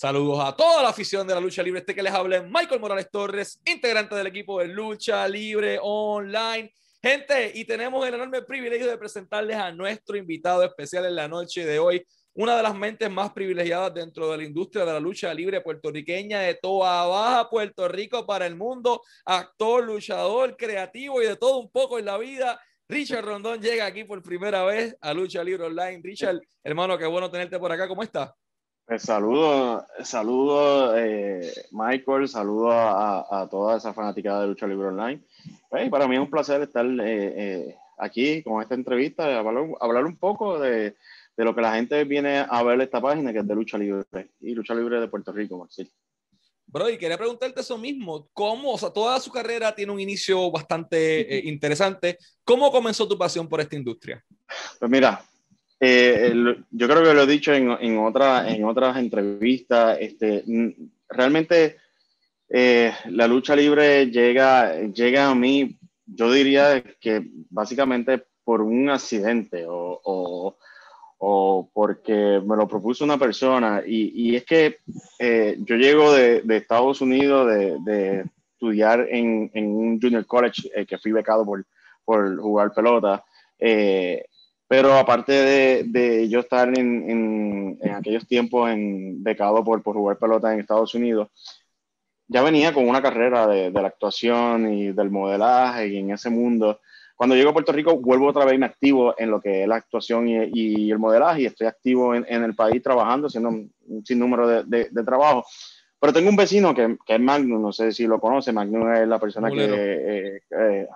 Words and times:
Saludos 0.00 0.40
a 0.42 0.56
toda 0.56 0.82
la 0.82 0.88
afición 0.88 1.26
de 1.26 1.34
la 1.34 1.40
lucha 1.40 1.62
libre. 1.62 1.80
Este 1.80 1.94
que 1.94 2.02
les 2.02 2.14
habla 2.14 2.38
es 2.38 2.44
Michael 2.44 2.80
Morales 2.80 3.10
Torres, 3.10 3.60
integrante 3.66 4.14
del 4.14 4.28
equipo 4.28 4.58
de 4.58 4.68
Lucha 4.68 5.28
Libre 5.28 5.78
Online. 5.82 6.72
Gente, 7.02 7.52
y 7.54 7.66
tenemos 7.66 8.08
el 8.08 8.14
enorme 8.14 8.40
privilegio 8.40 8.86
de 8.86 8.96
presentarles 8.96 9.58
a 9.58 9.72
nuestro 9.72 10.16
invitado 10.16 10.64
especial 10.64 11.04
en 11.04 11.16
la 11.16 11.28
noche 11.28 11.66
de 11.66 11.78
hoy, 11.78 12.02
una 12.32 12.56
de 12.56 12.62
las 12.62 12.74
mentes 12.74 13.10
más 13.10 13.30
privilegiadas 13.34 13.92
dentro 13.92 14.30
de 14.30 14.38
la 14.38 14.44
industria 14.44 14.86
de 14.86 14.92
la 14.94 15.00
lucha 15.00 15.34
libre 15.34 15.60
puertorriqueña 15.60 16.40
de 16.40 16.54
toda 16.54 17.06
baja 17.06 17.50
Puerto 17.50 17.86
Rico 17.86 18.24
para 18.24 18.46
el 18.46 18.56
mundo, 18.56 19.02
actor, 19.26 19.84
luchador, 19.84 20.56
creativo 20.56 21.20
y 21.20 21.26
de 21.26 21.36
todo 21.36 21.58
un 21.58 21.70
poco 21.70 21.98
en 21.98 22.06
la 22.06 22.16
vida. 22.16 22.58
Richard 22.88 23.26
Rondón 23.26 23.60
llega 23.60 23.84
aquí 23.84 24.04
por 24.04 24.22
primera 24.22 24.64
vez 24.64 24.96
a 25.02 25.12
Lucha 25.12 25.44
Libre 25.44 25.64
Online. 25.64 26.00
Richard, 26.02 26.40
hermano, 26.64 26.96
qué 26.96 27.04
bueno 27.04 27.30
tenerte 27.30 27.58
por 27.58 27.70
acá. 27.70 27.86
¿Cómo 27.86 28.02
estás? 28.02 28.30
Pues 28.90 29.02
saludo, 29.02 29.86
saludo 30.02 30.98
eh, 30.98 31.48
Michael, 31.70 32.26
saludo 32.26 32.72
a, 32.72 33.42
a, 33.42 33.48
toda 33.48 33.76
esa 33.76 33.94
fanaticada 33.94 34.40
de 34.40 34.48
Lucha 34.48 34.66
Libre 34.66 34.88
Online. 34.88 35.22
Pues, 35.68 35.88
para 35.88 36.08
mí 36.08 36.16
es 36.16 36.20
un 36.20 36.28
placer 36.28 36.60
estar 36.60 36.84
eh, 36.84 36.98
eh, 36.98 37.76
aquí 37.98 38.42
con 38.42 38.60
esta 38.60 38.74
entrevista, 38.74 39.38
hablar, 39.38 39.68
hablar 39.80 40.06
un 40.06 40.16
poco 40.16 40.58
de, 40.58 40.96
de, 41.36 41.44
lo 41.44 41.54
que 41.54 41.60
la 41.60 41.74
gente 41.74 42.02
viene 42.02 42.38
a 42.38 42.62
ver 42.64 42.80
esta 42.80 43.00
página, 43.00 43.32
que 43.32 43.38
es 43.38 43.46
de 43.46 43.54
Lucha 43.54 43.78
Libre 43.78 44.32
y 44.40 44.56
Lucha 44.56 44.74
Libre 44.74 44.98
de 44.98 45.06
Puerto 45.06 45.30
Rico, 45.30 45.56
Marcel. 45.56 45.88
Bro, 46.66 46.90
y 46.90 46.98
quería 46.98 47.16
preguntarte 47.16 47.60
eso 47.60 47.78
mismo, 47.78 48.28
¿cómo, 48.32 48.72
o 48.72 48.78
sea, 48.78 48.90
toda 48.90 49.20
su 49.20 49.30
carrera 49.30 49.72
tiene 49.72 49.92
un 49.92 50.00
inicio 50.00 50.50
bastante 50.50 51.42
interesante, 51.44 52.18
¿cómo 52.42 52.72
comenzó 52.72 53.06
tu 53.06 53.16
pasión 53.16 53.48
por 53.48 53.60
esta 53.60 53.76
industria? 53.76 54.24
Pues 54.80 54.90
mira, 54.90 55.22
eh, 55.82 56.34
yo 56.70 56.88
creo 56.88 57.02
que 57.02 57.14
lo 57.14 57.22
he 57.22 57.26
dicho 57.26 57.54
en, 57.54 57.70
en, 57.80 57.98
otra, 57.98 58.50
en 58.50 58.64
otras 58.64 58.98
entrevistas, 58.98 59.96
este, 59.98 60.44
realmente 61.08 61.78
eh, 62.50 62.92
la 63.08 63.26
lucha 63.26 63.56
libre 63.56 64.10
llega, 64.10 64.78
llega 64.82 65.30
a 65.30 65.34
mí, 65.34 65.78
yo 66.04 66.30
diría 66.30 66.82
que 67.00 67.26
básicamente 67.48 68.22
por 68.44 68.60
un 68.60 68.90
accidente 68.90 69.64
o, 69.66 70.00
o, 70.04 70.56
o 71.16 71.70
porque 71.72 72.42
me 72.44 72.56
lo 72.56 72.68
propuso 72.68 73.04
una 73.04 73.16
persona. 73.16 73.82
Y, 73.86 74.32
y 74.32 74.36
es 74.36 74.44
que 74.44 74.80
eh, 75.18 75.56
yo 75.60 75.76
llego 75.76 76.12
de, 76.12 76.42
de, 76.42 76.56
Estados 76.58 77.00
Unidos 77.00 77.48
de, 77.48 77.78
de 77.86 78.24
estudiar 78.52 79.06
en, 79.08 79.50
en, 79.54 79.66
un 79.66 79.98
junior 79.98 80.26
college 80.26 80.86
que 80.86 80.98
fui 80.98 81.12
becado 81.12 81.46
por, 81.46 81.64
por 82.04 82.38
jugar 82.38 82.74
pelota. 82.74 83.24
Pero 84.70 84.94
aparte 84.94 85.32
de, 85.32 85.82
de 85.84 86.28
yo 86.28 86.38
estar 86.38 86.68
en, 86.68 87.10
en, 87.10 87.78
en, 87.82 87.90
aquellos 87.90 88.24
tiempos 88.24 88.70
en, 88.70 89.20
becado 89.20 89.64
por, 89.64 89.82
por 89.82 89.96
jugar 89.96 90.16
pelota 90.16 90.54
en 90.54 90.60
Estados 90.60 90.94
Unidos, 90.94 91.26
ya 92.28 92.40
venía 92.40 92.72
con 92.72 92.88
una 92.88 93.02
carrera 93.02 93.48
de, 93.48 93.72
de, 93.72 93.82
la 93.82 93.88
actuación 93.88 94.72
y 94.72 94.92
del 94.92 95.10
modelaje 95.10 95.88
y 95.88 95.96
en 95.96 96.12
ese 96.12 96.30
mundo. 96.30 96.80
Cuando 97.16 97.34
llego 97.34 97.50
a 97.50 97.52
Puerto 97.52 97.72
Rico, 97.72 97.98
vuelvo 97.98 98.28
otra 98.28 98.44
vez 98.44 98.60
me 98.60 98.66
activo 98.66 99.12
en 99.18 99.32
lo 99.32 99.40
que 99.40 99.62
es 99.62 99.68
la 99.68 99.74
actuación 99.74 100.28
y, 100.28 100.36
y 100.54 100.92
el 100.92 101.00
modelaje 101.00 101.42
y 101.42 101.46
estoy 101.46 101.66
activo 101.66 102.14
en, 102.14 102.24
en, 102.28 102.44
el 102.44 102.54
país 102.54 102.80
trabajando, 102.80 103.26
haciendo 103.26 103.48
un 103.48 104.06
sinnúmero 104.06 104.46
de, 104.46 104.62
de, 104.62 104.88
de 104.88 105.02
trabajo. 105.02 105.44
Pero 105.98 106.12
tengo 106.12 106.30
un 106.30 106.36
vecino 106.36 106.72
que, 106.72 106.96
que, 107.04 107.16
es 107.16 107.20
Magnum, 107.20 107.60
no 107.60 107.72
sé 107.72 107.90
si 107.90 108.06
lo 108.06 108.20
conoce, 108.20 108.52
Magnum 108.52 108.92
es 108.92 109.08
la 109.08 109.18
persona 109.18 109.48
Mulero. 109.48 109.74
que 109.74 110.36
eh, 110.36 110.42
eh, 110.48 110.86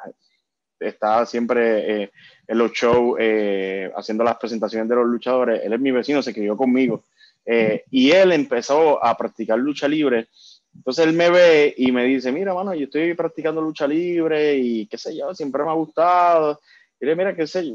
está 0.78 1.24
siempre 1.26 2.02
eh, 2.02 2.10
en 2.46 2.58
los 2.58 2.72
shows 2.72 3.16
eh, 3.20 3.90
haciendo 3.96 4.24
las 4.24 4.36
presentaciones 4.36 4.88
de 4.88 4.96
los 4.96 5.06
luchadores. 5.06 5.62
Él 5.64 5.72
es 5.72 5.80
mi 5.80 5.90
vecino, 5.90 6.22
se 6.22 6.34
crió 6.34 6.56
conmigo. 6.56 7.02
Eh, 7.46 7.84
y 7.90 8.10
él 8.10 8.32
empezó 8.32 9.04
a 9.04 9.16
practicar 9.16 9.58
lucha 9.58 9.88
libre. 9.88 10.28
Entonces 10.74 11.06
él 11.06 11.12
me 11.12 11.30
ve 11.30 11.74
y 11.76 11.92
me 11.92 12.04
dice, 12.04 12.32
mira, 12.32 12.52
mano, 12.52 12.74
yo 12.74 12.84
estoy 12.84 13.14
practicando 13.14 13.60
lucha 13.60 13.86
libre 13.86 14.56
y 14.56 14.86
qué 14.86 14.98
sé 14.98 15.16
yo, 15.16 15.34
siempre 15.34 15.62
me 15.62 15.70
ha 15.70 15.74
gustado. 15.74 16.60
Y 17.00 17.06
le 17.06 17.14
mira, 17.14 17.34
qué 17.34 17.46
sé 17.46 17.68
yo, 17.68 17.74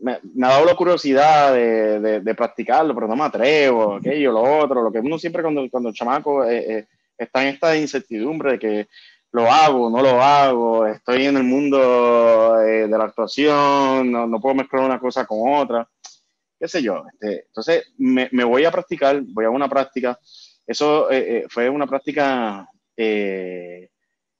me, 0.00 0.18
me, 0.34 0.46
ha 0.46 0.50
dado 0.50 0.66
la 0.66 0.76
curiosidad 0.76 1.52
de, 1.52 1.98
de, 2.00 2.20
de, 2.20 2.34
practicarlo, 2.34 2.94
pero 2.94 3.08
no 3.08 3.16
me 3.16 3.24
atrevo, 3.24 3.96
aquello, 3.96 4.32
lo 4.32 4.42
otro, 4.42 4.82
lo 4.82 4.92
que 4.92 4.98
uno 4.98 5.18
siempre 5.18 5.42
cuando, 5.42 5.68
cuando 5.70 5.88
el 5.88 5.94
chamaco 5.94 6.44
está 6.44 7.42
en 7.42 7.48
esta 7.48 7.76
incertidumbre 7.76 8.52
de 8.52 8.58
que 8.58 8.88
lo 9.32 9.50
hago, 9.50 9.90
no 9.90 10.02
lo 10.02 10.22
hago, 10.22 10.86
estoy 10.86 11.26
en 11.26 11.38
el 11.38 11.44
mundo 11.44 12.60
eh, 12.60 12.86
de 12.86 12.98
la 12.98 13.04
actuación, 13.04 14.12
no, 14.12 14.26
no, 14.26 14.40
puedo 14.40 14.54
mezclar 14.54 14.84
una 14.84 15.00
cosa 15.00 15.26
con 15.26 15.54
otra, 15.54 15.88
qué 16.60 16.68
sé 16.68 16.82
yo. 16.82 17.02
Este, 17.12 17.46
entonces 17.46 17.92
me, 17.98 18.28
me, 18.32 18.44
voy 18.44 18.64
a 18.64 18.70
practicar, 18.70 19.22
voy 19.22 19.46
a 19.46 19.50
una 19.50 19.68
práctica. 19.68 20.18
Eso 20.66 21.10
eh, 21.10 21.38
eh, 21.38 21.44
fue 21.48 21.68
una 21.68 21.86
práctica 21.86 22.68
eh, 22.96 23.90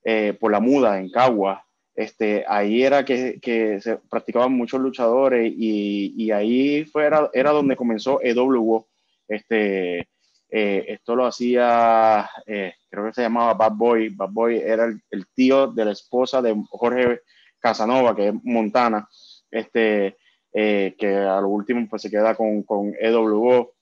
eh, 0.05 0.37
por 0.39 0.53
la 0.53 0.61
muda 0.61 0.99
en 0.99 1.11
Cagua. 1.11 1.65
Este, 1.95 2.45
ahí 2.49 2.83
era 2.83 3.05
que, 3.05 3.39
que 3.41 3.81
se 3.81 3.97
practicaban 4.11 4.53
muchos 4.53 4.81
luchadores 4.81 5.53
y, 5.57 6.15
y 6.17 6.31
ahí 6.31 6.85
fue, 6.85 7.05
era, 7.05 7.31
era, 7.33 7.51
donde 7.51 7.77
comenzó 7.77 8.21
EWO. 8.23 8.89
Este, 9.29 10.09
eh, 10.55 10.85
esto 10.89 11.17
lo 11.17 11.25
hacía, 11.25 12.29
eh, 12.47 12.75
creo 12.91 13.07
que 13.07 13.15
se 13.15 13.23
llamaba 13.23 13.55
Bad 13.55 13.73
Boy. 13.73 14.11
Bad 14.11 14.29
Boy 14.31 14.59
era 14.59 14.85
el, 14.85 15.01
el, 15.11 15.27
tío 15.29 15.69
de 15.69 15.87
la 15.87 15.93
esposa 15.93 16.43
de 16.43 16.55
Jorge 16.69 17.23
Casanova, 17.59 18.15
que 18.15 18.29
es 18.29 18.35
Montana, 18.45 19.09
este, 19.51 20.19
eh, 20.53 20.95
que 20.99 21.17
a 21.17 21.41
lo 21.41 21.49
último 21.49 21.87
pues 21.89 22.03
se 22.03 22.11
queda 22.11 22.35
con, 22.35 22.65
con 22.65 22.93
EWO. 23.01 23.73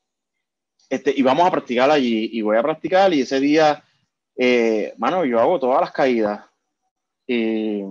Este, 0.89 1.13
y 1.17 1.23
vamos 1.23 1.45
a 1.45 1.51
practicar 1.51 1.91
allí, 1.91 2.31
y 2.33 2.41
voy 2.41 2.57
a 2.57 2.63
practicar, 2.63 3.13
y 3.13 3.23
ese 3.23 3.41
día, 3.41 3.83
eh, 4.37 4.95
mano, 4.97 5.25
yo 5.25 5.41
hago 5.41 5.59
todas 5.59 5.81
las 5.81 5.91
caídas. 5.91 6.45
Y 7.27 7.83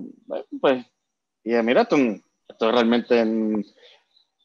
pues, 0.61 0.85
y 1.44 1.51
mira, 1.63 1.81
esto, 1.81 1.97
esto 2.47 2.72
realmente 2.72 3.25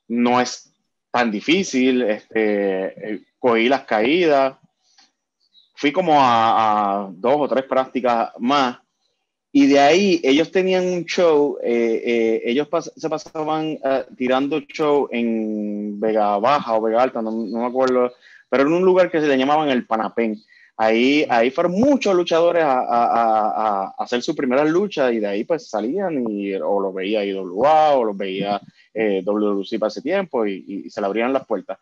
no 0.09 0.41
es 0.41 0.74
tan 1.15 1.31
difícil. 1.31 2.03
Este, 2.03 3.23
cogí 3.39 3.69
las 3.69 3.85
caídas, 3.85 4.57
fui 5.77 5.93
como 5.93 6.21
a, 6.21 7.05
a, 7.05 7.09
dos 7.13 7.37
o 7.39 7.49
tres 7.49 7.65
prácticas 7.65 8.33
más 8.41 8.79
y 9.53 9.69
de 9.69 9.79
ahí 9.79 10.21
ellos 10.25 10.51
tenían 10.51 10.85
un 10.87 11.05
show, 11.05 11.59
eh, 11.63 12.03
eh, 12.05 12.43
ellos 12.47 12.67
pas 12.67 12.93
se 12.97 13.09
pasaban 13.09 13.79
uh, 13.85 14.15
tirando 14.17 14.59
show 14.63 15.09
en 15.13 16.01
Vega 16.01 16.37
Baja 16.39 16.75
o 16.75 16.83
Vega 16.83 17.03
Alta, 17.05 17.23
no, 17.23 17.31
no, 17.31 17.61
me 17.61 17.67
acuerdo, 17.67 18.13
pero 18.49 18.65
en 18.65 18.73
un 18.73 18.85
lugar 18.85 19.13
que 19.13 19.21
se 19.21 19.29
le 19.29 19.39
llamaban 19.39 19.69
el 19.69 19.87
Panapén. 19.87 20.43
Ahí, 20.77 21.25
ahí 21.31 21.53
fueron 21.53 21.73
muchos 21.73 22.17
luchadores 22.17 22.65
a, 22.65 22.81
a, 22.81 23.85
a 23.93 23.95
hacer 23.99 24.21
su 24.23 24.35
primera 24.35 24.65
lucha 24.65 25.13
y 25.13 25.21
de 25.21 25.29
ahí 25.29 25.45
pues 25.45 25.69
salían 25.69 26.29
y 26.29 26.53
o 26.55 26.81
los 26.81 26.93
veía 26.93 27.25
IWA 27.25 27.93
o 27.93 28.03
los 28.03 28.17
veía 28.17 28.61
eh, 28.95 29.23
WWC 29.25 29.79
para 29.79 29.89
ese 29.89 30.03
tiempo 30.03 30.47
y, 30.47 30.85
y 30.87 30.91
se 30.91 31.01
le 31.01 31.07
abrían 31.07 31.33
las 31.33 31.47
puertas. 31.47 31.79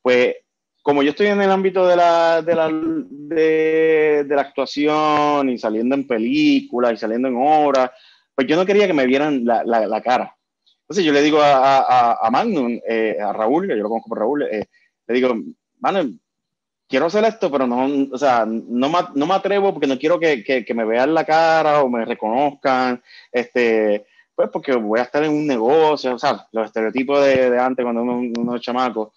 Pues 0.00 0.36
como 0.82 1.02
yo 1.02 1.10
estoy 1.10 1.28
en 1.28 1.40
el 1.40 1.50
ámbito 1.50 1.86
de 1.86 1.96
la, 1.96 2.42
de 2.42 2.54
la, 2.54 2.68
de, 2.72 4.24
de 4.26 4.34
la 4.34 4.42
actuación 4.42 5.48
y 5.48 5.58
saliendo 5.58 5.94
en 5.94 6.06
películas 6.06 6.92
y 6.92 6.96
saliendo 6.96 7.28
en 7.28 7.36
obras, 7.36 7.90
pues 8.34 8.46
yo 8.46 8.56
no 8.56 8.66
quería 8.66 8.86
que 8.86 8.92
me 8.92 9.06
vieran 9.06 9.44
la, 9.44 9.62
la, 9.64 9.86
la 9.86 10.02
cara. 10.02 10.36
Entonces 10.82 11.04
yo 11.04 11.12
le 11.12 11.22
digo 11.22 11.40
a, 11.40 11.78
a, 11.78 12.26
a 12.26 12.30
Magnum, 12.30 12.80
eh, 12.86 13.16
a 13.20 13.32
Raúl, 13.32 13.66
que 13.66 13.76
yo 13.76 13.82
lo 13.82 13.88
conozco 13.88 14.08
por 14.08 14.18
Raúl, 14.18 14.42
eh, 14.42 14.66
le 15.06 15.14
digo, 15.14 15.34
Magnum, 15.78 16.18
quiero 16.88 17.06
hacer 17.06 17.24
esto, 17.24 17.50
pero 17.50 17.66
no, 17.66 18.08
o 18.12 18.18
sea, 18.18 18.44
no, 18.44 18.88
me, 18.90 18.98
no 19.14 19.26
me 19.26 19.34
atrevo 19.34 19.72
porque 19.72 19.86
no 19.86 19.98
quiero 19.98 20.18
que, 20.18 20.42
que, 20.42 20.64
que, 20.64 20.74
me 20.74 20.84
vean 20.84 21.14
la 21.14 21.24
cara 21.24 21.82
o 21.82 21.88
me 21.88 22.04
reconozcan, 22.04 23.02
este, 23.30 24.04
pues 24.34 24.48
porque 24.50 24.74
voy 24.74 25.00
a 25.00 25.04
estar 25.04 25.22
en 25.22 25.32
un 25.32 25.46
negocio, 25.46 26.14
o 26.14 26.18
sea, 26.18 26.46
los 26.52 26.66
estereotipos 26.66 27.24
de, 27.24 27.50
de 27.50 27.58
antes 27.58 27.84
cuando 27.84 28.02
uno, 28.02 28.32
uno 28.38 28.56
es 28.56 28.62
chamaco. 28.62 29.12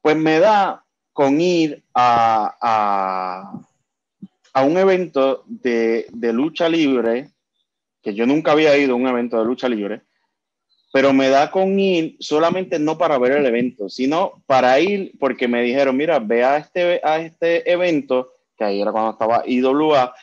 Pues 0.00 0.16
me 0.16 0.38
da 0.38 0.84
con 1.12 1.40
ir 1.40 1.82
a, 1.94 2.56
a, 2.60 3.60
a 4.52 4.64
un 4.64 4.78
evento 4.78 5.44
de, 5.46 6.06
de, 6.10 6.32
lucha 6.32 6.68
libre, 6.68 7.30
que 8.02 8.14
yo 8.14 8.26
nunca 8.26 8.52
había 8.52 8.76
ido 8.76 8.94
a 8.94 8.96
un 8.96 9.06
evento 9.06 9.38
de 9.38 9.44
lucha 9.44 9.68
libre, 9.68 10.02
pero 10.92 11.12
me 11.12 11.28
da 11.28 11.50
con 11.50 11.78
ir 11.78 12.16
solamente 12.20 12.78
no 12.78 12.98
para 12.98 13.18
ver 13.18 13.32
el 13.32 13.46
evento, 13.46 13.88
sino 13.88 14.42
para 14.46 14.78
ir 14.80 15.12
porque 15.18 15.48
me 15.48 15.62
dijeron, 15.62 15.96
mira, 15.96 16.18
ve 16.18 16.44
a 16.44 16.58
este, 16.58 17.00
a 17.02 17.18
este 17.18 17.70
evento, 17.70 18.34
que 18.56 18.64
ahí 18.64 18.80
era 18.80 18.92
cuando 18.92 19.12
estaba 19.12 19.42
IWA, 19.46 20.14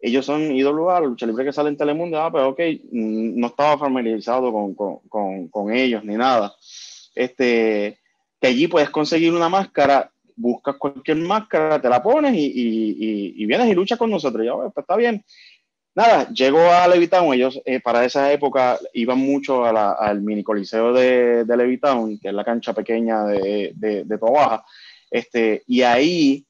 ellos 0.00 0.24
son 0.26 0.54
IWA, 0.54 1.00
lucha 1.00 1.26
libre 1.26 1.44
que 1.44 1.52
sale 1.52 1.70
en 1.70 1.76
Telemundo, 1.76 2.20
ah, 2.20 2.30
pero 2.30 2.54
pues, 2.54 2.76
ok, 2.76 2.84
no 2.92 3.46
estaba 3.46 3.78
familiarizado 3.78 4.52
con, 4.52 4.74
con, 4.74 4.98
con, 5.08 5.48
con 5.48 5.72
ellos 5.72 6.04
ni 6.04 6.14
nada. 6.14 6.54
Este, 7.14 7.98
que 8.40 8.46
allí 8.46 8.68
puedes 8.68 8.90
conseguir 8.90 9.32
una 9.32 9.48
máscara, 9.48 10.10
buscas 10.36 10.76
cualquier 10.76 11.16
máscara, 11.16 11.80
te 11.80 11.88
la 11.88 12.02
pones 12.02 12.34
y, 12.34 12.46
y, 12.46 13.34
y 13.42 13.46
vienes 13.46 13.68
y 13.68 13.74
luchas 13.74 13.98
con 13.98 14.10
nosotros. 14.10 14.44
Ya, 14.44 14.54
pues 14.54 14.72
está 14.76 14.96
bien. 14.96 15.24
Nada, 15.94 16.28
llego 16.28 16.60
a 16.60 16.86
Levitown, 16.86 17.32
ellos 17.32 17.58
eh, 17.64 17.80
para 17.80 18.04
esa 18.04 18.30
época 18.30 18.78
iban 18.92 19.18
mucho 19.18 19.64
a 19.64 19.72
la, 19.72 19.92
al 19.92 20.20
mini 20.20 20.42
coliseo 20.42 20.92
de, 20.92 21.44
de 21.44 21.56
Levitown, 21.56 22.18
que 22.18 22.28
es 22.28 22.34
la 22.34 22.44
cancha 22.44 22.74
pequeña 22.74 23.24
de, 23.24 23.72
de, 23.74 24.04
de 24.04 24.18
Tobaja. 24.18 24.62
Este, 25.10 25.62
y 25.66 25.80
ahí 25.80 26.44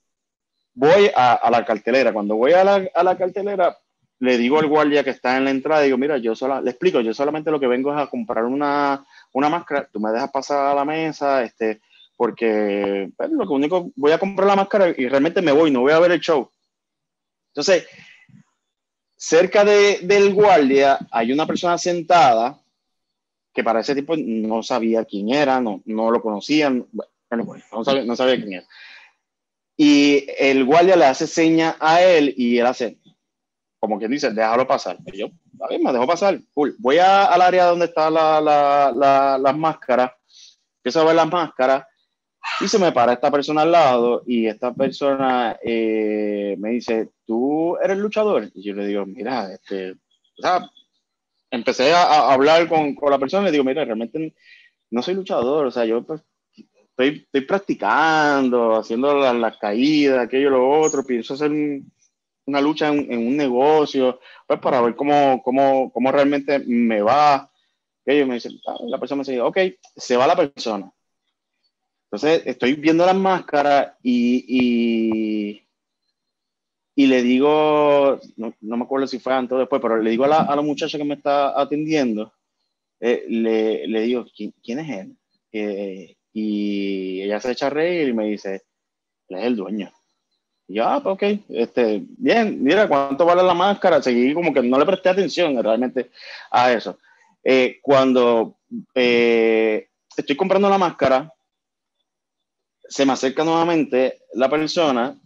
voy 0.77 1.11
a, 1.17 1.51
la 1.51 1.65
cartelera. 1.65 2.13
Cuando 2.13 2.37
voy 2.37 2.53
a 2.53 2.63
la, 2.63 2.89
a 2.95 3.03
la, 3.03 3.17
cartelera, 3.19 3.77
le 4.21 4.39
digo 4.39 4.59
al 4.59 4.69
guardia 4.69 5.03
que 5.03 5.11
está 5.11 5.37
en 5.37 5.45
la 5.45 5.51
entrada, 5.51 5.83
digo, 5.83 5.99
mira, 5.99 6.19
yo 6.19 6.37
solo, 6.37 6.61
le 6.61 6.71
explico, 6.71 7.01
yo 7.01 7.13
solamente 7.13 7.51
lo 7.51 7.59
que 7.59 7.67
vengo 7.67 7.93
es 7.93 8.01
a 8.01 8.07
comprar 8.07 8.45
una, 8.45 9.05
una 9.33 9.49
máscara, 9.49 9.89
tú 9.91 9.99
me 9.99 10.13
dejas 10.13 10.31
pasar 10.31 10.69
a 10.69 10.75
la 10.75 10.85
mesa, 10.85 11.43
este, 11.43 11.81
porque 12.17 13.11
pues, 13.17 13.31
lo 13.31 13.51
único, 13.51 13.91
voy 13.97 14.13
a 14.13 14.19
comprar 14.19 14.47
la 14.47 14.57
máscara 14.57 14.95
y 14.97 15.09
realmente 15.09 15.43
me 15.43 15.53
voy, 15.53 15.71
no 15.71 15.81
voy 15.81 15.93
a 15.93 15.99
ver 15.99 16.13
el 16.13 16.21
show. 16.21 16.49
Entonces, 17.49 17.87
cerca 19.17 19.65
de, 19.65 20.01
del 20.03 20.35
guardia 20.35 20.99
hay 21.11 21.33
una 21.33 21.47
persona 21.47 21.79
sentada 21.79 22.61
que 23.53 23.65
para 23.65 23.81
ese 23.81 23.95
tipo 23.95 24.15
no 24.15 24.63
sabía 24.63 25.07
quién 25.07 25.31
era, 25.31 25.59
no, 25.59 25.81
no 25.87 26.11
lo 26.11 26.21
conocían, 26.21 26.87
bueno, 26.93 27.63
no, 27.73 27.83
sabía, 27.83 28.05
no 28.05 28.15
sabía 28.15 28.37
quién 28.37 28.53
era. 28.53 28.67
Y 29.77 30.27
el 30.39 30.65
guardia 30.65 30.97
le 30.97 31.05
hace 31.05 31.27
seña 31.27 31.77
a 31.81 32.03
él 32.03 32.33
y 32.37 32.59
él 32.59 32.67
hace, 32.67 32.99
como 33.79 33.99
quien 33.99 34.11
dice, 34.11 34.31
déjalo 34.31 34.67
pasar. 34.67 34.99
Y 35.13 35.19
yo, 35.19 35.27
a 35.61 35.69
ver, 35.69 35.81
me 35.81 35.93
dejo 35.93 36.07
pasar. 36.07 36.41
Voy 36.55 36.99
a, 36.99 37.27
al 37.27 37.43
área 37.43 37.67
donde 37.67 37.87
están 37.87 38.15
la, 38.15 38.41
la, 38.41 39.39
las 39.39 39.57
máscaras, 39.57 40.13
empiezo 40.79 41.01
a 41.01 41.05
ver 41.05 41.17
las 41.17 41.31
máscaras 41.31 41.85
y 42.61 42.69
se 42.69 42.79
me 42.79 42.93
para 42.93 43.13
esta 43.13 43.31
persona 43.31 43.63
al 43.63 43.73
lado 43.73 44.23
y 44.27 44.47
esta 44.47 44.73
persona 44.73 45.59
eh, 45.63 46.57
me 46.59 46.71
dice, 46.71 47.11
¿tú 47.27 47.77
eres 47.83 47.99
luchador? 47.99 48.51
Y 48.55 48.63
yo 48.63 48.75
le 48.75 48.87
digo, 48.87 49.05
mira, 49.05 49.53
este, 49.53 49.93
o 49.93 50.43
sea, 50.43 50.71
empecé 51.51 51.93
a, 51.93 52.33
hablar 52.33 52.69
con, 52.69 52.95
con, 52.95 53.11
la 53.11 53.19
persona 53.19 53.43
y 53.43 53.47
le 53.47 53.53
digo, 53.53 53.65
mira, 53.65 53.85
realmente 53.85 54.35
no 54.91 55.03
soy 55.03 55.15
luchador, 55.15 55.67
o 55.67 55.71
sea, 55.71 55.85
yo 55.85 56.03
pues, 56.05 56.23
estoy, 56.97 57.23
estoy 57.25 57.41
practicando, 57.43 58.77
haciendo 58.77 59.15
las 59.19 59.35
la 59.37 59.59
caídas, 59.59 60.21
aquello, 60.21 60.51
lo 60.51 60.81
otro, 60.81 61.05
pienso 61.05 61.35
hacer 61.35 61.51
una 61.51 62.61
lucha 62.61 62.89
en, 62.89 63.19
un 63.19 63.37
negocio, 63.37 64.21
pues 64.47 64.59
para 64.61 64.81
ver 64.81 64.97
cómo, 64.97 65.43
cómo, 65.43 65.93
cómo 65.93 66.13
realmente 66.13 66.59
me 66.61 67.03
va. 67.03 67.51
ellos 68.07 68.27
me 68.27 68.35
dicen, 68.35 68.59
ah, 68.67 68.77
la 68.87 68.99
persona 68.99 69.19
me 69.19 69.25
dice, 69.25 69.41
ok, 69.43 69.59
se 69.97 70.17
va 70.17 70.27
la 70.27 70.37
persona. 70.37 70.91
Entonces 72.05 72.43
estoy 72.47 72.75
viendo 72.75 73.05
las 73.05 73.17
máscaras 73.17 73.95
y, 74.03 74.45
y, 74.49 75.69
y 76.95 77.07
le 77.09 77.23
digo, 77.23 78.21
no, 78.37 78.55
no, 78.61 78.77
me 78.77 78.85
acuerdo 78.85 79.07
si 79.07 79.19
fue 79.19 79.35
antes 79.35 79.53
o 79.53 79.59
después, 79.59 79.83
pero 79.83 80.01
le 80.01 80.11
digo 80.11 80.25
a 80.25 80.29
la, 80.29 80.43
a 80.43 80.57
la 80.57 80.63
muchacha 80.63 80.97
que 80.97 81.05
me 81.05 81.15
está 81.15 81.61
atendiendo, 81.61 82.33
eh, 83.01 83.27
le, 83.29 83.87
le, 83.87 84.01
digo, 84.03 84.25
¿quién, 84.35 84.55
¿quién 84.63 84.79
es 84.79 84.89
él? 84.89 85.17
Eh, 85.53 86.17
y 86.39 87.23
ella 87.23 87.41
se 87.41 87.53
echa 87.53 87.69
a 87.69 87.71
reír 87.71 88.09
y 88.09 88.13
me 88.13 88.27
dice, 88.27 88.67
él 89.29 89.39
es 89.39 89.45
el 89.45 89.57
dueño. 89.57 89.91
Y 90.69 90.75
yo, 90.75 90.85
ah, 90.87 91.01
pues 91.03 91.15
ok, 91.15 91.23
este, 91.49 92.05
bien, 92.07 92.63
mira, 92.63 92.87
¿cuánto 92.89 93.25
vale 93.25 93.43
la 93.43 93.55
máscara? 93.55 94.03
Seguí 94.03 94.35
como 94.35 94.53
que 94.53 94.61
no 94.61 94.79
le 94.79 94.85
presté 94.85 95.09
atención 95.09 95.57
realmente 95.63 96.11
a 96.51 96.73
eso. 96.73 96.99
Eh, 97.43 97.79
cuando 97.81 98.59
eh, 98.95 99.89
estoy 100.15 100.37
comprando 100.37 100.69
la 100.69 100.77
máscara, 100.77 101.33
se 102.87 103.07
me 103.07 103.15
acerca 103.15 103.43
nuevamente 103.43 104.19
la 104.35 104.51
persona, 104.51 105.19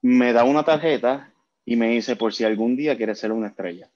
me 0.00 0.32
da 0.32 0.44
una 0.44 0.64
tarjeta 0.64 1.34
y 1.66 1.76
me 1.76 1.90
dice 1.90 2.16
por 2.16 2.32
si 2.32 2.44
algún 2.44 2.76
día 2.76 2.96
quiere 2.96 3.14
ser 3.14 3.30
una 3.30 3.48
estrella. 3.48 3.90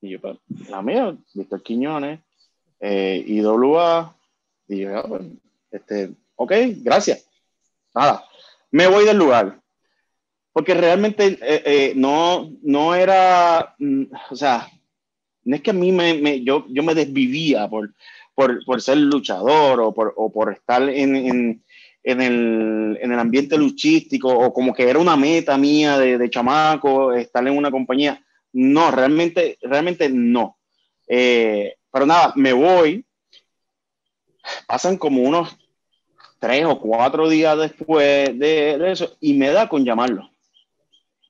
Y 0.00 0.10
yo, 0.10 0.20
pues, 0.20 0.38
la 0.68 0.80
mía, 0.80 1.16
Víctor 1.34 1.60
Quiñones, 1.60 2.20
eh, 2.78 3.24
IWA, 3.26 4.14
y 4.68 4.80
yo, 4.80 4.96
ah, 4.96 5.20
este, 5.70 6.12
ok, 6.36 6.52
gracias. 6.82 7.28
Nada, 7.94 8.24
me 8.70 8.86
voy 8.86 9.04
del 9.04 9.18
lugar. 9.18 9.60
Porque 10.52 10.74
realmente 10.74 11.38
eh, 11.42 11.62
eh, 11.64 11.92
no, 11.96 12.48
no 12.62 12.94
era, 12.94 13.74
mm, 13.78 14.04
o 14.30 14.36
sea, 14.36 14.68
no 15.42 15.56
es 15.56 15.62
que 15.62 15.70
a 15.70 15.74
mí 15.74 15.90
me, 15.90 16.14
me 16.14 16.42
yo, 16.44 16.64
yo 16.68 16.82
me 16.84 16.94
desvivía 16.94 17.68
por, 17.68 17.92
por, 18.34 18.64
por, 18.64 18.80
ser 18.80 18.98
luchador 18.98 19.80
o 19.80 19.92
por, 19.92 20.14
por 20.32 20.52
estar 20.52 20.88
en, 20.88 21.16
en, 21.16 21.64
en, 22.04 22.20
el, 22.22 22.98
en, 23.00 23.12
el, 23.12 23.18
ambiente 23.18 23.58
luchístico 23.58 24.28
o 24.28 24.52
como 24.52 24.72
que 24.72 24.88
era 24.88 25.00
una 25.00 25.16
meta 25.16 25.58
mía 25.58 25.98
de, 25.98 26.18
de 26.18 26.30
chamaco, 26.30 27.12
estar 27.12 27.46
en 27.46 27.56
una 27.56 27.72
compañía. 27.72 28.24
No, 28.52 28.92
realmente, 28.92 29.58
realmente 29.62 30.08
no. 30.08 30.58
Eh, 31.08 31.74
pero 31.92 32.06
nada, 32.06 32.32
me 32.36 32.52
voy, 32.52 33.04
pasan 34.66 34.96
como 34.96 35.22
unos 35.22 35.56
tres 36.38 36.64
o 36.66 36.78
cuatro 36.78 37.28
días 37.28 37.58
después 37.58 38.38
de, 38.38 38.90
eso 38.90 39.16
y 39.20 39.34
me 39.34 39.50
da 39.50 39.68
con 39.68 39.84
llamarlo. 39.84 40.30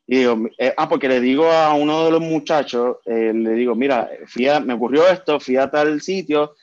Y 0.07 0.19
digo, 0.19 0.49
eh, 0.59 0.75
ah, 0.77 0.89
porque 0.89 1.09
le 1.09 1.21
digo 1.21 1.51
a 1.51 1.73
uno 1.75 2.05
de 2.05 2.11
los 2.11 2.21
muchachos, 2.21 2.97
eh, 3.07 3.33
le 3.33 3.53
digo, 3.53 3.75
mira, 3.75 4.11
fui 4.27 4.47
me 4.65 4.75
ocurrió 4.75 5.09
esto, 5.09 5.41
fui 5.41 5.57
a 5.57 5.71
tal 5.71 6.01
sitio, 6.03 6.55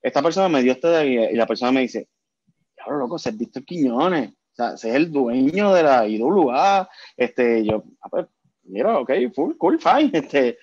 esta 0.00 0.22
persona 0.22 0.48
me 0.48 0.62
dio 0.62 0.72
esta 0.72 1.04
y 1.04 1.34
la 1.34 1.46
persona 1.46 1.72
me 1.72 1.82
dice, 1.82 2.08
claro, 2.74 2.98
loco, 2.98 3.18
se 3.18 3.32
visto 3.32 3.62
Quiñones, 3.62 4.30
o 4.30 4.54
sea, 4.54 4.74
es 4.74 4.84
el 4.84 5.12
dueño 5.12 5.74
de 5.74 5.82
la 5.82 6.06
IWA, 6.06 6.88
este, 7.16 7.64
yo, 7.64 7.84
ah, 8.00 8.08
pues, 8.08 8.26
mira, 8.62 8.98
ok, 8.98 9.12
full, 9.34 9.56
cool, 9.56 9.78
fine, 9.80 10.10
este, 10.18 10.58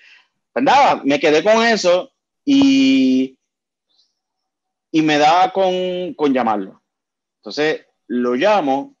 pues 0.52 0.64
nada, 0.64 1.02
me 1.04 1.20
quedé 1.20 1.44
con 1.44 1.62
eso 1.64 2.10
y 2.44 3.36
y 4.94 5.02
me 5.02 5.18
da 5.18 5.52
con, 5.52 6.14
con 6.14 6.32
llamarlo. 6.32 6.80
Entonces 7.40 7.84
lo 8.06 8.36
llamo. 8.36 8.94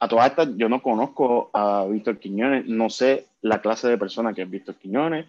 A 0.00 0.08
todas 0.08 0.30
estas, 0.30 0.48
yo 0.56 0.66
no 0.68 0.82
conozco 0.82 1.50
a 1.52 1.84
Víctor 1.90 2.18
Quiñones, 2.18 2.66
no 2.66 2.88
sé 2.88 3.26
la 3.42 3.60
clase 3.60 3.88
de 3.88 3.98
persona 3.98 4.32
que 4.32 4.42
es 4.42 4.50
Víctor 4.50 4.76
Quiñones, 4.76 5.26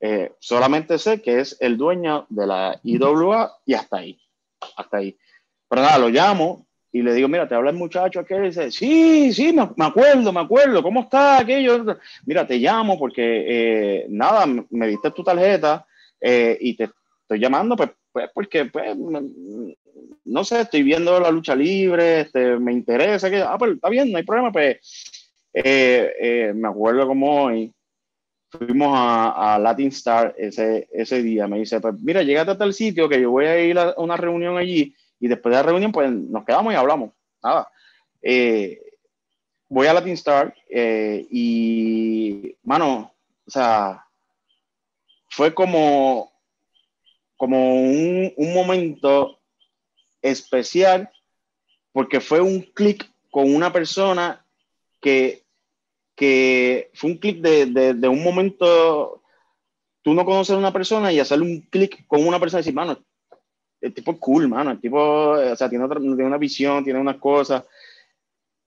eh, 0.00 0.32
solamente 0.38 0.98
sé 0.98 1.22
que 1.22 1.40
es 1.40 1.56
el 1.60 1.78
dueño 1.78 2.26
de 2.28 2.46
la 2.46 2.80
IWA 2.82 3.56
y 3.64 3.72
hasta 3.72 3.96
ahí, 3.96 4.18
hasta 4.76 4.98
ahí. 4.98 5.16
Pero 5.68 5.82
nada, 5.82 5.98
lo 5.98 6.08
llamo 6.10 6.66
y 6.92 7.00
le 7.02 7.14
digo, 7.14 7.28
mira, 7.28 7.48
te 7.48 7.54
habla 7.54 7.70
el 7.70 7.76
muchacho 7.76 8.20
aquel 8.20 8.44
y 8.44 8.48
dice, 8.48 8.70
sí, 8.70 9.32
sí, 9.32 9.54
me, 9.54 9.84
acuerdo, 9.84 10.32
me 10.34 10.40
acuerdo, 10.40 10.82
¿cómo 10.82 11.00
está 11.00 11.38
aquello? 11.38 11.98
Mira, 12.26 12.46
te 12.46 12.58
llamo 12.58 12.98
porque, 12.98 13.44
eh, 13.48 14.06
nada, 14.10 14.44
me 14.68 14.86
diste 14.86 15.10
tu 15.12 15.24
tarjeta 15.24 15.86
eh, 16.20 16.58
y 16.60 16.74
te 16.74 16.90
estoy 17.22 17.38
llamando 17.38 17.74
pues 17.74 17.90
pues 18.16 18.30
porque, 18.32 18.64
pues, 18.64 18.96
no 20.24 20.42
sé, 20.42 20.62
estoy 20.62 20.82
viendo 20.82 21.20
la 21.20 21.30
lucha 21.30 21.54
libre, 21.54 22.22
este, 22.22 22.58
me 22.58 22.72
interesa, 22.72 23.28
que, 23.28 23.42
ah, 23.42 23.56
pues 23.58 23.72
está 23.72 23.90
bien, 23.90 24.10
no 24.10 24.16
hay 24.16 24.24
problema, 24.24 24.50
pues, 24.50 24.78
eh, 25.52 26.14
eh, 26.18 26.52
me 26.54 26.66
acuerdo 26.66 27.06
como 27.06 27.42
hoy, 27.44 27.74
fuimos 28.48 28.88
a, 28.94 29.58
Latin 29.60 29.88
Star 29.88 30.34
ese, 30.38 30.88
ese 30.92 31.22
día, 31.22 31.46
me 31.46 31.58
dice, 31.58 31.78
pues 31.78 31.92
mira, 32.00 32.22
llegate 32.22 32.52
a 32.52 32.56
tal 32.56 32.72
sitio 32.72 33.06
que 33.06 33.20
yo 33.20 33.30
voy 33.30 33.44
a 33.44 33.60
ir 33.62 33.78
a 33.78 33.92
una 33.98 34.16
reunión 34.16 34.56
allí 34.56 34.94
y 35.20 35.28
después 35.28 35.54
de 35.54 35.56
la 35.58 35.68
reunión, 35.68 35.92
pues 35.92 36.10
nos 36.10 36.46
quedamos 36.46 36.72
y 36.72 36.76
hablamos, 36.76 37.12
nada. 37.42 37.68
Eh, 38.22 38.80
voy 39.68 39.88
a 39.88 39.92
Latin 39.92 40.14
Star 40.14 40.54
y, 40.70 42.56
mano, 42.62 43.12
o 43.46 43.50
sea, 43.50 44.06
fue 45.28 45.52
como 45.52 46.32
como 47.36 47.74
un, 47.74 48.32
un 48.36 48.54
momento 48.54 49.38
especial 50.22 51.10
porque 51.92 52.20
fue 52.20 52.40
un 52.40 52.60
clic 52.60 53.10
con 53.30 53.54
una 53.54 53.72
persona 53.72 54.44
que, 55.00 55.44
que 56.14 56.90
fue 56.94 57.10
un 57.10 57.18
clic 57.18 57.40
de, 57.40 57.66
de, 57.66 57.94
de, 57.94 58.08
un 58.08 58.22
momento, 58.22 59.22
tú 60.02 60.12
no 60.14 60.24
conoces 60.24 60.54
a 60.54 60.58
una 60.58 60.72
persona 60.72 61.12
y 61.12 61.20
hacerle 61.20 61.44
un 61.44 61.60
clic 61.62 62.06
con 62.06 62.26
una 62.26 62.40
persona 62.40 62.60
y 62.60 62.64
decir, 62.64 62.74
mano, 62.74 62.98
el 63.80 63.94
tipo 63.94 64.12
es 64.12 64.18
cool, 64.18 64.48
mano, 64.48 64.72
el 64.72 64.80
tipo, 64.80 64.98
o 64.98 65.56
sea, 65.56 65.68
tiene, 65.68 65.84
otra, 65.84 66.00
tiene 66.00 66.24
una 66.24 66.38
visión, 66.38 66.84
tiene 66.84 67.00
unas 67.00 67.16
cosas. 67.16 67.64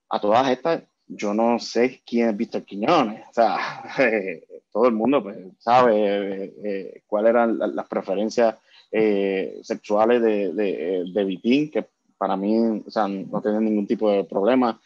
A 0.10 0.20
todas 0.20 0.50
estas, 0.50 0.84
yo 1.06 1.34
no 1.34 1.60
sé 1.60 2.02
quién 2.06 2.30
es 2.30 2.38
Víctor 2.38 2.64
Quiñones, 2.64 3.28
o 3.30 3.34
sea, 3.34 3.84
todo 4.72 4.88
el 4.88 4.94
mundo 4.94 5.22
pues, 5.24 5.38
sabe 5.58 6.46
eh, 6.46 6.54
eh, 6.64 7.02
cuáles 7.08 7.32
eran 7.32 7.58
las 7.58 7.88
preferencias 7.88 8.56
eh, 8.92 9.60
sexuales 9.64 10.22
de, 10.22 10.54
de, 10.54 11.06
de, 11.12 11.24
Vitín, 11.24 11.70
que 11.70 11.86
para 12.18 12.36
mí 12.36 12.84
o 12.86 12.90
sea, 12.90 13.08
no 13.08 13.42
tenía 13.42 13.60
ningún 13.60 13.88
tipo 13.88 14.12
de 14.12 14.24
problema, 14.24 14.80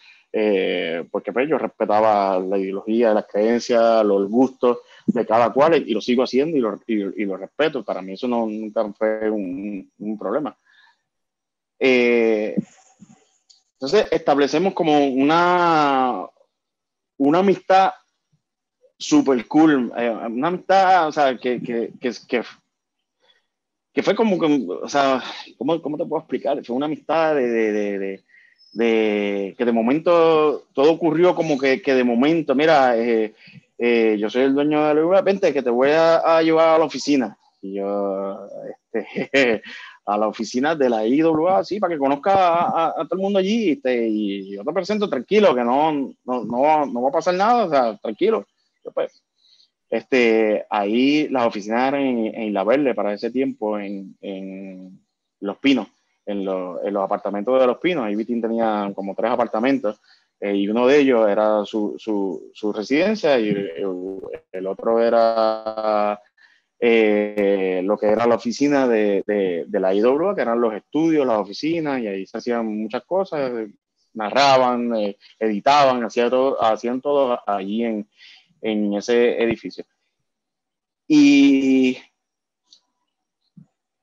porque 1.11 1.31
pues, 1.31 1.47
yo 1.47 1.57
respetaba 1.57 2.39
la 2.39 2.57
ideología, 2.57 3.13
las 3.13 3.27
creencias, 3.27 4.03
los 4.03 4.27
gustos 4.29 4.79
de 5.05 5.25
cada 5.25 5.53
cual 5.53 5.75
y 5.75 5.93
lo 5.93 6.01
sigo 6.01 6.23
haciendo 6.23 6.57
y 6.57 6.59
lo, 6.59 6.79
y, 6.87 7.25
lo 7.25 7.37
respeto. 7.37 7.83
Para 7.83 8.01
mí 8.01 8.13
eso 8.13 8.27
no, 8.27 8.47
nunca 8.47 8.83
fue 8.93 9.29
un, 9.29 9.91
un 9.99 10.17
problema. 10.17 10.57
entonces 11.79 12.57
establecemos 14.11 14.73
como 14.73 15.07
una, 15.07 16.25
una 17.17 17.39
amistad 17.39 17.91
super 19.03 19.45
cool, 19.47 19.91
eh, 19.97 20.09
una 20.09 20.47
amistad, 20.47 21.07
o 21.07 21.11
sea, 21.11 21.37
que, 21.37 21.61
que, 21.61 21.91
que, 21.99 22.43
que, 23.93 24.03
fue 24.03 24.15
como, 24.15 24.37
o 24.37 24.87
sea, 24.87 25.21
¿cómo, 25.57 25.81
¿cómo, 25.81 25.97
te 25.97 26.05
puedo 26.05 26.21
explicar? 26.21 26.63
Fue 26.65 26.75
una 26.75 26.85
amistad 26.85 27.35
de, 27.35 27.47
de, 27.49 28.23
de, 28.71 29.55
que 29.57 29.65
de 29.65 29.71
momento 29.71 30.67
todo 30.73 30.91
ocurrió 30.91 31.35
como 31.35 31.59
que, 31.59 31.77
de 31.79 32.03
momento, 32.03 32.55
mira, 32.55 32.97
eh, 32.97 33.33
eh, 33.77 34.15
yo 34.17 34.29
soy 34.29 34.43
el 34.43 34.55
dueño 34.55 34.87
de 34.87 34.95
la 34.95 35.21
vente 35.21 35.53
que 35.53 35.61
te 35.61 35.69
voy 35.69 35.89
a, 35.91 36.41
llevar 36.41 36.69
a 36.69 36.77
la 36.79 36.85
oficina. 36.85 37.37
Y 37.61 37.75
yo, 37.75 38.39
este, 38.93 39.61
a 40.05 40.17
la 40.17 40.27
oficina 40.27 40.75
de 40.75 40.89
la 40.89 41.05
IWA, 41.05 41.63
sí, 41.63 41.79
para 41.79 41.93
que 41.93 41.99
conozca 41.99 42.89
a, 42.89 42.93
todo 43.07 43.15
el 43.15 43.21
mundo 43.21 43.39
allí 43.39 43.71
este, 43.71 44.07
y 44.07 44.55
yo 44.55 44.63
te 44.63 44.73
presento 44.73 45.09
tranquilo, 45.09 45.53
que 45.53 45.63
no, 45.63 45.91
no, 46.25 46.43
no, 46.45 46.85
no 46.85 47.01
va 47.01 47.09
a 47.09 47.13
pasar 47.13 47.35
nada, 47.35 47.65
o 47.65 47.69
sea, 47.69 47.97
tranquilo. 47.97 48.45
Pues, 48.91 49.23
este, 49.89 50.65
ahí 50.69 51.27
las 51.29 51.45
oficinas 51.45 51.89
eran 51.89 52.01
en, 52.01 52.35
en 52.35 52.53
La 52.53 52.63
Verde 52.63 52.95
para 52.95 53.13
ese 53.13 53.29
tiempo, 53.29 53.77
en, 53.77 54.17
en 54.21 54.99
Los 55.39 55.57
Pinos 55.57 55.87
en, 56.25 56.39
en, 56.39 56.93
los 56.93 57.03
apartamentos 57.03 57.59
de 57.59 57.67
Los 57.67 57.77
Pinos. 57.77 58.05
Ahí 58.05 58.15
Vitín 58.15 58.41
tenía 58.41 58.91
como 58.95 59.15
tres 59.15 59.31
apartamentos 59.31 59.99
eh, 60.39 60.55
y 60.55 60.67
uno 60.67 60.87
de 60.87 60.99
ellos 60.99 61.29
era 61.29 61.65
su, 61.65 61.95
su, 61.97 62.51
su 62.53 62.73
residencia 62.73 63.39
y 63.39 63.49
el, 64.51 64.67
otro 64.67 65.01
era 65.01 66.19
eh, 66.79 67.81
lo 67.83 67.97
que 67.97 68.07
era 68.07 68.27
la 68.27 68.35
oficina 68.35 68.87
de, 68.87 69.23
de, 69.25 69.79
la 69.79 69.93
IWA, 69.93 70.35
que 70.35 70.41
eran 70.41 70.59
los 70.59 70.73
estudios, 70.73 71.25
las 71.25 71.39
oficinas, 71.39 72.01
y 72.01 72.07
ahí 72.07 72.25
se 72.25 72.37
hacían 72.37 72.65
muchas 72.65 73.03
cosas, 73.05 73.51
narraban, 74.13 74.93
eh, 74.95 75.17
editaban, 75.39 76.03
hacían 76.03 76.29
todo, 76.29 76.61
hacían 76.61 76.99
todo 76.99 77.39
allí 77.47 77.85
en, 77.85 78.09
en 78.63 78.93
ese 78.93 79.41
edificio. 79.43 79.85
Y 81.07 81.97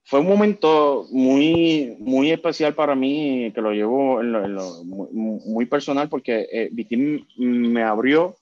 fue 0.05 0.21
un 0.21 0.27
momento 0.27 1.07
muy, 1.11 1.97
muy 1.99 2.31
especial 2.31 2.75
para 2.75 2.95
mí, 2.95 3.53
que 3.55 3.61
lo 3.61 3.73
llevo 3.73 4.21
muy, 4.83 5.67
personal, 5.67 6.09
porque 6.09 6.49
eh, 6.53 6.71
me 7.37 7.83
abrió 7.83 8.37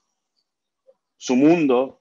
su 1.17 1.37
mundo 1.37 2.01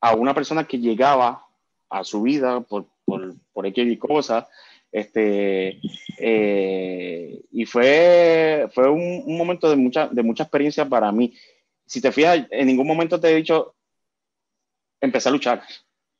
a 0.00 0.14
una 0.14 0.34
persona 0.34 0.66
que 0.66 0.78
llegaba 0.78 1.44
a 1.88 2.04
su 2.04 2.22
vida 2.22 2.60
por, 2.60 2.86
por, 3.04 3.34
por 3.52 3.66
X 3.66 3.98
cosas. 3.98 4.46
Este, 4.90 5.80
eh, 6.18 7.40
y 7.52 7.66
fue, 7.66 8.68
fue 8.72 8.90
un, 8.90 9.22
un, 9.26 9.36
momento 9.36 9.70
de 9.70 9.76
mucha, 9.76 10.08
de 10.08 10.22
mucha 10.22 10.42
experiencia 10.42 10.88
para 10.88 11.12
mí. 11.12 11.34
Si 11.88 12.00
te 12.00 12.12
fijas, 12.12 12.46
en 12.50 12.66
ningún 12.68 12.86
momento 12.86 13.18
te 13.18 13.30
he 13.30 13.36
dicho, 13.36 13.74
empecé 15.00 15.28
a 15.28 15.32
luchar. 15.32 15.62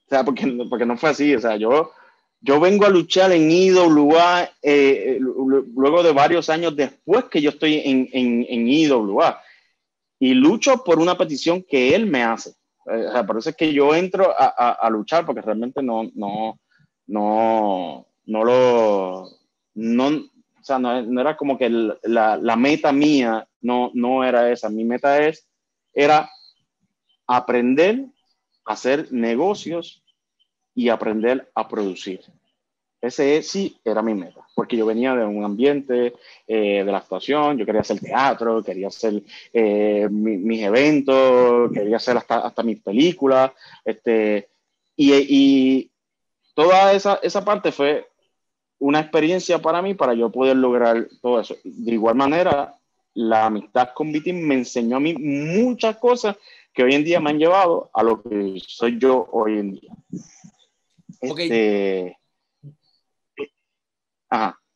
O 0.06 0.08
sea, 0.08 0.24
porque, 0.24 0.66
porque 0.68 0.86
no 0.86 0.96
fue 0.96 1.10
así. 1.10 1.34
O 1.34 1.40
sea, 1.40 1.56
yo 1.56 1.92
yo 2.40 2.60
vengo 2.60 2.86
a 2.86 2.90
luchar 2.90 3.32
en 3.32 3.50
IWA 3.50 4.48
eh, 4.62 5.18
luego 5.20 6.02
de 6.02 6.12
varios 6.12 6.48
años 6.48 6.76
después 6.76 7.24
que 7.24 7.40
yo 7.40 7.50
estoy 7.50 7.82
en, 7.84 8.08
en, 8.12 8.46
en 8.48 8.68
IWA 8.68 9.40
y 10.20 10.34
lucho 10.34 10.84
por 10.84 10.98
una 10.98 11.16
petición 11.16 11.64
que 11.68 11.94
él 11.94 12.06
me 12.06 12.22
hace. 12.22 12.50
Eh, 12.86 13.06
o 13.08 13.12
sea, 13.12 13.26
por 13.26 13.38
eso 13.38 13.50
es 13.50 13.56
que 13.56 13.72
yo 13.72 13.94
entro 13.94 14.30
a, 14.30 14.54
a, 14.56 14.70
a, 14.72 14.90
luchar 14.90 15.26
porque 15.26 15.42
realmente 15.42 15.82
no, 15.82 16.10
no, 16.14 16.58
no, 17.06 18.06
no 18.26 18.44
lo, 18.44 19.28
no, 19.74 20.06
o 20.06 20.62
sea, 20.62 20.78
no, 20.78 21.02
no 21.02 21.20
era 21.20 21.36
como 21.36 21.58
que 21.58 21.68
la, 21.70 22.36
la, 22.36 22.56
meta 22.56 22.92
mía 22.92 23.46
no, 23.60 23.90
no 23.94 24.24
era 24.24 24.50
esa. 24.50 24.68
Mi 24.68 24.84
meta 24.84 25.18
es, 25.18 25.46
era 25.98 26.30
aprender 27.26 28.06
a 28.64 28.72
hacer 28.72 29.10
negocios 29.10 30.00
y 30.72 30.90
aprender 30.90 31.50
a 31.56 31.66
producir. 31.66 32.20
Ese 33.00 33.42
sí 33.42 33.76
era 33.84 34.00
mi 34.00 34.14
meta, 34.14 34.46
porque 34.54 34.76
yo 34.76 34.86
venía 34.86 35.14
de 35.16 35.24
un 35.24 35.44
ambiente 35.44 36.14
eh, 36.46 36.84
de 36.84 36.92
la 36.92 36.98
actuación, 36.98 37.58
yo 37.58 37.66
quería 37.66 37.80
hacer 37.80 37.98
teatro, 37.98 38.62
quería 38.62 38.88
hacer 38.88 39.22
eh, 39.52 40.08
mis 40.08 40.62
eventos, 40.62 41.72
quería 41.72 41.96
hacer 41.96 42.16
hasta, 42.16 42.38
hasta 42.46 42.62
mis 42.62 42.80
películas, 42.80 43.50
este, 43.84 44.48
y, 44.94 45.14
y 45.14 45.90
toda 46.54 46.92
esa, 46.92 47.18
esa 47.24 47.44
parte 47.44 47.72
fue 47.72 48.06
una 48.78 49.00
experiencia 49.00 49.58
para 49.60 49.82
mí 49.82 49.94
para 49.94 50.14
yo 50.14 50.30
poder 50.30 50.56
lograr 50.56 51.08
todo 51.20 51.40
eso. 51.40 51.56
De 51.64 51.92
igual 51.92 52.14
manera, 52.14 52.77
la 53.18 53.46
amistad 53.46 53.88
con 53.96 54.12
Vitim 54.12 54.38
me 54.38 54.54
enseñó 54.54 54.96
a 54.96 55.00
mí 55.00 55.12
muchas 55.12 55.96
cosas 55.96 56.36
que 56.72 56.84
hoy 56.84 56.94
en 56.94 57.02
día 57.02 57.18
me 57.18 57.30
han 57.30 57.38
llevado 57.38 57.90
a 57.92 58.04
lo 58.04 58.22
que 58.22 58.62
soy 58.64 58.96
yo 59.00 59.28
hoy 59.32 59.58
en 59.58 59.72
día. 59.72 59.92
Este, 61.20 62.16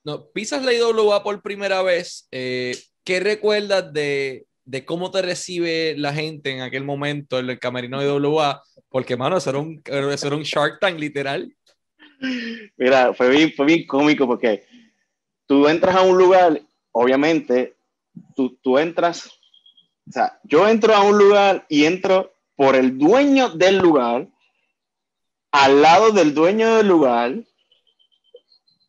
No, 0.03 0.27
pisas 0.35 0.65
la 0.65 0.73
IWA 0.75 1.23
por 1.23 1.41
primera 1.41 1.83
vez. 1.83 2.27
Eh, 2.33 2.77
¿Qué 3.05 3.21
recuerdas 3.21 3.93
de, 3.93 4.47
de, 4.65 4.85
cómo 4.85 5.13
te 5.13 5.23
recibe 5.23 5.95
la 5.97 6.13
gente 6.13 6.51
en 6.51 6.63
aquel 6.63 6.83
momento 6.83 7.39
en 7.39 7.49
el 7.49 7.61
camerino 7.61 8.01
de 8.01 8.09
IWA? 8.09 8.61
Porque, 8.89 9.17
mano, 9.17 9.37
eso 9.37 9.51
era 9.51 9.61
un, 9.61 9.81
eso 9.85 10.27
era 10.27 10.35
un 10.35 10.43
Shark 10.43 10.81
Tank 10.81 10.99
literal. 10.99 11.55
Mira, 12.77 13.15
fue 13.15 13.31
bien, 13.31 13.53
fue 13.53 13.67
bien 13.67 13.87
cómico 13.87 14.27
porque 14.27 14.65
tú 15.47 15.69
entras 15.69 15.95
a 15.95 16.03
un 16.03 16.19
lugar, 16.19 16.61
obviamente, 16.91 17.77
tú, 18.35 18.79
entras, 18.79 19.27
o 20.09 20.13
sea, 20.13 20.39
yo 20.45 20.67
entro 20.69 20.95
a 20.95 21.03
un 21.03 21.19
lugar 21.19 21.67
y 21.69 21.85
entro 21.85 22.33
por 22.57 22.77
el 22.77 22.99
dueño 22.99 23.51
del 23.51 23.79
lugar 23.79 24.29
al 25.53 25.83
lado 25.83 26.13
del 26.13 26.35
dueño 26.35 26.77
del 26.77 26.89
lugar 26.89 27.35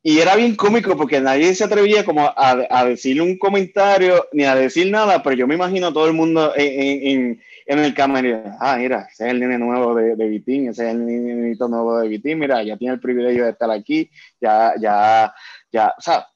y 0.01 0.19
era 0.19 0.35
bien 0.35 0.55
cómico 0.55 0.97
porque 0.97 1.21
nadie 1.21 1.55
se 1.55 1.63
atrevía 1.63 2.03
como 2.03 2.25
a, 2.25 2.67
a, 2.69 2.85
decirle 2.85 3.21
un 3.21 3.37
comentario 3.37 4.27
ni 4.33 4.43
a 4.43 4.53
decir 4.53 4.91
nada, 4.91 5.23
pero 5.23 5.35
yo 5.35 5.47
me 5.47 5.55
imagino 5.55 5.93
todo 5.93 6.07
el 6.07 6.13
mundo 6.13 6.51
en, 6.57 7.41
en, 7.65 7.79
el 7.79 7.93
camerino. 7.93 8.57
Ah, 8.59 8.75
mira, 8.77 9.07
ese 9.09 9.25
es 9.25 9.31
el 9.31 9.39
nene 9.39 9.57
nuevo 9.57 9.95
de, 9.95 10.17
de 10.17 10.27
Vitín, 10.27 10.67
ese 10.67 10.87
es 10.87 10.91
el 10.93 11.05
nene 11.05 11.55
nuevo 11.55 11.99
de 11.99 12.09
Vitín, 12.09 12.39
mira, 12.39 12.61
ya 12.63 12.75
tiene 12.75 12.95
el 12.95 12.99
privilegio 12.99 13.45
de 13.45 13.51
estar 13.51 13.71
aquí, 13.71 14.09
ya, 14.41 14.73
ya, 14.77 15.33
ya, 15.71 15.93
o 15.97 16.01
sea, 16.01 16.27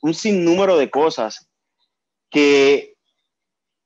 un 0.00 0.14
sinnúmero 0.14 0.76
de 0.76 0.90
cosas 0.90 1.48
que, 2.32 2.96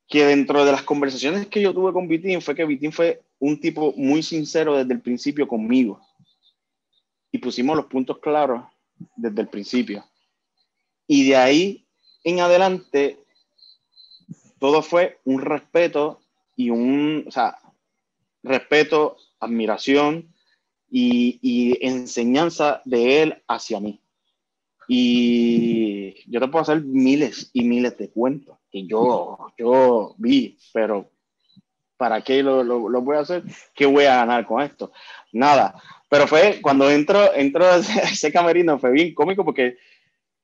que 0.09 0.25
dentro 0.25 0.65
de 0.65 0.73
las 0.73 0.83
conversaciones 0.83 1.49
que 1.49 1.61
yo 1.61 1.75
tuve 1.75 1.93
con 1.93 2.09
Vitín 2.09 2.41
fue 2.41 2.55
que 2.55 2.65
Vitín 2.65 2.93
fue 2.93 3.23
un 3.41 3.61
tipo 3.61 3.93
muy 3.97 4.23
sincero 4.23 4.77
desde 4.77 4.95
el 4.95 5.01
principio 5.03 5.47
conmigo. 5.49 6.01
Y 7.33 7.39
pusimos 7.39 7.77
los 7.77 7.87
puntos 7.87 8.19
claros 8.21 8.65
desde 9.17 9.43
el 9.43 9.49
principio. 9.49 10.07
Y 11.09 11.29
de 11.29 11.37
ahí 11.37 11.87
en 12.23 12.41
adelante, 12.41 13.19
todo 14.59 14.81
fue 14.83 15.19
un 15.25 15.41
respeto 15.41 16.21
y 16.57 16.71
un, 16.71 17.25
o 17.27 17.31
sea, 17.31 17.59
respeto, 18.43 19.17
admiración 19.41 20.33
y, 20.89 21.39
y 21.43 21.85
enseñanza 21.87 22.81
de 22.85 23.23
él 23.23 23.43
hacia 23.49 23.81
mí. 23.81 24.01
Y 24.89 26.31
yo 26.31 26.41
te 26.41 26.49
puedo 26.49 26.63
hacer 26.63 26.83
miles 26.83 27.51
y 27.53 27.65
miles 27.65 27.97
de 27.99 28.11
cuentos 28.11 28.59
que 28.71 28.87
yo, 28.87 29.53
yo 29.59 30.15
vi, 30.19 30.59
pero 30.73 31.11
¿para 31.97 32.23
qué 32.23 32.43
lo, 32.43 32.63
lo, 32.63 32.89
lo, 32.89 33.03
voy 33.03 33.17
a 33.17 33.21
hacer? 33.21 33.43
¿Qué 33.75 33.87
voy 33.87 34.05
a 34.05 34.17
ganar 34.17 34.47
con 34.47 34.63
esto? 34.63 34.93
Nada. 35.33 35.75
Pero 36.09 36.27
fue 36.27 36.61
cuando 36.63 36.91
entró, 36.91 37.35
entró 37.35 37.69
ese, 37.75 38.01
ese 38.03 38.33
camerino, 38.33 38.79
fue 38.79 38.93
bien 38.93 39.15
cómico 39.15 39.45
porque 39.45 39.77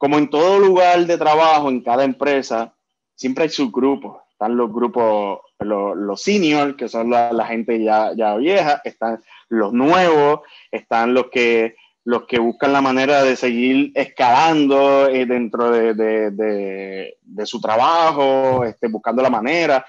como 0.03 0.19
en 0.19 0.29
todo 0.29 0.59
lugar 0.59 1.07
de 1.07 1.17
trabajo, 1.17 1.69
en 1.69 1.81
cada 1.81 2.03
empresa, 2.03 2.75
siempre 3.15 3.45
hay 3.45 3.51
subgrupos. 3.51 4.21
Están 4.33 4.57
los 4.57 4.73
grupos, 4.73 5.39
los, 5.61 5.97
los 5.97 6.21
seniors, 6.21 6.75
que 6.75 6.89
son 6.89 7.11
la, 7.11 7.33
la, 7.33 7.47
gente 7.47 7.81
ya, 7.81 8.11
ya 8.17 8.35
vieja, 8.35 8.81
están 8.83 9.23
los 9.49 9.73
nuevos, 9.73 10.41
están 10.73 11.15
los 11.15 11.27
que, 11.31 11.77
los 12.05 12.27
que 12.27 12.39
buscan 12.39 12.73
la 12.73 12.81
manera 12.81 13.23
de 13.23 13.37
seguir 13.37 13.93
escalando 13.95 15.09
eh, 15.09 15.25
dentro 15.27 15.71
de, 15.71 15.95
de, 15.95 16.31
de, 16.33 17.17
de, 17.21 17.47
su 17.47 17.61
trabajo, 17.61 18.65
este, 18.65 18.89
buscando 18.89 19.23
la 19.23 19.31
manera. 19.31 19.87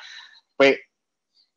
Pues 0.55 0.77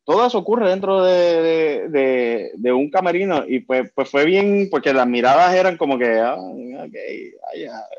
todo 0.06 0.24
eso 0.24 0.38
ocurre 0.38 0.70
dentro 0.70 1.04
de, 1.04 2.52
un 2.72 2.90
camerino 2.90 3.44
y 3.46 3.58
pues, 3.60 3.90
pues 3.92 4.08
fue 4.08 4.24
bien 4.24 4.68
porque 4.70 4.94
las 4.94 5.06
miradas 5.06 5.52
eran 5.52 5.76
como 5.76 5.98
que, 5.98 6.20
ah, 6.20 6.36
okay, 6.36 7.32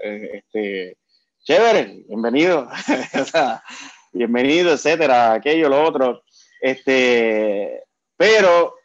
eh, 0.04 0.30
este, 0.34 0.98
chévere, 1.44 2.06
bienvenido, 2.08 2.70
bienvenido, 4.14 4.72
etcétera, 4.72 5.34
aquello, 5.34 5.68
lo 5.68 5.84
otro, 5.84 6.24
este, 6.62 7.84
pero 8.16 8.77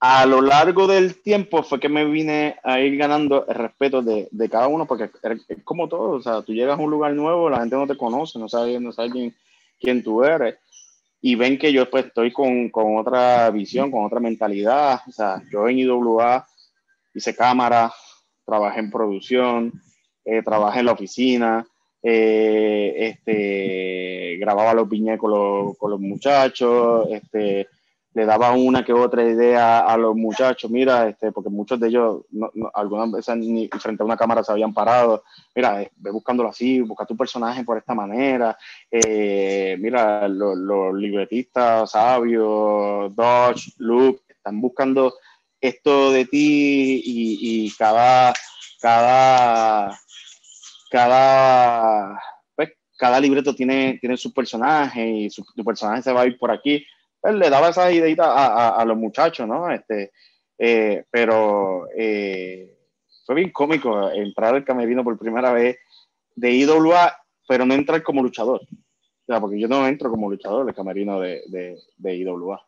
a 0.00 0.26
lo 0.26 0.42
largo 0.42 0.86
del 0.86 1.20
tiempo 1.22 1.62
fue 1.62 1.80
que 1.80 1.88
me 1.88 2.04
vine 2.04 2.56
a 2.62 2.80
ir 2.80 2.96
ganando 2.98 3.46
el 3.46 3.54
respeto 3.54 4.02
de, 4.02 4.28
de 4.30 4.48
cada 4.48 4.68
uno 4.68 4.86
porque 4.86 5.10
es 5.48 5.62
como 5.64 5.88
todo, 5.88 6.10
o 6.10 6.22
sea, 6.22 6.42
tú 6.42 6.52
llegas 6.52 6.78
a 6.78 6.82
un 6.82 6.90
lugar 6.90 7.14
nuevo, 7.14 7.48
la 7.48 7.60
gente 7.60 7.76
no 7.76 7.86
te 7.86 7.96
conoce, 7.96 8.38
no 8.38 8.48
sabe, 8.48 8.78
no 8.78 8.92
sabe 8.92 9.10
quién, 9.10 9.34
quién 9.80 10.02
tú 10.02 10.22
eres 10.22 10.56
y 11.20 11.34
ven 11.34 11.58
que 11.58 11.72
yo 11.72 11.90
pues 11.90 12.06
estoy 12.06 12.32
con, 12.32 12.70
con, 12.70 12.98
otra 12.98 13.50
visión, 13.50 13.90
con 13.90 14.04
otra 14.04 14.20
mentalidad. 14.20 15.00
O 15.08 15.10
sea, 15.10 15.42
yo 15.50 15.68
en 15.68 15.78
IWA 15.80 16.46
hice 17.14 17.34
cámara, 17.34 17.92
trabajé 18.44 18.80
en 18.80 18.90
producción, 18.92 19.72
eh, 20.24 20.42
trabajé 20.44 20.80
en 20.80 20.86
la 20.86 20.92
oficina, 20.92 21.66
eh, 22.00 22.94
este, 22.96 24.36
grababa 24.38 24.74
los 24.74 24.88
viñedos 24.88 25.18
con 25.18 25.30
los, 25.30 25.78
con 25.78 25.90
los 25.90 26.00
muchachos, 26.00 27.08
este, 27.10 27.66
le 28.16 28.24
daba 28.24 28.52
una 28.52 28.82
que 28.82 28.94
otra 28.94 29.22
idea 29.22 29.80
a 29.80 29.94
los 29.98 30.16
muchachos, 30.16 30.70
mira, 30.70 31.06
este, 31.06 31.32
porque 31.32 31.50
muchos 31.50 31.78
de 31.78 31.88
ellos, 31.88 32.22
algunas 32.72 33.12
veces 33.12 33.36
ni 33.36 33.68
frente 33.68 34.02
a 34.02 34.06
una 34.06 34.16
cámara 34.16 34.42
se 34.42 34.50
habían 34.50 34.72
parado, 34.72 35.22
mira, 35.54 35.82
eh, 35.82 35.92
ve 35.96 36.12
buscándolo 36.12 36.48
así, 36.48 36.80
busca 36.80 37.04
tu 37.04 37.14
personaje 37.14 37.62
por 37.62 37.76
esta 37.76 37.94
manera, 37.94 38.56
eh, 38.90 39.76
mira, 39.78 40.28
los, 40.28 40.94
libretistas, 40.94 41.90
Sabio, 41.90 43.12
Dodge, 43.14 43.74
Luke, 43.76 44.22
están 44.30 44.62
buscando 44.62 45.12
esto 45.60 46.10
de 46.10 46.24
ti 46.24 47.02
y, 47.04 47.70
cada, 47.76 48.32
cada, 48.80 49.94
cada, 50.90 52.18
pues, 52.54 52.70
cada 52.96 53.20
libreto 53.20 53.54
tiene, 53.54 53.98
tiene 54.00 54.16
su 54.16 54.32
personaje 54.32 55.06
y 55.06 55.28
su, 55.28 55.44
tu 55.54 55.62
personaje 55.62 56.00
se 56.00 56.14
va 56.14 56.22
a 56.22 56.26
ir 56.26 56.38
por 56.38 56.50
aquí 56.50 56.82
pues, 57.26 57.38
le 57.40 57.50
daba 57.50 57.70
esas 57.70 57.92
ideitas 57.92 58.28
a, 58.28 58.84
los 58.84 58.96
muchachos, 58.96 59.48
¿no? 59.48 59.68
Este, 59.70 60.12
eh, 60.58 61.04
pero 61.10 61.88
eh, 61.96 62.72
fue 63.24 63.34
bien 63.34 63.50
cómico 63.50 64.10
entrar 64.12 64.54
al 64.54 64.64
camerino 64.64 65.02
por 65.02 65.18
primera 65.18 65.52
vez 65.52 65.76
de 66.36 66.52
IWA, 66.52 67.16
pero 67.48 67.66
no 67.66 67.74
entrar 67.74 68.00
como 68.04 68.22
luchador. 68.22 68.60
O 68.62 69.26
sea, 69.26 69.40
porque 69.40 69.58
yo 69.58 69.66
no 69.66 69.86
entro 69.88 70.08
como 70.08 70.30
luchador 70.30 70.68
el 70.68 70.74
camerino 70.74 71.18
de, 71.18 71.42
de, 71.48 71.76
de 71.96 72.14
IWA. 72.14 72.64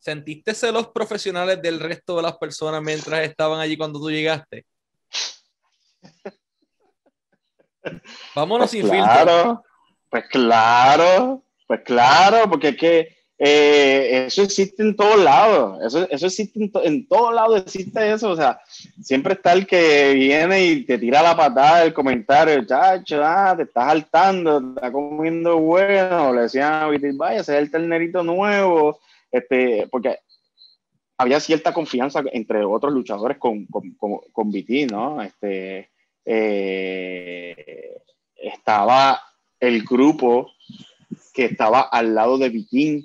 ¿Sentiste 0.00 0.52
celos 0.52 0.88
profesionales 0.88 1.62
del 1.62 1.78
resto 1.78 2.16
de 2.16 2.22
las 2.22 2.36
personas 2.38 2.82
mientras 2.82 3.20
estaban 3.20 3.60
allí 3.60 3.76
cuando 3.76 4.00
tú 4.00 4.10
llegaste? 4.10 4.66
Vámonos 8.34 8.68
pues 8.72 8.82
sin 8.82 8.90
claro, 8.90 9.62
Pues 10.10 10.24
claro, 10.28 11.44
pues 11.68 11.82
claro, 11.84 12.50
porque 12.50 12.70
es 12.70 12.76
que 12.76 13.16
eh, 13.38 14.24
eso 14.26 14.42
existe 14.42 14.82
en 14.82 14.96
todos 14.96 15.22
lados, 15.22 15.78
eso, 15.84 16.08
eso 16.10 16.26
existe 16.26 16.58
en, 16.58 16.72
en 16.84 17.06
todos 17.06 17.34
lados, 17.34 17.60
existe 17.60 18.12
eso, 18.12 18.30
o 18.30 18.36
sea, 18.36 18.60
siempre 19.02 19.34
está 19.34 19.52
el 19.52 19.66
que 19.66 20.14
viene 20.14 20.64
y 20.64 20.84
te 20.84 20.96
tira 20.96 21.22
la 21.22 21.36
patada 21.36 21.84
el 21.84 21.92
comentario, 21.92 22.64
chacho, 22.64 23.22
ah, 23.22 23.54
te 23.54 23.64
estás 23.64 23.88
saltando, 23.88 24.60
te 24.60 24.68
estás 24.68 24.90
comiendo 24.90 25.58
bueno, 25.58 26.32
le 26.32 26.42
decían, 26.42 26.88
vaya, 27.18 27.40
ese 27.40 27.54
es 27.54 27.62
el 27.62 27.70
ternerito 27.70 28.22
nuevo, 28.22 29.00
este, 29.30 29.86
porque 29.90 30.18
había 31.18 31.40
cierta 31.40 31.72
confianza 31.72 32.22
entre 32.32 32.64
otros 32.64 32.92
luchadores 32.92 33.38
con, 33.38 33.66
con, 33.66 33.90
con, 33.92 34.20
con 34.32 34.50
¿no? 34.90 35.22
Este, 35.22 35.90
eh, 36.24 38.00
estaba 38.34 39.20
el 39.60 39.82
grupo 39.84 40.52
que 41.32 41.46
estaba 41.46 41.82
al 41.82 42.14
lado 42.14 42.38
de 42.38 42.48
Viking, 42.48 43.02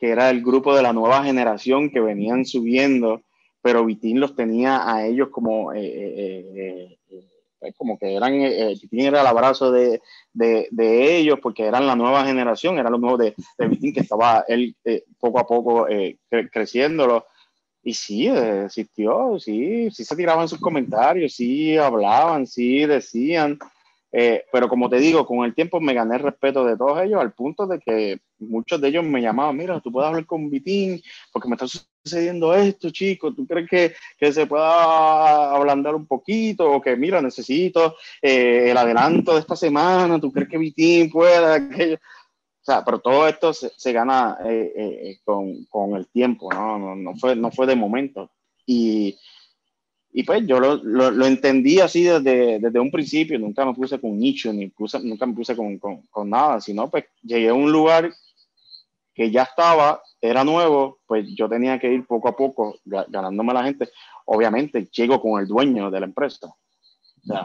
que 0.00 0.08
era 0.08 0.30
el 0.30 0.42
grupo 0.42 0.74
de 0.74 0.82
la 0.82 0.94
nueva 0.94 1.22
generación 1.22 1.90
que 1.90 2.00
venían 2.00 2.46
subiendo, 2.46 3.22
pero 3.60 3.84
Vitín 3.84 4.18
los 4.18 4.34
tenía 4.34 4.90
a 4.90 5.06
ellos 5.06 5.28
como, 5.28 5.74
eh, 5.74 5.80
eh, 5.84 6.96
eh, 7.60 7.72
como 7.76 7.98
que 7.98 8.14
eran, 8.14 8.32
Vitín 8.32 9.00
era 9.00 9.20
el 9.20 9.26
abrazo 9.26 9.70
de, 9.70 10.00
de, 10.32 10.68
de, 10.70 11.16
ellos 11.18 11.38
porque 11.42 11.66
eran 11.66 11.86
la 11.86 11.94
nueva 11.94 12.24
generación, 12.24 12.78
eran 12.78 12.92
los 12.92 13.00
nuevos 13.00 13.20
de, 13.20 13.34
de 13.58 13.68
Vitín 13.68 13.92
que 13.92 14.00
estaba 14.00 14.42
él 14.48 14.74
poco 15.18 15.38
a 15.38 15.46
poco 15.46 15.86
creciéndolo. 16.50 17.26
Y 17.82 17.94
sí, 17.94 18.26
existió, 18.28 19.38
sí, 19.38 19.90
sí 19.90 20.04
se 20.04 20.16
tiraban 20.16 20.48
sus 20.48 20.60
comentarios, 20.60 21.34
sí 21.34 21.76
hablaban, 21.76 22.46
sí 22.46 22.84
decían, 22.84 23.58
eh, 24.12 24.44
pero 24.50 24.68
como 24.68 24.88
te 24.90 24.98
digo, 24.98 25.24
con 25.24 25.44
el 25.44 25.54
tiempo 25.54 25.80
me 25.80 25.94
gané 25.94 26.16
el 26.16 26.22
respeto 26.22 26.64
de 26.64 26.76
todos 26.76 27.00
ellos 27.02 27.20
al 27.20 27.32
punto 27.32 27.66
de 27.66 27.78
que 27.78 28.20
muchos 28.40 28.80
de 28.80 28.88
ellos 28.88 29.04
me 29.04 29.22
llamaban, 29.22 29.56
mira, 29.56 29.80
tú 29.80 29.92
puedes 29.92 30.08
hablar 30.08 30.26
con 30.26 30.50
Vitín 30.50 31.00
porque 31.32 31.48
me 31.48 31.54
está 31.54 31.68
sucediendo 31.68 32.52
esto, 32.54 32.90
chico, 32.90 33.32
¿tú 33.32 33.46
crees 33.46 33.68
que, 33.68 33.94
que 34.18 34.32
se 34.32 34.46
pueda 34.46 35.54
ablandar 35.54 35.94
un 35.94 36.06
poquito 36.06 36.72
o 36.72 36.80
que, 36.80 36.96
mira, 36.96 37.22
necesito 37.22 37.96
eh, 38.20 38.70
el 38.70 38.76
adelanto 38.76 39.34
de 39.34 39.40
esta 39.40 39.54
semana, 39.54 40.20
¿tú 40.20 40.32
crees 40.32 40.48
que 40.48 40.58
Vitín 40.58 41.08
pueda? 41.10 41.56
O 41.56 42.64
sea, 42.64 42.84
pero 42.84 42.98
todo 42.98 43.28
esto 43.28 43.52
se, 43.54 43.70
se 43.76 43.92
gana 43.92 44.38
eh, 44.44 45.18
con, 45.24 45.64
con, 45.66 45.94
el 45.94 46.08
tiempo, 46.08 46.52
¿no? 46.52 46.78
No, 46.78 46.96
no, 46.96 47.16
fue, 47.16 47.34
no 47.36 47.50
fue 47.50 47.66
de 47.66 47.76
momento. 47.76 48.30
Y, 48.66 49.16
y 50.12 50.24
pues 50.24 50.44
yo 50.46 50.58
lo, 50.58 50.76
lo, 50.76 51.10
lo 51.10 51.26
entendí 51.26 51.78
así 51.78 52.02
desde, 52.02 52.58
desde, 52.58 52.80
un 52.80 52.90
principio, 52.90 53.38
nunca 53.38 53.64
me 53.64 53.74
puse 53.74 54.00
con 54.00 54.18
nicho, 54.18 54.52
ni 54.52 54.68
puse, 54.68 54.98
nunca 55.00 55.24
me 55.24 55.34
puse 55.34 55.54
con, 55.54 55.78
con, 55.78 56.02
con, 56.10 56.28
nada, 56.28 56.60
sino 56.60 56.90
pues 56.90 57.04
llegué 57.22 57.50
a 57.50 57.54
un 57.54 57.70
lugar 57.70 58.10
que 59.14 59.30
ya 59.30 59.42
estaba, 59.42 60.02
era 60.20 60.42
nuevo, 60.42 60.98
pues 61.06 61.28
yo 61.36 61.48
tenía 61.48 61.78
que 61.78 61.92
ir 61.92 62.06
poco 62.06 62.28
a 62.28 62.36
poco 62.36 62.76
ganándome 62.84 63.54
la 63.54 63.64
gente. 63.64 63.88
Obviamente 64.24 64.88
llego 64.90 65.20
con 65.20 65.40
el 65.40 65.46
dueño 65.46 65.90
de 65.90 66.00
la 66.00 66.06
empresa. 66.06 66.46
O 66.46 67.26
sea, 67.26 67.44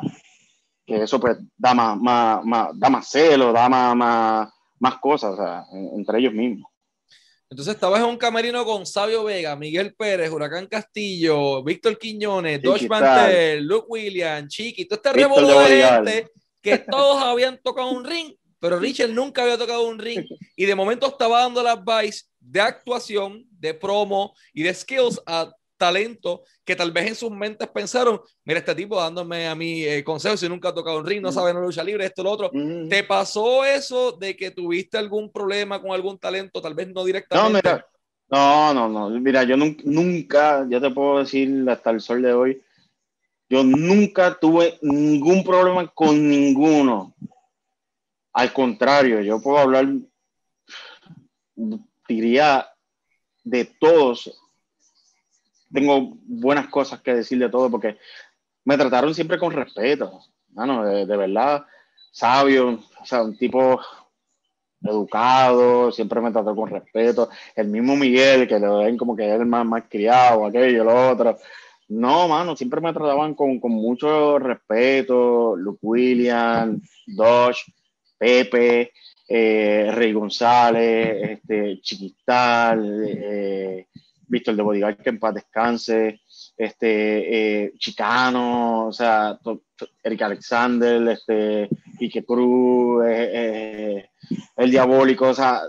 que 0.85 1.03
eso 1.03 1.19
pues 1.19 1.37
da 1.57 1.73
más, 1.73 1.99
más, 1.99 2.45
más 2.45 2.79
da 2.79 2.89
más 2.89 3.09
celo, 3.09 3.51
da 3.51 3.69
más, 3.69 3.95
más, 3.95 4.53
más 4.79 4.95
cosas, 4.97 5.33
o 5.33 5.35
sea, 5.35 5.65
entre 5.71 6.19
ellos 6.19 6.33
mismos. 6.33 6.71
Entonces 7.49 7.75
estabas 7.75 8.01
en 8.01 8.07
un 8.07 8.17
camerino 8.17 8.65
con 8.65 8.85
Sabio 8.85 9.23
Vega, 9.23 9.55
Miguel 9.55 9.93
Pérez, 9.93 10.31
Huracán 10.31 10.67
Castillo, 10.67 11.63
Víctor 11.63 11.97
Quiñones, 11.97 12.61
Dosh 12.61 12.87
Mantel, 12.87 13.63
Luke 13.63 13.85
Williams, 13.87 14.53
Chiqui, 14.53 14.85
todo 14.85 14.97
este 14.97 15.13
revolú 15.13 15.47
de 15.47 15.83
gente 15.83 16.27
que 16.61 16.79
todos 16.79 17.21
habían 17.21 17.61
tocado 17.61 17.91
un 17.91 18.03
ring, 18.03 18.33
pero 18.59 18.79
Richard 18.79 19.11
nunca 19.11 19.43
había 19.43 19.57
tocado 19.57 19.87
un 19.87 19.99
ring. 19.99 20.25
Y 20.55 20.65
de 20.65 20.73
momento 20.73 21.07
estaba 21.07 21.41
dando 21.41 21.61
las 21.61 21.77
advice 21.77 22.23
de 22.39 22.61
actuación, 22.61 23.45
de 23.51 23.75
promo 23.75 24.33
y 24.51 24.63
de 24.63 24.73
skills 24.73 25.21
a 25.27 25.51
talento 25.77 26.43
que 26.63 26.75
tal 26.75 26.91
vez 26.91 27.07
en 27.07 27.15
sus 27.15 27.31
mentes 27.31 27.67
pensaron, 27.67 28.19
mira 28.43 28.59
este 28.59 28.75
tipo 28.75 28.99
dándome 28.99 29.47
a 29.47 29.55
mí 29.55 29.83
eh, 29.83 30.03
consejos 30.03 30.39
si 30.39 30.49
nunca 30.49 30.69
ha 30.69 30.73
tocado 30.73 30.99
un 30.99 31.05
ring, 31.05 31.21
no 31.21 31.31
sabe 31.31 31.53
no 31.53 31.61
lucha 31.61 31.83
libre, 31.83 32.05
esto, 32.05 32.23
lo 32.23 32.31
otro. 32.31 32.51
¿Te 32.89 33.03
pasó 33.03 33.63
eso 33.63 34.11
de 34.13 34.35
que 34.35 34.51
tuviste 34.51 34.97
algún 34.97 35.31
problema 35.31 35.81
con 35.81 35.91
algún 35.91 36.17
talento, 36.17 36.61
tal 36.61 36.73
vez 36.73 36.87
no 36.87 37.03
directamente? 37.03 37.49
No, 37.49 37.55
mira, 37.55 37.87
no, 38.29 38.73
no, 38.73 38.89
no, 38.89 39.19
mira, 39.19 39.43
yo 39.43 39.55
nunca, 39.57 39.83
nunca, 39.85 40.67
ya 40.69 40.79
te 40.79 40.89
puedo 40.89 41.19
decir 41.19 41.65
hasta 41.69 41.91
el 41.91 42.01
sol 42.01 42.21
de 42.21 42.33
hoy, 42.33 42.61
yo 43.49 43.63
nunca 43.63 44.37
tuve 44.39 44.79
ningún 44.81 45.43
problema 45.43 45.87
con 45.87 46.27
ninguno. 46.27 47.13
Al 48.33 48.51
contrario, 48.51 49.21
yo 49.21 49.41
puedo 49.41 49.59
hablar, 49.59 49.87
diría, 52.07 52.67
de 53.43 53.65
todos 53.79 54.41
tengo 55.75 56.17
buenas 56.25 56.67
cosas 56.69 57.01
que 57.01 57.13
decir 57.13 57.37
de 57.37 57.49
todo 57.49 57.69
porque 57.69 57.97
me 58.63 58.77
trataron 58.77 59.13
siempre 59.13 59.37
con 59.37 59.51
respeto, 59.51 60.21
mano, 60.53 60.83
de, 60.83 61.17
verdad, 61.17 61.65
sabio, 62.11 62.79
o 62.99 63.05
sea, 63.05 63.21
un 63.21 63.37
tipo 63.37 63.79
educado, 64.81 65.91
siempre 65.91 66.21
me 66.21 66.31
trató 66.31 66.55
con 66.55 66.69
respeto. 66.69 67.29
El 67.55 67.67
mismo 67.67 67.95
Miguel, 67.95 68.47
que 68.47 68.59
lo 68.59 68.79
ven 68.79 68.97
como 68.97 69.15
que 69.15 69.27
es 69.27 69.39
el 69.39 69.45
más, 69.45 69.65
más 69.65 69.83
criado, 69.89 70.45
aquello, 70.45 70.83
lo 70.83 71.11
otro. 71.11 71.37
No, 71.87 72.27
mano, 72.27 72.55
siempre 72.55 72.81
me 72.81 72.93
trataban 72.93 73.35
con, 73.35 73.59
con 73.59 73.71
mucho 73.71 74.39
respeto. 74.39 75.55
Luke 75.55 75.79
Williams, 75.81 76.81
Dodge, 77.05 77.71
Pepe, 78.17 78.91
eh, 79.27 79.91
Rey 79.93 80.13
González, 80.13 81.39
este, 81.39 81.73
eh, 81.73 81.81
Víctor 84.27 84.55
de 84.55 84.63
Bodyguard, 84.63 84.97
que 84.97 85.09
en 85.09 85.19
paz 85.19 85.33
descanse, 85.35 86.21
este, 86.57 87.65
eh, 87.65 87.73
Chicano, 87.77 88.87
o 88.87 88.93
sea, 88.93 89.39
Eric 90.03 90.21
Alexander, 90.21 91.07
este, 91.09 91.69
Ike 91.99 92.23
Cruz, 92.23 93.05
eh, 93.05 93.29
eh, 93.33 94.09
el 94.55 94.71
Diabólico, 94.71 95.29
o 95.29 95.33
sea, 95.33 95.61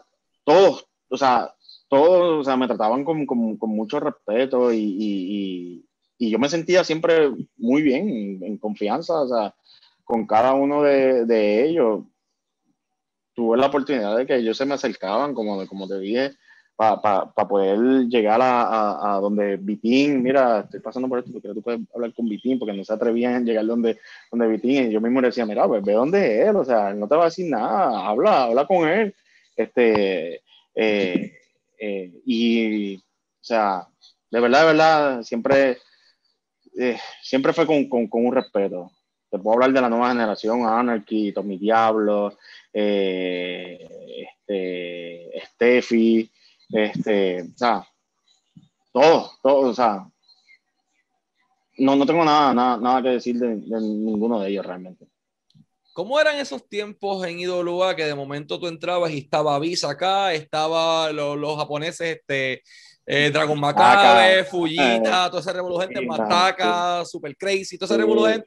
todos, 0.45 0.87
o 1.09 1.17
sea, 1.17 1.53
todos, 1.89 2.41
o 2.41 2.45
sea, 2.45 2.57
me 2.57 2.67
trataban 2.67 3.05
con, 3.05 3.27
con, 3.27 3.57
con 3.57 3.71
mucho 3.71 4.01
respeto 4.01 4.73
y, 4.73 4.79
y, 4.79 5.85
y, 6.19 6.31
yo 6.31 6.39
me 6.39 6.49
sentía 6.49 6.85
siempre 6.85 7.31
muy 7.57 7.83
bien, 7.83 8.43
en, 8.43 8.59
confianza, 8.59 9.23
o 9.23 9.29
sea, 9.29 9.55
con 10.05 10.27
cada 10.27 10.55
uno 10.55 10.83
de, 10.83 11.25
de, 11.27 11.69
ellos. 11.69 12.05
Tuve 13.35 13.59
la 13.59 13.67
oportunidad 13.67 14.17
de 14.17 14.25
que 14.27 14.37
ellos 14.37 14.57
se 14.57 14.65
me 14.65 14.75
acercaban, 14.75 15.35
como, 15.35 15.67
como 15.67 15.87
te 15.87 15.99
dije, 15.99 16.33
para 16.77 17.01
pa, 17.01 17.49
poder 17.49 18.07
llegar 18.07 18.41
a, 18.43 19.17
a, 19.17 19.21
donde 19.21 19.57
Vitín, 19.57 20.23
mira, 20.23 20.61
estoy 20.61 20.81
pasando 20.81 21.09
por 21.09 21.21
esto, 21.21 21.33
porque 21.33 21.49
tú 21.49 21.63
puedes 21.63 21.81
hablar 21.95 22.13
con 22.13 22.29
Vitín, 22.29 22.59
porque 22.59 22.75
no 22.75 22.85
se 22.85 22.93
atrevían 22.93 23.35
a 23.35 23.41
llegar 23.41 23.65
donde, 23.65 23.99
donde 24.31 24.47
Vitín, 24.47 24.91
y 24.91 24.93
yo 24.93 25.01
mismo 25.01 25.23
le 25.23 25.29
decía, 25.29 25.47
mira, 25.47 25.67
pues 25.67 25.83
ve 25.83 25.95
dónde 25.95 26.43
es 26.43 26.49
él, 26.49 26.57
o 26.57 26.65
sea, 26.67 26.93
no 26.93 27.09
te 27.09 27.17
va 27.17 27.23
a 27.23 27.27
decir 27.27 27.51
nada, 27.51 28.07
habla, 28.07 28.45
habla 28.45 28.67
con 28.67 28.87
él, 28.87 29.15
este, 29.57 30.43
eh, 30.75 31.33
eh, 31.79 32.13
y, 32.27 32.97
o 32.97 33.01
sea, 33.41 33.89
de 34.31 34.41
verdad, 34.41 34.61
de 34.61 34.67
verdad, 34.67 35.23
siempre, 35.23 35.79
eh, 36.79 36.99
siempre 37.23 37.55
fue 37.55 37.67
con, 37.67 37.89
con, 37.89 38.07
con, 38.07 38.27
un 38.27 38.35
respeto, 38.35 38.93
te 39.31 39.39
puedo 39.39 39.55
hablar 39.55 39.73
de 39.73 39.81
la 39.81 39.89
nueva 39.89 40.11
generación, 40.11 40.67
Anarchy, 40.67 41.33
Tommy 41.33 41.57
Diablo, 41.57 42.37
este, 42.71 43.89
Steffi, 45.47 46.31
este, 46.71 47.43
o 47.43 47.57
sea, 47.59 47.87
todo, 48.93 49.31
todo, 49.43 49.71
o 49.71 49.75
sea, 49.75 50.07
no, 51.79 51.97
no 51.97 52.07
tengo 52.07 52.25
nada, 52.25 52.55
nada, 52.55 52.79
nada 52.79 53.03
que 53.03 53.09
decir 53.11 53.39
de, 53.39 53.57
ninguno 53.57 54.41
de 54.41 54.51
ellos 54.51 54.65
realmente. 54.65 55.07
¿Cómo 55.93 56.21
eran 56.21 56.37
esos 56.37 56.69
tiempos 56.69 57.27
en 57.27 57.41
IWA 57.41 57.97
que 57.97 58.05
de 58.05 58.15
momento 58.15 58.59
tú 58.59 58.67
entrabas 58.67 59.11
y 59.13 59.19
estaba 59.19 59.59
Visa 59.59 59.91
acá, 59.91 60.33
estaba 60.35 61.11
los 61.13 61.57
japoneses, 61.57 62.19
este, 62.19 62.63
eh, 63.07 63.31
Dragon 63.33 63.59
Macabre, 63.59 64.45
Fujita, 64.45 65.27
eh, 65.27 65.31
todo 65.31 65.41
ese 65.41 65.53
revolución, 65.53 66.07
Mataka, 66.07 67.05
Super 67.05 67.35
Crazy, 67.37 67.79
todo 67.79 67.87
ese 67.87 67.97
revolución. 67.97 68.45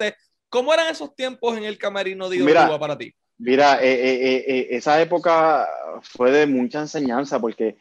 ¿Cómo 0.47 0.73
eran 0.73 0.89
esos 0.89 1.15
tiempos 1.15 1.57
en 1.57 1.63
el 1.63 1.77
camerino 1.77 2.29
de 2.29 2.37
IWA 2.37 2.79
para 2.79 2.97
ti? 2.97 3.13
Mira, 3.39 3.79
eh, 3.81 4.67
esa 4.71 5.01
época 5.01 5.67
fue 6.01 6.31
de 6.31 6.45
mucha 6.45 6.81
enseñanza 6.81 7.39
porque 7.39 7.77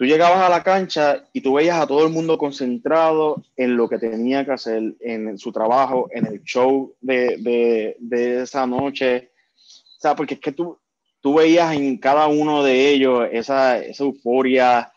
tú 0.00 0.06
llegabas 0.06 0.40
a 0.40 0.48
la 0.48 0.62
cancha 0.62 1.26
y 1.34 1.42
tú 1.42 1.52
veías 1.52 1.78
a 1.78 1.86
todo 1.86 2.06
el 2.06 2.10
mundo 2.10 2.38
concentrado 2.38 3.44
en 3.54 3.76
lo 3.76 3.86
que 3.86 3.98
tenía 3.98 4.46
que 4.46 4.52
hacer, 4.52 4.94
en 4.98 5.36
su 5.36 5.52
trabajo, 5.52 6.08
en 6.10 6.24
el 6.24 6.42
show 6.42 6.94
de, 7.02 7.98
esa 8.40 8.66
noche. 8.66 9.30
O 9.54 10.00
sea, 10.00 10.16
porque 10.16 10.34
es 10.34 10.40
que 10.40 10.52
tú, 10.52 10.78
tú 11.20 11.34
veías 11.34 11.74
en 11.74 11.98
cada 11.98 12.28
uno 12.28 12.64
de 12.64 12.88
ellos 12.88 13.28
esa, 13.30 13.76
esa 13.76 14.04
euforia, 14.04 14.90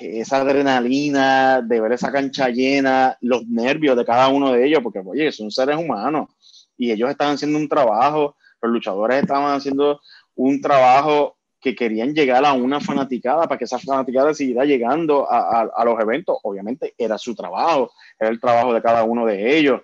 esa 0.00 0.38
adrenalina 0.38 1.62
de 1.62 1.80
ver 1.80 1.92
esa 1.92 2.10
cancha 2.10 2.48
llena, 2.48 3.16
los 3.20 3.46
nervios 3.46 3.96
de 3.96 4.04
cada 4.04 4.26
uno 4.26 4.50
de 4.50 4.66
ellos, 4.66 4.80
porque, 4.82 4.98
oye, 5.06 5.30
son 5.30 5.52
seres 5.52 5.76
humanos 5.76 6.30
y 6.76 6.90
ellos 6.90 7.10
estaban 7.10 7.34
haciendo 7.34 7.58
un 7.58 7.68
trabajo, 7.68 8.34
los 8.60 8.72
luchadores 8.72 9.22
estaban 9.22 9.54
haciendo 9.54 10.00
un 10.34 10.60
trabajo 10.60 11.35
que 11.66 11.74
querían 11.74 12.14
llegar 12.14 12.44
a 12.44 12.52
una 12.52 12.80
fanaticada 12.80 13.48
para 13.48 13.58
que 13.58 13.64
esa 13.64 13.80
fanaticada 13.80 14.32
siguiera 14.32 14.64
llegando 14.64 15.26
a, 15.28 15.84
los 15.84 16.00
eventos. 16.00 16.38
Obviamente 16.44 16.94
era 16.96 17.18
su 17.18 17.34
trabajo, 17.34 17.90
era 18.20 18.30
el 18.30 18.40
trabajo 18.40 18.72
de 18.72 18.80
cada 18.80 19.02
uno 19.02 19.26
de 19.26 19.58
ellos. 19.58 19.80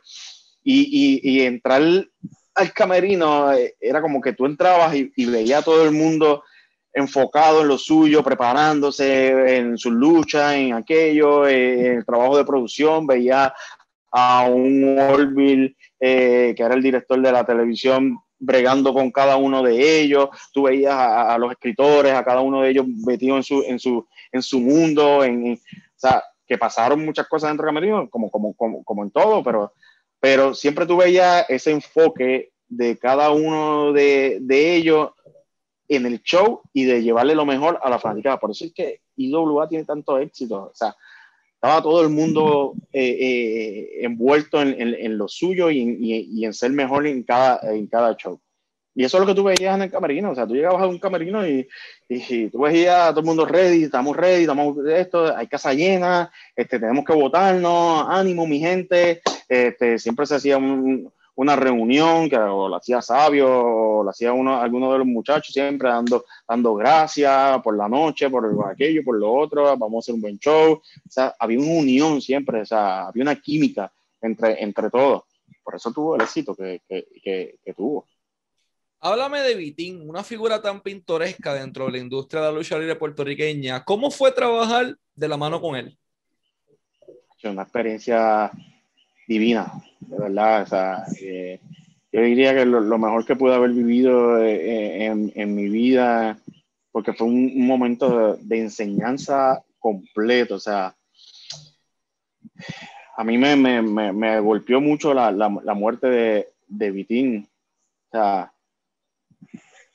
Y, 0.63 1.41
entrar 1.41 1.83
al 2.55 2.73
camerino 2.73 3.53
eh, 3.53 3.75
era 3.81 4.01
como 4.01 4.21
que 4.21 4.33
tú 4.33 4.47
entrabas 4.47 4.95
y, 4.95 5.27
veías 5.27 5.63
a 5.63 5.65
todo 5.65 5.85
el 5.85 5.91
mundo 5.91 6.45
enfocado 6.93 7.63
en 7.63 7.69
lo 7.69 7.79
suyo, 7.79 8.23
preparándose 8.23 9.57
en 9.57 9.77
su 9.77 9.91
lucha, 9.91 10.57
en 10.57 10.75
aquello, 10.75 11.49
eh, 11.49 11.87
en 11.87 11.99
el 11.99 12.07
trabajo 12.07 12.37
de 12.37 12.45
producción, 12.45 13.09
veía 13.09 13.53
a 14.13 14.47
un 14.47 15.01
Orville, 15.01 15.75
eh, 15.99 16.55
que 16.57 16.63
era 16.63 16.75
el 16.75 16.83
director 16.83 17.21
de 17.21 17.33
la 17.33 17.45
televisión, 17.45 18.19
bregando 18.43 18.93
con 18.93 19.13
cada 19.13 19.37
uno 19.37 19.63
de 19.63 20.01
ellos, 20.01 20.29
tú 20.53 20.65
veías 20.65 20.95
a, 20.95 21.39
los 21.39 21.53
escritores, 21.53 22.13
a 22.13 22.25
cada 22.25 22.41
uno 22.41 22.63
de 22.63 22.71
ellos 22.71 22.87
metido 23.07 23.37
en 23.37 23.45
su, 23.45 23.63
en 23.63 23.79
su, 23.79 24.07
en 24.33 24.43
su 24.43 24.59
mundo, 24.59 25.23
en, 25.23 25.53
o 25.55 25.59
sea, 25.95 26.25
que 26.45 26.59
pasaron 26.59 27.05
muchas 27.05 27.29
cosas 27.29 27.51
dentro 27.51 27.65
de 27.65 27.69
Camerino, 27.69 28.11
como, 28.11 28.31
como, 28.31 28.53
como, 28.55 28.83
como 28.83 29.05
en 29.05 29.13
todo, 29.13 29.45
pero, 29.45 29.73
pero 30.19 30.55
siempre 30.55 30.87
tú 30.87 30.97
veías 30.97 31.49
ese 31.49 31.71
enfoque 31.71 32.51
de 32.69 32.99
cada 32.99 33.31
uno 33.31 33.93
de, 33.93 34.39
de 34.41 34.75
ellos 34.75 35.11
en 35.87 36.07
el 36.07 36.21
show 36.23 36.63
y 36.73 36.85
de 36.85 37.03
llevarle 37.03 37.37
lo 37.37 37.47
mejor 37.47 37.79
a 37.81 37.91
la 37.91 38.01
fanaticada. 38.01 38.41
Por 38.41 38.51
eso 38.51 38.65
es 38.65 38.73
que 38.73 39.03
IWA 39.17 39.69
tiene 39.69 39.85
tanto 39.85 40.19
éxito. 40.19 40.71
O 40.73 40.75
sea, 40.75 40.97
estaba 41.63 41.81
todo 41.81 42.03
el 42.03 42.09
mundo 42.09 42.75
eh, 42.93 43.17
eh, 43.21 44.05
envuelto 44.05 44.61
en, 44.61 44.75
en, 44.81 45.17
lo 45.17 45.29
suyo 45.29 45.71
y, 45.71 45.79
y, 45.79 46.45
en 46.45 46.53
ser 46.53 46.73
mejor 46.73 47.07
en 47.07 47.23
cada, 47.23 47.61
en 47.73 47.87
cada 47.87 48.17
show. 48.17 48.41
Y 48.97 49.05
eso 49.05 49.17
es 49.17 49.21
lo 49.21 49.29
que 49.29 49.37
tú 49.37 49.45
veías 49.45 49.77
en 49.77 49.83
el 49.83 49.91
camerino. 49.91 50.33
O 50.33 50.35
sea, 50.35 50.45
tú 50.45 50.55
llegabas 50.55 50.83
a 50.83 50.89
un 50.89 50.99
camerino 50.99 51.47
y, 51.47 51.69
y, 52.09 52.49
tú 52.49 52.63
veías 52.63 53.03
a 53.03 53.11
todo 53.11 53.21
el 53.21 53.27
mundo 53.27 53.45
ready, 53.45 53.85
estamos 53.85 54.17
ready, 54.17 54.41
estamos 54.41 54.77
esto, 54.89 55.37
hay 55.37 55.47
casa 55.47 55.73
llena, 55.73 56.33
este, 56.57 56.81
tenemos 56.81 57.05
que 57.05 57.13
votarnos, 57.13 58.07
ánimo, 58.09 58.45
mi 58.45 58.59
gente. 58.59 59.23
Este, 59.49 60.01
siempre 60.01 60.27
se 60.27 60.35
hacía 60.35 60.59
un, 60.59 61.13
una 61.35 61.57
reunión 61.57 62.29
que 62.29 62.37
o 62.37 62.69
la 62.69 62.77
hacía 62.77 63.01
Sabio 63.01 63.49
o 63.49 64.05
la 64.05 64.11
hacía 64.11 64.33
uno, 64.33 64.61
alguno 64.61 64.93
de 64.93 64.99
los 64.99 65.07
muchachos 65.07 65.53
siempre 65.53 65.89
dando, 65.89 66.25
dando 66.47 66.75
gracias 66.75 67.61
por 67.63 67.77
la 67.77 67.89
noche, 67.89 68.29
por 68.29 68.45
aquello, 68.71 69.03
por 69.05 69.19
lo 69.19 69.33
otro, 69.33 69.65
vamos 69.77 69.95
a 69.95 69.99
hacer 70.01 70.15
un 70.15 70.21
buen 70.21 70.39
show. 70.39 70.73
O 70.75 71.11
sea, 71.11 71.35
había 71.39 71.59
una 71.59 71.81
unión 71.81 72.21
siempre, 72.21 72.61
o 72.61 72.67
sea, 72.67 73.09
había 73.09 73.23
una 73.23 73.37
química 73.37 73.91
entre, 74.21 74.63
entre 74.63 74.91
todos. 74.91 75.23
Por 75.63 75.75
eso 75.75 75.93
tuvo 75.93 76.17
el 76.17 76.23
éxito 76.23 76.55
que, 76.55 76.83
que, 76.89 77.59
que, 77.65 77.75
tuvo. 77.75 78.07
Háblame 79.01 79.41
de 79.41 79.55
Vitín, 79.55 80.09
una 80.09 80.23
figura 80.23 80.61
tan 80.61 80.81
pintoresca 80.81 81.55
dentro 81.55 81.87
de 81.87 81.93
la 81.93 81.99
industria 81.99 82.43
de 82.43 82.49
la 82.49 82.59
lucha 82.59 82.79
libre 82.79 82.97
puertorriqueña. 82.97 83.85
¿Cómo 83.85 84.11
fue 84.11 84.33
trabajar 84.33 84.97
de 85.15 85.29
la 85.29 85.37
mano 85.37 85.61
con 85.61 85.77
él? 85.77 85.97
Una 87.45 87.63
experiencia 87.63 88.53
divina, 89.27 89.73
de 90.01 90.19
verdad. 90.19 90.63
O 90.63 90.67
sea, 90.67 91.05
eh, 91.21 91.61
yo 92.13 92.21
diría 92.21 92.55
que 92.55 92.65
lo, 92.65 92.99
mejor 92.99 93.25
que 93.25 93.37
pude 93.37 93.55
haber 93.55 93.71
vivido 93.71 94.43
eh, 94.43 95.07
en, 95.07 95.33
en, 95.35 95.55
mi 95.55 95.69
vida, 95.69 96.39
porque 96.91 97.13
fue 97.13 97.27
un, 97.27 97.67
momento 97.67 98.37
de, 98.37 98.61
enseñanza 98.61 99.63
completo. 99.79 100.57
O 100.57 100.61
sea, 100.61 100.95
a 103.17 103.25
mí 103.25 103.39
me, 103.39 103.57
me, 103.57 104.13
me, 104.13 104.41
golpeó 104.41 104.81
mucho 104.81 105.15
la, 105.15 105.31
la, 105.33 105.55
la, 105.65 105.75
muerte 105.75 106.09
de, 106.09 106.49
de 106.69 106.91
Vitín. 106.91 107.49
O 108.09 108.11
sea, 108.11 108.53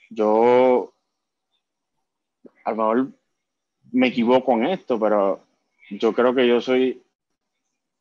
yo 0.10 0.94
a 2.64 2.72
lo 2.72 2.76
mejor 2.76 3.12
me 3.92 4.08
equivoco 4.08 4.54
en 4.54 4.66
esto, 4.66 5.00
pero 5.00 5.42
yo 5.90 6.14
creo 6.14 6.36
que 6.36 6.48
yo 6.48 6.60
soy 6.60 7.02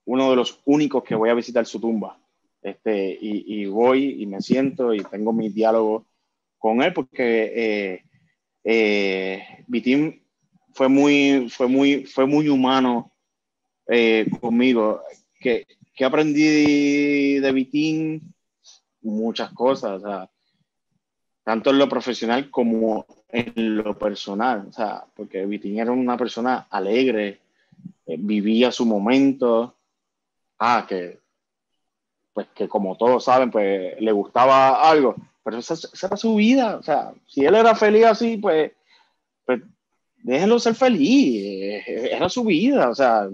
uno 0.07 0.31
de 0.31 0.37
los 0.37 0.61
únicos 0.64 1.05
que 1.05 1.14
voy 1.14 1.31
a 1.31 1.35
visitar 1.35 1.66
su 1.66 1.81
tumba. 1.81 2.19
Este, 2.62 3.16
y, 3.21 3.66
voy 3.66 4.23
y 4.23 4.27
me 4.27 4.40
siento 4.40 4.92
y 4.92 5.01
tengo 5.05 5.33
mi 5.33 5.51
diálogo 5.51 6.05
con 6.59 6.83
él 6.83 6.92
porque 6.92 7.53
eh, 7.55 8.05
eh, 8.64 9.64
Vitín 9.69 10.23
fue 10.75 10.88
muy, 10.88 11.49
fue 11.49 11.69
muy, 11.69 12.07
fue 12.07 12.27
muy 12.27 12.49
humano 12.49 13.12
eh, 13.87 14.27
conmigo. 14.40 15.03
Que, 15.38 15.66
aprendí 16.05 17.38
de 17.38 17.53
Vitín 17.53 18.35
muchas 19.03 19.53
cosas, 19.53 20.03
tanto 21.45 21.71
en 21.71 21.79
lo 21.79 21.88
profesional 21.88 22.51
como 22.51 23.07
en 23.29 23.77
lo 23.77 23.97
personal, 23.97 24.66
o 24.69 24.73
sea, 24.73 25.05
porque 25.14 25.47
Vitín 25.47 25.79
era 25.79 25.92
una 25.92 26.16
persona 26.16 26.66
alegre, 26.69 27.40
vivía 28.07 28.73
su 28.73 28.85
momento, 28.85 29.75
ah, 30.59 30.87
que, 30.88 31.21
pues 32.33 32.49
que 32.55 32.69
como 32.69 32.97
todos 32.97 33.25
saben, 33.25 33.51
pues 33.51 34.01
le 34.01 34.12
gustaba 34.12 34.88
algo, 34.88 35.16
pero 35.42 35.59
esa, 35.59 35.75
era 36.03 36.16
su 36.16 36.35
vida, 36.37 36.77
o 36.77 36.83
sea, 36.83 37.12
si 37.27 37.45
él 37.45 37.55
era 37.55 37.75
feliz 37.75 38.05
así, 38.05 38.37
pues, 38.37 38.73
pues 39.45 39.62
déjenlo 40.16 40.59
ser 40.59 40.75
feliz, 40.75 41.42
eh, 41.42 42.11
era 42.12 42.29
su 42.29 42.45
vida, 42.45 42.90
o 42.90 42.95
sea, 42.95 43.29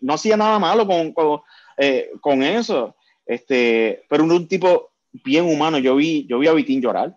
no 0.00 0.14
hacía 0.14 0.36
nada 0.36 0.58
malo 0.58 0.86
con, 0.86 1.12
con, 1.12 1.42
eh, 1.78 2.10
eso, 2.56 2.94
este, 3.26 4.04
pero 4.08 4.24
un, 4.24 4.48
tipo 4.48 4.92
bien 5.12 5.44
humano, 5.44 5.78
yo 5.78 5.96
vi, 5.96 6.26
yo 6.26 6.38
vi 6.38 6.46
a 6.46 6.52
Vitín 6.52 6.80
llorar, 6.80 7.16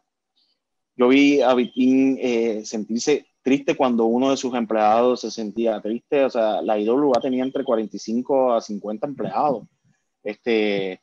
yo 0.96 1.08
vi 1.08 1.42
a 1.42 1.54
Vitín 1.54 2.18
eh, 2.20 2.62
sentirse 2.66 3.26
triste 3.46 3.78
cuando 3.78 4.06
uno 4.06 4.32
de 4.32 4.38
sus 4.38 4.56
empleados 4.56 5.22
se 5.22 5.30
sentía 5.30 5.80
triste. 5.80 6.26
O 6.26 6.30
sea, 6.32 6.64
la 6.64 6.80
IWA 6.80 7.20
tenía 7.22 7.44
entre 7.44 7.64
45 7.64 8.54
a 8.54 8.60
50 8.60 9.06
empleados. 9.06 9.68
Este, 10.24 11.00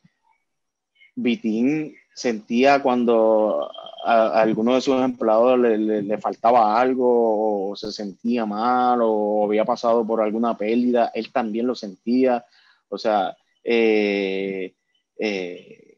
Vitín 1.15 1.95
sentía 2.13 2.83
cuando 2.83 3.71
a, 4.03 4.41
alguno 4.41 4.75
de 4.75 4.81
sus 4.81 5.01
empleados 5.01 5.57
le, 5.57 6.17
faltaba 6.17 6.81
algo 6.81 7.69
o 7.69 7.75
se 7.77 7.93
sentía 7.93 8.45
mal 8.45 8.99
o 9.01 9.45
había 9.45 9.63
pasado 9.63 10.05
por 10.05 10.19
alguna 10.21 10.57
pérdida, 10.57 11.11
él 11.13 11.31
también 11.31 11.65
lo 11.65 11.75
sentía. 11.75 12.45
O 12.89 12.97
sea, 12.97 13.37
eh, 13.63 14.75
eh, 15.17 15.97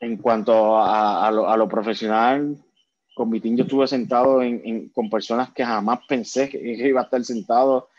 en 0.00 0.16
cuanto 0.16 0.76
a, 0.82 1.30
lo, 1.30 1.48
a, 1.48 1.56
lo, 1.56 1.68
profesional, 1.68 2.56
con 3.18 3.30
Vitín 3.30 3.56
yo 3.56 3.64
estuve 3.64 3.86
sentado 3.86 4.40
con 4.94 5.10
personas 5.10 5.52
que 5.52 5.64
jamás 5.64 6.00
pensé 6.08 6.48
que 6.48 6.58
iba 6.58 7.02
a 7.02 7.04
estar 7.04 7.22
sentado 7.22 7.90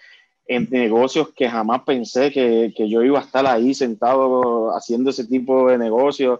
en 0.49 0.67
negocios 0.71 1.31
que 1.35 1.47
jamás 1.47 1.83
pensé 1.83 2.31
que, 2.31 2.73
yo 2.75 3.03
iba 3.03 3.19
a 3.19 3.23
estar 3.23 3.45
ahí 3.45 3.75
sentado 3.75 4.75
haciendo 4.75 5.11
ese 5.11 5.27
tipo 5.27 5.69
de 5.69 5.77
negocios. 5.77 6.39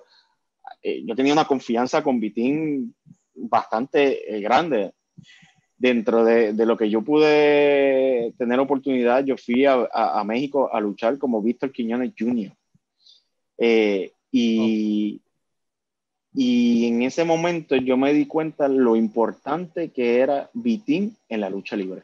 Eh, 0.81 1.03
yo 1.05 1.15
tenía 1.15 1.31
una 1.31 1.45
confianza 1.45 2.01
con 2.01 2.19
Vitín 2.19 2.95
bastante 3.35 4.35
eh, 4.35 4.41
grande. 4.41 4.93
Dentro 5.77 6.25
de, 6.25 6.53
lo 6.65 6.75
que 6.75 6.89
yo 6.89 7.03
pude 7.03 8.33
tener 8.37 8.59
oportunidad, 8.59 9.23
yo 9.23 9.37
fui 9.37 9.65
a, 9.65 10.23
México 10.25 10.69
a 10.73 10.81
luchar 10.81 11.17
como 11.17 11.41
Víctor 11.41 11.71
Quiñones 11.71 12.13
Jr. 12.17 12.51
Eh, 13.59 14.11
Y, 14.31 15.21
y 16.41 16.87
en 16.87 17.01
ese 17.01 17.25
momento 17.25 17.75
yo 17.75 17.97
me 17.97 18.13
di 18.13 18.25
cuenta 18.25 18.69
lo 18.69 18.95
importante 18.95 19.89
que 19.89 20.19
era 20.19 20.49
Vitín 20.53 21.17
en 21.27 21.41
la 21.41 21.49
lucha 21.49 21.75
libre. 21.75 22.03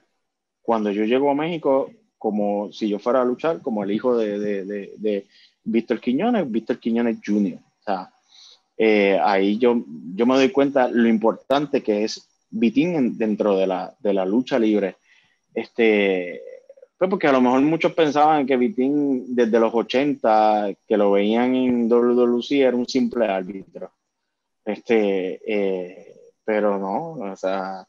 Cuando 0.61 0.91
yo 0.91 1.05
llego 1.05 1.31
a 1.31 1.35
México, 1.35 1.89
como 2.17 2.69
si 2.73 2.89
yo 2.89 2.99
fuera 2.99 3.21
a 3.21 3.23
luchar, 3.23 3.61
como 3.61 3.85
el 3.85 3.91
hijo 3.91 4.17
de, 4.17 4.37
de, 4.37 4.91
de, 4.97 5.25
Víctor 5.63 6.01
Quiñones, 6.01 6.51
Víctor 6.51 6.79
Quiñones 6.79 7.19
Jr. 7.25 7.59
O 7.59 7.83
sea, 7.85 8.09
eh, 8.77 9.17
ahí 9.23 9.57
yo, 9.57 9.81
yo 10.13 10.25
me 10.25 10.35
doy 10.35 10.49
cuenta 10.49 10.89
lo 10.89 11.07
importante 11.07 11.81
que 11.81 12.03
es 12.03 12.27
Vitín 12.49 13.17
dentro 13.17 13.55
de 13.55 13.67
la, 13.67 13.95
de 14.01 14.13
la 14.13 14.25
lucha 14.25 14.59
libre. 14.59 14.97
Este, 15.53 16.41
pues 16.97 17.09
porque 17.09 17.27
a 17.27 17.31
lo 17.31 17.39
mejor 17.39 17.61
muchos 17.61 17.93
pensaban 17.93 18.45
que 18.45 18.57
Vitín 18.57 19.33
desde 19.33 19.61
los 19.61 19.73
80, 19.73 20.73
que 20.85 20.97
lo 20.97 21.11
veían 21.11 21.55
en 21.55 21.87
WWC, 21.87 22.51
era 22.51 22.75
un 22.75 22.85
simple 22.85 23.27
árbitro. 23.27 23.91
Este, 24.65 25.39
eh, 25.45 26.15
pero 26.43 26.79
no, 26.79 27.31
o 27.31 27.35
sea, 27.35 27.87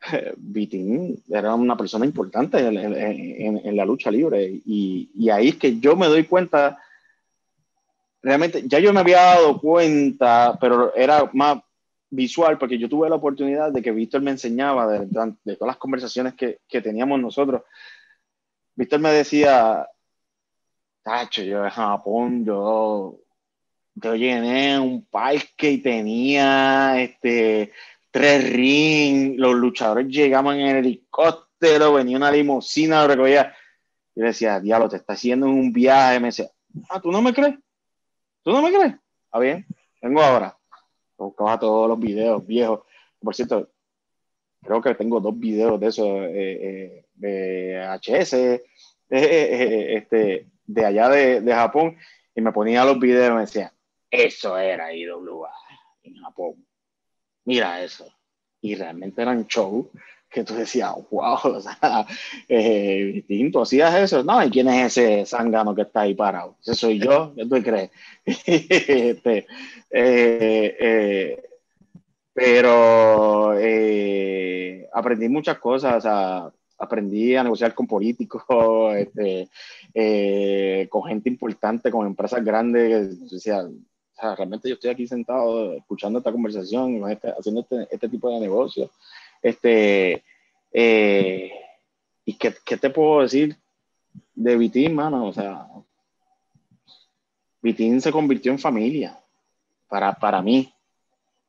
Vitín 0.36 1.22
era 1.28 1.54
una 1.54 1.76
persona 1.76 2.04
importante 2.04 2.58
en, 2.58 3.76
la 3.76 3.84
lucha 3.84 4.10
libre 4.10 4.62
y, 4.64 5.28
ahí 5.30 5.48
es 5.48 5.56
que 5.56 5.78
yo 5.78 5.96
me 5.96 6.06
doy 6.06 6.24
cuenta, 6.24 6.78
realmente, 8.22 8.62
ya 8.66 8.78
yo 8.78 8.92
me 8.92 9.00
había 9.00 9.20
dado 9.20 9.60
cuenta, 9.60 10.56
pero 10.60 10.94
era 10.94 11.28
más 11.32 11.58
visual 12.10 12.58
porque 12.58 12.78
yo 12.78 12.88
tuve 12.88 13.08
la 13.08 13.16
oportunidad 13.16 13.72
de 13.72 13.82
que 13.82 13.90
Víctor 13.90 14.22
me 14.22 14.30
enseñaba 14.30 14.86
de, 14.86 15.06
de 15.06 15.56
todas 15.56 15.66
las 15.66 15.76
conversaciones 15.76 16.34
que, 16.34 16.60
que, 16.68 16.80
teníamos 16.80 17.20
nosotros. 17.20 17.62
Víctor 18.76 19.00
me 19.00 19.10
decía, 19.10 19.86
Tacho, 21.02 21.42
yo 21.42 21.62
de 21.62 21.70
Japón, 21.70 22.44
yo 22.44 23.18
yo 24.00 24.14
llené 24.14 24.78
un 24.78 25.04
parque 25.04 25.70
y 25.70 25.78
tenía 25.78 27.00
este, 27.00 27.72
tres 28.10 28.52
rings, 28.52 29.38
los 29.38 29.54
luchadores 29.54 30.08
llegaban 30.08 30.58
en 30.58 30.76
helicóptero, 30.76 31.94
venía 31.94 32.16
una 32.16 32.30
limusina, 32.30 33.02
lo 33.02 33.08
recogía. 33.08 33.54
Yo 34.14 34.24
decía, 34.24 34.60
diablo, 34.60 34.88
te 34.88 34.96
está 34.96 35.12
haciendo 35.12 35.46
un 35.46 35.72
viaje. 35.72 36.20
Me 36.20 36.28
decía, 36.28 36.50
ah, 36.90 37.00
¿tú 37.00 37.10
no 37.12 37.22
me 37.22 37.32
crees? 37.32 37.56
¿Tú 38.42 38.52
no 38.52 38.62
me 38.62 38.72
crees? 38.72 38.94
Ah, 39.30 39.38
bien, 39.38 39.66
vengo 40.02 40.22
ahora. 40.22 40.56
Buscaba 41.16 41.58
todos 41.58 41.88
los 41.88 41.98
videos 41.98 42.46
viejos. 42.46 42.80
Por 43.20 43.34
cierto, 43.34 43.70
creo 44.62 44.80
que 44.80 44.94
tengo 44.94 45.20
dos 45.20 45.38
videos 45.38 45.78
de 45.80 45.86
eso, 45.86 46.24
eh, 46.24 46.32
eh, 46.34 47.06
de 47.14 47.80
HS, 47.84 48.34
eh, 48.34 49.96
este, 49.96 50.48
de 50.66 50.84
allá 50.84 51.08
de, 51.08 51.40
de 51.40 51.54
Japón, 51.54 51.96
y 52.34 52.40
me 52.40 52.52
ponía 52.52 52.84
los 52.84 52.98
videos 52.98 53.30
y 53.30 53.34
me 53.34 53.40
decía, 53.40 53.72
eso 54.10 54.58
era 54.58 54.92
IWA 54.94 55.50
en 56.02 56.14
Japón. 56.16 56.66
Mira 57.44 57.82
eso. 57.82 58.12
Y 58.60 58.74
realmente 58.74 59.22
eran 59.22 59.46
shows 59.46 59.86
que 60.30 60.44
tú 60.44 60.54
decías, 60.54 60.92
wow, 61.10 61.38
o 61.44 61.60
sea, 61.60 62.06
eh, 62.48 63.10
distinto, 63.14 63.62
hacías 63.62 63.94
eso. 63.94 64.22
No, 64.22 64.42
¿y 64.44 64.50
quién 64.50 64.68
es 64.68 64.96
ese 64.98 65.26
zángano 65.26 65.74
que 65.74 65.82
está 65.82 66.02
ahí 66.02 66.14
parado? 66.14 66.56
Ese 66.60 66.74
soy 66.74 66.98
yo, 66.98 67.32
¿qué 67.36 67.46
tú 67.46 67.62
crees? 67.62 67.90
este, 68.26 69.46
eh, 69.90 70.76
eh, 70.80 71.42
pero 72.32 73.58
eh, 73.58 74.88
aprendí 74.92 75.28
muchas 75.28 75.58
cosas, 75.58 75.96
o 75.96 76.00
sea, 76.00 76.52
aprendí 76.78 77.34
a 77.34 77.42
negociar 77.42 77.74
con 77.74 77.88
políticos, 77.88 78.44
este, 78.96 79.48
con 80.88 81.02
gente 81.04 81.28
importante, 81.28 81.90
con 81.90 82.06
empresas 82.06 82.44
grandes, 82.44 83.18
decía, 84.18 84.34
realmente 84.34 84.68
yo 84.68 84.74
estoy 84.74 84.90
aquí 84.90 85.06
sentado 85.06 85.74
escuchando 85.74 86.18
esta 86.18 86.32
conversación, 86.32 87.02
haciendo 87.04 87.60
este, 87.60 87.88
este, 87.90 88.08
tipo 88.08 88.30
de 88.30 88.40
negocio. 88.40 88.90
Este, 89.42 90.24
eh, 90.72 91.52
¿Y 92.24 92.34
qué, 92.34 92.54
qué, 92.64 92.76
te 92.76 92.90
puedo 92.90 93.22
decir 93.22 93.56
de 94.34 94.56
Vitín, 94.56 94.94
mano? 94.94 95.26
O 95.26 95.32
sea, 95.32 95.66
Vitín 97.62 98.00
se 98.00 98.12
convirtió 98.12 98.52
en 98.52 98.58
familia 98.58 99.18
para, 99.88 100.12
para 100.12 100.42
mí. 100.42 100.72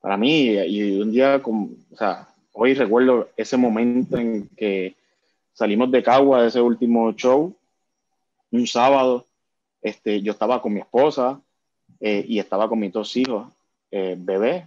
Para 0.02 0.16
mí, 0.16 0.52
y 0.52 1.02
un 1.02 1.12
día, 1.12 1.42
o 1.44 1.98
sea, 1.98 2.30
hoy 2.54 2.74
recuerdo 2.74 3.30
ese 3.36 3.58
momento 3.58 4.18
en 4.18 4.48
que 4.56 4.96
salimos 5.52 5.92
de 5.92 6.02
Cagua 6.02 6.42
de 6.42 6.48
ese 6.48 6.62
último 6.62 7.12
show, 7.14 7.54
un 8.52 8.66
sábado, 8.66 9.28
este, 9.82 10.22
yo 10.22 10.32
estaba 10.32 10.62
con 10.62 10.74
mi 10.74 10.80
esposa, 10.80 11.42
eh, 12.00 12.26
y 12.28 12.40
estaba 12.40 12.68
con 12.68 12.80
mis 12.80 12.94
dos 12.94 13.16
hijos, 13.18 13.48
eh, 13.92 14.18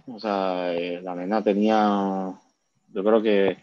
o 0.07 0.19
sea, 0.19 0.73
eh, 0.73 1.01
la 1.01 1.15
nena 1.15 1.43
tenía, 1.43 2.33
yo 2.93 3.03
creo 3.03 3.21
que 3.21 3.57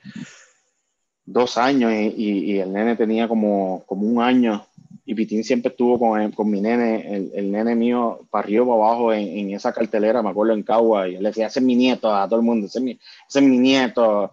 dos 1.24 1.58
años 1.58 1.92
y, 1.92 2.52
y, 2.54 2.58
el 2.58 2.72
nene 2.72 2.96
tenía 2.96 3.28
como, 3.28 3.84
como 3.86 4.06
un 4.06 4.22
año 4.22 4.64
y 5.04 5.14
Pitín 5.14 5.44
siempre 5.44 5.70
estuvo 5.70 5.98
con, 5.98 6.30
con 6.32 6.50
mi 6.50 6.60
nene, 6.60 7.16
el, 7.16 7.30
el, 7.34 7.52
nene 7.52 7.74
mío 7.74 8.20
para 8.30 8.44
arriba 8.44 8.64
para 8.64 8.76
abajo 8.76 9.12
en, 9.12 9.26
en, 9.38 9.54
esa 9.54 9.72
cartelera, 9.72 10.22
me 10.22 10.30
acuerdo 10.30 10.54
en 10.54 10.62
Cagua, 10.62 11.08
y 11.08 11.16
él 11.16 11.22
decía, 11.24 11.48
ese 11.48 11.58
es 11.58 11.64
mi 11.64 11.76
nieto 11.76 12.14
a 12.14 12.28
todo 12.28 12.38
el 12.38 12.46
mundo, 12.46 12.66
ese 12.66 12.78
es 12.78 12.84
mi, 12.84 12.92
ese 12.92 13.38
es 13.38 13.44
mi 13.44 13.58
nieto. 13.58 14.32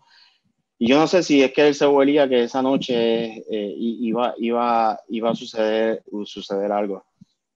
Y 0.80 0.90
yo 0.90 1.00
no 1.00 1.08
sé 1.08 1.24
si 1.24 1.42
es 1.42 1.52
que 1.52 1.68
él 1.68 1.74
se 1.74 1.86
volía 1.86 2.30
que 2.30 2.44
esa 2.44 2.62
noche 2.62 3.44
eh, 3.50 3.76
iba, 3.78 4.36
iba, 4.38 5.00
iba 5.10 5.32
a 5.32 5.36
suceder, 5.36 6.04
suceder 6.26 6.72
algo. 6.72 7.04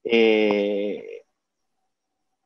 Eh, 0.04 1.21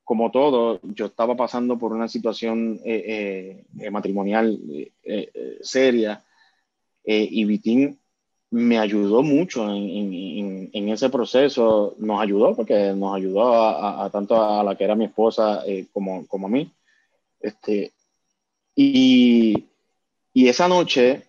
como 0.05 0.29
todo, 0.29 0.79
yo 0.83 1.07
estaba 1.07 1.35
pasando 1.35 1.79
por 1.79 1.91
una 1.91 2.07
situación 2.07 2.79
eh, 2.85 3.65
eh, 3.79 3.89
matrimonial 3.89 4.57
eh, 5.03 5.57
seria 5.61 6.23
y 7.07 7.43
Vitín 7.45 7.99
me 8.51 8.79
ayudó 8.79 9.21
mucho 9.21 9.67
en, 9.69 10.89
ese 10.89 11.09
proceso, 11.09 11.95
nos 11.99 12.21
ayudó 12.21 12.55
porque 12.55 12.93
nos 12.93 13.15
ayudó 13.15 13.53
a, 13.53 14.09
tanto 14.11 14.41
a 14.41 14.63
la 14.63 14.75
que 14.75 14.85
era 14.85 14.95
mi 14.95 15.05
esposa 15.05 15.63
como, 15.91 16.25
a 16.31 16.49
mí. 16.49 16.71
Este, 17.39 17.91
y, 18.75 19.67
esa 20.33 20.67
noche, 20.67 21.27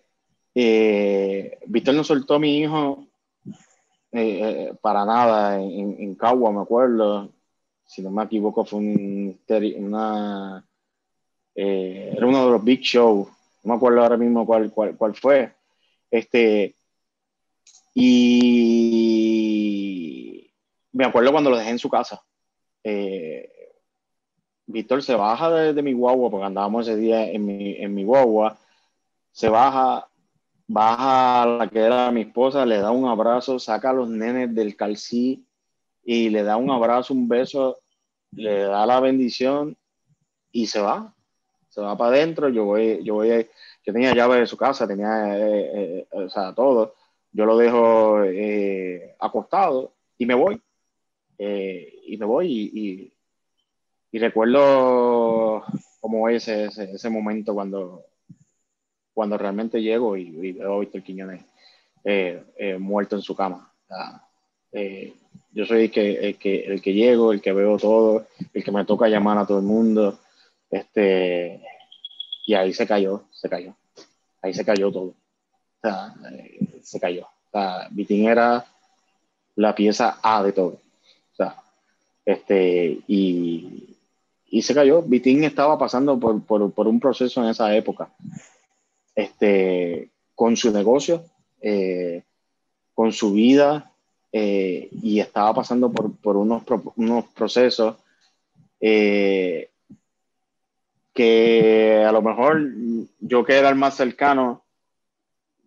Víctor 0.55 1.93
no 1.93 2.03
soltó 2.03 2.35
a 2.35 2.39
mi 2.39 2.59
hijo 2.59 3.05
para 4.81 5.05
nada 5.05 5.61
en, 5.61 5.95
en 5.99 6.15
Cagua, 6.15 6.51
me 6.51 6.61
acuerdo 6.61 7.29
si 7.87 8.01
no 8.01 8.11
me 8.11 8.23
equivoco, 8.23 8.65
fue 8.65 8.79
un, 8.79 9.39
una, 9.77 10.63
eh, 11.55 12.13
era 12.15 12.27
uno 12.27 12.45
de 12.45 12.51
los 12.51 12.63
big 12.63 12.81
shows, 12.81 13.27
no 13.63 13.73
me 13.73 13.75
acuerdo 13.77 14.01
ahora 14.01 14.17
mismo 14.17 14.45
cuál, 14.45 14.69
cuál, 14.71 14.95
cuál 14.97 15.15
fue. 15.15 15.53
Este, 16.11 16.75
y 17.93 18.77
me 20.91 21.05
acuerdo 21.05 21.31
cuando 21.31 21.49
lo 21.49 21.57
dejé 21.57 21.71
en 21.71 21.79
su 21.79 21.89
casa. 21.89 22.21
Eh, 22.83 23.49
Víctor 24.65 25.01
se 25.01 25.15
baja 25.15 25.49
de, 25.49 25.81
mi 25.81 25.93
guagua, 25.93 26.29
porque 26.29 26.45
andábamos 26.45 26.87
ese 26.87 26.97
día 26.97 27.25
en 27.31 27.45
mi, 27.45 27.77
en 27.77 27.95
mi 27.95 28.03
guagua, 28.03 28.57
se 29.31 29.47
baja, 29.47 30.09
baja 30.67 31.43
a 31.43 31.45
la 31.45 31.69
que 31.69 31.79
era 31.79 32.11
mi 32.11 32.21
esposa, 32.21 32.65
le 32.65 32.79
da 32.79 32.91
un 32.91 33.07
abrazo, 33.07 33.59
saca 33.59 33.91
a 33.91 33.93
los 33.93 34.09
nenes 34.09 34.53
del 34.53 34.75
calcí 34.75 35.46
y 36.09 36.29
le 36.29 36.41
da 36.41 36.55
un 36.55 36.71
abrazo, 36.71 37.13
un 37.13 37.27
beso, 37.27 37.79
le 38.31 38.59
da 38.61 38.85
la 38.85 39.01
bendición 39.01 39.77
y 40.53 40.65
se 40.67 40.79
va. 40.79 41.13
Se 41.67 41.81
va 41.81 41.97
para 41.97 42.15
adentro. 42.15 42.47
Yo 42.47 42.63
voy, 42.63 43.03
yo 43.03 43.15
voy, 43.15 43.27
yo 43.85 43.91
tenía 43.91 44.13
llave 44.15 44.39
de 44.39 44.47
su 44.47 44.55
casa, 44.55 44.87
tenía, 44.87 45.37
eh, 45.37 45.69
eh, 45.73 46.07
o 46.11 46.29
sea, 46.29 46.55
todo. 46.55 46.95
Yo 47.33 47.45
lo 47.45 47.57
dejo 47.57 48.23
eh, 48.23 49.17
acostado 49.19 49.95
y 50.17 50.25
me 50.25 50.33
voy. 50.33 50.61
y 51.37 52.17
me 52.17 52.25
voy 52.25 52.47
y, 52.53 53.13
y, 54.11 54.19
recuerdo 54.19 55.63
como 55.99 56.29
ese, 56.29 56.65
ese, 56.67 57.09
momento 57.09 57.53
cuando, 57.53 58.05
cuando 59.13 59.37
realmente 59.37 59.81
llego 59.81 60.15
y, 60.15 60.53
veo 60.53 60.75
a 60.75 60.79
Víctor 60.79 61.03
Quiñones 61.03 61.43
muerto 62.79 63.17
en 63.17 63.21
su 63.21 63.35
cama. 63.35 63.73
Yo 65.57 65.65
soy 65.65 65.85
el 65.85 65.91
que, 65.91 66.11
el 66.11 66.37
que, 66.37 66.65
el 66.65 66.81
que 66.83 66.93
llego, 66.93 67.33
el 67.33 67.41
que 67.41 67.51
veo 67.51 67.79
todo, 67.79 68.27
el 68.53 68.63
que 68.63 68.71
me 68.71 68.85
toca 68.85 69.09
llamar 69.09 69.39
a 69.39 69.47
todo 69.47 69.57
el 69.57 69.65
mundo. 69.65 70.19
Este, 70.69 71.59
y 72.45 72.53
ahí 72.53 72.71
se 72.73 72.85
cayó, 72.85 73.23
se 73.31 73.49
cayó. 73.49 73.75
Ahí 74.43 74.53
se 74.53 74.63
cayó 74.63 74.91
todo. 74.91 75.15
O 75.81 76.27
eh, 76.31 76.79
se 76.83 76.99
cayó. 76.99 77.27
O 77.51 77.59
Vitín 77.89 78.27
era 78.27 78.67
la 79.55 79.73
pieza 79.73 80.19
A 80.21 80.43
de 80.43 80.51
todo. 80.51 80.79
O 81.39 81.53
este, 82.23 82.99
y, 83.07 83.97
y 84.51 84.61
se 84.61 84.75
cayó. 84.75 85.01
Vitín 85.01 85.43
estaba 85.43 85.75
pasando 85.79 86.19
por, 86.19 86.39
por, 86.43 86.71
por, 86.71 86.87
un 86.87 86.99
proceso 86.99 87.41
en 87.41 87.49
esa 87.49 87.75
época. 87.75 88.09
Este, 89.15 90.11
con 90.35 90.55
su 90.55 90.71
negocio, 90.71 91.25
eh, 91.61 92.21
con 92.93 93.11
su 93.11 93.33
vida, 93.33 93.86
eh, 94.31 94.89
y 94.91 95.19
estaba 95.19 95.53
pasando 95.53 95.91
por, 95.91 96.15
por 96.17 96.37
unos, 96.37 96.63
unos, 96.95 97.25
procesos 97.33 97.95
eh, 98.79 99.69
que 101.13 102.03
a 102.07 102.11
lo 102.11 102.21
mejor 102.21 102.61
yo 103.19 103.43
que 103.43 103.57
era 103.57 103.69
el 103.69 103.75
más 103.75 103.95
cercano, 103.95 104.63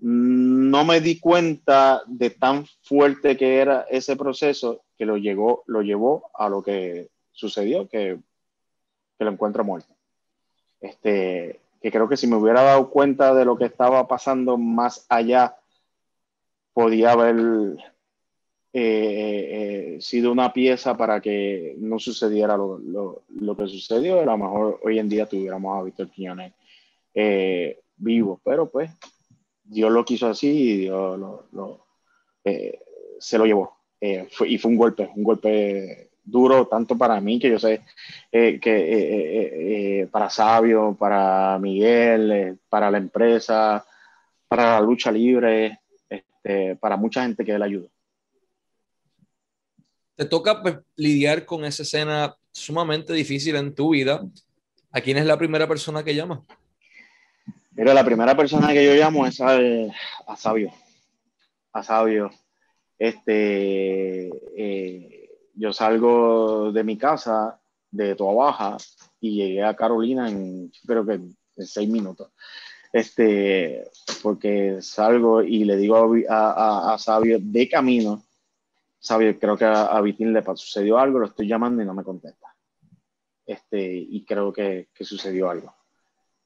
no 0.01 0.85
me 0.85 1.01
di 1.01 1.19
cuenta 1.19 2.03
de 2.07 2.31
tan 2.31 2.65
fuerte 2.83 3.37
que 3.37 3.59
era 3.59 3.87
ese 3.91 4.17
proceso 4.17 4.83
que 4.97 5.05
lo, 5.05 5.17
llegó, 5.17 5.65
lo 5.67 5.83
llevó 5.83 6.31
a 6.35 6.49
lo 6.49 6.63
que 6.63 7.09
sucedió, 7.33 7.89
que, 7.89 8.19
que 9.19 9.25
lo 9.25 9.31
encuentro 9.31 9.65
muerto. 9.65 9.95
Este, 10.81 11.61
que 11.83 11.91
creo 11.91 12.09
que 12.09 12.17
si 12.17 12.27
me 12.27 12.37
hubiera 12.37 12.63
dado 12.63 12.91
cuenta 12.91 13.35
de 13.35 13.45
lo 13.45 13.57
que 13.57 13.65
estaba 13.65 14.07
pasando 14.07 14.57
más 14.57 15.07
allá, 15.09 15.57
podía 16.73 17.13
haber 17.13 17.77
eh, 18.73 19.97
eh, 19.97 20.01
sido 20.01 20.31
una 20.31 20.53
pieza 20.53 20.97
para 20.97 21.21
que 21.21 21.75
no 21.79 21.99
sucediera 21.99 22.57
lo, 22.57 22.79
lo, 22.79 23.23
lo, 23.29 23.57
que 23.57 23.67
sucedió. 23.67 24.21
A 24.21 24.25
lo 24.25 24.39
mejor 24.39 24.81
hoy 24.85 24.99
en 24.99 25.09
día 25.09 25.27
tuviéramos 25.27 25.79
a 25.79 25.83
Víctor 25.83 26.09
Quiñones 26.09 26.53
eh, 27.15 27.81
vivo, 27.97 28.41
pero 28.45 28.71
pues 28.71 28.91
Dios 29.65 29.91
lo 29.91 30.05
quiso 30.05 30.29
así 30.29 30.49
y 30.49 30.77
Dios 30.79 31.19
lo, 31.19 31.87
eh, 32.45 32.81
se 33.19 33.39
lo 33.39 33.47
llevó. 33.47 33.77
Eh, 34.01 34.29
y 34.47 34.59
fue 34.59 34.71
un 34.71 34.77
golpe, 34.77 35.11
un 35.15 35.23
golpe 35.23 36.11
duro 36.25 36.67
tanto 36.67 36.97
para 36.97 37.21
mí, 37.21 37.39
que 37.39 37.51
yo 37.51 37.59
sé 37.59 37.83
eh, 38.33 38.59
que 38.61 40.09
para 40.11 40.31
Sabio, 40.31 40.97
para 40.99 41.59
Miguel, 41.59 42.59
para 42.69 42.91
la 42.91 42.99
empresa, 42.99 43.85
para 44.49 44.75
la 44.75 44.81
lucha 44.81 45.13
libre, 45.13 45.81
este, 46.09 46.77
para 46.77 46.97
mucha 46.97 47.23
gente 47.23 47.45
que 47.45 47.53
él 47.53 47.63
ayudó. 47.63 47.89
Te 50.21 50.27
toca 50.27 50.61
pues, 50.61 50.77
lidiar 50.97 51.47
con 51.47 51.65
esa 51.65 51.83
escena 51.83 52.37
sumamente 52.53 53.15
difícil 53.15 53.57
en 53.57 53.75
tu 53.75 53.95
vida. 53.95 54.23
¿A 54.91 55.01
quién 55.01 55.17
es 55.17 55.25
la 55.25 55.39
primera 55.39 55.67
persona 55.67 56.05
que 56.05 56.15
llama? 56.15 56.45
Mira, 57.71 57.95
la 57.95 58.05
primera 58.05 58.37
persona 58.37 58.71
que 58.75 58.85
yo 58.85 58.93
llamo 58.93 59.27
es 59.27 59.41
a, 59.41 59.57
Sabio. 60.37 60.75
A 61.73 61.83
Sabio. 61.83 62.31
Este, 62.99 64.29
eh, 64.59 65.31
yo 65.55 65.73
salgo 65.73 66.71
de 66.71 66.85
mi 66.85 66.99
casa, 66.99 67.59
de 67.91 68.15
Toa 68.15 68.35
Baja, 68.35 68.77
y 69.23 69.37
llegué 69.37 69.65
a 69.65 69.75
Carolina 69.75 70.29
en, 70.29 70.71
creo 70.87 71.07
que 71.07 71.15
en 71.15 71.35
seis 71.67 71.89
minutos. 71.89 72.31
Este, 72.93 73.89
porque 74.23 74.83
salgo 74.83 75.43
y 75.43 75.65
le 75.65 75.79
digo 75.79 76.15
a, 76.29 76.93
a, 76.93 76.99
Sabio 76.99 77.39
de 77.41 77.67
camino, 77.71 78.23
Sabio, 79.01 79.37
creo 79.39 79.57
que 79.57 79.65
a, 79.65 80.01
Vitín 80.01 80.33
le 80.33 80.45
sucedió 80.55 80.99
algo, 80.99 81.19
lo 81.19 81.27
estoy 81.27 81.49
llamando 81.49 81.83
y 81.83 81.87
no 81.87 81.95
me 81.95 82.05
contesta. 82.05 82.55
Este, 83.45 83.93
y 83.93 84.25
creo 84.25 84.53
que, 84.53 84.91
que 84.95 85.05
sucedió 85.05 85.51
algo 85.51 85.75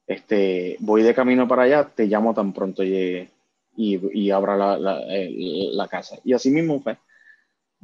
este, 0.06 0.76
voy 0.80 1.02
de 1.02 1.14
camino 1.14 1.48
para 1.48 1.62
allá, 1.62 1.84
te 1.94 2.06
llamo 2.06 2.34
tan 2.34 2.52
pronto 2.52 2.82
llegue 2.82 3.30
y, 3.76 4.20
y 4.20 4.30
abra 4.30 4.56
la, 4.56 4.78
la, 4.78 5.00
la, 5.00 5.88
casa. 5.88 6.16
Y 6.24 6.32
así 6.32 6.50
mismo 6.50 6.80
fue. 6.80 6.98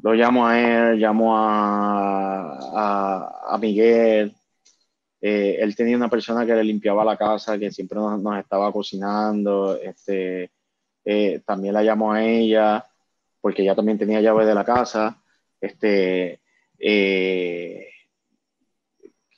Lo 0.03 0.15
llamo 0.15 0.47
a 0.47 0.59
él, 0.59 0.99
llamo 0.99 1.37
a, 1.37 2.59
a, 2.75 3.55
a 3.55 3.59
Miguel. 3.59 4.35
Eh, 5.21 5.59
él 5.61 5.77
tenía 5.77 5.97
una 5.97 6.09
persona 6.09 6.47
que 6.47 6.55
le 6.55 6.65
limpiaba 6.65 7.05
la 7.05 7.17
casa, 7.17 7.59
que 7.59 7.71
siempre 7.71 7.99
nos, 7.99 8.21
nos 8.23 8.39
estaba 8.39 8.73
cocinando. 8.73 9.77
Este, 9.77 10.51
eh, 11.05 11.43
también 11.45 11.75
la 11.75 11.83
llamo 11.83 12.13
a 12.13 12.23
ella, 12.23 12.87
porque 13.41 13.63
ella 13.63 13.75
también 13.75 13.99
tenía 13.99 14.21
llave 14.21 14.45
de 14.47 14.55
la 14.55 14.65
casa. 14.65 15.23
Este, 15.61 16.41
eh, 16.79 17.89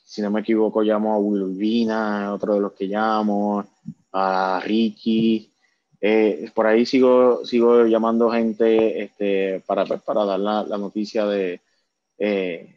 si 0.03 0.21
no 0.21 0.31
me 0.31 0.41
equivoco, 0.41 0.81
llamo 0.81 1.13
a 1.13 1.17
Wilvina, 1.17 2.33
otro 2.33 2.55
de 2.55 2.61
los 2.61 2.73
que 2.73 2.85
llamo, 2.85 3.65
a 4.11 4.61
Ricky. 4.63 5.49
Eh, 5.99 6.51
por 6.53 6.67
ahí 6.67 6.85
sigo, 6.85 7.45
sigo 7.45 7.85
llamando 7.85 8.29
gente 8.29 9.03
este, 9.03 9.61
para, 9.65 9.85
pues, 9.85 10.01
para 10.01 10.25
dar 10.25 10.39
la, 10.39 10.63
la 10.63 10.77
noticia 10.77 11.25
de, 11.25 11.61
eh, 12.19 12.75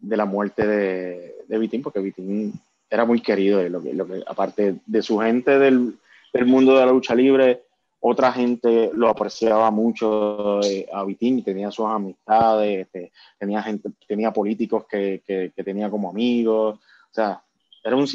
de 0.00 0.16
la 0.16 0.24
muerte 0.24 0.66
de, 0.66 1.34
de 1.48 1.58
Vitín, 1.58 1.82
porque 1.82 2.00
Vitín 2.00 2.52
era 2.88 3.04
muy 3.04 3.20
querido, 3.20 3.62
lo 3.68 3.82
que, 3.82 3.92
lo 3.92 4.06
que, 4.06 4.22
aparte 4.26 4.76
de 4.86 5.02
su 5.02 5.18
gente 5.18 5.58
del, 5.58 5.94
del 6.32 6.46
mundo 6.46 6.78
de 6.78 6.86
la 6.86 6.92
lucha 6.92 7.14
libre, 7.14 7.63
otra 8.06 8.30
gente 8.32 8.90
lo 8.92 9.08
apreciaba 9.08 9.70
mucho 9.70 10.60
eh, 10.62 10.86
a 10.92 11.04
Vitín, 11.04 11.42
tenía 11.42 11.70
sus 11.70 11.86
amistades, 11.86 12.82
este, 12.82 13.12
tenía 13.38 13.62
gente, 13.62 13.88
tenía 14.06 14.30
políticos 14.30 14.84
que, 14.86 15.22
que, 15.26 15.64
tenía 15.64 15.88
como 15.88 16.10
amigos, 16.10 16.80
o 16.80 17.14
sea, 17.14 17.42
era 17.82 17.96
un 17.96 18.06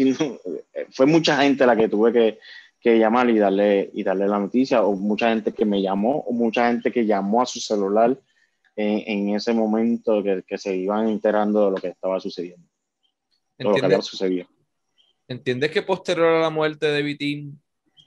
fue 0.91 1.07
mucha 1.07 1.41
gente 1.41 1.65
la 1.65 1.75
que 1.75 1.89
tuve 1.89 2.13
que, 2.13 2.39
que, 2.79 2.99
llamar 2.99 3.31
y 3.31 3.39
darle, 3.39 3.89
y 3.91 4.03
darle 4.03 4.27
la 4.27 4.37
noticia, 4.37 4.83
o 4.83 4.95
mucha 4.95 5.29
gente 5.29 5.53
que 5.53 5.65
me 5.65 5.81
llamó, 5.81 6.19
o 6.19 6.33
mucha 6.33 6.67
gente 6.67 6.91
que 6.91 7.07
llamó 7.07 7.41
a 7.41 7.47
su 7.47 7.59
celular 7.59 8.15
en, 8.75 9.29
en 9.29 9.35
ese 9.35 9.53
momento 9.53 10.21
que, 10.21 10.43
que, 10.47 10.59
se 10.59 10.75
iban 10.75 11.09
enterando 11.09 11.65
de 11.65 11.71
lo 11.71 11.77
que 11.77 11.87
estaba 11.87 12.19
sucediendo, 12.19 12.67
lo 13.57 13.73
que 13.73 13.83
había 13.83 14.03
sucedido. 14.03 14.45
¿Entiendes 15.27 15.71
que 15.71 15.81
posterior 15.81 16.27
a 16.27 16.41
la 16.41 16.51
muerte 16.51 16.85
de 16.85 17.01
Vitín 17.01 17.59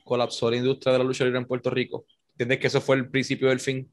colapsó 0.04 0.50
la 0.50 0.56
industria 0.56 0.92
de 0.92 0.98
la 0.98 1.04
lucha 1.04 1.24
libre 1.24 1.38
en 1.38 1.46
Puerto 1.46 1.70
Rico? 1.70 2.06
¿Entiendes 2.32 2.58
que 2.58 2.66
eso 2.66 2.80
fue 2.80 2.96
el 2.96 3.08
principio 3.08 3.48
del 3.48 3.60
fin? 3.60 3.90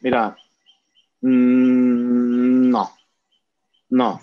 Mira, 0.00 0.36
mmm, 1.20 2.70
no, 2.70 2.90
no, 3.90 4.20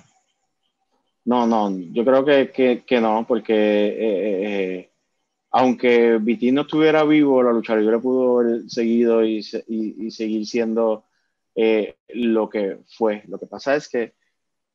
no, 1.26 1.47
no, 1.47 1.80
yo 1.91 2.06
creo 2.06 2.26
que, 2.26 2.84
que, 2.86 3.02
no, 3.02 3.26
porque 3.28 3.54
eh, 3.54 3.95
eh, 3.99 4.91
aunque 5.52 6.17
Vitín 6.19 6.56
no 6.56 6.62
estuviera 6.62 7.04
vivo, 7.04 7.43
la 7.43 7.52
lucha 7.52 7.76
libre 7.76 7.99
pudo 7.99 8.39
haber 8.39 8.69
seguido 8.69 9.23
y, 9.23 9.43
seguir 9.43 10.45
siendo 10.45 11.06
eh, 11.56 11.97
lo 12.10 12.49
que 12.49 12.80
fue. 12.97 13.23
Lo 13.28 13.38
que 13.38 13.45
pasa 13.47 13.76
es 13.76 13.88
que 13.89 14.13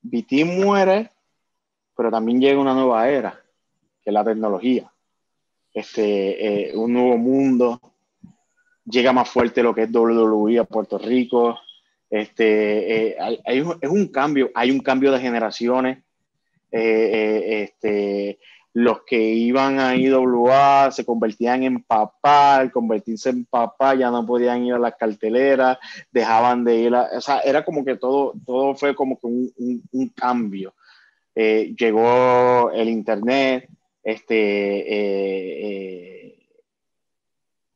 Vitín 0.03 0.61
muere, 0.61 1.11
pero 1.96 2.11
también 2.11 2.40
llega 2.40 2.61
una 2.61 2.74
nueva 2.74 3.09
era 3.09 3.42
la 4.12 4.25
tecnología. 4.25 4.90
Este, 5.73 6.71
eh, 6.71 6.77
un 6.77 6.92
nuevo 6.92 7.16
mundo, 7.18 7.81
llega 8.85 9.12
más 9.12 9.29
fuerte 9.29 9.62
lo 9.62 9.75
que 9.75 9.85
es 9.85 9.94
WWE 9.94 10.59
a 10.59 10.64
Puerto 10.64 10.99
Rico. 10.99 11.59
Este, 12.11 13.11
eh, 13.11 13.16
hay, 13.44 13.64
es 13.81 13.88
un 13.90 14.09
cambio, 14.09 14.51
hay 14.55 14.71
un 14.71 14.81
cambio 14.81 15.12
de 15.12 15.21
generaciones. 15.21 16.03
Eh, 16.73 17.62
este, 17.62 18.38
los 18.73 19.03
que 19.05 19.21
iban 19.21 19.79
a 19.79 19.97
IWA 19.97 20.90
se 20.90 21.05
convertían 21.05 21.62
en 21.62 21.83
papá, 21.83 22.57
al 22.57 22.73
convertirse 22.73 23.31
en 23.31 23.44
papá 23.44 23.94
ya 23.94 24.11
no 24.11 24.27
podían 24.27 24.64
ir 24.64 24.75
a 24.75 24.79
las 24.79 24.97
carteleras, 24.97 25.79
dejaban 26.11 26.64
de 26.64 26.77
ir 26.77 26.94
a, 26.94 27.09
o 27.16 27.21
sea, 27.21 27.38
era 27.40 27.64
como 27.64 27.85
que 27.85 27.97
todo, 27.97 28.35
todo 28.44 28.75
fue 28.75 28.94
como 28.94 29.18
que 29.18 29.27
un, 29.27 29.53
un, 29.57 29.83
un 29.92 30.09
cambio. 30.09 30.75
llegó 31.35 32.73
el 32.73 32.88
internet, 32.88 33.68
este, 34.09 34.35
eh, 34.79 35.66
eh, 35.66 36.38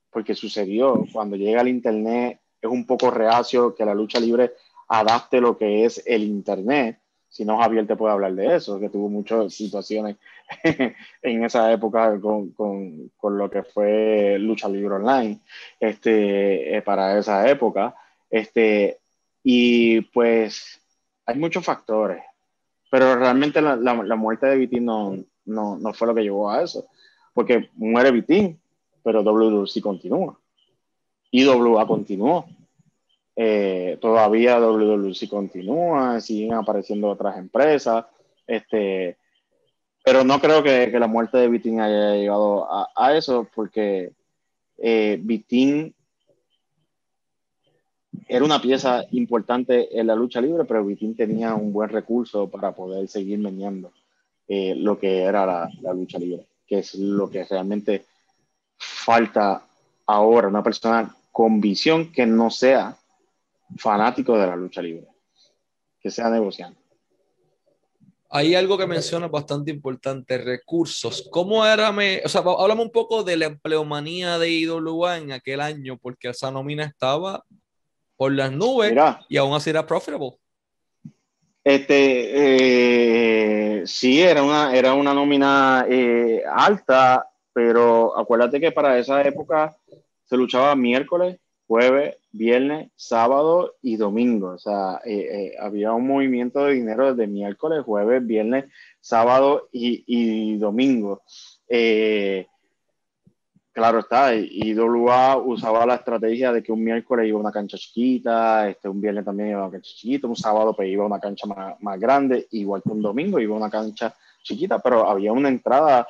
porque 0.09 0.35
sucedió, 0.35 1.05
cuando 1.12 1.37
llega 1.37 1.61
el 1.61 1.68
Internet, 1.68 2.40
es 2.59 2.71
un 2.71 2.87
poco 2.87 3.11
reacio 3.11 3.75
que 3.75 3.85
la 3.85 3.95
lucha 3.95 4.18
libre 4.18 4.55
adapte 4.88 5.42
lo 5.42 5.59
que 5.59 5.85
es 5.85 6.03
el 6.07 6.23
Internet. 6.23 7.01
Si 7.29 7.45
no, 7.45 7.59
Javier 7.59 7.87
te 7.87 7.97
puede 7.97 8.14
hablar 8.14 8.35
de 8.35 8.57
eso, 8.57 8.81
que 8.81 8.88
tuvo 8.88 9.11
muchas 9.11 9.53
situaciones 9.53 10.16
en 11.23 11.45
esa 11.45 11.71
época 11.71 12.18
con, 12.18 12.53
con, 12.53 13.11
con, 13.18 13.37
lo 13.37 13.51
que 13.51 13.62
fue 13.62 14.38
lucha 14.38 14.71
libre 14.71 14.95
online 14.95 15.38
este, 15.81 16.79
eh, 16.79 16.81
para 16.81 17.18
esa 17.18 17.47
época. 17.51 17.95
Este, 18.31 19.01
y 19.43 20.01
pues 20.01 20.80
hay 21.26 21.39
muchos 21.39 21.62
factores, 21.62 22.22
pero 22.91 23.16
realmente 23.16 23.61
la, 23.61 23.76
la, 23.76 24.03
la 24.03 24.16
muerte 24.16 24.47
de 24.47 24.57
Viti 24.57 24.80
no, 24.80 25.14
no, 25.53 25.76
no 25.78 25.92
fue 25.92 26.09
lo 26.09 26.14
que 26.14 26.22
llevó 26.22 26.50
a 26.50 26.62
eso. 26.62 26.86
Porque 27.34 27.70
muere 27.74 28.11
Vitín, 28.11 28.61
pero 29.03 29.22
WWC 29.22 29.80
continúa. 29.80 30.38
Y 31.30 31.46
WA 31.46 31.86
continuó. 31.86 32.46
Eh, 33.34 33.96
todavía 34.00 34.59
WWC 34.59 35.28
continúa, 35.28 36.20
siguen 36.20 36.55
apareciendo 36.55 37.09
otras 37.09 37.38
empresas. 37.38 38.05
Este, 38.46 39.16
pero 40.05 40.24
no 40.24 40.40
creo 40.40 40.62
que, 40.62 40.90
que 40.90 40.98
la 40.98 41.07
muerte 41.07 41.38
de 41.38 41.48
Vitín 41.48 41.80
haya 41.80 42.14
llegado 42.14 42.70
a, 42.70 42.90
a 42.94 43.16
eso, 43.16 43.48
porque 43.55 44.12
eh, 44.78 45.22
era 48.28 48.44
una 48.44 48.61
pieza 48.61 49.05
importante 49.12 49.98
en 49.98 50.07
la 50.07 50.14
lucha 50.14 50.40
libre, 50.40 50.64
pero 50.64 50.84
Vitín 50.84 51.14
tenía 51.14 51.55
un 51.55 51.72
buen 51.72 51.88
recurso 51.88 52.48
para 52.50 52.72
poder 52.72 53.09
seguir 53.09 53.38
meneando. 53.38 53.92
Eh, 54.49 54.74
lo 54.76 54.99
que 54.99 55.22
era 55.22 55.47
la, 55.47 55.95
lucha 55.95 56.18
libre, 56.18 56.47
que 56.66 56.80
es 56.80 56.95
lo 56.95 57.30
que 57.30 57.45
realmente 57.45 58.05
falta 58.76 59.62
ahora, 60.07 60.49
una 60.49 60.62
persona 60.62 61.14
con 61.30 61.61
visión 61.61 62.12
que 62.12 62.26
no 62.26 62.51
sea 62.51 62.97
fanático 63.76 64.36
de 64.36 64.47
la 64.47 64.57
lucha 64.57 64.82
libre. 64.82 65.07
que 66.01 66.11
sea 66.11 66.28
negociante. 66.28 66.82
Hay 68.28 68.55
algo 68.55 68.78
que 68.78 68.86
mencionas 68.86 69.30
bastante 69.30 69.70
importante, 69.70 70.38
recursos. 70.38 71.28
¿Cómo 71.30 71.64
era, 71.66 71.93
me, 71.93 72.22
o 72.24 72.28
sea, 72.28 72.40
hablamos 72.40 72.86
un 72.86 72.90
poco 72.90 73.22
de 73.22 73.36
la 73.36 73.45
empleomanía 73.45 74.38
de 74.38 74.49
IWA 74.49 75.18
en 75.18 75.32
aquel 75.32 75.61
año, 75.61 75.99
porque 75.99 76.30
esa 76.30 76.51
nómina 76.51 76.84
estaba 76.84 77.45
por 78.16 78.32
las 78.32 78.51
nubes 78.51 78.95
y 79.28 79.36
aún 79.36 79.55
así 79.55 79.68
era 79.68 79.86
profitable. 79.86 80.38
Este, 81.64 82.30
eh, 83.80 83.86
sí, 83.86 84.20
era 84.20 84.42
una, 84.42 84.74
era 84.74 84.94
una 84.94 85.14
nómina 85.14 85.86
eh, 85.88 86.42
alta, 86.50 87.28
pero 87.52 88.18
acuérdate 88.18 88.60
que 88.60 88.72
para 88.72 88.98
esa 88.98 89.22
época 89.22 89.76
se 90.24 90.36
luchaba 90.36 90.74
miércoles, 90.74 91.38
jueves, 91.68 92.16
viernes, 92.32 92.90
sábado 92.96 93.76
y 93.80 93.96
domingo. 93.96 94.48
O 94.48 94.58
sea, 94.58 95.00
eh, 95.04 95.54
había 95.60 95.92
un 95.92 96.06
movimiento 96.06 96.64
de 96.64 96.74
dinero 96.74 97.14
desde 97.14 97.30
miércoles, 97.30 97.84
jueves, 97.84 98.26
viernes, 98.26 98.64
sábado 99.00 99.68
y, 99.72 100.56
domingo. 100.56 101.22
Eh, 101.68 102.46
claro 103.73 104.01
está, 104.01 104.35
IWA 104.35 105.37
usaba 105.39 105.87
la 105.87 105.97
estrategia 105.97 106.53
de 106.53 106.62
que 106.62 106.73
un 106.73 106.85
miércoles 106.85 107.27
iba 107.27 107.39
a 107.39 107.41
una 107.41 107.53
cancha 107.53 107.77
chiquita, 107.77 108.68
este, 108.68 108.89
un 108.89 109.01
viernes 109.01 109.25
también 109.25 109.51
iba 109.51 109.61
a 109.61 109.64
una 109.64 109.73
cancha 109.73 109.91
chiquita, 109.95 110.27
un 110.27 110.37
sábado 110.37 110.75
pues 110.75 110.89
iba 110.89 111.05
a 111.05 111.07
una 111.07 111.20
cancha 111.20 111.47
más, 111.47 112.01
grande, 112.01 112.47
igual 112.53 112.83
que 112.83 112.91
un 112.91 113.03
domingo 113.03 113.41
iba 113.41 113.55
a 113.55 113.59
una 113.59 113.70
cancha 113.70 114.14
chiquita, 114.43 114.79
pero 114.79 115.09
había 115.09 115.33
una 115.33 115.49
entrada 115.49 116.07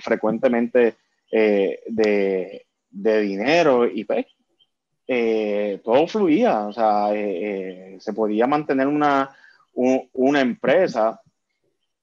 frecuentemente 0.00 0.96
de, 1.30 2.66
de 2.90 3.20
dinero 3.20 3.86
y 3.86 4.04
pues 4.04 4.26
eh, 5.10 5.80
todo 5.84 6.06
fluía, 6.06 6.66
o 6.66 6.72
sea, 6.72 7.14
eh, 7.14 7.94
eh, 7.94 7.96
se 7.98 8.12
podía 8.12 8.46
mantener 8.46 8.86
una, 8.86 9.30
una 9.74 10.40
empresa 10.42 11.22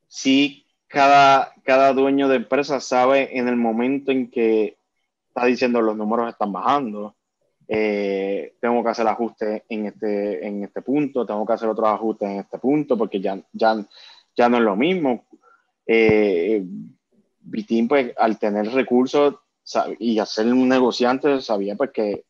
si 0.07 0.65
cada, 0.87 1.53
cada 1.63 1.93
dueño 1.93 2.27
de 2.27 2.37
empresa 2.37 2.79
sabe 2.79 3.37
en 3.37 3.47
el 3.47 3.57
momento 3.57 4.11
en 4.11 4.31
que 4.31 4.74
está 5.35 5.45
diciendo 5.45 5.81
los 5.81 5.97
números 5.97 6.29
están 6.29 6.51
bajando, 6.51 7.15
tengo 7.67 8.83
que 8.83 8.89
hacer 8.89 9.07
ajustes 9.07 9.63
en 9.67 9.87
este, 9.87 10.47
en 10.47 10.63
este 10.63 10.81
punto, 10.81 11.25
tengo 11.25 11.45
que 11.45 11.53
hacer 11.53 11.67
otros 11.67 11.89
ajustes 11.89 12.29
en 12.29 12.39
este 12.39 12.57
punto, 12.57 12.97
porque 12.97 13.19
ya, 13.19 13.37
ya, 13.51 13.85
ya 14.35 14.49
no 14.49 14.57
es 14.57 14.63
lo 14.63 14.75
mismo. 14.75 15.25
Vitín, 17.41 17.87
pues, 17.87 18.13
al 18.17 18.39
tener 18.39 18.67
recursos 18.71 19.35
y 19.99 20.19
hacer 20.19 20.47
un 20.47 20.69
negociante, 20.69 21.41
sabía 21.41 21.75
pues 21.75 21.91
que 21.91 22.23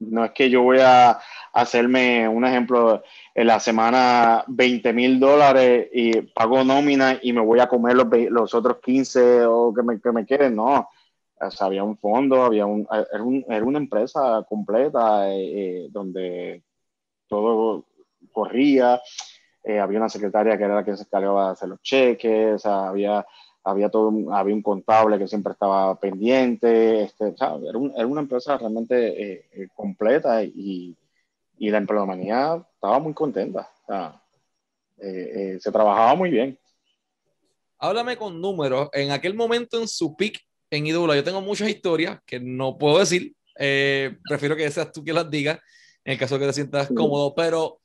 no 0.00 0.24
es 0.24 0.30
que 0.30 0.48
yo 0.48 0.62
voy 0.62 0.78
a 0.80 1.18
hacerme 1.52 2.28
un 2.28 2.44
ejemplo 2.44 3.02
en 3.34 3.46
la 3.46 3.58
semana 3.58 4.44
20 4.46 4.92
mil 4.92 5.18
dólares 5.18 5.88
y 5.92 6.20
pago 6.20 6.62
nómina 6.62 7.18
y 7.20 7.32
me 7.32 7.40
voy 7.40 7.58
a 7.58 7.68
comer 7.68 7.96
los, 7.96 8.06
los 8.30 8.54
otros 8.54 8.78
15 8.80 9.44
o 9.46 9.74
que 9.74 9.82
me, 9.82 10.00
que 10.00 10.12
me 10.12 10.24
queden. 10.24 10.56
No, 10.56 10.88
había 11.60 11.84
un 11.84 11.96
fondo, 11.96 12.42
había 12.42 12.66
un, 12.66 12.86
era, 12.90 13.64
una 13.64 13.78
empresa 13.78 14.44
completa 14.48 15.30
eh, 15.32 15.84
eh, 15.84 15.88
donde 15.90 16.62
todo 17.26 17.84
corría. 18.32 19.00
Eh, 19.64 19.78
había 19.78 19.98
una 19.98 20.08
secretaria 20.08 20.56
que 20.56 20.64
era 20.64 20.76
la 20.76 20.84
que 20.84 20.96
se 20.96 21.02
encargaba 21.02 21.46
de 21.46 21.52
hacer 21.52 21.68
los 21.68 21.82
cheques, 21.82 22.64
había 22.64 23.26
había 23.68 23.90
todo 23.90 24.12
había 24.32 24.54
un 24.54 24.62
contable 24.62 25.18
que 25.18 25.28
siempre 25.28 25.52
estaba 25.52 25.98
pendiente, 25.98 27.02
este, 27.02 27.28
era, 27.28 27.56
era, 27.96 28.06
una 28.06 28.20
empresa 28.20 28.56
realmente 28.56 28.96
eh, 29.08 29.48
eh, 29.52 29.68
completa 29.74 30.42
y, 30.42 30.96
y, 31.58 31.70
la 31.70 31.78
empleomanía 31.78 32.64
estaba 32.74 32.98
muy 32.98 33.12
contenta. 33.14 33.70
Eh, 34.98 35.58
se 35.60 35.70
trabajaba 35.70 36.14
muy 36.14 36.30
bien. 36.30 36.58
Háblame 37.78 38.16
con 38.16 38.40
números. 38.40 38.88
En 38.92 39.10
aquel 39.10 39.34
momento, 39.34 39.80
en 39.80 39.86
su 39.86 40.16
pick 40.16 40.40
en 40.70 40.86
Idula, 40.86 41.16
yo 41.16 41.24
tengo 41.24 41.40
muchas 41.40 41.68
historias 41.68 42.20
que 42.26 42.40
no 42.40 42.78
puedo 42.78 42.98
decir. 42.98 43.34
prefiero 43.54 44.56
que 44.56 44.70
seas 44.70 44.92
tú 44.92 45.02
quien 45.02 45.16
las 45.16 45.30
digas, 45.30 45.58
en 46.04 46.12
el 46.12 46.18
caso 46.18 46.34
de 46.34 46.40
que 46.40 46.46
te 46.46 46.52
sientas 46.52 46.88
cómodo, 46.94 47.34
pero 47.34 47.80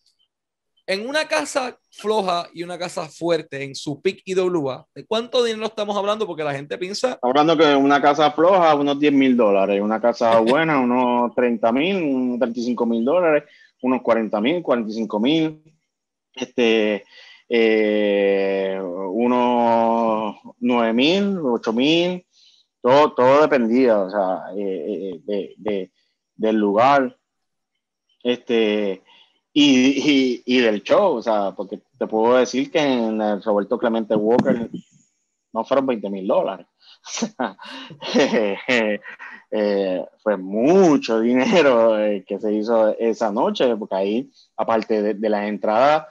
en 0.85 1.07
una 1.07 1.27
casa 1.27 1.77
floja 1.91 2.49
y 2.53 2.63
una 2.63 2.77
casa 2.77 3.07
fuerte 3.07 3.63
en 3.63 3.75
su 3.75 4.01
pick 4.01 4.21
IWA, 4.25 4.85
¿de 4.93 5.05
cuánto 5.05 5.43
dinero 5.43 5.67
estamos 5.67 5.95
hablando? 5.95 6.27
Porque 6.27 6.43
la 6.43 6.53
gente 6.53 6.77
piensa. 6.77 7.17
Hablando 7.21 7.55
que 7.57 7.75
una 7.75 8.01
casa 8.01 8.31
floja, 8.31 8.75
unos 8.75 8.99
10 8.99 9.13
mil 9.13 9.37
dólares, 9.37 9.81
una 9.81 10.01
casa 10.01 10.39
buena, 10.41 10.79
unos 10.79 11.33
30 11.35 11.71
mil, 11.71 12.03
unos 12.03 12.39
35 12.39 12.85
mil 12.85 13.05
dólares, 13.05 13.43
unos 13.81 14.01
40 14.01 14.41
mil, 14.41 14.61
45 14.61 15.19
mil, 15.19 15.63
este, 16.33 17.05
eh, 17.47 18.77
unos 18.81 20.35
9 20.59 20.93
mil, 20.93 21.37
8 21.43 21.73
mil, 21.73 22.25
todo, 22.83 23.13
todo 23.13 23.41
dependía, 23.41 23.97
o 23.97 24.09
sea, 24.09 24.43
eh, 24.57 25.21
eh, 25.25 25.89
del 26.35 26.55
lugar. 26.57 27.17
Este, 28.21 29.01
y, 29.53 30.43
y, 30.45 30.59
del 30.59 30.83
show, 30.83 31.15
o 31.15 31.21
sea, 31.21 31.53
porque 31.55 31.81
te 31.97 32.07
puedo 32.07 32.35
decir 32.37 32.69
que 32.71 32.79
en 32.79 33.21
el 33.21 33.41
Roberto 33.41 33.77
Clemente 33.77 34.15
Walker 34.15 34.69
no 35.53 35.63
fueron 35.63 35.87
20 35.87 36.09
mil 36.09 36.27
dólares. 36.27 36.67
Eh, 39.55 40.03
fue 40.23 40.35
mucho 40.35 41.19
dinero 41.19 41.99
eh, 41.99 42.25
que 42.27 42.39
se 42.39 42.51
hizo 42.51 42.97
esa 42.97 43.31
noche, 43.31 43.75
porque 43.75 43.93
ahí, 43.93 44.31
aparte 44.57 44.99
de, 45.03 45.13
de 45.13 45.29
las 45.29 45.47
entradas, 45.47 46.07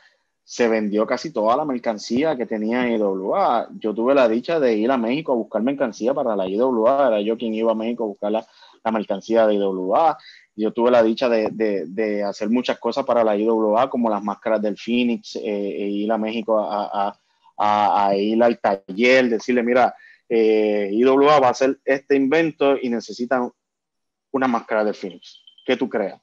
se 0.53 0.68
vendió 0.68 1.07
casi 1.07 1.32
toda 1.32 1.57
la 1.57 1.64
mercancía 1.64 2.36
que 2.36 2.44
tenía 2.44 2.86
IWA. 2.86 3.68
Yo 3.78 3.94
tuve 3.94 4.14
la 4.14 4.28
dicha 4.28 4.61
de 4.61 4.76
ir 4.76 4.90
a 4.90 4.98
México 4.98 5.32
a 5.32 5.36
buscar 5.36 5.62
mercancía 5.62 6.12
para 6.12 6.36
la 6.36 6.46
IWA, 6.46 7.09
era 7.09 7.22
yo 7.22 7.38
quien 7.38 7.55
iba 7.55 7.72
a 7.72 7.74
México 7.74 8.05
a 8.05 8.09
buscar 8.09 8.32
la, 8.32 8.46
la 8.84 8.92
mercancía 8.92 9.46
de 9.46 9.55
IWA 9.55 10.18
yo 10.55 10.70
tuve 10.70 10.90
la 10.90 11.03
dicha 11.03 11.30
de, 11.30 11.48
de, 11.53 11.86
de, 11.86 12.22
hacer 12.22 12.50
muchas 12.50 12.78
cosas 12.78 13.07
para 13.07 13.24
la 13.24 13.34
IWA, 13.34 13.88
como 13.88 14.11
las 14.11 14.22
máscaras 14.22 14.61
del 14.61 14.76
Phoenix, 14.76 15.36
eh, 15.36 15.40
e 15.42 15.88
ir 15.88 16.12
a 16.12 16.18
México 16.18 16.59
a, 16.59 17.18
a, 17.57 18.09
a, 18.09 18.14
ir 18.14 18.42
al 18.42 18.59
taller, 18.59 19.30
decirle, 19.30 19.62
mira, 19.62 19.94
eh, 20.28 20.90
IWA 20.92 21.40
va 21.40 21.46
a 21.46 21.53
hacer 21.53 21.78
este 21.82 22.14
invento 22.14 22.76
y 22.76 22.90
necesitan 22.90 23.50
una 24.32 24.46
máscara 24.46 24.84
del 24.84 24.94
Phoenix. 24.94 25.42
¿Qué 25.64 25.78
tú 25.78 25.88
creas? 25.88 26.20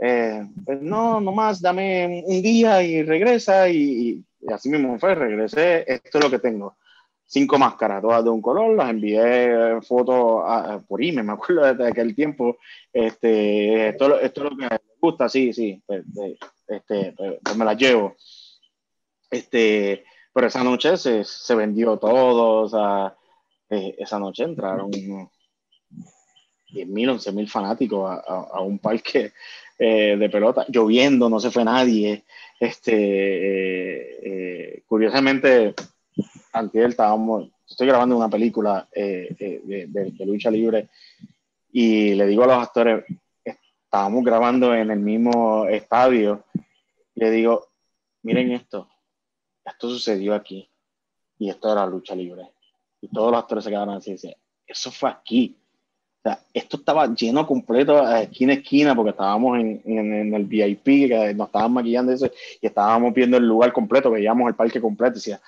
Eh, 0.00 0.46
pues 0.64 0.80
no, 0.80 1.20
nomás 1.20 1.60
dame 1.60 2.22
un 2.24 2.42
día 2.42 2.82
y 2.82 3.02
regresa 3.02 3.68
y, 3.68 4.24
y, 4.40 4.52
así 4.52 4.68
mismo 4.68 4.98
fue, 4.98 5.14
regresé, 5.14 5.84
esto 5.92 6.18
es 6.18 6.24
lo 6.24 6.30
que 6.30 6.38
tengo 6.38 6.76
cinco 7.28 7.58
máscaras, 7.58 8.00
todas 8.00 8.24
de 8.24 8.30
un 8.30 8.40
color, 8.40 8.74
las 8.74 8.90
envié 8.90 9.80
fotos 9.82 10.42
por 10.88 11.02
email, 11.02 11.26
me 11.26 11.34
acuerdo 11.34 11.74
de 11.74 11.86
aquel 11.88 12.14
tiempo. 12.14 12.56
Este, 12.92 13.90
esto, 13.90 14.18
esto 14.18 14.44
es 14.44 14.50
lo 14.50 14.56
que 14.56 14.64
me 14.64 14.80
gusta, 14.98 15.28
sí, 15.28 15.52
sí, 15.52 15.80
pues, 15.86 16.04
este, 16.66 17.12
pues, 17.12 17.38
pues 17.42 17.56
me 17.56 17.64
las 17.66 17.76
llevo. 17.76 18.16
Este, 19.30 20.04
pero 20.32 20.46
esa 20.46 20.64
noche 20.64 20.96
se, 20.96 21.54
vendió 21.54 21.98
todo, 21.98 22.64
o 22.64 23.16
eh, 23.68 23.94
esa 23.98 24.18
noche 24.18 24.44
entraron 24.44 24.90
10.000, 24.90 25.28
11.000 26.70 27.48
fanáticos 27.48 28.10
a, 28.10 28.20
a, 28.54 28.60
un 28.62 28.78
parque 28.78 29.32
eh, 29.78 30.16
de 30.16 30.28
pelota, 30.28 30.66
lloviendo, 30.68 31.30
no 31.30 31.38
se 31.38 31.50
fue 31.50 31.64
nadie. 31.64 32.24
Este, 32.58 32.92
eh, 34.76 34.82
curiosamente, 34.86 35.74
antes 36.52 36.88
estábamos, 36.88 37.50
estoy 37.68 37.86
grabando 37.86 38.16
una 38.16 38.28
película 38.28 38.88
eh, 38.92 39.34
eh, 39.38 39.86
de, 39.88 40.26
lucha 40.26 40.50
libre 40.50 40.88
y 41.70 42.14
le 42.14 42.26
digo 42.26 42.44
a 42.44 42.48
los 42.48 42.56
actores, 42.56 43.04
estábamos 43.44 44.24
grabando 44.24 44.74
en 44.74 44.90
el 44.90 44.98
mismo 44.98 45.66
estadio, 45.66 46.44
le 47.14 47.30
digo, 47.30 47.68
miren 48.22 48.52
esto, 48.52 48.88
esto 49.64 49.88
sucedió 49.88 50.34
aquí 50.34 50.68
y 51.38 51.50
esto 51.50 51.72
era 51.72 51.86
lucha 51.86 52.14
libre. 52.14 52.50
Y 53.00 53.08
todos 53.08 53.30
los 53.30 53.40
actores 53.40 53.62
se 53.62 53.70
quedaron 53.70 53.94
así 53.94 54.16
y 54.20 54.34
eso 54.66 54.90
fue 54.90 55.10
aquí. 55.10 55.56
O 56.18 56.22
sea, 56.22 56.40
esto 56.52 56.78
estaba 56.78 57.06
lleno 57.14 57.46
completo, 57.46 58.02
esquina 58.16 58.52
a 58.52 58.56
esquina, 58.56 58.94
porque 58.94 59.10
estábamos 59.10 59.58
en, 59.58 59.80
en, 59.84 60.34
el 60.34 60.44
VIP, 60.44 60.84
que 60.84 61.34
nos 61.34 61.46
estaban 61.46 61.72
maquillando 61.72 62.12
eso, 62.12 62.28
y 62.60 62.66
estábamos 62.66 63.14
viendo 63.14 63.36
el 63.36 63.46
lugar 63.46 63.72
completo, 63.72 64.10
veíamos 64.10 64.48
el 64.48 64.56
parque 64.56 64.80
completo, 64.80 65.12
y 65.12 65.20
decía, 65.20 65.40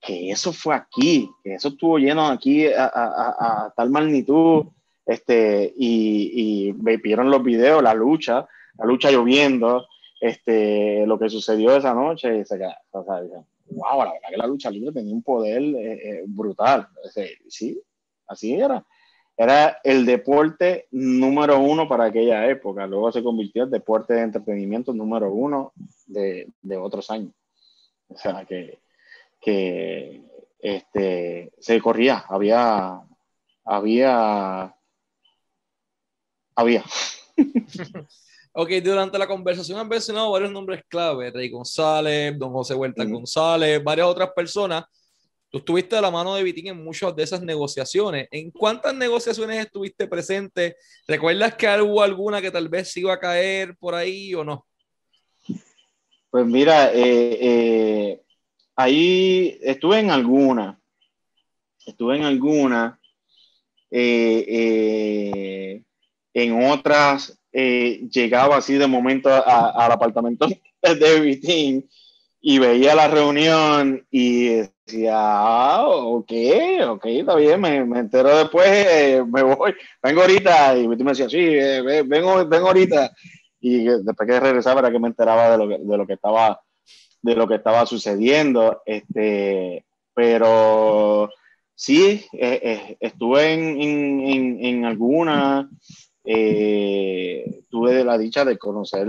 que 0.00 0.30
eso 0.30 0.52
fue 0.52 0.74
aquí, 0.74 1.30
que 1.44 1.54
eso 1.54 1.68
estuvo 1.68 1.98
lleno 1.98 2.26
aquí 2.26 2.66
a, 2.66 3.72
tal 3.76 3.90
magnitud, 3.90 4.66
este, 5.04 5.72
y, 5.76 6.70
y, 6.70 6.72
vieron 6.98 7.30
los 7.30 7.44
videos, 7.44 7.82
la 7.82 7.94
lucha, 7.94 8.48
la 8.78 8.84
lucha 8.84 9.12
lloviendo, 9.12 9.86
este, 10.20 11.06
lo 11.06 11.18
que 11.20 11.30
sucedió 11.30 11.76
esa 11.76 11.94
noche, 11.94 12.38
y 12.38 12.44
se, 12.44 12.56
o 12.90 13.04
sea, 13.04 13.20
wow, 13.70 13.98
la 13.98 14.12
verdad 14.12 14.28
que 14.30 14.36
la 14.36 14.46
lucha 14.46 14.70
libre 14.70 14.92
tenía 14.92 15.14
un 15.14 15.22
poder 15.22 15.62
eh, 15.62 15.92
eh, 16.02 16.24
brutal, 16.26 16.88
sí, 17.48 17.80
así 18.26 18.54
era. 18.54 18.84
Era 19.36 19.80
el 19.84 20.06
deporte 20.06 20.88
número 20.90 21.58
uno 21.60 21.86
para 21.86 22.06
aquella 22.06 22.46
época, 22.46 22.86
luego 22.86 23.12
se 23.12 23.22
convirtió 23.22 23.64
en 23.64 23.70
deporte 23.70 24.14
de 24.14 24.22
entretenimiento 24.22 24.94
número 24.94 25.30
uno 25.30 25.72
de, 26.06 26.48
de 26.62 26.76
otros 26.78 27.10
años. 27.10 27.32
O 28.08 28.16
sea, 28.16 28.46
que, 28.46 28.78
que 29.40 30.22
este, 30.58 31.52
se 31.58 31.80
corría, 31.80 32.24
había, 32.28 33.02
había, 33.64 34.74
había. 36.54 36.84
ok, 38.52 38.70
durante 38.82 39.18
la 39.18 39.26
conversación 39.26 39.78
han 39.78 39.88
mencionado 39.88 40.30
varios 40.30 40.50
nombres 40.50 40.82
clave, 40.88 41.30
Rey 41.30 41.50
González, 41.50 42.38
Don 42.38 42.52
José 42.52 42.74
Huerta 42.74 43.04
González, 43.04 43.84
varias 43.84 44.06
otras 44.06 44.30
personas. 44.34 44.84
Tú 45.50 45.58
estuviste 45.58 45.96
a 45.96 46.00
la 46.00 46.10
mano 46.10 46.34
de 46.34 46.42
Vitín 46.42 46.66
en 46.66 46.82
muchas 46.82 47.14
de 47.14 47.22
esas 47.22 47.40
negociaciones. 47.40 48.28
¿En 48.30 48.50
cuántas 48.50 48.94
negociaciones 48.94 49.64
estuviste 49.64 50.08
presente? 50.08 50.76
¿Recuerdas 51.06 51.54
que 51.54 51.68
hubo 51.80 52.02
alguna 52.02 52.42
que 52.42 52.50
tal 52.50 52.68
vez 52.68 52.96
iba 52.96 53.12
a 53.12 53.20
caer 53.20 53.76
por 53.76 53.94
ahí 53.94 54.34
o 54.34 54.44
no? 54.44 54.66
Pues 56.30 56.44
mira, 56.44 56.92
eh, 56.92 57.38
eh, 57.40 58.22
ahí 58.74 59.58
estuve 59.62 60.00
en 60.00 60.10
alguna, 60.10 60.78
estuve 61.86 62.16
en 62.16 62.24
alguna, 62.24 63.00
eh, 63.90 65.82
en 66.34 66.70
otras 66.70 67.38
llegaba 67.52 68.58
así 68.58 68.74
de 68.74 68.86
momento 68.86 69.30
al 69.30 69.90
apartamento 69.90 70.46
de 70.82 71.20
Vitín 71.20 71.88
y 72.48 72.60
veía 72.60 72.94
la 72.94 73.08
reunión 73.08 74.06
y 74.08 74.50
decía, 74.50 75.16
ah, 75.16 75.84
ok, 75.88 76.32
ok, 76.90 77.04
está 77.06 77.34
bien, 77.34 77.60
me, 77.60 77.84
me 77.84 77.98
entero 77.98 78.38
después, 78.38 78.68
eh, 78.68 79.24
me 79.28 79.42
voy, 79.42 79.74
vengo 80.00 80.20
ahorita, 80.20 80.78
y 80.78 80.86
me 80.86 80.94
decía, 80.94 81.28
sí, 81.28 81.40
eh, 81.40 82.04
vengo, 82.06 82.46
vengo 82.46 82.68
ahorita, 82.68 83.10
y 83.58 83.86
después 83.86 84.28
que 84.28 84.38
regresaba 84.38 84.78
era 84.78 84.92
que 84.92 84.98
me 85.00 85.08
enteraba 85.08 85.50
de 85.50 85.58
lo 85.58 85.68
que, 85.68 85.78
de 85.82 85.96
lo 85.96 86.06
que 86.06 86.12
estaba 86.12 86.60
de 87.20 87.34
lo 87.34 87.48
que 87.48 87.56
estaba 87.56 87.84
sucediendo, 87.84 88.80
este, 88.86 89.84
pero 90.14 91.28
sí, 91.74 92.26
eh, 92.32 92.96
estuve 93.00 93.54
en, 93.54 93.80
en, 93.80 94.64
en, 94.64 94.84
alguna, 94.84 95.68
tuve 96.26 98.04
la 98.04 98.18
dicha 98.18 98.44
de 98.44 98.58
conocer 98.58 99.06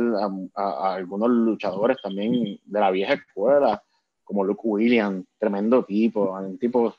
a, 0.55 0.93
algunos 0.93 1.29
luchadores 1.29 1.97
también 2.01 2.59
de 2.63 2.79
la 2.79 2.91
vieja 2.91 3.13
escuela, 3.13 3.83
como 4.23 4.43
Luke 4.43 4.61
Williams, 4.63 5.25
tremendo 5.39 5.83
tipo, 5.83 6.31
un 6.31 6.57
tipo, 6.59 6.93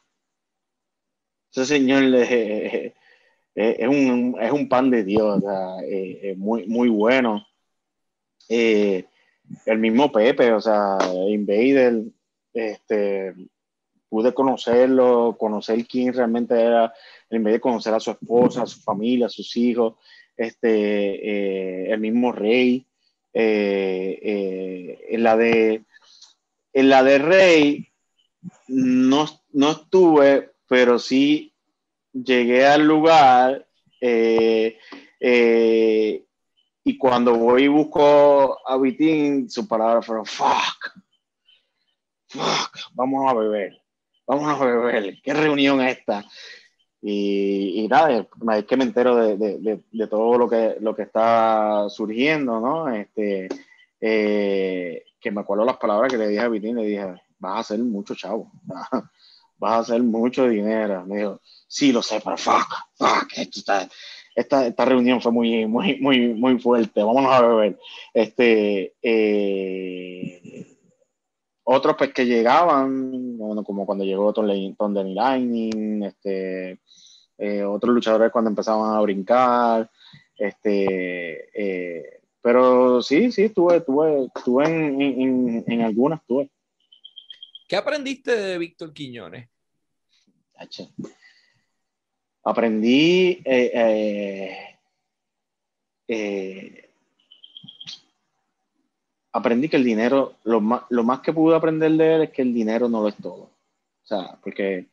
ese 1.53 1.67
señor 1.67 2.03
es, 2.15 2.93
un, 3.89 4.37
es 4.41 4.53
un 4.53 4.69
pan 4.69 4.91
de 4.91 5.05
Dios, 5.05 5.43
es 5.87 6.37
muy, 6.37 6.67
muy 6.67 6.89
bueno. 6.89 7.47
Eh, 8.49 9.05
el 9.67 9.79
mismo 9.79 10.11
Pepe, 10.11 10.53
o 10.53 10.61
sea, 10.61 10.99
Invader, 11.29 12.03
este, 12.53 13.35
pude 14.09 14.33
conocerlo, 14.33 15.37
conocer 15.39 15.87
quién 15.87 16.13
realmente 16.13 16.61
era, 16.61 16.93
en 17.31 17.45
vez 17.45 17.55
de 17.55 17.61
conocer 17.61 17.95
a 17.95 18.01
su 18.01 18.11
esposa, 18.11 18.63
a 18.63 18.67
su 18.67 18.81
familia, 18.81 19.27
a 19.27 19.31
sus 19.31 19.57
hijos, 19.57 19.95
este, 20.37 21.89
eh, 21.89 21.93
el 21.93 22.01
mismo 22.01 22.33
Rey, 22.33 22.87
eh, 23.35 24.99
en 25.11 25.23
la 25.23 25.37
de 25.37 25.85
en 26.73 26.89
la 26.89 27.03
de 27.03 27.19
Rey 27.19 27.89
no, 28.69 29.27
no 29.53 29.71
estuve, 29.71 30.53
pero 30.69 30.99
sí 30.99 31.53
llegué 32.13 32.67
al 32.67 32.87
lugar 32.87 33.67
eh, 34.01 34.79
eh, 35.21 36.25
y 36.85 36.97
cuando 36.97 37.35
voy 37.35 37.65
y 37.65 37.69
busco 37.69 38.59
a 38.67 38.77
Vitín, 38.79 39.51
su 39.51 39.67
palabra 39.67 40.01
fue 40.03 40.25
fuck, 40.25 40.95
fuck, 42.29 42.79
vamos 42.93 43.31
a 43.31 43.35
beber, 43.35 43.83
vamos 44.29 44.61
a 44.61 44.65
beber, 44.65 45.19
qué 45.23 45.33
reunión 45.35 45.81
esta. 45.81 46.25
Y, 47.01 47.81
y 47.81 47.89
nada, 47.89 48.27
es 48.57 48.65
que 48.67 48.77
me 48.77 48.85
entero 48.85 49.17
de, 49.17 49.37
de, 49.37 49.81
de, 49.91 50.07
todo 50.07 50.37
lo 50.37 50.49
que, 50.49 50.77
lo 50.81 50.95
que 50.95 51.03
está 51.03 51.87
surgiendo, 51.89 52.61
¿no? 52.61 52.89
Este, 52.93 53.49
eh, 54.01 55.05
que 55.21 55.31
me 55.31 55.41
acuerdo 55.41 55.65
las 55.65 55.79
palabras 55.79 56.11
que 56.13 56.19
le 56.19 56.29
dije 56.29 56.41
a 56.41 56.49
Vitín, 56.49 56.77
le 56.77 56.87
dije, 56.87 57.07
vas 57.39 57.57
a 57.57 57.59
hacer 57.61 57.79
mucho 57.79 58.15
chavo, 58.15 58.51
vas 59.59 59.73
a 59.73 59.79
hacer 59.79 60.03
mucho 60.03 60.49
dinero. 60.49 61.07
Me 61.07 61.19
dijo, 61.19 61.41
sí, 61.67 61.93
lo 61.93 62.03
sé, 62.03 62.21
pero 62.23 62.37
fuck, 62.37 62.69
fuck, 62.97 63.33
esta, 63.37 63.89
esta, 64.67 64.85
reunión 64.85 65.21
fue 65.21 65.33
muy, 65.33 65.67
muy, 65.67 65.99
muy, 66.01 66.35
muy 66.35 66.59
fuerte, 66.59 67.03
vámonos 67.03 67.33
a 67.33 67.43
beber. 67.43 67.79
Este, 68.13 68.95
eh, 69.03 70.68
otros 71.71 71.97
pues 71.99 72.15
que 72.15 72.25
llegaban, 72.25 73.37
bueno, 73.37 73.63
como 73.63 73.85
cuando 73.85 74.05
llegó 74.05 74.33
Tony 74.33 74.75
Lightning, 75.15 76.03
este, 76.03 76.81
eh, 77.37 77.63
otros 77.63 77.95
luchadores 77.95 78.33
cuando 78.33 78.49
empezaban 78.49 78.97
a 78.97 79.01
brincar, 79.01 79.91
este, 80.39 81.51
eh, 81.53 82.21
pero 82.41 83.03
sí, 83.03 83.31
sí, 83.31 83.45
estuve, 83.45 83.77
estuve, 83.77 84.31
estuve 84.35 84.65
en, 84.65 85.01
en, 85.03 85.65
en 85.67 85.81
algunas, 85.83 86.21
estuve. 86.21 86.51
¿Qué 87.69 87.77
aprendiste 87.77 88.35
de 88.35 88.57
Víctor 88.57 88.95
Quiñones? 88.95 89.49
Aprendí 92.45 93.43
eh, 93.45 93.71
eh, 93.75 94.79
eh, 96.09 96.88
aprendí 99.33 99.69
que 99.69 99.77
el 99.77 99.85
dinero, 99.85 100.35
lo 100.45 100.61
más, 100.61 100.83
lo 100.91 101.05
más 101.05 101.21
que 101.21 101.33
pude 101.33 101.57
aprender 101.57 101.93
de 101.93 102.15
él 102.15 102.23
es 102.23 102.31
que 102.31 102.43
el 102.43 102.53
dinero 102.53 102.89
no 102.89 103.03
lo 103.03 103.09
es 103.09 103.17
todo. 103.17 103.43
O 104.03 104.07
sea, 104.07 104.39
porque 104.43 104.87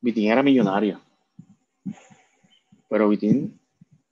Vitín 0.00 0.30
era 0.30 0.42
millonario. 0.42 1.00
Pero 2.88 3.08
Vitín 3.08 3.60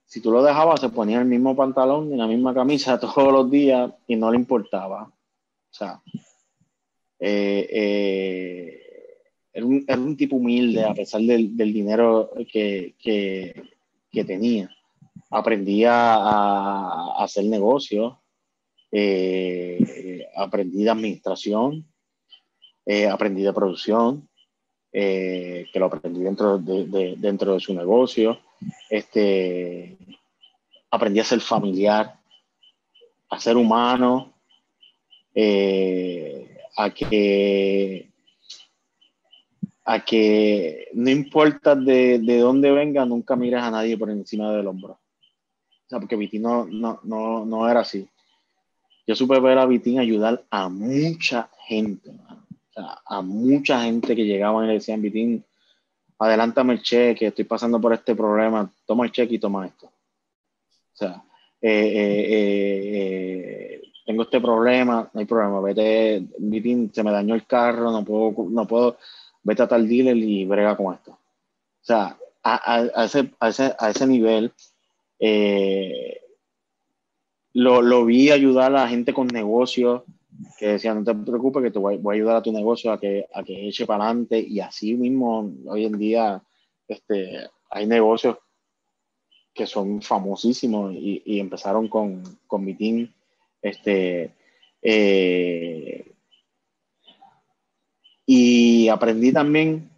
si 0.09 0.22
tú 0.22 0.30
lo 0.30 0.42
dejabas, 0.42 0.80
se 0.80 0.88
ponía 0.88 1.18
el 1.18 1.26
mismo 1.26 1.55
pantalón 1.55 2.11
y 2.12 2.16
la 2.16 2.26
misma 2.26 2.55
camisa 2.55 2.99
todos 3.01 3.30
los 3.30 3.51
días 3.51 3.92
y 4.07 4.16
no 4.16 4.30
le 4.30 4.38
importaba. 4.38 5.03
O 5.05 5.74
sea, 5.74 6.01
eh, 7.20 7.68
eh, 7.70 8.82
era, 9.53 9.66
un, 9.66 10.16
tipo 10.16 10.36
humilde 10.36 10.82
a 10.82 10.94
pesar 10.94 11.20
del, 11.20 11.55
dinero 11.57 12.30
que, 12.51 12.94
tenía. 14.26 14.70
Aprendía 15.30 16.14
a, 16.14 17.22
hacer 17.22 17.44
negocios, 17.44 18.14
eh, 18.91 20.26
aprendí 20.36 20.84
de 20.84 20.91
administración, 20.91 21.86
aprendí 23.11 23.43
de 23.43 23.53
producción, 23.53 24.28
que 24.91 25.70
lo 25.74 25.86
aprendí 25.86 26.20
dentro 26.20 26.59
de, 26.59 27.14
dentro 27.18 27.55
de 27.55 27.61
su 27.61 27.74
negocio 27.74 28.39
este, 28.89 29.97
aprendí 30.91 31.20
a 31.20 31.24
ser 31.24 31.41
familiar, 31.41 32.18
a 33.28 33.41
ser 33.41 33.57
humano, 33.57 34.34
eh, 35.34 36.59
a 36.76 36.91
que 36.91 38.09
a 39.84 40.05
que 40.05 40.89
no 40.93 41.09
importa 41.09 41.74
de, 41.74 42.18
de, 42.18 42.39
dónde 42.39 42.70
venga, 42.70 43.07
nunca 43.07 43.34
miras 43.36 43.64
a 43.64 43.70
nadie 43.70 43.97
por 43.97 44.11
encima 44.11 44.53
del 44.53 44.66
hombro. 44.66 44.93
O 44.93 45.89
sea, 45.89 45.99
porque 45.99 46.14
Vitín 46.14 46.43
no, 46.43 46.66
no, 46.66 47.01
no, 47.05 47.47
no 47.47 47.70
era 47.70 47.80
así. 47.80 48.07
Yo 49.09 49.14
supe 49.14 49.40
ver 49.40 49.56
a 49.56 49.64
Vitín 49.64 49.98
ayudar 49.98 50.44
a 50.50 50.68
mucha 50.68 51.48
gente, 51.66 52.11
a 52.76 53.22
mucha 53.22 53.82
gente 53.84 54.14
que 54.14 54.26
llegaban 54.26 54.66
y 54.66 54.68
le 54.68 54.74
decían, 54.74 55.00
Vitín, 55.00 55.42
adelántame 56.18 56.74
el 56.74 56.82
cheque, 56.82 57.28
estoy 57.28 57.46
pasando 57.46 57.80
por 57.80 57.94
este 57.94 58.14
problema, 58.14 58.70
toma 58.84 59.06
el 59.06 59.12
cheque 59.12 59.36
y 59.36 59.38
toma 59.38 59.66
esto. 59.66 59.86
O 59.86 59.92
sea, 60.92 61.24
eh, 61.62 61.92
eh, 61.94 62.26
eh, 62.90 63.82
tengo 64.04 64.24
este 64.24 64.42
problema, 64.42 65.09
no 65.11 65.20
hay 65.20 65.24
problema, 65.24 65.62
vete, 65.62 66.26
se 66.92 67.02
me 67.02 67.11
dañó 67.11 67.34
el 67.34 67.46
carro, 67.46 67.90
no 67.90 68.04
puedo, 68.04 68.50
no 68.50 68.66
puedo, 68.66 68.98
vete 69.42 69.62
a 69.62 69.68
tal 69.68 69.88
dealer 69.88 70.18
y 70.18 70.44
brega 70.44 70.76
con 70.76 70.92
esto. 70.92 71.12
O 71.12 71.16
sea, 71.80 72.14
a, 72.42 72.82
a, 72.94 73.04
ese, 73.06 73.30
a, 73.40 73.48
ese, 73.48 73.74
a 73.78 73.88
ese, 73.88 74.06
nivel, 74.06 74.52
lo, 77.59 78.04
vi 78.04 78.30
ayudar 78.30 78.66
a 78.66 78.82
la 78.82 78.88
gente 78.88 79.12
con 79.12 79.26
negocios, 79.26 80.02
que 80.59 80.68
decía, 80.68 80.94
no 80.94 81.02
te 81.02 81.14
preocupes, 81.14 81.62
que 81.62 81.70
te 81.70 81.78
voy, 81.78 81.96
a 81.96 82.12
ayudar 82.12 82.36
a 82.36 82.42
tu 82.42 82.52
negocio 82.52 82.92
a 82.92 83.00
que, 83.00 83.26
a 83.34 83.42
que 83.42 83.68
eche 83.68 83.86
para 83.86 84.04
adelante. 84.04 84.38
Y 84.38 84.61
así 84.61 84.94
mismo, 84.94 85.52
hoy 85.66 85.84
en 85.84 85.98
día, 85.98 86.42
este, 86.86 87.48
hay 87.70 87.86
negocios 87.86 88.38
que 89.52 89.66
son 89.66 90.00
famosísimos 90.02 90.94
y, 90.94 91.40
empezaron 91.40 91.88
con, 91.88 92.22
con 92.46 92.64
mi. 92.64 93.11
Este, 93.61 94.32
eh, 94.80 96.12
y 98.24 98.88
aprendí 98.88 99.32
también 99.32 99.90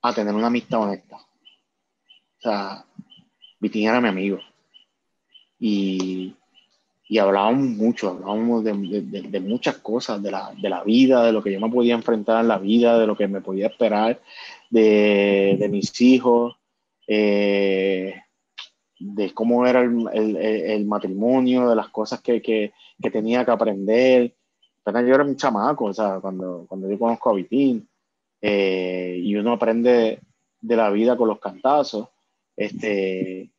a 0.00 0.14
tener 0.14 0.34
una 0.34 0.46
amistad 0.46 0.80
honesta. 0.80 1.16
O 1.16 2.40
sea, 2.40 2.86
Vitín 3.58 3.86
era 3.86 4.00
mi 4.00 4.08
amigo. 4.08 4.38
Y 5.58 6.34
y 7.10 7.18
hablábamos 7.18 7.70
mucho, 7.70 8.10
hablábamos 8.10 8.62
de, 8.62 9.40
muchas 9.40 9.78
cosas, 9.78 10.22
de 10.22 10.30
la, 10.30 10.54
de 10.56 10.68
la, 10.68 10.84
vida, 10.84 11.24
de 11.24 11.32
lo 11.32 11.42
que 11.42 11.50
yo 11.50 11.58
me 11.58 11.68
podía 11.68 11.94
enfrentar 11.94 12.40
en 12.40 12.46
la 12.46 12.58
vida, 12.58 13.00
de 13.00 13.06
lo 13.08 13.16
que 13.16 13.26
me 13.26 13.40
podía 13.40 13.66
esperar 13.66 14.20
de, 14.70 15.68
mis 15.72 16.00
hijos, 16.00 16.54
eh, 17.08 18.14
de 19.00 19.34
cómo 19.34 19.66
era 19.66 19.80
el, 19.80 20.36
el, 20.36 20.86
matrimonio, 20.86 21.68
de 21.68 21.74
las 21.74 21.88
cosas 21.88 22.20
que, 22.20 22.40
que, 22.40 22.74
que, 23.02 23.10
tenía 23.10 23.44
que 23.44 23.50
aprender. 23.50 24.32
Pero 24.84 25.00
yo 25.00 25.14
era 25.16 25.24
un 25.24 25.34
chamaco, 25.34 25.86
o 25.86 25.92
sea, 25.92 26.20
cuando, 26.20 26.64
cuando 26.68 26.88
yo 26.88 26.96
conozco 26.96 27.30
a 27.30 27.34
Vitín, 27.34 27.88
eh, 28.40 29.18
y 29.20 29.34
uno 29.34 29.54
aprende 29.54 30.20
de 30.60 30.76
la 30.76 30.90
vida 30.90 31.16
con 31.16 31.26
los 31.26 31.40
cantazos, 31.40 32.06
este, 32.56 33.50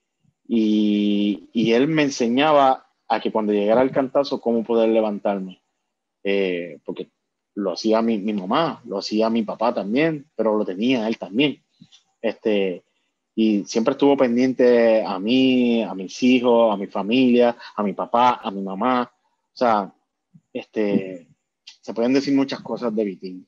y, 0.48 1.50
y 1.52 1.74
él 1.74 1.90
me 1.90 2.04
enseñaba 2.04 2.88
a 3.12 3.20
que 3.20 3.30
cuando 3.30 3.52
llegara 3.52 3.82
el 3.82 3.92
cantazo, 3.92 4.40
cómo 4.40 4.64
poder 4.64 4.88
levantarme. 4.88 5.62
Eh, 6.24 6.80
porque 6.86 7.10
lo 7.56 7.74
hacía 7.74 8.02
mi, 8.02 8.18
mi, 8.18 8.32
mamá, 8.32 8.82
lo 8.86 9.00
hacía 9.00 9.30
mi 9.30 9.44
papá 9.44 9.74
también, 9.74 10.32
pero 10.34 10.58
lo 10.58 10.64
tenía 10.64 11.06
él 11.10 11.18
también. 11.18 11.62
Este, 12.22 12.86
y 13.36 13.66
siempre 13.66 13.92
estuvo 13.92 14.16
pendiente 14.16 15.04
a 15.06 15.20
mí, 15.20 15.84
a 15.84 15.94
mis 15.94 16.24
hijos, 16.24 16.74
a 16.74 16.78
mi 16.78 16.88
familia, 16.88 17.58
a 17.76 17.84
mi 17.84 17.92
papá, 17.92 18.40
a 18.42 18.50
mi 18.50 18.62
mamá. 18.62 19.12
O 19.12 19.58
sea, 19.58 19.94
este, 20.54 21.28
se 21.82 21.94
pueden 21.94 22.14
decir 22.14 22.34
muchas 22.34 22.62
cosas 22.62 22.96
de 22.96 23.04
Vitín, 23.04 23.46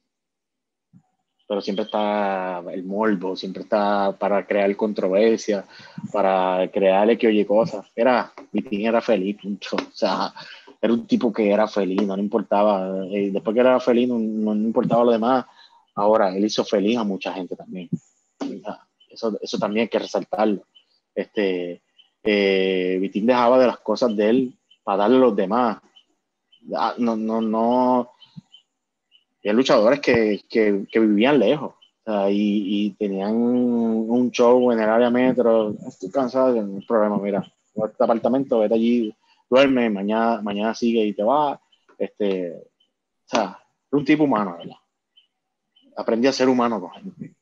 pero 1.53 1.61
siempre 1.61 1.85
está 1.85 2.63
el 2.71 2.83
morbo, 2.83 3.35
siempre 3.35 3.61
está 3.61 4.17
para 4.17 4.43
crear 4.43 4.75
controversia, 4.75 5.63
para 6.11 6.67
crearle 6.71 7.15
que 7.15 7.27
oye 7.27 7.45
cosas. 7.45 7.85
Era, 7.95 8.33
Vitín 8.51 8.87
era 8.87 9.01
feliz, 9.01 9.37
punto. 9.39 9.75
O 9.75 9.91
sea, 9.91 10.33
era 10.81 10.91
un 10.91 11.05
tipo 11.05 11.31
que 11.31 11.51
era 11.51 11.67
feliz, 11.67 12.01
no 12.07 12.15
le 12.15 12.23
importaba. 12.23 13.05
Eh, 13.11 13.29
después 13.31 13.53
que 13.53 13.59
era 13.59 13.79
feliz, 13.79 14.09
no, 14.09 14.17
no, 14.17 14.53
importaba 14.53 15.03
lo 15.03 15.11
demás. 15.11 15.45
Ahora, 15.93 16.35
él 16.35 16.43
hizo 16.43 16.65
feliz 16.65 16.97
a 16.97 17.03
mucha 17.03 17.31
gente 17.31 17.55
también. 17.55 17.87
Eso, 19.07 19.37
eso 19.39 19.59
también 19.59 19.83
hay 19.83 19.89
que 19.89 19.99
resaltarlo. 19.99 20.63
Este, 21.13 21.83
eh, 22.23 22.97
Vitín 22.99 23.27
dejaba 23.27 23.59
de 23.59 23.67
las 23.67 23.77
cosas 23.77 24.15
de 24.15 24.27
él 24.27 24.59
para 24.83 25.03
darle 25.03 25.17
a 25.17 25.19
los 25.19 25.35
demás. 25.35 25.77
Ah, 26.75 26.95
no, 26.97 27.15
no, 27.15 27.41
no, 27.41 28.12
había 29.43 29.53
luchadores 29.53 29.99
que, 29.99 30.41
que, 30.49 30.85
que 30.89 30.99
vivían 30.99 31.39
lejos 31.39 31.75
y, 32.29 32.87
y, 32.87 32.91
tenían 32.91 33.35
un 33.35 34.31
show 34.31 34.71
en 34.71 34.79
el 34.79 34.89
área 34.89 35.09
metro. 35.09 35.75
Estoy 35.87 36.09
cansado, 36.09 36.61
no 36.61 36.77
hay 36.77 36.85
problema, 36.85 37.17
mira, 37.17 37.53
este 37.75 38.03
apartamento, 38.03 38.59
vete 38.59 38.75
allí, 38.75 39.15
duerme, 39.49 39.89
mañana, 39.89 40.41
mañana 40.41 40.73
sigue 40.73 41.05
y 41.05 41.13
te 41.13 41.23
va. 41.23 41.61
Este, 41.97 42.53
o 42.55 43.27
sea, 43.27 43.59
un 43.91 44.05
tipo 44.05 44.23
humano, 44.23 44.57
¿verdad? 44.57 44.77
Aprendí 45.95 46.27
a 46.27 46.33
ser 46.33 46.49
humano 46.49 46.79
con 46.79 46.91
gente. 46.91 47.35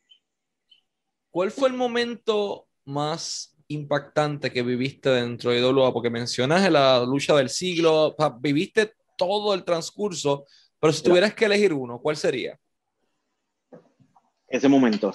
¿Cuál 1.30 1.52
fue 1.52 1.70
el 1.70 1.76
momento 1.76 2.68
más 2.86 3.56
impactante 3.68 4.52
que 4.52 4.64
viviste 4.64 5.10
dentro 5.10 5.52
de 5.52 5.64
WWE? 5.64 5.94
Porque 5.94 6.10
mencionas 6.10 6.70
la 6.70 7.06
lucha 7.06 7.36
del 7.36 7.50
siglo, 7.50 8.16
viviste 8.40 8.94
todo 9.18 9.54
el 9.54 9.64
transcurso, 9.64 10.46
pero 10.82 10.92
si 10.92 11.04
tuvieras 11.04 11.36
que 11.36 11.46
elegir 11.46 11.74
uno, 11.74 12.00
¿cuál 12.00 12.18
sería? 12.18 12.60
Ese 14.48 14.68
momento. 14.68 15.14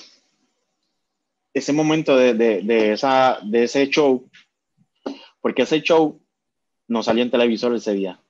Ese 1.53 1.73
momento 1.73 2.17
de, 2.17 2.35
de, 2.35 2.63
de, 2.63 2.93
esa, 2.93 3.41
de 3.43 3.65
ese 3.65 3.89
show, 3.89 4.31
porque 5.41 5.63
ese 5.63 5.83
show 5.83 6.21
no 6.87 7.03
salió 7.03 7.25
en 7.25 7.33
televisor 7.33 7.75
ese 7.75 7.95
día. 7.95 8.21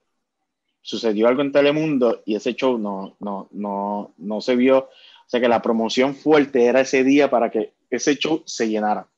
Sucedió 0.81 1.29
algo 1.29 1.43
en 1.43 1.53
Telemundo 1.53 2.23
y 2.25 2.37
ese 2.37 2.55
show 2.55 2.79
no, 2.79 3.17
no, 3.21 3.49
no, 3.51 4.15
no 4.17 4.41
se 4.41 4.57
vio. 4.57 4.79
O 4.79 5.29
sea 5.29 5.39
que 5.41 5.49
la 5.49 5.61
promoción 5.61 6.15
fuerte 6.15 6.65
era 6.65 6.81
ese 6.81 7.05
día 7.05 7.29
para 7.29 7.51
que 7.51 7.75
ese 7.91 8.17
show 8.17 8.43
se 8.47 8.69
llenara. 8.69 9.09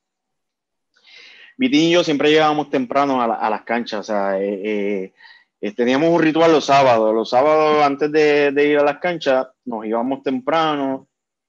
Vitín 1.57 1.83
y 1.83 1.91
yo 1.93 2.03
siempre 2.03 2.31
llegábamos 2.31 2.71
temprano 2.71 3.21
a, 3.21 3.27
a 3.27 3.51
las 3.51 3.63
canchas. 3.63 4.01
O 4.01 4.03
sea, 4.03 4.41
eh, 4.41 4.61
eh, 4.65 5.13
eh, 5.61 5.75
teníamos 5.75 6.11
un 6.11 6.23
ritual 6.23 6.53
los 6.53 6.67
sábados. 6.67 7.15
Los 7.15 7.31
sábados, 7.31 7.83
antes 7.83 8.13
de, 8.13 8.53
ir 8.65 8.79
a 8.79 8.85
las 8.85 8.99
canchas, 8.99 9.49
nos 9.65 9.85
íbamos 9.85 10.23
temprano, 10.23 11.09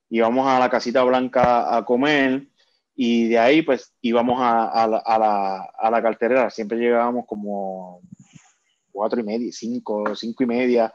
íbamos 0.10 0.48
a 0.48 0.60
la 0.60 0.70
casita 0.70 1.04
blanca 1.04 1.76
a 1.76 1.86
comer 1.86 2.48
y 2.96 3.30
de 3.30 3.40
ahí, 3.40 3.62
pues, 3.62 3.94
íbamos 4.02 4.42
a, 4.42 4.66
a, 4.68 4.88
la, 4.88 5.70
a 5.78 5.92
la, 5.92 6.02
carterera. 6.02 6.50
Siempre 6.50 6.78
llegábamos 6.80 7.26
como 7.28 8.02
cuatro 8.92 9.20
y 9.20 9.24
media, 9.24 9.52
cinco, 9.52 10.16
cinco 10.16 10.44
y 10.44 10.48
media 10.48 10.94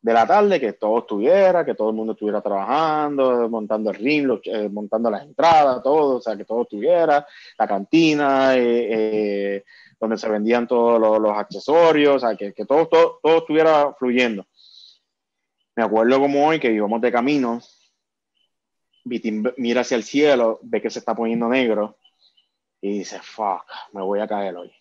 de 0.00 0.12
la 0.12 0.26
tarde, 0.26 0.60
que 0.60 0.74
todo 0.74 1.00
estuviera, 1.00 1.64
que 1.64 1.74
todo 1.74 1.90
el 1.90 1.96
mundo 1.96 2.12
estuviera 2.12 2.40
trabajando, 2.40 3.48
montando 3.48 3.90
el 3.90 3.96
ring, 3.96 4.38
eh, 4.44 4.68
montando 4.70 5.10
las 5.10 5.22
entradas, 5.22 5.82
todo, 5.82 6.16
o 6.16 6.20
sea, 6.20 6.36
que 6.36 6.44
todo 6.44 6.62
estuviera, 6.62 7.26
la 7.58 7.66
cantina, 7.66 8.54
eh, 8.56 8.88
eh 9.56 9.64
donde 10.00 10.18
se 10.18 10.28
vendían 10.28 10.66
todos 10.66 11.00
los, 11.00 11.36
accesorios, 11.36 12.16
o 12.16 12.26
sea, 12.26 12.36
que, 12.36 12.52
que 12.52 12.64
todo, 12.64 12.86
todo, 12.86 13.20
todo, 13.22 13.38
estuviera 13.38 13.94
fluyendo. 13.94 14.46
Me 15.76 15.82
acuerdo 15.82 16.20
como 16.20 16.46
hoy 16.46 16.60
que 16.60 16.72
íbamos 16.72 17.00
de 17.00 17.12
camino, 17.12 17.60
Vitín 19.04 19.44
mira 19.58 19.82
hacia 19.82 19.96
el 19.96 20.02
cielo, 20.02 20.58
ve 20.62 20.80
que 20.80 20.90
se 20.90 20.98
está 20.98 21.14
poniendo 21.14 21.48
negro 21.48 21.98
y 22.80 22.98
dice, 22.98 23.20
fuck, 23.20 23.64
me 23.92 24.02
voy 24.02 24.20
a 24.20 24.26
caer 24.26 24.56
hoy. 24.56 24.72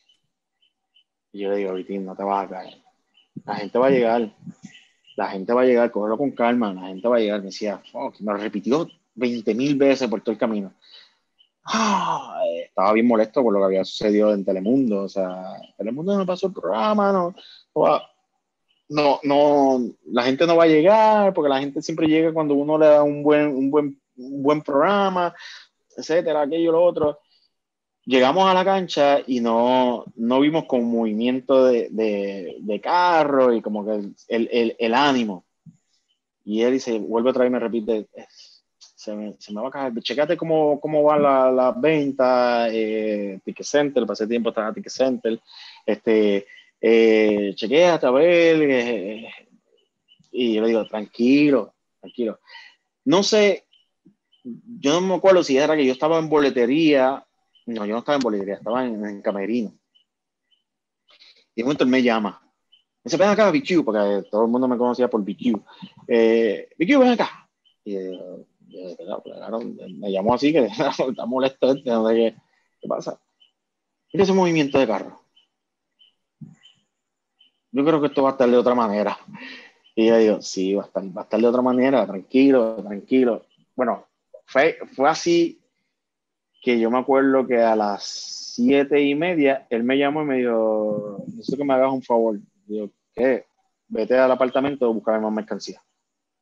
Y 1.34 1.42
yo 1.42 1.50
le 1.50 1.58
digo, 1.58 1.74
Vitín, 1.74 2.06
no 2.06 2.16
te 2.16 2.24
vas 2.24 2.46
a 2.46 2.50
caer. 2.50 2.84
La 3.46 3.56
gente 3.56 3.78
va 3.78 3.88
a 3.88 3.90
llegar. 3.90 4.34
La 5.16 5.30
gente 5.30 5.54
va 5.54 5.62
a 5.62 5.66
llegar, 5.66 5.92
cógelo 5.92 6.18
con 6.18 6.32
calma, 6.32 6.74
la 6.74 6.88
gente 6.88 7.08
va 7.08 7.18
a 7.18 7.20
llegar. 7.20 7.40
Me 7.40 7.48
decía, 7.48 7.82
fuck, 7.92 8.20
me 8.22 8.32
lo 8.32 8.38
repitió 8.38 8.88
20 9.16 9.54
mil 9.56 9.76
veces 9.76 10.10
por 10.10 10.22
todo 10.22 10.32
el 10.32 10.40
camino. 10.40 10.74
Estaba 12.66 12.94
bien 12.94 13.08
molesto 13.08 13.42
por 13.42 13.54
lo 13.54 13.60
que 13.60 13.66
había 13.66 13.86
sucedido 13.86 14.34
en 14.34 14.44
Telemundo. 14.44 15.04
O 15.04 15.10
sea, 15.10 15.54
Telemundo 15.78 16.18
no 16.18 16.26
pasó 16.26 16.48
el 16.48 16.54
programa, 16.54 17.12
no, 17.12 17.36
no, 18.90 19.20
no, 19.24 19.90
la 20.06 20.24
gente 20.24 20.46
no 20.46 20.56
va 20.56 20.66
a 20.66 20.68
llegar 20.68 21.34
porque 21.34 21.50
la 21.50 21.60
gente 21.60 21.82
siempre 21.82 22.08
llega 22.08 22.34
cuando 22.34 22.54
uno 22.54 22.78
le 22.78 22.86
da 22.86 23.04
un 23.04 23.24
buen, 23.24 23.48
un 23.48 23.72
buen, 23.72 24.02
un 24.18 24.44
buen 24.44 24.62
programa, 24.62 25.34
etcétera, 25.96 26.42
aquello, 26.42 26.72
lo 26.72 26.84
otro. 26.84 27.20
Llegamos 28.06 28.46
a 28.48 28.54
la 28.54 28.66
cancha 28.66 29.20
y 29.26 29.40
no, 29.40 30.04
no 30.16 30.40
vimos 30.42 30.66
con 30.66 30.84
movimiento 30.84 31.66
de, 31.66 31.88
de, 31.90 32.58
de 32.60 32.82
carro 32.82 33.54
y 33.54 33.62
como 33.62 33.86
que 33.86 33.94
el, 34.28 34.50
el, 34.52 34.76
el, 34.78 34.94
ánimo. 34.94 35.46
Y 36.44 36.64
él 36.64 36.74
dice, 36.74 37.00
vuelve 37.00 37.30
otra 37.30 37.44
vez 37.44 37.50
y 37.50 37.54
me 37.54 37.60
repite, 37.60 38.08
se 39.04 39.54
me, 39.54 39.62
va 39.62 39.68
a 39.68 39.72
caer. 39.72 39.94
Checate 40.02 40.38
cómo, 40.38 40.80
cómo 40.80 41.04
va 41.04 41.18
la, 41.18 41.52
la 41.52 41.72
venta, 41.72 42.68
eh, 42.72 43.40
Ticket 43.44 43.66
Center, 43.66 44.06
pasé 44.06 44.28
tiempo 44.28 44.50
estaba 44.50 44.74
Ticket 44.74 44.92
Center, 44.92 45.40
este, 45.86 46.48
eh, 46.80 47.54
chequeate 47.54 48.06
a 48.06 48.12
ver, 48.12 48.62
eh, 48.62 49.30
y 50.32 50.54
yo 50.54 50.62
le 50.62 50.68
digo, 50.70 50.86
tranquilo, 50.86 51.74
tranquilo. 52.00 52.40
No 53.06 53.24
sé, 53.24 53.66
yo 54.44 54.94
no 54.94 55.02
me 55.02 55.16
acuerdo 55.16 55.44
si 55.44 55.58
era 55.58 55.76
que 55.76 55.86
yo 55.86 55.92
estaba 55.92 56.18
en 56.20 56.30
boletería, 56.30 57.26
no, 57.66 57.86
yo 57.86 57.94
no 57.94 58.00
estaba 58.00 58.16
en 58.16 58.24
boletería, 58.24 58.56
estaba 58.56 58.86
en, 58.86 59.06
en 59.06 59.22
camerino. 59.22 59.74
Y 61.56 61.62
de 61.62 61.64
momento 61.64 61.84
él 61.84 61.90
me 61.90 62.02
llama. 62.02 62.40
Me 63.04 63.10
dice, 63.10 63.18
ven 63.18 63.30
acá, 63.30 63.52
BQ, 63.52 63.84
porque 63.84 64.24
todo 64.32 64.46
el 64.46 64.50
mundo 64.50 64.68
me 64.68 64.78
conocía 64.78 65.10
por 65.10 65.22
BQ. 65.22 65.60
Eh, 66.08 66.70
BQ, 66.80 67.00
ven 67.00 67.10
acá. 67.10 67.50
Y, 67.84 67.98
me 69.98 70.12
llamó 70.12 70.34
así, 70.34 70.52
que 70.52 70.66
está 71.10 71.26
molesto, 71.26 71.76
¿qué, 71.76 72.36
¿qué 72.82 72.88
pasa? 72.88 73.20
Mira 74.12 74.24
ese 74.24 74.34
movimiento 74.34 74.78
de 74.80 74.88
carro. 74.88 75.20
Yo 77.72 77.84
creo 77.84 78.00
que 78.00 78.08
esto 78.08 78.22
va 78.22 78.30
a 78.30 78.32
estar 78.34 78.50
de 78.50 78.58
otra 78.58 78.76
manera. 78.76 79.18
Y 79.96 80.08
yo 80.08 80.18
digo, 80.18 80.42
sí, 80.42 80.76
va 80.76 80.84
a 80.84 80.86
estar, 80.86 81.04
va 81.06 81.22
a 81.22 81.24
estar 81.24 81.40
de 81.40 81.48
otra 81.48 81.62
manera, 81.62 82.06
tranquilo, 82.06 82.76
tranquilo. 82.84 83.46
Bueno, 83.76 84.06
fue, 84.46 84.78
fue 84.96 85.10
así 85.10 85.60
que 86.62 86.80
yo 86.80 86.90
me 86.92 87.00
acuerdo 87.00 87.46
que 87.46 87.58
a 87.58 87.76
las 87.76 88.04
siete 88.04 89.02
y 89.02 89.16
media 89.16 89.66
él 89.70 89.84
me 89.84 89.98
llamó 89.98 90.22
y 90.22 90.26
me 90.26 90.38
dijo, 90.38 91.24
necesito 91.28 91.58
que 91.58 91.64
me 91.64 91.74
hagas 91.74 91.92
un 91.92 92.04
favor. 92.04 92.40
Digo, 92.66 92.92
¿qué? 93.14 93.46
Vete 93.88 94.18
al 94.18 94.32
apartamento 94.32 94.86
a 94.86 94.90
buscar 94.90 95.20
más 95.20 95.34
mercancía. 95.34 95.84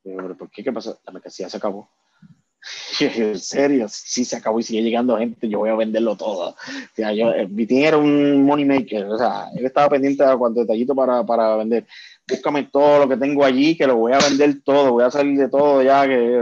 Digo, 0.03 0.35
¿por 0.35 0.49
qué? 0.49 0.63
¿Qué 0.63 0.71
pasa? 0.71 0.97
La 1.05 1.13
mercancía 1.13 1.49
se 1.49 1.57
acabó. 1.57 1.89
en 2.99 3.39
serio, 3.39 3.87
si 3.89 4.25
se 4.25 4.35
acabó 4.35 4.59
y 4.59 4.63
sigue 4.63 4.83
llegando 4.83 5.17
gente, 5.17 5.49
yo 5.49 5.59
voy 5.59 5.69
a 5.69 5.75
venderlo 5.75 6.15
todo. 6.15 6.49
O 6.49 6.55
sea, 6.95 7.11
yo, 7.13 7.31
eh, 7.31 7.49
era 7.69 7.97
un 7.97 8.43
money 8.43 8.65
maker, 8.65 9.05
o 9.05 9.17
sea, 9.17 9.47
él 9.55 9.65
estaba 9.65 9.89
pendiente 9.89 10.23
de 10.23 10.37
cuánto 10.37 10.61
detallito 10.61 10.95
para, 10.95 11.25
para 11.25 11.55
vender. 11.57 11.85
Búscame 12.27 12.63
todo 12.71 12.99
lo 12.99 13.09
que 13.09 13.17
tengo 13.17 13.43
allí, 13.43 13.75
que 13.75 13.87
lo 13.87 13.97
voy 13.97 14.13
a 14.13 14.19
vender 14.19 14.61
todo, 14.63 14.93
voy 14.93 15.03
a 15.03 15.11
salir 15.11 15.37
de 15.37 15.49
todo 15.49 15.81
ya 15.81 16.07
que 16.07 16.41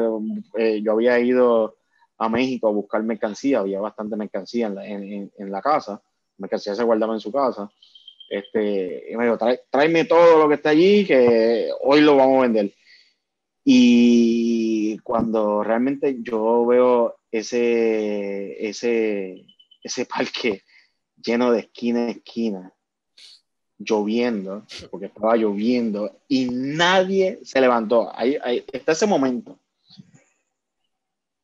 eh, 0.58 0.82
yo 0.84 0.92
había 0.92 1.20
ido 1.20 1.76
a 2.18 2.28
México 2.28 2.68
a 2.68 2.72
buscar 2.72 3.02
mercancía, 3.04 3.60
había 3.60 3.80
bastante 3.80 4.16
mercancía 4.18 4.68
en 4.68 4.76
la, 4.76 4.86
en, 4.86 5.32
en 5.38 5.52
la 5.52 5.62
casa, 5.62 6.02
mercancía 6.38 6.76
se 6.76 6.84
guardaba 6.84 7.14
en 7.14 7.22
su 7.22 7.32
casa. 7.32 7.72
Este, 8.30 9.06
y 9.12 9.18
me 9.18 9.26
dijo, 9.26 9.40
tráeme 9.72 10.06
todo 10.06 10.38
lo 10.38 10.48
que 10.48 10.56
está 10.56 10.70
allí, 10.70 11.04
que 11.06 11.70
hoy 11.82 12.02
lo 12.02 12.16
vamos 12.16 12.40
a 12.40 12.42
vender. 12.44 12.72
Y 13.72 14.98
cuando 15.04 15.64
realmente 15.64 16.24
yo 16.24 16.66
veo 16.66 17.20
ese, 17.32 18.68
ese, 18.68 19.46
ese 19.84 20.06
parque 20.08 20.64
lleno 21.24 21.52
de 21.52 21.60
esquina 21.60 22.08
a 22.08 22.10
esquina, 22.10 22.74
lloviendo, 23.78 24.66
porque 24.90 25.06
estaba 25.06 25.36
lloviendo, 25.36 26.20
y 26.28 26.50
nadie 26.50 27.42
se 27.44 27.62
levantó. 27.62 28.12
Ahí, 28.18 28.38
ahí 28.42 28.66
está 28.74 28.94
ese 28.94 29.06
momento. 29.06 29.60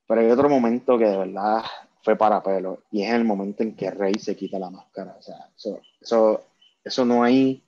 Pero 0.07 0.21
hay 0.21 0.32
otro 0.32 0.49
momento 0.49 0.97
que 0.97 1.05
de 1.05 1.17
verdad 1.17 1.63
fue 2.01 2.15
para 2.15 2.41
pelo, 2.41 2.82
y 2.89 3.03
es 3.03 3.13
el 3.13 3.23
momento 3.23 3.61
en 3.61 3.76
que 3.76 3.91
Rey 3.91 4.15
se 4.15 4.36
quita 4.36 4.57
la 4.57 4.71
máscara. 4.71 5.15
O 5.19 5.21
sea, 5.21 5.47
eso, 5.55 5.80
eso, 6.01 6.43
eso 6.84 7.05
no 7.05 7.21
hay 7.21 7.63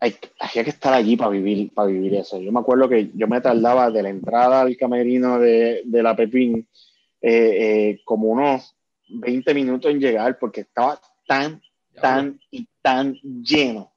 hay, 0.00 0.14
había 0.38 0.64
que 0.64 0.70
estar 0.70 0.92
allí 0.92 1.16
para 1.16 1.30
vivir, 1.30 1.72
para 1.74 1.88
vivir 1.88 2.14
eso. 2.14 2.40
Yo 2.40 2.52
me 2.52 2.60
acuerdo 2.60 2.88
que 2.88 3.10
yo 3.14 3.26
me 3.26 3.40
tardaba 3.40 3.90
de 3.90 4.02
la 4.02 4.10
entrada 4.10 4.60
al 4.60 4.76
camerino 4.76 5.38
de, 5.38 5.82
de 5.84 6.02
la 6.02 6.14
Pepín 6.14 6.68
eh, 7.20 7.90
eh, 7.90 8.00
como 8.04 8.28
unos 8.28 8.76
20 9.08 9.52
minutos 9.54 9.90
en 9.90 9.98
llegar 9.98 10.38
porque 10.38 10.60
estaba 10.60 11.00
tan, 11.26 11.60
tan 12.00 12.38
y 12.50 12.68
tan 12.80 13.14
lleno 13.14 13.92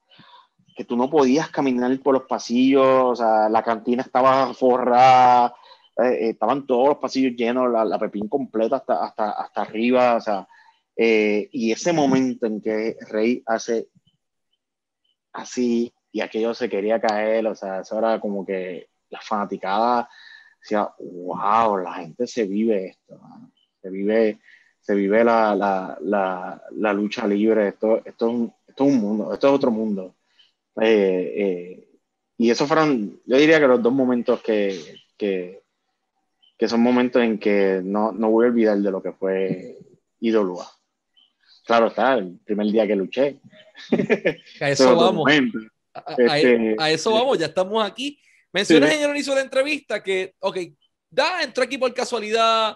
que 0.76 0.86
tú 0.86 0.98
no 0.98 1.10
podías 1.10 1.50
caminar 1.50 2.00
por 2.00 2.16
los 2.16 2.24
pasillos, 2.24 2.84
o 2.86 3.16
sea, 3.16 3.50
la 3.50 3.62
cantina 3.62 4.02
estaba 4.02 4.54
forrada, 4.54 5.54
eh, 5.98 6.30
estaban 6.30 6.66
todos 6.66 6.90
los 6.90 6.98
pasillos 6.98 7.36
llenos, 7.36 7.72
la, 7.72 7.86
la 7.86 8.00
Pepín 8.00 8.28
completa 8.28 8.78
hasta, 8.78 9.04
hasta, 9.04 9.32
hasta 9.32 9.62
arriba, 9.62 10.16
o 10.16 10.22
sea, 10.22 10.48
y 10.98 11.72
ese 11.72 11.94
momento 11.94 12.46
en 12.46 12.62
que 12.62 12.96
Rey 13.10 13.42
hace 13.48 13.88
así 15.34 15.94
y 16.12 16.22
aquello 16.22 16.54
se 16.54 16.70
quería 16.70 17.00
caer, 17.00 17.48
o 17.48 17.56
sea, 17.56 17.82
eso 17.82 17.98
era 17.98 18.20
como 18.20 18.46
que 18.46 18.90
la 19.10 19.22
fanaticada 19.22 20.10
decía, 20.62 20.90
wow, 21.00 21.78
la 21.78 21.94
gente 21.94 22.28
se 22.28 22.46
vive 22.46 22.88
esto, 22.88 23.20
se 23.82 23.90
vive, 23.90 24.40
se 24.80 24.96
vive 24.96 25.24
la, 25.24 25.56
la, 25.56 25.98
la, 26.02 26.62
la, 26.72 26.94
lucha 26.94 27.26
libre, 27.28 27.70
esto, 27.70 27.98
esto, 28.06 28.28
es 28.28 28.34
un, 28.34 28.54
esto 28.68 28.86
es 28.86 28.94
un 28.94 29.02
mundo, 29.02 29.34
esto 29.34 29.48
es 29.48 29.54
otro 29.54 29.72
mundo. 29.72 30.16
Eh, 30.80 31.34
eh, 31.36 31.88
y 32.38 32.50
esos 32.50 32.68
fueron, 32.68 33.20
yo 33.26 33.38
diría 33.38 33.60
que 33.60 33.68
los 33.68 33.82
dos 33.82 33.94
momentos 33.94 34.42
que, 34.42 34.80
que, 35.18 35.64
que 36.58 36.68
son 36.68 36.82
momentos 36.82 37.22
en 37.22 37.40
que 37.40 37.82
no, 37.84 38.12
no 38.12 38.30
voy 38.30 38.46
a 38.46 38.50
olvidar 38.50 38.78
de 38.78 38.92
lo 38.92 39.02
que 39.02 39.14
fue 39.14 39.78
IWA. 40.20 40.66
Claro 41.72 41.88
está, 41.88 42.16
el 42.16 42.38
primer 42.44 42.68
día 42.68 42.86
que 42.86 42.98
luché. 42.98 43.40
A 44.60 44.70
eso 44.72 44.94
vamos. 44.94 45.32
Este, 46.18 46.76
a, 46.78 46.92
eso 46.92 47.14
vamos, 47.14 47.38
ya 47.38 47.46
estamos 47.46 47.82
aquí. 47.82 48.20
Mencionas 48.52 48.92
en 48.92 49.04
el 49.04 49.12
inicio 49.12 49.32
de 49.32 49.40
la 49.40 49.46
entrevista 49.46 50.04
que, 50.04 50.34
ok, 50.40 50.58
da, 51.10 51.42
entro 51.42 51.64
aquí 51.64 51.78
por 51.78 51.94
casualidad, 51.94 52.76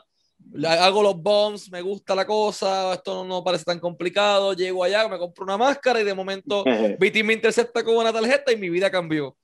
hago 0.66 1.04
los 1.04 1.22
bombs, 1.22 1.70
me 1.70 1.82
gusta 1.82 2.16
la 2.16 2.26
cosa, 2.26 2.94
esto 2.94 3.26
no, 3.26 3.44
parece 3.44 3.66
tan 3.66 3.82
complicado, 3.82 4.54
llego 4.54 4.82
allá, 4.82 5.10
me 5.10 5.18
compro 5.18 5.44
una 5.44 5.58
máscara 5.58 6.00
y 6.00 6.06
de 6.06 6.14
momento 6.14 6.64
BT 6.98 7.22
me 7.26 7.34
intercepta 7.34 7.84
con 7.84 7.98
una 7.98 8.14
tarjeta 8.14 8.54
y 8.54 8.58
mi 8.58 8.70
vida 8.70 8.90
cambió. 8.90 9.36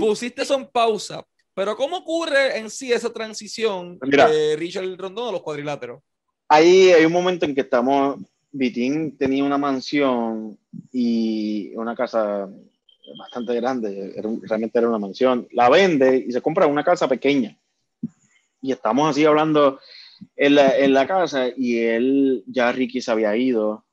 Pusiste 0.00 0.42
eso 0.42 0.56
en 0.56 0.66
pausa, 0.66 1.24
pero 1.54 1.76
¿cómo 1.76 1.98
ocurre 1.98 2.58
en 2.58 2.68
sí 2.70 2.92
esa 2.92 3.12
transición 3.12 4.00
de 4.00 4.56
Richard 4.56 4.96
Rondón 4.96 5.28
a 5.28 5.32
los 5.32 5.42
cuadriláteros? 5.42 6.00
Ahí 6.48 6.90
hay 6.90 7.04
un 7.04 7.12
momento 7.12 7.46
en 7.46 7.54
que 7.54 7.62
estamos 7.62 8.18
Vitín 8.56 9.18
tenía 9.18 9.42
una 9.42 9.58
mansión 9.58 10.56
y 10.92 11.74
una 11.74 11.96
casa 11.96 12.48
bastante 13.18 13.52
grande, 13.56 14.14
realmente 14.42 14.78
era 14.78 14.88
una 14.88 15.00
mansión, 15.00 15.48
la 15.50 15.68
vende 15.68 16.24
y 16.28 16.30
se 16.30 16.40
compra 16.40 16.68
una 16.68 16.84
casa 16.84 17.08
pequeña. 17.08 17.58
Y 18.62 18.70
estamos 18.70 19.10
así 19.10 19.24
hablando 19.24 19.80
en 20.36 20.54
la, 20.54 21.06
casa 21.08 21.48
y 21.48 21.78
él, 21.78 22.44
ya 22.46 22.70
Ricky 22.70 23.00
se 23.00 23.10
había 23.10 23.36
ido, 23.36 23.84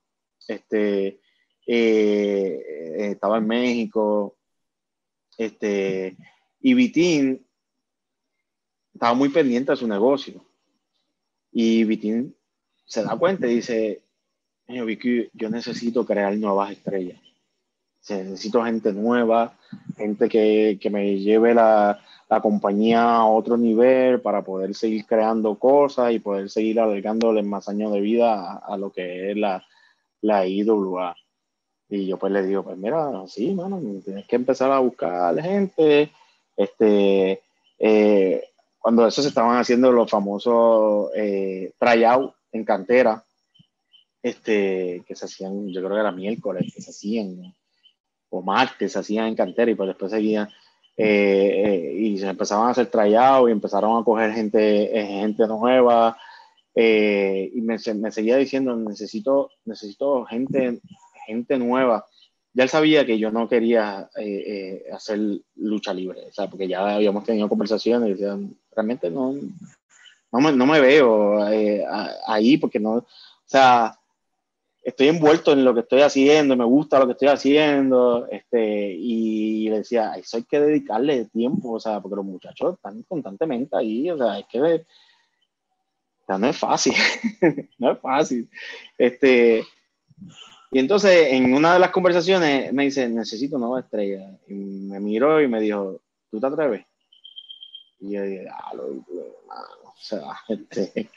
este, 0.48 1.20
eh, 1.66 3.08
estaba 3.12 3.40
en 3.40 3.48
México, 3.48 4.38
este, 5.40 6.16
y 6.60 6.76
Vitín 6.76 7.48
estaba 8.94 9.16
muy 9.16 9.30
pendiente 9.30 9.72
de 9.72 9.78
su 9.78 9.88
negocio. 9.88 10.46
Y 11.52 11.84
Vitín 11.84 12.36
se 12.86 13.04
da 13.04 13.18
cuenta 13.18 13.48
y 13.48 13.56
dice, 13.56 14.04
yo 15.34 15.50
necesito 15.50 16.06
crear 16.06 16.36
nuevas 16.38 16.72
estrellas. 16.72 17.20
Necesito 18.10 18.64
gente 18.64 18.94
nueva, 18.94 19.54
gente 19.96 20.28
que, 20.28 20.80
que 20.82 20.90
me 20.90 21.20
lleve 21.20 21.54
la, 21.54 22.00
la, 22.30 22.42
compañía 22.42 23.16
a 23.16 23.26
otro 23.26 23.58
nivel 23.58 24.22
para 24.22 24.42
poder 24.42 24.74
seguir 24.74 25.06
creando 25.06 25.60
cosas 25.60 26.12
y 26.12 26.20
poder 26.20 26.50
seguir 26.50 26.80
alargándole 26.80 27.44
más 27.44 27.70
años 27.70 27.94
de 27.94 28.02
vida 28.02 28.58
a, 28.58 28.76
lo 28.78 28.92
que 28.92 29.32
es 29.32 29.38
la, 29.38 29.64
la 30.22 30.48
IWA. 30.48 31.16
Y 31.90 32.08
yo 32.08 32.18
pues 32.18 32.34
le 32.34 32.44
digo, 32.44 32.64
pues 32.64 32.78
mira, 32.78 33.12
sí, 33.28 33.54
mano, 33.54 33.80
tienes 34.04 34.26
que 34.26 34.36
empezar 34.36 34.72
a 34.72 34.80
buscar 34.80 35.40
gente. 35.40 36.12
Este, 36.58 37.42
eh, 37.78 38.44
cuando 38.80 39.06
eso 39.06 39.22
se 39.22 39.28
estaban 39.28 39.58
haciendo 39.60 39.92
los 39.92 40.10
famosos 40.10 41.12
eh, 41.16 41.72
tryout 41.78 42.34
en 42.52 42.66
cantera, 42.66 43.24
este, 44.24 45.04
que 45.08 45.16
se 45.16 45.26
hacían, 45.26 45.70
yo 45.70 45.82
creo 45.82 45.96
que 45.96 46.00
era 46.00 46.12
miércoles, 46.12 46.72
que 46.74 46.82
se 46.82 46.92
hacían, 46.92 47.54
o 48.30 48.42
martes, 48.42 48.94
se 48.94 49.00
hacían 49.00 49.28
en 49.28 49.36
cantera 49.36 49.72
y 49.72 49.76
pues 49.76 49.88
después 49.88 50.12
seguían, 50.12 50.50
eh, 50.98 51.64
eh, 51.66 51.94
y 52.00 52.18
se 52.18 52.28
empezaban 52.28 52.68
a 52.68 52.72
hacer 52.72 52.88
trayados 52.88 53.50
y 53.50 53.52
empezaron 53.52 54.00
a 54.00 54.04
coger 54.04 54.34
gente, 54.34 54.98
eh, 54.98 55.06
gente 55.06 55.48
nueva, 55.48 56.18
y 56.74 57.62
me, 57.62 57.78
me, 57.96 58.12
seguía 58.12 58.38
diciendo, 58.38 58.76
necesito, 58.76 59.52
necesito 59.66 60.24
gente, 60.26 60.80
gente 61.28 61.58
nueva. 61.58 62.06
Ya 62.54 62.64
él 62.64 62.70
sabía 62.70 63.06
que 63.06 63.20
yo 63.20 63.32
no 63.32 63.50
quería 63.50 64.10
hacer 64.94 65.20
lucha 65.56 65.94
libre, 65.94 66.28
o 66.30 66.34
sea, 66.34 66.50
porque 66.50 66.68
ya 66.68 66.96
habíamos 66.96 67.26
tenido 67.26 67.50
conversaciones 67.50 68.10
y 68.10 68.12
decían, 68.14 68.56
realmente 68.74 69.10
no, 69.10 69.34
no 70.32 70.40
me, 70.40 70.52
no 70.54 70.66
me 70.66 70.80
veo 70.80 71.44
ahí 72.26 72.58
porque 72.58 72.80
no, 72.80 72.92
o 72.94 73.06
sea, 73.46 74.00
estoy 74.84 75.10
envuelto 75.10 75.52
en 75.54 75.64
lo 75.64 75.74
que 75.74 75.82
estoy 75.82 76.02
haciendo, 76.02 76.56
me 76.56 76.66
gusta 76.66 77.00
lo 77.00 77.06
que 77.06 77.14
estoy 77.14 77.28
haciendo, 77.28 78.28
este, 78.30 78.92
y 78.94 79.70
le 79.70 79.80
decía, 79.80 80.14
eso 80.14 80.38
hay 80.38 80.44
que 80.44 80.60
dedicarle 80.60 81.26
tiempo, 81.26 81.74
o 81.74 81.80
sea, 81.80 82.00
porque 82.02 82.16
los 82.16 82.26
muchachos 82.26 82.76
están 82.76 83.04
constantemente 83.04 83.78
ahí, 83.78 84.10
o 84.10 84.18
sea, 84.18 84.40
es 84.40 84.46
que 84.48 84.86
o 86.28 86.38
no 86.38 86.48
es 86.48 86.58
fácil, 86.58 86.94
no 87.78 87.92
es 87.92 88.00
fácil. 88.00 88.50
Este, 88.98 89.64
y 90.72 90.80
entonces 90.80 91.28
en 91.32 91.54
una 91.54 91.74
de 91.74 91.80
las 91.80 91.92
conversaciones 91.92 92.72
me 92.74 92.84
dice, 92.84 93.08
necesito 93.10 93.58
nueva 93.58 93.82
estrella, 93.82 94.40
y 94.48 94.54
me 94.54 95.00
miró 95.00 95.42
y 95.42 95.48
me 95.48 95.60
dijo, 95.60 96.02
¿tú 96.30 96.40
te 96.40 96.48
atreves? 96.48 96.86
Y 98.00 98.14
yo 98.14 98.24
dije, 98.24 98.48
ah, 98.50 98.74
lo, 98.74 98.86
o 98.86 99.96
sea, 100.00 100.22
este, 100.48 101.10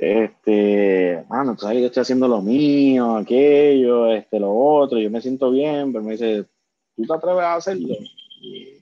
este, 0.00 1.24
mano, 1.28 1.54
tú 1.54 1.62
sabes 1.62 1.80
yo 1.80 1.86
estoy 1.86 2.00
haciendo 2.00 2.26
lo 2.26 2.40
mío, 2.40 3.16
aquello, 3.16 4.10
este, 4.12 4.40
lo 4.40 4.50
otro, 4.54 4.98
yo 4.98 5.10
me 5.10 5.20
siento 5.20 5.50
bien, 5.50 5.92
pero 5.92 6.02
me 6.02 6.12
dice, 6.12 6.46
¿tú 6.96 7.04
te 7.04 7.12
atreves 7.12 7.42
a 7.42 7.54
hacerlo? 7.54 7.94
Y, 8.40 8.80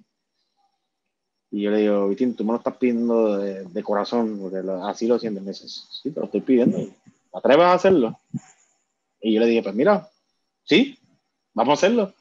yo 1.50 1.70
le 1.70 1.78
digo, 1.78 2.08
Vitín, 2.08 2.36
tú 2.36 2.44
me 2.44 2.52
lo 2.52 2.58
estás 2.58 2.76
pidiendo 2.76 3.38
de, 3.38 3.82
corazón, 3.82 4.38
porque 4.40 4.62
así 4.84 5.06
lo 5.06 5.18
siento. 5.18 5.40
Me 5.40 5.48
dice, 5.48 5.66
sí, 5.66 6.10
te 6.10 6.20
lo 6.20 6.26
estoy 6.26 6.42
pidiendo. 6.42 6.78
¿Te 6.78 7.38
atreves 7.38 7.64
a 7.64 7.72
hacerlo? 7.72 8.20
Y 9.20 9.34
yo 9.34 9.40
le 9.40 9.46
dije, 9.46 9.62
pues 9.62 9.74
mira, 9.74 10.08
sí, 10.64 10.98
vamos 11.54 11.72
a 11.72 11.86
hacerlo. 11.86 12.12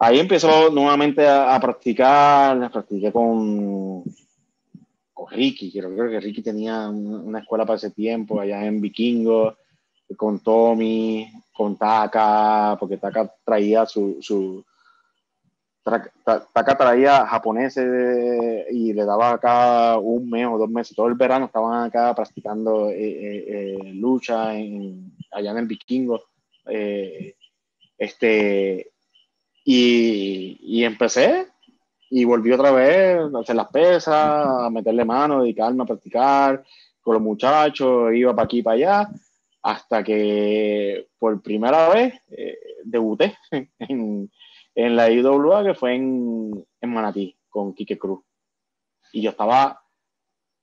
Ahí 0.00 0.18
empezó 0.18 0.68
nuevamente 0.70 1.26
a, 1.26 1.54
a 1.54 1.60
practicar, 1.60 2.70
practiqué 2.72 3.12
con, 3.12 4.02
Ricky, 5.30 5.70
creo, 5.72 5.94
creo 5.94 6.10
que 6.10 6.20
Ricky 6.20 6.42
tenía 6.42 6.88
una 6.88 7.40
escuela 7.40 7.64
para 7.64 7.76
ese 7.76 7.90
tiempo 7.90 8.40
allá 8.40 8.64
en 8.64 8.80
Vikingo, 8.80 9.56
con 10.16 10.40
Tommy, 10.40 11.30
con 11.52 11.76
Taka, 11.76 12.76
porque 12.78 12.96
Taka 12.98 13.32
traía 13.44 13.86
su, 13.86 14.18
su 14.20 14.64
Taka 15.84 16.78
traía 16.78 17.26
japoneses 17.26 18.66
y 18.70 18.94
le 18.94 19.04
daba 19.04 19.32
acá 19.32 19.98
un 19.98 20.30
mes 20.30 20.46
o 20.46 20.56
dos 20.56 20.70
meses, 20.70 20.96
todo 20.96 21.08
el 21.08 21.14
verano 21.14 21.46
estaban 21.46 21.84
acá 21.84 22.14
practicando 22.14 22.88
eh, 22.88 22.96
eh, 22.96 23.44
eh, 23.48 23.92
lucha 23.92 24.48
allá 24.48 25.50
en 25.50 25.58
el 25.58 25.66
Vikingo. 25.66 26.22
este, 27.98 28.90
y, 29.62 30.58
y 30.62 30.84
empecé 30.84 31.48
y 32.16 32.24
volví 32.24 32.52
otra 32.52 32.70
vez 32.70 33.18
a 33.18 33.40
hacer 33.40 33.56
las 33.56 33.66
pesas, 33.70 34.14
a 34.14 34.70
meterle 34.70 35.04
mano, 35.04 35.42
dedicarme 35.42 35.82
a 35.82 35.86
practicar 35.86 36.64
con 37.00 37.14
los 37.14 37.22
muchachos, 37.22 38.14
iba 38.14 38.32
para 38.32 38.44
aquí 38.44 38.58
y 38.58 38.62
para 38.62 38.76
allá, 38.76 39.10
hasta 39.60 40.04
que 40.04 41.08
por 41.18 41.42
primera 41.42 41.88
vez 41.88 42.14
eh, 42.28 42.56
debuté 42.84 43.36
en, 43.80 44.30
en, 44.76 44.96
la 44.96 45.10
IWA, 45.10 45.64
que 45.64 45.74
fue 45.74 45.96
en, 45.96 46.64
en 46.80 46.90
Manatí, 46.94 47.36
con 47.48 47.74
Quique 47.74 47.98
Cruz. 47.98 48.20
Y 49.12 49.20
yo 49.20 49.30
estaba, 49.30 49.82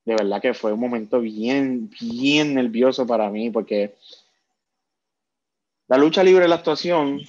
de 0.06 0.16
verdad 0.16 0.41
que 0.41 0.54
fue 0.54 0.72
un 0.72 0.80
momento 0.80 1.20
bien, 1.20 1.89
bien 1.99 2.54
nervioso 2.54 3.06
para 3.06 3.30
mí, 3.30 3.49
porque 3.49 3.97
la 5.89 5.97
lucha 5.97 6.24
libre 6.24 6.45
y 6.45 6.47
la 6.47 6.56
actuación, 6.56 7.20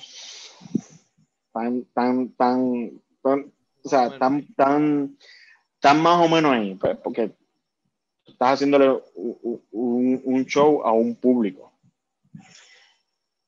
tan, 1.53 1.87
tan, 1.87 2.29
tan, 2.37 3.03
tan 3.21 3.53
o 3.85 3.89
sea, 3.89 4.19
tan, 4.19 4.47
tan, 4.55 5.17
tan 5.81 6.01
más 6.01 6.25
o 6.25 6.29
menos 6.29 6.53
ahí, 6.53 6.75
pues, 6.75 6.97
porque 6.99 7.33
estás 8.27 8.55
haciéndole 8.55 9.01
un, 9.73 10.45
show 10.47 10.83
a 10.83 10.93
un 10.93 11.15
público. 11.17 11.73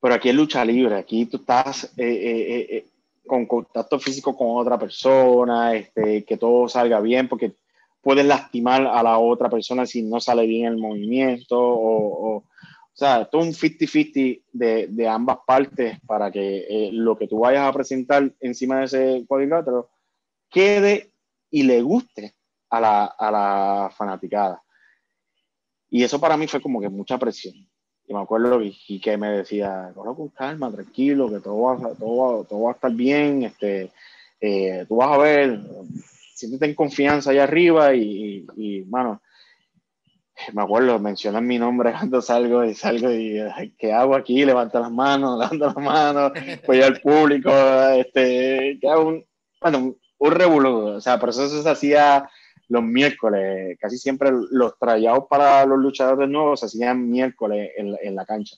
Pero 0.01 0.15
aquí 0.15 0.29
es 0.29 0.35
lucha 0.35 0.65
libre, 0.65 0.97
aquí 0.97 1.27
tú 1.27 1.39
estás 1.39 1.85
eh, 1.97 2.05
eh, 2.07 2.67
eh, 2.77 2.87
con 3.27 3.47
contacto 3.47 3.99
físico 3.99 4.37
con 4.37 4.49
otra 4.51 4.79
persona, 4.79 5.75
este, 5.75 6.25
que 6.25 6.37
todo 6.37 6.69
salga 6.69 7.01
bien, 7.01 7.29
porque 7.29 7.55
puedes 8.03 8.27
lastimar 8.27 8.87
a 8.87 9.03
la 9.03 9.19
otra 9.19 9.49
persona 9.49 9.87
si 9.87 10.03
no 10.03 10.21
sale 10.21 10.47
bien 10.47 10.67
el 10.67 10.77
movimiento, 10.77 11.59
o, 11.59 12.37
o, 12.37 12.45
sea, 12.93 13.25
todo 13.25 13.43
un 13.43 13.53
50-50 13.53 14.43
de, 14.53 14.87
de, 14.89 15.09
ambas 15.09 15.39
partes 15.47 15.99
para 16.07 16.31
que 16.31 16.91
lo 16.93 17.17
que 17.17 17.27
tú 17.27 17.41
vayas 17.41 17.67
a 17.67 17.73
presentar 17.73 18.31
encima 18.41 18.81
de 18.81 18.85
ese 18.85 19.25
cuadrilátero 19.27 19.89
quede 20.55 21.11
y 21.51 21.65
le 21.65 21.83
guste 21.83 22.35
a 22.71 22.81
la, 22.81 23.05
a 23.07 23.31
la 23.31 23.91
fanaticada. 23.95 24.63
Y 25.91 26.05
eso 26.05 26.21
para 26.21 26.37
mí 26.37 26.47
fue 26.47 26.63
como 26.63 26.81
que 26.81 26.89
mucha 26.89 27.19
presión. 27.19 27.55
Y 28.07 28.15
me 28.15 28.21
acuerdo 28.21 28.61
y, 28.63 29.01
que 29.01 29.17
me 29.17 29.31
decía, 29.31 29.93
con 29.95 30.29
calma, 30.29 30.71
tranquilo, 30.71 31.29
que 31.29 31.41
todo 31.41 31.61
va, 31.61 31.95
todo, 31.95 32.45
todo 32.45 32.63
va 32.63 32.71
a 32.71 32.75
estar 32.75 32.93
bien, 32.93 33.43
este, 33.43 33.91
eh, 34.41 34.85
tú 34.87 34.97
vas 34.97 35.11
a 35.11 35.19
ver, 35.19 35.61
siéntete 36.35 36.67
en 36.67 36.75
confianza 36.75 37.31
allá 37.31 37.45
arriba 37.45 37.95
y, 37.95 38.47
y, 38.57 38.83
mano, 38.83 39.23
me 40.53 40.63
acuerdo, 40.63 40.99
mencionan 40.99 41.47
mi 41.47 41.59
nombre 41.59 41.93
cuando 41.93 42.21
salgo 42.21 42.65
y 42.65 42.75
salgo 42.75 43.11
y 43.11 43.41
¿qué 43.79 43.93
hago 43.93 44.15
aquí? 44.15 44.45
Levanto 44.45 44.81
las 44.81 44.91
manos, 44.91 45.39
levanto 45.39 45.67
las 45.67 45.77
manos, 45.77 46.33
voy 46.67 46.83
al 46.83 47.01
público, 47.01 47.51
este, 47.97 48.79
que 48.81 48.89
hago 48.89 49.25
bueno, 49.65 49.97
un 50.25 50.33
revoludo, 50.33 50.97
o 50.97 51.01
sea, 51.01 51.19
por 51.19 51.29
eso 51.31 51.49
se 51.49 51.69
hacía 51.69 52.29
los 52.69 52.83
miércoles. 52.83 53.77
Casi 53.79 53.99
siempre 53.99 54.31
los 54.51 54.79
trayados 54.79 55.25
para 55.29 55.65
los 55.67 55.79
luchadores 55.79 56.29
nuevos 56.29 56.61
se 56.61 56.67
hacían 56.67 57.11
miércoles 57.11 57.71
en, 57.77 57.97
en 58.03 58.15
la 58.15 58.25
cancha. 58.25 58.57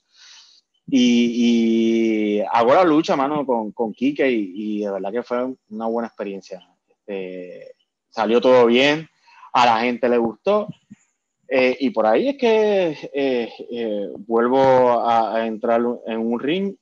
Y, 0.89 2.39
y, 2.39 2.41
hago 2.53 2.75
la 2.75 2.85
lucha, 2.85 3.17
mano, 3.17 3.45
con, 3.45 3.73
con 3.73 3.93
Kike 3.93 4.31
y, 4.31 4.85
de 4.85 4.91
verdad 4.93 5.11
que 5.11 5.23
fue 5.25 5.55
una 5.71 5.87
buena 5.87 6.07
experiencia. 6.07 6.65
Este, 6.89 7.75
salió 8.09 8.41
todo 8.41 8.67
bien, 8.67 9.09
a 9.53 9.67
la 9.67 9.81
gente 9.81 10.09
le 10.09 10.19
gustó. 10.19 10.69
Eh, 11.49 11.77
y 11.81 11.91
por 11.91 12.07
ahí 12.07 12.29
es 12.29 12.37
que 12.37 12.97
eh, 13.13 13.53
eh, 13.71 14.09
vuelvo 14.19 14.61
a, 15.01 15.37
a, 15.37 15.47
entrar 15.47 15.81
en 16.07 16.19
un 16.19 16.39
ring, 16.39 16.75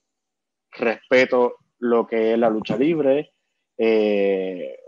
respeto 0.72 1.57
lo 1.78 2.07
que 2.07 2.32
es 2.32 2.39
la 2.39 2.51
lucha 2.51 2.76
libre, 2.76 3.34
eh, 3.77 4.79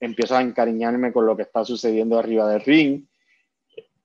empiezo 0.00 0.36
a 0.36 0.42
encariñarme 0.42 1.12
con 1.12 1.26
lo 1.26 1.36
que 1.36 1.42
está 1.42 1.64
sucediendo 1.64 2.18
arriba 2.18 2.50
del 2.50 2.60
ring. 2.60 3.04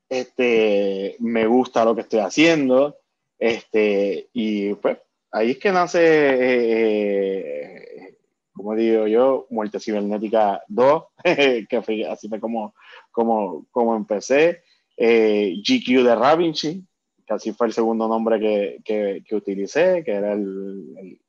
Este, 0.09 1.15
me 1.19 1.45
gusta 1.47 1.83
lo 1.83 1.95
que 1.95 2.01
estoy 2.01 2.19
haciendo. 2.19 2.97
Este, 3.39 4.29
y 4.33 4.73
pues 4.75 4.97
ahí 5.31 5.51
es 5.51 5.57
que 5.57 5.71
nace, 5.71 5.99
eh, 6.01 8.17
como 8.53 8.75
digo 8.75 9.07
yo, 9.07 9.47
Muerte 9.49 9.79
Cibernética 9.79 10.61
2, 10.67 11.03
que 11.69 11.81
fue, 11.83 12.05
así 12.05 12.29
fue 12.29 12.39
como, 12.39 12.75
como, 13.11 13.65
como 13.71 13.95
empecé. 13.95 14.63
Eh, 14.95 15.55
GQ 15.61 16.03
de 16.03 16.15
Ravinci, 16.15 16.83
que 17.25 17.33
así 17.33 17.53
fue 17.53 17.67
el 17.67 17.73
segundo 17.73 18.07
nombre 18.07 18.39
que, 18.39 18.79
que, 18.83 19.23
que 19.27 19.35
utilicé, 19.35 20.03
que 20.03 20.11
era 20.11 20.33
el, 20.33 20.95
el 20.97 21.19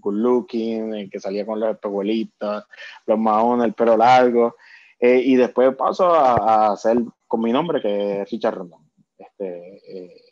good 0.00 0.14
looking, 0.14 0.94
el 0.94 1.10
que 1.10 1.20
salía 1.20 1.46
con 1.46 1.60
los 1.60 1.70
espejuelitos, 1.70 2.64
los 3.06 3.18
maones, 3.18 3.66
el 3.66 3.74
pelo 3.74 3.96
largo. 3.96 4.56
Eh, 4.98 5.22
y 5.24 5.36
después 5.36 5.74
paso 5.76 6.14
a, 6.14 6.72
hacer 6.72 6.98
con 7.26 7.40
mi 7.40 7.52
nombre, 7.52 7.80
que 7.80 8.22
es 8.22 8.30
Richard 8.30 8.54
Rondón. 8.54 8.90
Este, 9.16 10.12
eh, 10.12 10.30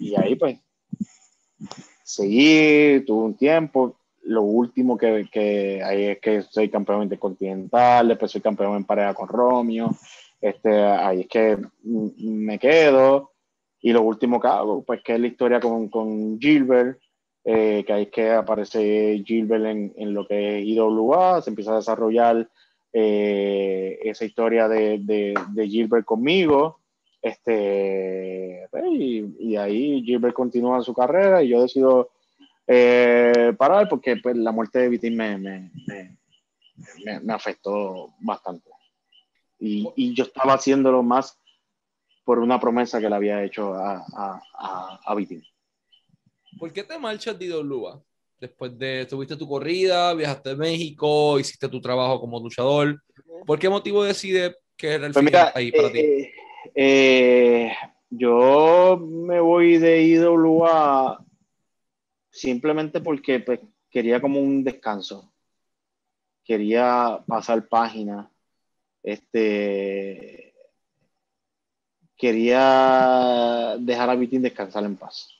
y 0.00 0.14
ahí 0.16 0.34
pues 0.36 0.58
seguí, 2.02 3.04
tuve 3.06 3.24
un 3.24 3.36
tiempo. 3.36 3.96
Lo 4.22 4.42
último 4.42 4.98
que, 4.98 5.28
que 5.30 5.82
ahí 5.82 6.04
es 6.04 6.20
que 6.20 6.42
soy 6.42 6.68
campeón 6.68 7.04
intercontinental, 7.04 8.08
después 8.08 8.32
soy 8.32 8.40
campeón 8.40 8.76
en 8.76 8.84
pareja 8.84 9.14
con 9.14 9.28
Romeo. 9.28 9.90
Este, 10.40 10.82
ahí 10.82 11.20
es 11.20 11.28
que 11.28 11.58
me 11.82 12.58
quedo. 12.58 13.32
Y 13.80 13.92
lo 13.92 14.02
último 14.02 14.40
que 14.40 14.48
hago, 14.48 14.82
pues 14.82 15.00
que 15.02 15.14
es 15.14 15.20
la 15.20 15.26
historia 15.28 15.60
con, 15.60 15.88
con 15.88 16.40
Gilbert, 16.40 16.98
eh, 17.48 17.84
que 17.86 17.92
ahí 17.92 18.06
que 18.06 18.32
aparece 18.32 19.22
Gilbert 19.24 19.64
en, 19.66 19.94
en, 19.96 20.12
lo 20.12 20.26
que 20.26 20.58
es 20.58 20.66
IWA, 20.66 21.40
se 21.40 21.50
empieza 21.50 21.74
a 21.74 21.76
desarrollar 21.76 22.50
eh, 22.92 24.00
esa 24.02 24.24
historia 24.24 24.66
de, 24.66 24.98
de, 24.98 25.68
Gilbert 25.68 26.04
conmigo, 26.04 26.80
este, 27.22 28.68
y, 28.90 29.52
y, 29.52 29.56
ahí 29.56 30.02
Gilbert 30.02 30.34
continúa 30.34 30.82
su 30.82 30.92
carrera 30.92 31.40
y 31.40 31.50
yo 31.50 31.62
decido 31.62 32.10
eh, 32.66 33.54
parar 33.56 33.88
porque 33.88 34.16
pues, 34.16 34.36
la 34.36 34.50
muerte 34.50 34.80
de 34.80 34.88
Vitín 34.88 35.16
me, 35.16 35.38
me, 35.38 35.70
me, 35.86 37.20
me, 37.20 37.32
afectó 37.32 38.12
bastante. 38.22 38.70
Y, 39.60 39.88
y, 39.94 40.16
yo 40.16 40.24
estaba 40.24 40.54
haciéndolo 40.54 41.04
más 41.04 41.38
por 42.24 42.40
una 42.40 42.58
promesa 42.58 43.00
que 43.00 43.08
le 43.08 43.14
había 43.14 43.44
hecho 43.44 43.72
a, 43.74 44.04
a, 44.16 44.42
a, 44.58 45.00
a 45.04 45.14
Vitín. 45.14 45.44
¿Por 46.58 46.72
qué 46.72 46.82
te 46.82 46.98
marchas 46.98 47.38
de 47.38 47.46
IWA? 47.46 48.02
Después 48.38 48.78
de, 48.78 49.06
tuviste 49.06 49.36
tu 49.36 49.48
corrida, 49.48 50.12
viajaste 50.14 50.50
a 50.50 50.56
México, 50.56 51.38
hiciste 51.38 51.68
tu 51.68 51.80
trabajo 51.80 52.20
como 52.20 52.40
luchador. 52.40 53.02
¿Por 53.46 53.58
qué 53.58 53.68
motivo 53.68 54.04
decides 54.04 54.56
que 54.76 54.92
era 54.92 55.06
el 55.06 55.12
pues 55.12 55.24
final 55.24 55.52
ahí 55.54 55.72
para 55.72 55.88
eh, 55.88 55.92
ti? 55.92 56.70
Eh, 56.74 57.72
yo 58.10 58.98
me 58.98 59.40
voy 59.40 59.78
de 59.78 60.02
IWA 60.02 61.24
simplemente 62.30 63.00
porque 63.00 63.40
pues, 63.40 63.60
quería 63.90 64.20
como 64.20 64.40
un 64.40 64.62
descanso. 64.62 65.32
Quería 66.44 67.20
pasar 67.26 67.66
página. 67.68 68.30
Este, 69.02 70.54
quería 72.16 73.76
dejar 73.78 74.10
a 74.10 74.14
Vitín 74.14 74.42
descansar 74.42 74.84
en 74.84 74.96
paz. 74.96 75.35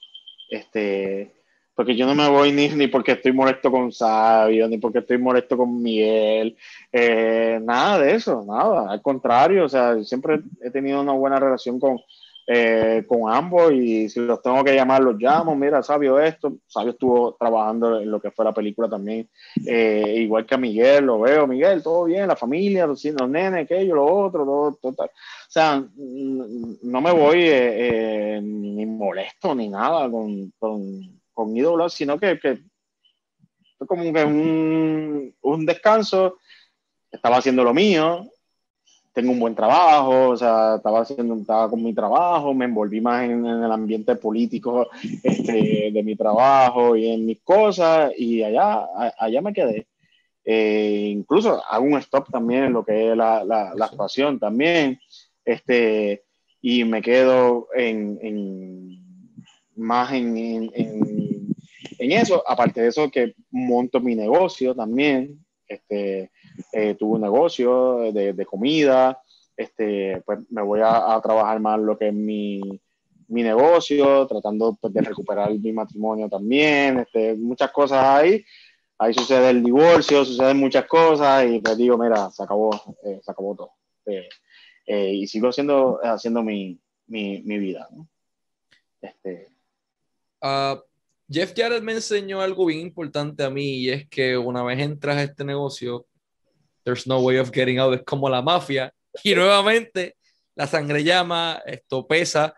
Este, 0.49 1.32
porque 1.76 1.94
yo 1.94 2.07
no 2.07 2.14
me 2.14 2.28
voy 2.28 2.53
ni, 2.53 2.70
ni 2.70 2.86
porque 2.86 3.12
estoy 3.12 3.32
molesto 3.32 3.70
con 3.70 3.92
Sabio, 3.92 4.66
ni 4.66 4.78
porque 4.78 5.01
estoy 5.01 5.18
molesto 5.18 5.59
con 5.59 5.82
Miguel, 5.82 6.57
eh, 6.90 7.61
nada 7.62 7.99
de 7.99 8.14
eso, 8.14 8.44
nada, 8.47 8.90
al 8.90 9.03
contrario, 9.03 9.66
o 9.66 9.68
sea, 9.68 10.03
siempre 10.03 10.40
he 10.62 10.70
tenido 10.70 11.03
una 11.03 11.12
buena 11.12 11.38
relación 11.38 11.78
con, 11.78 11.99
eh, 12.49 13.05
con 13.09 13.32
ambos 13.32 13.72
y 13.72 14.09
si 14.09 14.20
los 14.20 14.40
tengo 14.40 14.62
que 14.62 14.74
llamar, 14.74 15.03
los 15.03 15.16
llamo, 15.18 15.57
mira, 15.57 15.82
Sabio 15.82 16.20
esto, 16.20 16.59
Sabio 16.66 16.90
estuvo 16.90 17.34
trabajando 17.34 18.01
en 18.01 18.09
lo 18.09 18.20
que 18.20 18.30
fue 18.30 18.44
la 18.44 18.55
película 18.55 18.88
también, 18.88 19.28
eh, 19.66 20.14
igual 20.18 20.47
que 20.47 20.55
a 20.55 20.59
Miguel, 20.59 21.07
lo 21.07 21.18
veo, 21.18 21.47
Miguel, 21.47 21.82
todo 21.82 22.05
bien, 22.05 22.28
la 22.28 22.36
familia, 22.36 22.86
los, 22.86 23.05
los 23.05 23.28
nenes, 23.28 23.64
aquello, 23.64 23.97
lo 23.97 24.07
otro, 24.07 24.44
todo, 24.44 24.78
total. 24.80 25.09
O 25.09 25.51
sea, 25.51 25.84
no 25.97 27.01
me 27.01 27.11
voy 27.11 27.40
eh, 27.42 28.40
ni 28.42 28.86
molesto 28.86 29.55
ni 29.55 29.68
nada 29.68 30.09
con, 30.09 30.53
con, 30.59 31.20
con 31.34 31.90
sino 31.90 32.18
que, 32.18 32.38
que 32.38 32.61
como 33.86 34.12
que 34.12 34.24
un, 34.24 35.34
un 35.42 35.66
descanso, 35.66 36.38
estaba 37.11 37.38
haciendo 37.38 37.64
lo 37.64 37.74
mío, 37.74 38.30
tengo 39.17 39.33
un 39.33 39.41
buen 39.41 39.55
trabajo, 39.55 40.29
o 40.29 40.37
sea, 40.37 40.75
estaba, 40.77 41.01
haciendo, 41.01 41.35
estaba 41.37 41.71
con 41.71 41.83
mi 41.83 41.95
trabajo, 41.95 42.53
me 42.53 42.67
envolví 42.67 43.01
más 43.01 43.25
en, 43.25 43.47
en 43.47 43.64
el 43.64 43.73
ambiente 43.73 44.14
político 44.14 44.91
este, 45.23 45.91
de 45.91 46.03
mi 46.03 46.14
trabajo 46.17 46.95
y 46.95 47.09
en 47.09 47.25
mis 47.25 47.41
cosas, 47.41 48.12
y 48.19 48.43
allá, 48.43 48.87
allá 49.19 49.41
me 49.41 49.55
quedé. 49.55 49.87
Eh, 50.45 51.09
incluso 51.11 51.62
hago 51.67 51.87
un 51.87 51.97
stop 51.97 52.31
también 52.31 52.64
en 52.64 52.73
lo 52.75 52.85
que 52.85 53.12
es 53.12 53.17
la, 53.17 53.43
la, 53.43 53.73
la 53.75 53.87
actuación 53.87 54.39
también, 54.39 55.01
este, 55.47 56.25
y 56.61 56.85
me 56.85 57.01
quedo 57.01 57.69
en, 57.75 58.19
en 58.21 59.03
más 59.77 60.12
en, 60.12 60.37
en, 60.37 60.71
en, 60.75 62.12
eso, 62.12 62.45
aparte 62.47 62.83
de 62.83 62.89
eso 62.89 63.11
que 63.11 63.35
monto 63.51 63.99
mi 63.99 64.14
negocio 64.14 64.75
también, 64.75 65.43
este, 65.67 66.31
eh, 66.73 66.95
tuve 66.95 67.17
un 67.17 67.23
negocio 67.23 68.13
de, 68.13 68.33
de, 68.33 68.47
comida, 68.47 69.21
este, 69.57 70.23
pues 70.25 70.41
me 70.51 70.63
voy 70.63 70.81
a, 70.81 71.15
a, 71.15 71.21
trabajar 71.21 71.61
más 71.61 71.79
lo 71.81 71.97
que 71.97 72.09
es 72.09 72.15
mi, 72.15 72.61
mi 73.29 73.43
negocio, 73.43 74.27
tratando 74.27 74.77
pues, 74.81 74.93
de 74.93 75.01
recuperar 75.01 75.53
mi 75.53 75.73
matrimonio 75.73 76.29
también, 76.29 77.01
este, 77.01 77.35
muchas 77.35 77.71
cosas 77.71 78.05
ahí. 78.05 78.45
Ahí 78.99 79.13
sucede 79.13 79.51
el 79.51 79.63
divorcio, 79.63 80.25
suceden 80.25 80.57
muchas 80.57 80.87
cosas 80.87 81.47
y 81.47 81.61
pues 81.61 81.77
digo, 81.77 81.99
mira, 81.99 82.31
se 82.31 82.43
acabó, 82.43 82.71
eh, 83.05 83.21
se 83.23 83.31
acabó 83.31 83.55
todo. 83.55 83.73
Eh, 84.07 84.29
eh, 84.87 85.13
y 85.13 85.27
sigo 85.27 85.49
haciendo, 85.49 86.01
haciendo 86.03 86.43
mi, 86.43 86.81
mi, 87.07 87.43
mi 87.43 87.59
vida. 87.59 87.89
¿no? 87.91 88.09
Este... 89.03 89.49
Uh, 90.41 90.81
Jeff 91.29 91.53
Jarrett 91.55 91.83
me 91.83 91.93
enseñó 91.93 92.41
algo 92.41 92.67
bien 92.67 92.81
importante 92.81 93.43
a 93.43 93.51
mí 93.51 93.81
y 93.81 93.91
es 93.91 94.09
que 94.09 94.39
una 94.39 94.63
vez 94.63 94.79
entras 94.79 95.17
a 95.17 95.25
este 95.25 95.45
negocio, 95.45 96.07
there's 96.87 97.07
no 97.07 97.20
way 97.20 97.37
of 97.39 97.51
getting 97.51 97.80
out, 97.80 97.93
es 97.93 98.03
como 98.05 98.28
la 98.28 98.41
mafia 98.41 98.95
y 99.24 99.34
nuevamente 99.34 100.16
la 100.55 100.68
sangre 100.68 101.03
llama, 101.03 101.61
esto 101.66 102.07
pesa 102.07 102.55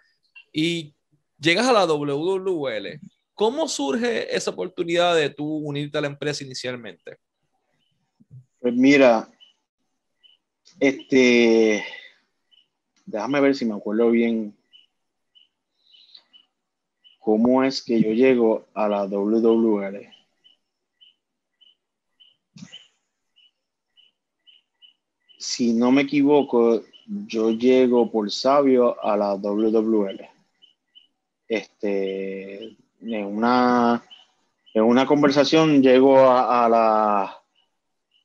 y 0.53 0.95
llegas 1.41 1.67
a 1.67 1.73
la 1.73 1.87
WWL. 1.87 3.01
¿Cómo 3.33 3.67
surge 3.69 4.37
esa 4.37 4.51
oportunidad 4.51 5.17
de 5.17 5.31
tú 5.31 5.47
unirte 5.47 5.97
a 5.97 6.03
la 6.03 6.09
empresa 6.09 6.45
inicialmente? 6.45 7.17
Pues 8.61 8.75
mira, 8.75 9.31
este, 10.79 11.83
déjame 13.07 13.41
ver 13.41 13.55
si 13.55 13.65
me 13.65 13.75
acuerdo 13.75 14.11
bien 14.11 14.55
cómo 17.19 17.65
es 17.65 17.83
que 17.83 18.03
yo 18.03 18.11
llego 18.11 18.67
a 18.75 18.89
la 18.89 19.07
WWL. 19.07 20.18
Si 25.39 25.73
no 25.73 25.93
me 25.93 26.03
equivoco, 26.03 26.83
yo 27.07 27.53
llego 27.53 28.11
por 28.11 28.31
sabio 28.31 29.03
a 29.03 29.17
la 29.17 29.35
WWL. 29.37 30.29
Este, 31.47 32.77
en 33.01 33.25
una, 33.25 34.05
en 34.75 34.83
una 34.83 35.07
conversación 35.07 35.83
llego 35.83 36.19
a, 36.29 36.69
la, 36.69 37.41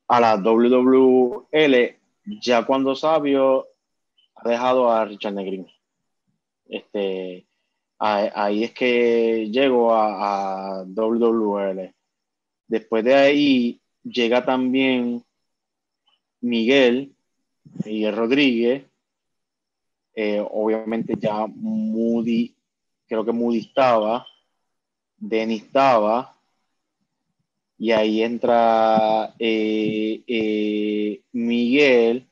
a 0.08 0.20
la 0.20 0.36
WWL 0.38 1.76
ya 2.42 2.66
cuando 2.66 2.96
sabio 2.96 3.68
ha 4.36 4.50
dejado 4.50 4.92
a 4.92 5.06
Richard 5.06 5.34
Negrín. 5.34 5.68
Este, 6.68 7.46
ahí 8.00 8.64
es 8.64 8.72
que 8.74 9.50
llego 9.52 9.94
a, 9.94 10.80
a 10.80 10.84
WWL. 10.84 11.94
Después 12.68 13.04
de 13.04 13.14
ahí 13.14 13.82
llega 14.04 14.44
también 14.44 15.24
Miguel, 16.44 17.16
Miguel 17.86 18.16
Rodríguez, 18.16 18.84
eh, 20.14 20.46
obviamente 20.52 21.16
ya 21.18 21.48
Moody, 21.48 22.54
creo 23.08 23.24
que 23.24 23.32
Moody 23.32 23.60
estaba, 23.60 24.28
Denis 25.18 25.64
estaba, 25.64 26.38
y 27.78 27.92
ahí 27.92 28.22
entra 28.22 29.34
eh, 29.40 30.22
eh, 30.28 31.22
Miguel, 31.32 32.28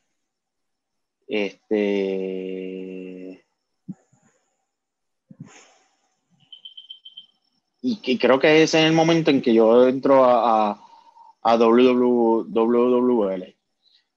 este, 1.27 3.45
y 7.81 8.17
creo 8.17 8.39
que 8.39 8.61
ese 8.61 8.79
es 8.79 8.85
el 8.85 8.93
momento 8.93 9.31
en 9.31 9.41
que 9.41 9.53
yo 9.53 9.87
entro 9.87 10.25
a, 10.25 10.71
a. 10.71 10.87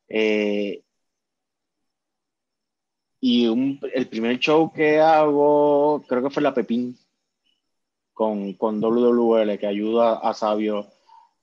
Eh, 0.09 0.83
y 3.21 3.47
el 3.47 4.09
primer 4.09 4.39
show 4.39 4.71
que 4.73 5.01
hago, 5.01 6.05
creo 6.07 6.23
que 6.23 6.31
fue 6.31 6.43
la 6.43 6.53
Pepín, 6.53 6.99
con, 8.13 8.53
con 8.55 8.81
WWL, 8.81 9.59
que 9.59 9.67
ayuda 9.67 10.19
a 10.19 10.35
Sabio 10.35 10.87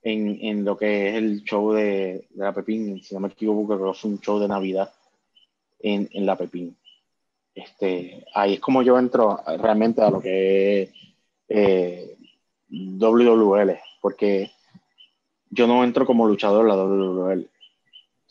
en, 0.02 0.38
en, 0.42 0.64
lo 0.64 0.76
que 0.76 1.08
es 1.08 1.14
el 1.16 1.42
show 1.42 1.72
de, 1.72 2.28
de, 2.30 2.44
la 2.44 2.54
Pepín. 2.54 3.02
Si 3.02 3.14
no 3.14 3.20
me 3.20 3.28
equivoco, 3.28 3.74
creo 3.74 3.92
que 3.92 3.98
fue 3.98 4.10
un 4.12 4.20
show 4.20 4.38
de 4.38 4.48
Navidad 4.48 4.92
en, 5.80 6.08
en 6.12 6.24
la 6.24 6.36
Pepín. 6.36 6.76
Este, 7.54 8.24
ahí 8.34 8.54
es 8.54 8.60
como 8.60 8.82
yo 8.82 8.98
entro 8.98 9.40
realmente 9.58 10.00
a 10.00 10.10
lo 10.10 10.20
que 10.20 10.82
es 10.82 10.90
eh, 11.48 12.16
WWL, 12.70 13.78
porque 14.00 14.50
yo 15.50 15.66
no 15.66 15.84
entro 15.84 16.06
como 16.06 16.26
luchador 16.26 16.62
en 16.62 16.68
la 16.68 16.76
WWL. 16.76 17.48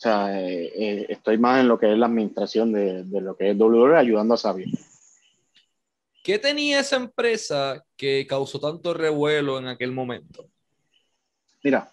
O 0.02 0.04
sea, 0.04 0.36
eh, 0.36 0.72
eh, 0.74 1.06
estoy 1.10 1.38
más 1.38 1.60
en 1.60 1.68
lo 1.68 1.78
que 1.78 1.92
es 1.92 1.96
la 1.96 2.06
administración 2.06 2.72
de, 2.72 3.04
de 3.04 3.20
lo 3.20 3.36
que 3.36 3.50
es 3.50 3.56
WWE, 3.56 3.96
ayudando 3.96 4.34
a 4.34 4.36
Sabio. 4.36 4.66
¿Qué 6.24 6.40
tenía 6.40 6.80
esa 6.80 6.96
empresa 6.96 7.84
que 7.96 8.26
causó 8.26 8.58
tanto 8.58 8.94
revuelo 8.94 9.60
en 9.60 9.68
aquel 9.68 9.92
momento? 9.92 10.48
Mira. 11.62 11.88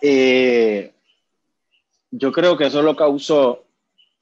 Eh, 0.00 0.94
yo 2.12 2.30
creo 2.30 2.56
que 2.56 2.66
eso 2.66 2.80
lo 2.80 2.94
causó 2.94 3.64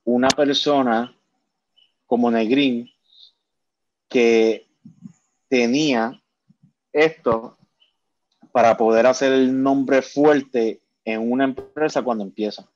una 0.04 0.28
persona 0.28 1.14
como 2.06 2.30
Negrín 2.30 2.90
que 4.08 4.66
tenía 5.50 6.18
esto 6.90 7.57
para 8.52 8.76
poder 8.76 9.06
hacer 9.06 9.32
el 9.32 9.62
nombre 9.62 10.02
fuerte 10.02 10.80
en 11.04 11.30
una 11.30 11.44
empresa 11.44 12.02
cuando 12.02 12.24
empieza. 12.24 12.68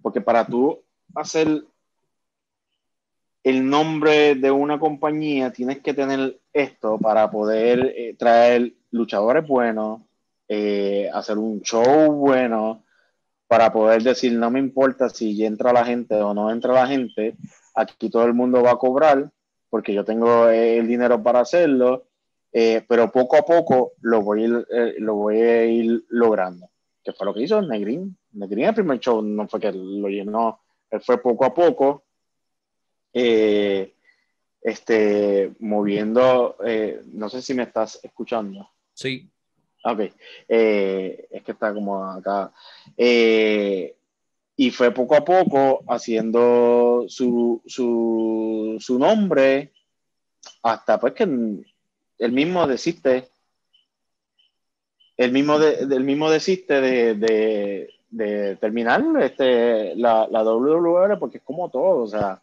Porque 0.00 0.20
para 0.20 0.46
tú 0.46 0.82
hacer 1.14 1.64
el 3.44 3.68
nombre 3.68 4.34
de 4.34 4.50
una 4.50 4.78
compañía, 4.78 5.52
tienes 5.52 5.80
que 5.80 5.94
tener 5.94 6.38
esto 6.52 6.98
para 6.98 7.30
poder 7.30 7.92
eh, 7.96 8.14
traer 8.16 8.74
luchadores 8.90 9.46
buenos, 9.46 10.02
eh, 10.48 11.10
hacer 11.12 11.38
un 11.38 11.60
show 11.62 12.12
bueno, 12.12 12.84
para 13.48 13.72
poder 13.72 14.02
decir, 14.02 14.32
no 14.32 14.50
me 14.50 14.60
importa 14.60 15.08
si 15.08 15.44
entra 15.44 15.72
la 15.72 15.84
gente 15.84 16.14
o 16.14 16.32
no 16.32 16.50
entra 16.50 16.72
la 16.72 16.86
gente, 16.86 17.34
aquí 17.74 18.08
todo 18.08 18.24
el 18.24 18.34
mundo 18.34 18.62
va 18.62 18.72
a 18.72 18.78
cobrar, 18.78 19.30
porque 19.68 19.92
yo 19.92 20.04
tengo 20.04 20.48
el 20.48 20.86
dinero 20.86 21.22
para 21.22 21.40
hacerlo 21.40 22.04
eh, 22.52 22.84
pero 22.86 23.10
poco 23.10 23.36
a 23.36 23.42
poco 23.42 23.92
lo 24.02 24.22
voy, 24.22 24.42
a 24.42 24.46
ir, 24.46 24.66
eh, 24.70 24.94
lo 24.98 25.14
voy 25.14 25.40
a 25.40 25.64
ir 25.64 26.04
logrando. 26.08 26.68
Que 27.02 27.12
fue 27.12 27.26
lo 27.26 27.34
que 27.34 27.42
hizo 27.42 27.60
Negrín. 27.62 28.16
Negrín 28.32 28.66
el 28.66 28.74
primer 28.74 28.98
show 29.00 29.22
no 29.22 29.48
fue 29.48 29.60
que 29.60 29.72
lo 29.72 30.08
llenó, 30.08 30.60
él 30.90 31.00
fue 31.00 31.20
poco 31.20 31.44
a 31.44 31.54
poco 31.54 32.04
eh, 33.12 33.94
este, 34.60 35.52
moviendo, 35.58 36.56
eh, 36.64 37.02
no 37.12 37.28
sé 37.28 37.42
si 37.42 37.54
me 37.54 37.64
estás 37.64 37.98
escuchando. 38.02 38.68
Sí. 38.94 39.28
Ok, 39.84 40.00
eh, 40.48 41.26
es 41.30 41.42
que 41.42 41.52
está 41.52 41.74
como 41.74 42.04
acá. 42.04 42.52
y 42.96 44.70
fue 44.70 44.92
poco 44.92 45.16
a 45.16 45.24
poco 45.24 45.82
haciendo 45.88 47.04
su, 47.08 47.60
su, 47.66 48.76
su 48.78 48.98
nombre 48.98 49.72
hasta 50.62 51.00
pues 51.00 51.14
que 51.14 51.26
el 52.22 52.30
mismo 52.30 52.66
desiste, 52.68 53.28
el 55.16 55.32
mismo, 55.32 55.58
del 55.58 56.04
mismo 56.04 56.30
desiste 56.30 56.80
de, 56.80 57.88
de, 58.10 58.56
terminar 58.56 59.02
este, 59.20 59.96
la, 59.96 60.28
la, 60.30 61.18
porque 61.18 61.38
es 61.38 61.42
como 61.42 61.68
todo, 61.68 62.04
o 62.04 62.06
sea, 62.06 62.40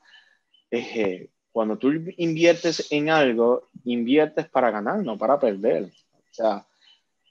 eh, 0.69 1.29
cuando 1.53 1.77
tú 1.77 1.91
inviertes 2.17 2.91
en 2.91 3.09
algo, 3.09 3.69
inviertes 3.85 4.49
para 4.49 4.69
ganar, 4.69 5.01
no 5.01 5.17
para 5.17 5.39
perder. 5.39 5.85
O 5.85 6.33
sea, 6.33 6.65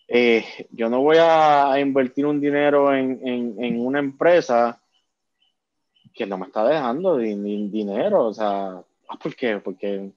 eh, 0.08 0.44
yo 0.70 0.88
no 0.88 1.02
voy 1.02 1.18
a 1.20 1.78
invertir 1.78 2.24
un 2.24 2.40
dinero 2.40 2.94
en, 2.94 3.20
en, 3.22 3.80
una 3.80 3.98
empresa 3.98 4.80
que 6.14 6.24
no 6.24 6.38
me 6.38 6.46
está 6.46 6.66
dejando 6.66 7.18
dinero, 7.18 8.24
o 8.24 8.34
sea, 8.34 8.82
¿por 9.22 9.36
qué? 9.36 9.58
Porque 9.58 10.10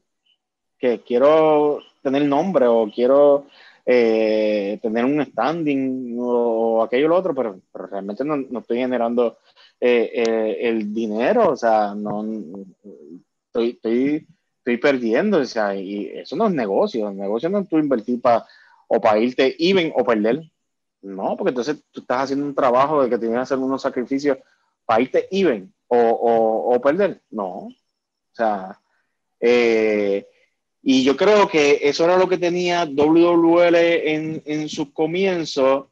que 0.80 1.02
quiero 1.02 1.80
tener 2.02 2.24
nombre 2.26 2.68
o 2.68 2.90
quiero 2.94 3.48
eh, 3.86 4.80
tener 4.82 5.06
un 5.06 5.26
standing 5.26 6.16
o 6.20 6.84
aquello 6.84 7.08
o 7.08 7.10
lo 7.10 7.16
otro, 7.18 7.34
pero, 7.34 7.60
pero 7.72 7.88
realmente 7.88 8.24
no, 8.24 8.38
no, 8.38 8.60
estoy 8.60 8.78
generando 8.78 9.40
eh, 9.80 10.12
eh, 10.14 10.58
el 10.62 10.94
dinero, 10.94 11.50
o 11.50 11.58
sea, 11.58 11.96
no 11.96 12.24
estoy, 13.48 13.72
estoy, 13.72 14.28
estoy, 14.60 14.78
perdiendo, 14.78 15.40
o 15.40 15.46
sea, 15.46 15.76
y 15.76 16.08
eso 16.08 16.36
no 16.36 16.48
es 16.48 16.54
negocio, 16.54 17.10
el 17.10 17.18
negocio 17.18 17.50
no 17.50 17.60
es 17.60 17.68
tú 17.68 17.78
invertir 17.80 18.22
para 18.22 18.46
o 18.88 19.00
para 19.02 19.20
irte 19.20 19.56
even 19.58 19.92
o 19.96 20.04
perder, 20.04 20.44
no, 21.02 21.36
porque 21.36 21.50
entonces 21.50 21.84
tú 21.92 22.02
estás 22.02 22.24
haciendo 22.26 22.46
un 22.46 22.56
trabajo 22.56 23.02
de 23.02 23.10
que 23.10 23.18
tienes 23.18 23.38
que 23.38 23.42
hacer 23.42 23.58
unos 23.58 23.82
sacrificios 23.82 24.38
para 24.86 25.02
irte 25.02 25.28
even 25.32 25.74
o, 25.88 25.98
o, 25.98 26.76
o 26.76 26.82
perder, 26.82 27.22
no, 27.32 27.48
o 27.48 27.74
sea, 28.34 28.80
eh, 29.40 30.28
y 30.84 31.04
yo 31.04 31.16
creo 31.16 31.48
que 31.48 31.80
eso 31.84 32.06
era 32.06 32.18
lo 32.18 32.28
que 32.28 32.40
tenía 32.40 32.86
WWL 32.86 33.76
en, 33.76 34.42
en 34.46 34.68
sus 34.68 34.92
comienzos. 34.92 35.86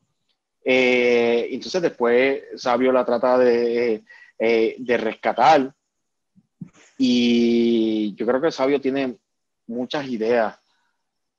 Eh, 0.66 1.48
entonces 1.52 1.82
después 1.82 2.42
Sabio 2.56 2.92
la 2.92 3.06
trata 3.06 3.38
de, 3.38 4.04
eh, 4.40 4.76
de 4.80 4.98
rescatar. 4.98 5.74
Y 6.98 8.16
yo 8.16 8.26
creo 8.26 8.42
que 8.42 8.52
Sabio 8.52 8.82
tiene 8.82 9.16
muchas 9.68 10.08
ideas. 10.08 10.58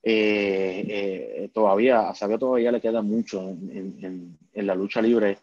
Eh, 0.02 1.50
todavía, 1.52 2.08
a 2.08 2.14
Sabio 2.14 2.38
todavía 2.38 2.72
le 2.72 2.80
queda 2.80 3.02
mucho 3.02 3.40
en, 3.40 4.38
la 4.54 4.74
lucha 4.76 5.02
libre. 5.02 5.38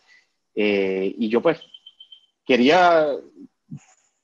y 0.56 1.28
yo 1.28 1.42
pues 1.42 1.60
quería, 2.46 3.08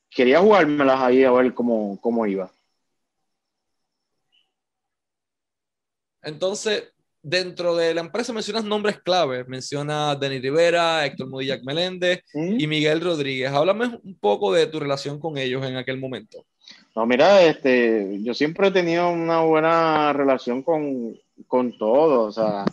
quería 0.10 0.40
jugármelas 0.40 1.02
ahí 1.02 1.26
a 1.26 1.32
ver 1.32 1.54
cómo, 1.54 2.00
cómo 2.00 2.26
iba. 2.26 2.53
Entonces, 6.24 6.94
dentro 7.24 7.76
de 7.76 7.94
la 7.94 8.02
empresa 8.02 8.34
mencionas 8.34 8.66
nombres 8.66 9.00
clave, 9.00 9.46
menciona 9.46 10.16
Denis 10.16 10.42
Rivera, 10.42 11.06
Héctor 11.06 11.30
Mudillac 11.30 11.64
Meléndez 11.64 12.22
y 12.34 12.68
Miguel 12.68 13.02
Rodríguez. 13.02 13.52
Háblame 13.52 14.00
un 14.04 14.16
poco 14.20 14.54
de 14.54 14.68
tu 14.68 14.80
relación 14.80 15.20
con 15.20 15.38
ellos 15.38 15.66
en 15.66 15.78
aquel 15.78 16.00
momento. 16.00 16.46
No, 16.96 17.06
mira, 17.06 17.42
este, 17.44 18.20
yo 18.22 18.34
siempre 18.34 18.68
he 18.68 18.72
tenido 18.72 19.10
una 19.10 19.42
buena 19.42 20.14
relación 20.14 20.62
con, 20.62 21.18
con 21.48 21.78
todos, 21.78 22.38
o 22.38 22.42
sea, 22.42 22.66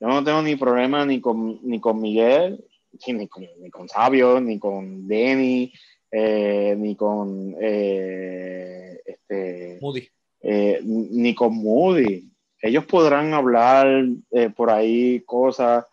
yo 0.00 0.08
no 0.08 0.22
tengo 0.22 0.42
ni 0.42 0.56
problema 0.56 1.06
ni 1.06 1.20
con, 1.20 1.60
ni 1.62 1.80
con 1.80 2.00
Miguel, 2.00 2.62
ni 3.06 3.28
con, 3.28 3.46
ni 3.60 3.70
con 3.70 3.88
Sabio, 3.88 4.40
ni 4.40 4.58
con 4.58 5.06
Denny, 5.08 5.72
eh, 6.10 6.74
ni 6.76 6.94
con 6.94 7.54
eh, 7.60 9.00
este, 9.06 9.78
Moody. 9.80 10.06
Eh, 10.42 10.80
ni 10.84 11.34
con 11.34 11.54
Moody 11.54 12.33
ellos 12.64 12.86
podrán 12.86 13.34
hablar 13.34 14.06
eh, 14.30 14.48
por 14.48 14.70
ahí 14.70 15.20
cosas, 15.26 15.84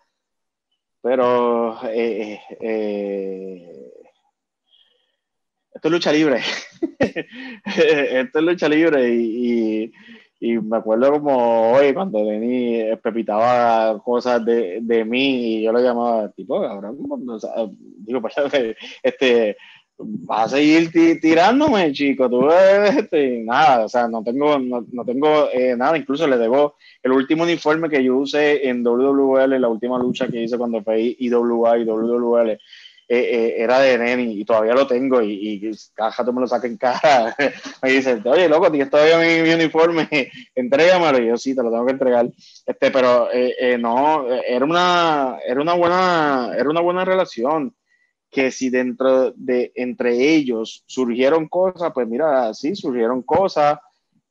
pero 1.01 1.77
eh, 1.89 2.39
eh, 2.61 3.91
esto 5.73 5.87
es 5.89 5.91
lucha 5.91 6.13
libre. 6.13 6.39
esto 7.65 8.39
es 8.39 8.45
lucha 8.45 8.69
libre 8.69 9.09
y, 9.09 9.91
me 10.39 10.77
acuerdo 10.77 11.11
como 11.11 11.73
hoy 11.73 11.93
cuando 11.93 12.23
Denis 12.25 12.97
pepitaba 13.03 14.01
cosas 14.01 14.43
de, 14.45 14.79
de, 14.81 15.03
mí 15.03 15.57
y 15.57 15.63
yo 15.63 15.73
lo 15.73 15.79
llamaba 15.79 16.31
tipo, 16.31 16.65
ahora, 16.65 16.91
digo, 17.97 18.21
pues, 18.21 18.33
este, 19.03 19.57
vas 20.03 20.53
a 20.53 20.57
seguir 20.57 20.91
tirándome, 21.19 21.91
chico. 21.91 22.29
Tú, 22.29 22.49
este, 22.49 23.43
nada, 23.43 23.85
o 23.85 23.89
sea, 23.89 24.07
no 24.07 24.23
tengo, 24.23 24.57
no, 24.59 24.85
no 24.91 25.05
tengo 25.05 25.49
eh, 25.51 25.75
nada. 25.75 25.97
Incluso 25.97 26.27
le 26.27 26.37
debo 26.37 26.75
el 27.03 27.11
último 27.11 27.43
uniforme 27.43 27.89
que 27.89 28.03
yo 28.03 28.17
usé 28.17 28.67
en 28.67 28.83
WWL, 28.83 29.59
la 29.59 29.67
última 29.67 29.97
lucha 29.97 30.27
que 30.27 30.43
hice 30.43 30.57
cuando 30.57 30.81
fue 30.83 31.15
IWA 31.19 31.77
y 31.79 31.85
WWL, 31.85 32.49
eh, 32.49 32.59
eh, 33.07 33.55
era 33.57 33.79
de 33.79 33.97
Neni 33.97 34.39
y 34.39 34.45
todavía 34.45 34.73
lo 34.73 34.87
tengo. 34.87 35.21
Y, 35.21 35.31
y 35.31 35.71
cada 35.93 36.11
rato 36.11 36.33
me 36.33 36.41
lo 36.41 36.47
saca 36.47 36.67
en 36.67 36.77
cara. 36.77 37.35
me 37.83 37.91
dice, 37.91 38.21
oye, 38.25 38.47
loco, 38.47 38.71
tienes 38.71 38.89
todavía 38.89 39.17
mi, 39.17 39.41
mi, 39.41 39.53
uniforme, 39.53 40.07
entrégamelo. 40.55 41.21
Y 41.21 41.27
yo 41.27 41.37
sí, 41.37 41.55
te 41.55 41.63
lo 41.63 41.71
tengo 41.71 41.85
que 41.85 41.93
entregar. 41.93 42.29
Este, 42.65 42.91
pero 42.91 43.27
no, 43.79 44.27
era 44.29 44.65
una, 44.65 45.37
era 45.45 45.61
una 45.61 45.73
buena, 45.73 46.51
era 46.57 46.69
una 46.69 46.81
buena 46.81 47.03
relación 47.03 47.73
que 48.31 48.49
si 48.49 48.69
dentro 48.69 49.31
de 49.31 49.73
entre 49.75 50.33
ellos 50.33 50.83
surgieron 50.87 51.49
cosas, 51.49 51.91
pues 51.93 52.07
mira, 52.07 52.53
sí, 52.53 52.75
surgieron 52.75 53.23
cosas, 53.23 53.77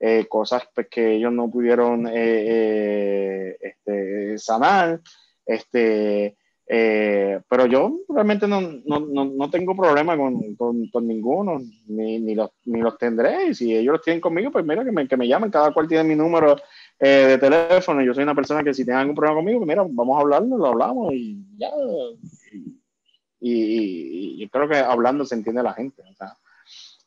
eh, 0.01 0.27
cosas 0.27 0.63
pues, 0.75 0.89
que 0.89 1.17
ellos 1.17 1.31
no 1.31 1.51
pudieron 1.51 2.07
eh, 2.07 2.13
eh, 2.17 3.57
este, 3.61 4.39
sanar, 4.39 5.01
este, 5.45 6.35
pero 6.67 7.67
yo 7.67 7.99
realmente 8.09 8.47
no, 8.47 8.61
no, 8.61 9.01
no, 9.01 9.51
tengo 9.51 9.77
problema 9.77 10.17
con, 10.17 10.55
con, 10.55 10.89
con 10.89 11.07
ninguno, 11.07 11.61
ni, 11.89 12.21
ni, 12.21 12.35
los, 12.37 12.51
ni 12.65 12.81
los 12.81 12.97
tendré, 12.97 13.49
y 13.49 13.55
si 13.55 13.77
ellos 13.77 13.95
los 13.95 14.03
tienen 14.03 14.21
conmigo, 14.21 14.53
pues 14.53 14.65
mira, 14.65 14.85
que 14.85 14.93
me, 14.93 15.09
que 15.09 15.17
me 15.17 15.27
llamen, 15.27 15.51
cada 15.51 15.73
cual 15.73 15.89
tiene 15.89 16.05
mi 16.05 16.15
número 16.15 16.57
de 16.99 17.39
teléfono, 17.39 18.03
yo 18.03 18.15
soy 18.15 18.23
una 18.23 18.35
persona 18.37 18.63
que 18.63 18.73
si 18.73 18.85
tienen 18.85 19.01
algún 19.01 19.17
problema 19.17 19.39
conmigo, 19.39 19.59
pues 19.59 19.69
mira, 19.69 19.85
vamos 19.87 20.17
a 20.17 20.21
hablarlo, 20.21 20.57
lo 20.57 20.67
hablamos 20.67 21.13
y 21.13 21.45
ya. 21.59 21.71
Y, 23.41 24.39
yo 24.39 24.49
creo 24.51 24.69
que 24.69 24.77
hablando 24.77 25.25
se 25.25 25.35
entiende 25.35 25.63
la 25.63 25.73
gente. 25.73 26.03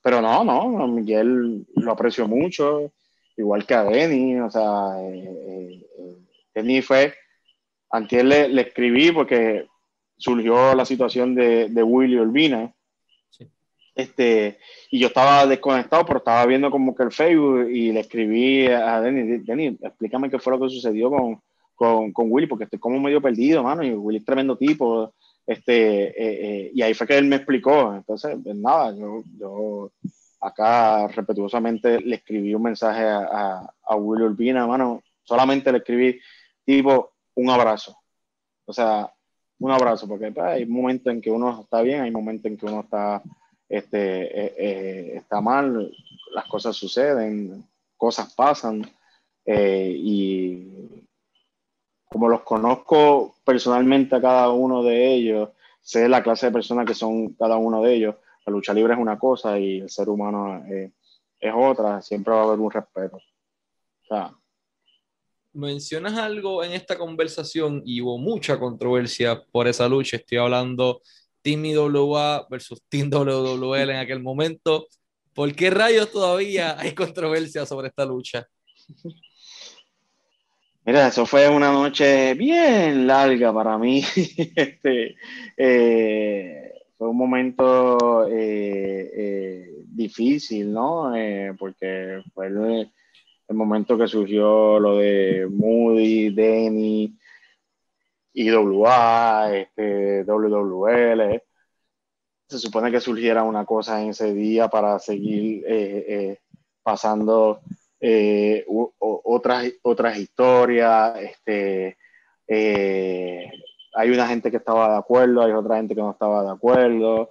pero 0.01 0.21
no, 0.21 0.43
no, 0.43 0.87
Miguel 0.87 1.65
lo 1.75 1.91
aprecio 1.91 2.27
mucho, 2.27 2.91
igual 3.37 3.65
que 3.65 3.73
a 3.73 3.83
Denny. 3.83 4.39
O 4.39 4.49
sea, 4.49 4.95
eh, 4.99 5.85
eh, 5.97 6.17
Denny 6.53 6.81
fue, 6.81 7.13
antes 7.91 8.23
le, 8.23 8.49
le, 8.49 8.61
escribí 8.63 9.11
porque 9.11 9.67
surgió 10.17 10.73
la 10.73 10.85
situación 10.85 11.35
de, 11.35 11.69
de 11.69 11.83
Willy 11.83 12.17
Olvina. 12.17 12.73
Este, 13.95 14.57
y 14.89 14.99
yo 14.99 15.07
estaba 15.07 15.45
desconectado, 15.45 16.03
pero 16.05 16.17
estaba 16.17 16.45
viendo 16.47 16.71
como 16.71 16.95
que 16.95 17.03
el 17.03 17.11
Facebook 17.11 17.69
y 17.69 17.91
le 17.91 17.99
escribí 17.99 18.65
a 18.67 18.99
Denny, 19.01 19.37
Denny, 19.39 19.77
explícame 19.81 20.31
qué 20.31 20.39
fue 20.39 20.53
lo 20.53 20.59
que 20.59 20.69
sucedió 20.69 21.11
con, 21.11 21.41
con, 21.75 22.11
con 22.11 22.31
Willy, 22.31 22.47
porque 22.47 22.63
estoy 22.63 22.79
como 22.79 22.99
medio 22.99 23.21
perdido, 23.21 23.61
mano, 23.61 23.83
y 23.83 23.91
Willy 23.91 24.17
es 24.17 24.25
tremendo 24.25 24.57
tipo, 24.57 25.13
este, 25.45 26.07
eh, 26.07 26.13
eh, 26.67 26.71
y 26.73 26.81
ahí 26.81 26.93
fue 26.93 27.07
que 27.07 27.17
él 27.17 27.25
me 27.25 27.37
explicó. 27.37 27.93
Entonces, 27.93 28.37
pues 28.43 28.55
nada, 28.55 28.95
yo, 28.95 29.23
yo 29.37 29.91
acá 30.39 31.07
respetuosamente 31.07 31.99
le 32.01 32.15
escribí 32.15 32.53
un 32.53 32.63
mensaje 32.63 33.03
a, 33.03 33.69
a, 33.83 33.95
Willy 33.95 34.23
Urbina, 34.23 34.67
mano, 34.67 35.01
solamente 35.23 35.71
le 35.71 35.79
escribí 35.79 36.19
tipo 36.65 37.13
un 37.35 37.49
abrazo. 37.49 37.97
O 38.65 38.73
sea, 38.73 39.11
un 39.59 39.71
abrazo, 39.71 40.07
porque 40.07 40.31
pues, 40.31 40.45
hay 40.45 40.65
momentos 40.65 41.13
en 41.13 41.21
que 41.21 41.31
uno 41.31 41.61
está 41.61 41.81
bien, 41.81 42.01
hay 42.01 42.11
momentos 42.11 42.45
en 42.45 42.57
que 42.57 42.65
uno 42.65 42.81
está, 42.81 43.21
este, 43.69 43.97
eh, 43.97 45.17
está 45.17 45.41
mal, 45.41 45.91
las 46.33 46.45
cosas 46.45 46.75
suceden, 46.75 47.63
cosas 47.97 48.33
pasan, 48.33 48.89
y 49.45 51.02
como 52.13 52.29
los 52.29 52.41
conozco 52.41 53.35
personalmente 53.43 54.15
a 54.15 54.21
cada 54.21 54.51
uno 54.51 54.83
de 54.83 55.15
ellos, 55.15 55.49
sé 55.81 56.07
la 56.07 56.21
clase 56.21 56.45
de 56.45 56.51
personas 56.51 56.85
que 56.85 56.93
son 56.93 57.33
cada 57.33 57.57
uno 57.57 57.81
de 57.81 57.95
ellos. 57.95 58.15
La 58.45 58.51
lucha 58.53 58.71
libre 58.71 58.93
es 58.93 58.99
una 58.99 59.17
cosa 59.17 59.57
y 59.57 59.79
el 59.79 59.89
ser 59.89 60.09
humano 60.09 60.63
es, 60.69 60.91
otra, 61.55 62.03
siempre 62.03 62.31
va 62.31 62.41
a 62.41 62.43
haber 62.43 62.59
un 62.59 62.69
respeto. 62.69 63.17
Mencionas 65.53 66.13
algo 66.13 66.63
en 66.63 66.73
esta 66.73 66.99
conversación 66.99 67.81
y 67.83 67.99
hubo 68.01 68.19
mucha 68.19 68.59
controversia 68.59 69.43
por 69.51 69.67
esa 69.67 69.89
lucha. 69.89 70.17
Estoy 70.17 70.37
hablando 70.37 71.01
Team 71.41 71.65
IWA 71.65 72.45
versus 72.47 72.79
Team 72.89 73.09
WWL 73.09 73.89
en 73.89 73.97
aquel 73.97 74.21
momento. 74.21 74.85
¿Por 75.33 75.55
qué 75.55 75.71
rayos 75.71 76.11
todavía 76.11 76.79
hay 76.79 76.93
controversia 76.93 77.65
sobre 77.65 77.87
esta 77.87 78.05
lucha? 78.05 78.47
Mira, 80.85 81.07
eso 81.07 81.25
fue 81.25 81.47
una 81.47 81.71
noche 81.71 82.33
bien 82.33 83.07
larga 83.07 83.53
para 83.53 83.77
mí. 83.77 83.99
este, 84.55 85.15
eh, 85.55 86.73
fue 86.97 87.07
un 87.07 87.17
momento 87.17 88.27
eh, 88.27 89.09
eh, 89.15 89.75
difícil, 89.85 90.73
¿no? 90.73 91.13
porque 91.57 92.21
fue 92.33 92.47
el, 92.47 92.91
momento 93.55 93.97
que 93.97 94.07
surgió 94.07 94.77
lo 94.77 94.97
de 94.97 95.47
Moody, 95.49 96.31
Denny, 96.33 97.17
IWA, 98.33 99.55
este, 99.55 100.23
WWL. 100.25 101.41
Se 102.49 102.59
supone 102.59 102.91
que 102.91 102.99
surgiera 102.99 103.43
una 103.43 103.63
cosa 103.65 104.01
en 104.01 104.09
ese 104.09 104.33
día 104.33 104.67
para 104.67 104.99
seguir 104.99 105.63
pasando 106.83 107.61
eh, 108.05 108.65
otras, 108.99 109.71
otras 109.81 110.17
historias, 110.17 111.17
este, 111.21 111.97
eh, 112.45 113.49
hay 113.93 114.09
una 114.09 114.27
gente 114.27 114.51
que 114.51 114.57
estaba 114.57 114.91
de 114.91 114.97
acuerdo, 114.97 115.41
hay 115.41 115.53
otra 115.53 115.77
gente 115.77 115.95
que 115.95 116.01
no 116.01 116.11
estaba 116.11 116.43
de 116.43 116.51
acuerdo. 116.51 117.29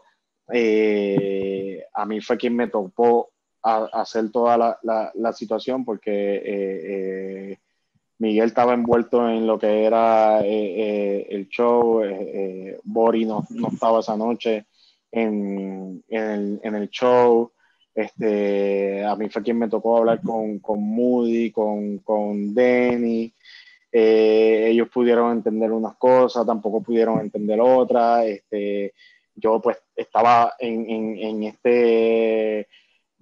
Eh, 0.50 1.84
a 1.92 2.06
mí 2.06 2.22
fue 2.22 2.38
quien 2.38 2.56
me 2.56 2.68
topó 2.68 3.28
hacer 3.60 4.32
toda 4.32 4.78
la, 4.82 5.32
situación 5.34 5.84
porque 5.84 7.58
Miguel 8.16 8.46
estaba 8.46 8.72
envuelto 8.72 9.28
en 9.28 9.46
lo 9.46 9.58
que 9.58 9.84
era 9.84 10.40
el 10.40 11.48
show, 11.48 12.00
Bori 12.84 13.26
no, 13.26 13.44
no, 13.50 13.68
estaba 13.68 14.00
esa 14.00 14.16
noche 14.16 14.64
en, 15.10 16.02
en 16.08 16.74
el 16.74 16.88
show. 16.88 17.52
Este, 17.94 19.04
a 19.04 19.14
mí 19.16 19.28
fue 19.28 19.42
quien 19.42 19.58
me 19.58 19.68
tocó 19.68 19.98
hablar 19.98 20.20
con, 20.22 20.58
con 20.60 20.82
Moody, 20.82 21.50
con, 21.50 21.98
con 21.98 22.54
Denny. 22.54 23.32
Eh, 23.90 24.68
ellos 24.70 24.88
pudieron 24.88 25.32
entender 25.32 25.70
unas 25.70 25.96
cosas, 25.96 26.46
tampoco 26.46 26.82
pudieron 26.82 27.20
entender 27.20 27.60
otras. 27.60 28.24
Este, 28.26 28.94
yo 29.34 29.60
pues 29.60 29.78
estaba 29.94 30.54
en, 30.58 30.88
en, 30.88 31.18
en 31.18 31.42
este 31.44 32.68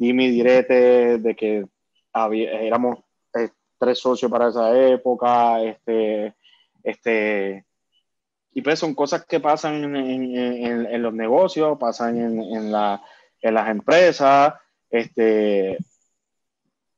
dime 0.01 0.31
direte 0.31 1.19
de 1.19 1.37
que 1.37 1.67
había, 2.13 2.53
éramos 2.63 3.01
eh, 3.35 3.51
tres 3.79 3.99
socios 3.99 4.31
para 4.31 4.49
esa 4.49 4.75
época. 4.89 5.63
Este, 5.63 6.35
este, 6.83 7.67
y 8.53 8.63
pues 8.63 8.79
son 8.79 8.95
cosas 8.95 9.27
que 9.27 9.41
pasan 9.41 9.95
en, 9.95 11.03
los 11.03 11.13
negocios, 11.13 11.79
pasan 11.79 12.19
en, 12.19 12.73
la, 12.73 13.03
las 13.43 13.69
empresas, 13.69 14.55
este, 14.91 15.79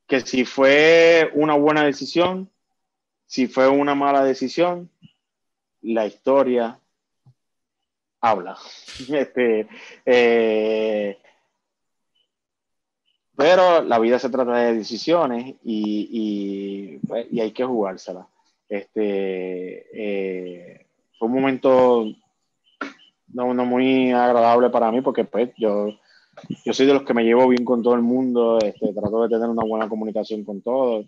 que 0.07 0.21
si 0.21 0.45
fue 0.45 1.31
una 1.33 1.55
buena 1.55 1.83
decisión, 1.83 2.49
si 3.25 3.47
fue 3.47 3.67
una 3.67 3.95
mala 3.95 4.23
decisión, 4.23 4.89
la 5.81 6.05
historia 6.05 6.79
habla. 8.21 8.57
Este, 9.09 9.67
eh, 10.05 11.17
pero 13.35 13.81
la 13.81 13.99
vida 13.99 14.19
se 14.19 14.29
trata 14.29 14.55
de 14.55 14.75
decisiones 14.75 15.55
y, 15.63 16.97
pues, 17.07 17.27
y, 17.31 17.39
hay 17.39 17.51
que 17.51 17.65
jugársela. 17.65 18.27
Este, 18.69 19.87
eh, 19.93 20.85
fue 21.17 21.27
un 21.27 21.33
momento 21.33 22.05
no, 23.33 23.53
no, 23.53 23.65
muy 23.65 24.11
agradable 24.11 24.69
para 24.69 24.91
mí 24.91 25.01
porque 25.01 25.25
pues 25.25 25.49
yo, 25.57 25.87
yo 26.65 26.73
soy 26.73 26.85
de 26.85 26.93
los 26.93 27.03
que 27.03 27.13
me 27.13 27.23
llevo 27.23 27.47
bien 27.47 27.65
con 27.65 27.81
todo 27.83 27.95
el 27.95 28.01
mundo, 28.01 28.59
este, 28.59 28.93
trato 28.93 29.23
de 29.23 29.29
tener 29.29 29.49
una 29.49 29.65
buena 29.65 29.89
comunicación 29.89 30.43
con 30.43 30.61
todos. 30.61 31.05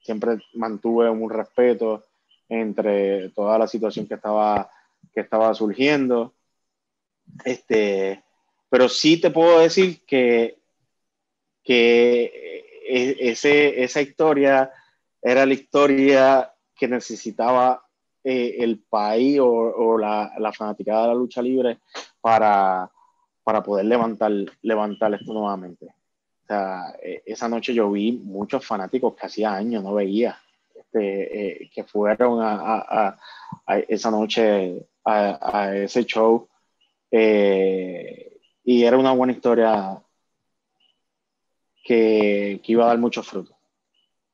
Siempre 0.00 0.38
mantuve 0.54 1.08
un 1.08 1.30
respeto 1.30 2.04
entre 2.48 3.30
toda 3.30 3.58
la 3.58 3.66
situación 3.66 4.06
que 4.06 4.14
estaba, 4.14 4.70
que 5.12 5.20
estaba 5.20 5.54
surgiendo. 5.54 6.34
Este, 7.44 8.22
pero 8.68 8.88
sí 8.88 9.20
te 9.20 9.30
puedo 9.30 9.60
decir 9.60 10.04
que 10.06 10.58
que 11.64 12.24
eh, 12.86 13.16
ese, 13.20 13.82
esa 13.82 14.02
historia 14.02 14.70
era 15.20 15.46
la 15.46 15.54
historia 15.54 16.52
que 16.76 16.86
necesitaba 16.86 17.82
eh, 18.22 18.56
el 18.58 18.80
país 18.80 19.38
o, 19.40 19.98
la, 19.98 20.32
la, 20.38 20.52
fanaticada 20.52 21.02
de 21.02 21.08
la 21.08 21.14
lucha 21.14 21.40
libre 21.40 21.78
para, 22.20 22.90
para 23.44 23.62
poder 23.62 23.84
levantar, 23.84 24.32
levantar 24.62 25.14
esto 25.14 25.32
nuevamente. 25.32 25.86
O 25.86 26.46
sea, 26.46 26.96
e, 27.02 27.22
esa 27.26 27.48
noche 27.48 27.74
yo 27.74 27.90
vi 27.90 28.12
muchos 28.12 28.66
fanáticos 28.66 29.14
que 29.14 29.26
hacía 29.26 29.54
años 29.54 29.84
no 29.84 29.94
veía, 29.94 30.38
este, 30.74 31.64
eh, 31.64 31.70
que 31.72 31.84
fueron 31.84 32.40
a, 32.42 33.16
a, 33.66 33.78
esa 33.88 34.10
noche 34.10 34.86
a, 35.04 35.76
ese 35.76 36.04
show. 36.04 36.48
y 37.10 38.82
era 38.82 38.98
una 38.98 39.12
buena 39.12 39.34
historia 39.34 40.02
que, 41.84 42.60
que 42.62 42.72
iba 42.72 42.84
a 42.84 42.88
dar 42.88 42.98
muchos 42.98 43.28
frutos. 43.28 43.56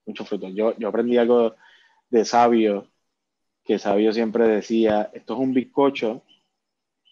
Muchos 0.06 0.28
frutos. 0.28 0.52
Yo, 0.54 0.76
yo 0.78 0.88
aprendí 0.88 1.18
algo 1.18 1.56
de 2.10 2.24
sabio, 2.24 2.86
que 3.64 3.78
sabio 3.78 4.12
siempre 4.12 4.48
decía, 4.48 5.10
esto 5.12 5.34
es 5.34 5.40
un 5.40 5.52
bizcocho 5.52 6.22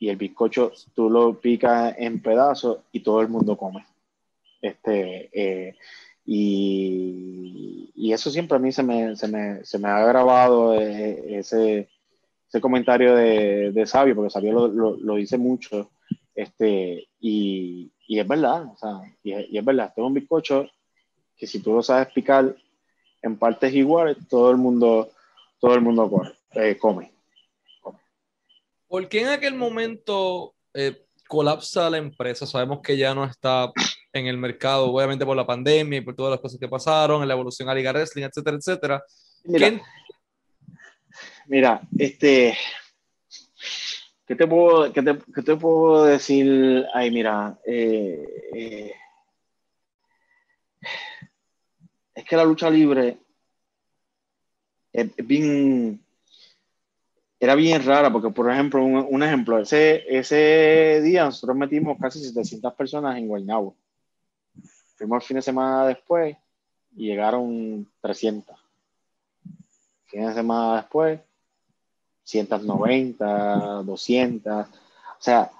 y 0.00 0.08
el 0.08 0.16
bizcocho 0.16 0.72
tú 0.94 1.10
lo 1.10 1.40
picas 1.40 1.94
en 1.98 2.20
pedazos 2.22 2.78
y 2.92 3.00
todo 3.00 3.20
el 3.20 3.28
mundo 3.28 3.56
come. 3.56 3.84
Este, 4.60 5.30
eh, 5.32 5.76
y, 6.24 7.90
y, 7.94 8.12
eso 8.12 8.30
siempre 8.30 8.56
a 8.56 8.60
mí 8.60 8.70
se 8.72 8.82
me, 8.82 9.16
se 9.16 9.28
me, 9.28 9.64
se 9.64 9.78
me 9.78 9.88
ha 9.88 10.00
grabado 10.00 10.74
eh, 10.74 11.38
ese, 11.38 11.88
ese, 12.48 12.60
comentario 12.60 13.14
de, 13.14 13.72
de, 13.72 13.86
Sabio, 13.86 14.14
porque 14.14 14.30
Sabio 14.30 14.52
lo, 14.52 14.68
lo, 14.68 14.96
lo 14.96 15.14
dice 15.14 15.38
mucho. 15.38 15.90
Este, 16.34 17.08
y, 17.20 17.90
y 18.06 18.18
es 18.18 18.28
verdad, 18.28 18.66
o 18.72 18.76
sea, 18.76 19.00
y, 19.22 19.32
es 19.32 19.64
verdad, 19.64 19.86
esto 19.88 20.02
es 20.02 20.06
un 20.06 20.14
bizcocho 20.14 20.66
que 21.36 21.46
si 21.46 21.60
tú 21.60 21.72
lo 21.72 21.82
sabes 21.82 22.08
picar 22.12 22.56
en 23.22 23.36
partes 23.36 23.72
iguales, 23.74 24.16
todo 24.28 24.50
el 24.50 24.56
mundo, 24.56 25.10
todo 25.60 25.74
el 25.74 25.80
mundo 25.80 26.22
eh, 26.52 26.76
come, 26.76 27.10
¿Por 28.88 29.08
qué 29.08 29.20
en 29.20 29.28
aquel 29.28 29.54
momento 29.54 30.54
eh, 30.74 31.04
colapsa 31.28 31.90
la 31.90 31.98
empresa? 31.98 32.46
Sabemos 32.46 32.80
que 32.82 32.96
ya 32.96 33.14
no 33.14 33.24
está 33.24 33.70
en 34.12 34.26
el 34.26 34.38
mercado, 34.38 34.90
obviamente 34.90 35.24
por 35.24 35.36
la 35.36 35.46
pandemia 35.46 35.98
y 35.98 36.02
por 36.02 36.16
todas 36.16 36.32
las 36.32 36.40
cosas 36.40 36.58
que 36.58 36.68
pasaron, 36.68 37.22
en 37.22 37.28
la 37.28 37.34
evolución 37.34 37.68
a 37.68 37.74
Liga 37.74 37.92
Wrestling, 37.92 38.24
etcétera, 38.24 38.56
etcétera. 38.56 39.04
Mira, 39.44 39.82
mira 41.46 41.80
este, 41.96 42.56
¿Qué 44.28 44.36
te 44.36 44.46
puedo, 44.46 44.92
qué 44.92 45.00
te, 45.00 45.18
qué 45.34 45.42
te 45.42 45.56
puedo 45.56 46.04
decir 46.04 46.84
ahí? 46.92 47.10
Mira, 47.10 47.58
eh, 47.64 48.42
eh, 48.54 48.92
es 52.14 52.24
que 52.26 52.36
la 52.36 52.44
lucha 52.44 52.68
libre 52.68 53.16
es, 54.92 55.16
bien, 55.16 56.04
era 57.40 57.54
bien 57.54 57.84
rara, 57.84 58.12
porque 58.12 58.30
por 58.30 58.50
ejemplo, 58.50 58.84
un, 58.84 59.22
ejemplo, 59.22 59.58
ese, 59.58 60.04
ese 60.08 61.00
día 61.02 61.24
nosotros 61.24 61.56
metimos 61.56 61.96
casi 62.00 62.20
700 62.20 62.74
personas 62.74 63.16
en 63.16 63.28
Guaynabo. 63.28 63.74
Fuimos 64.96 65.22
el 65.22 65.26
fin 65.26 65.36
de 65.36 65.42
semana 65.42 65.86
después 65.86 66.36
y 66.96 67.06
llegaron 67.06 67.86
300. 68.00 68.56
Fin 70.06 70.26
de 70.26 70.34
semana 70.34 70.76
después 70.76 71.20
190, 72.24 73.82
200, 73.84 74.66
o 74.66 74.68
sea, 75.18 75.50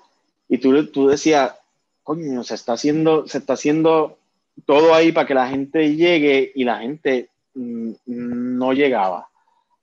y 0.49 0.59
tú, 0.59 0.87
tú 0.89 1.09
decías, 1.09 1.55
coño, 2.03 2.45
se 2.45 2.55
está 2.55 2.75
haciendo, 2.75 3.27
se 3.27 3.39
está 3.39 3.55
haciendo 3.55 4.19
todo 4.67 4.95
ahí 4.95 5.13
para 5.13 5.27
que 5.27 5.35
la 5.35 5.49
gente 5.49 5.95
llegue 5.95 6.53
y 6.55 6.65
la 6.65 6.79
gente 6.79 7.31
mm, 7.55 7.93
no 8.07 8.73
llegaba. 8.73 9.29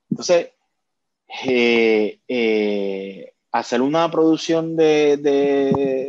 Entonces, 0.10 0.50
eh, 1.48 2.20
eh, 2.28 3.34
hacer 3.52 3.82
una 3.82 4.10
producción 4.12 4.76
de, 4.76 5.18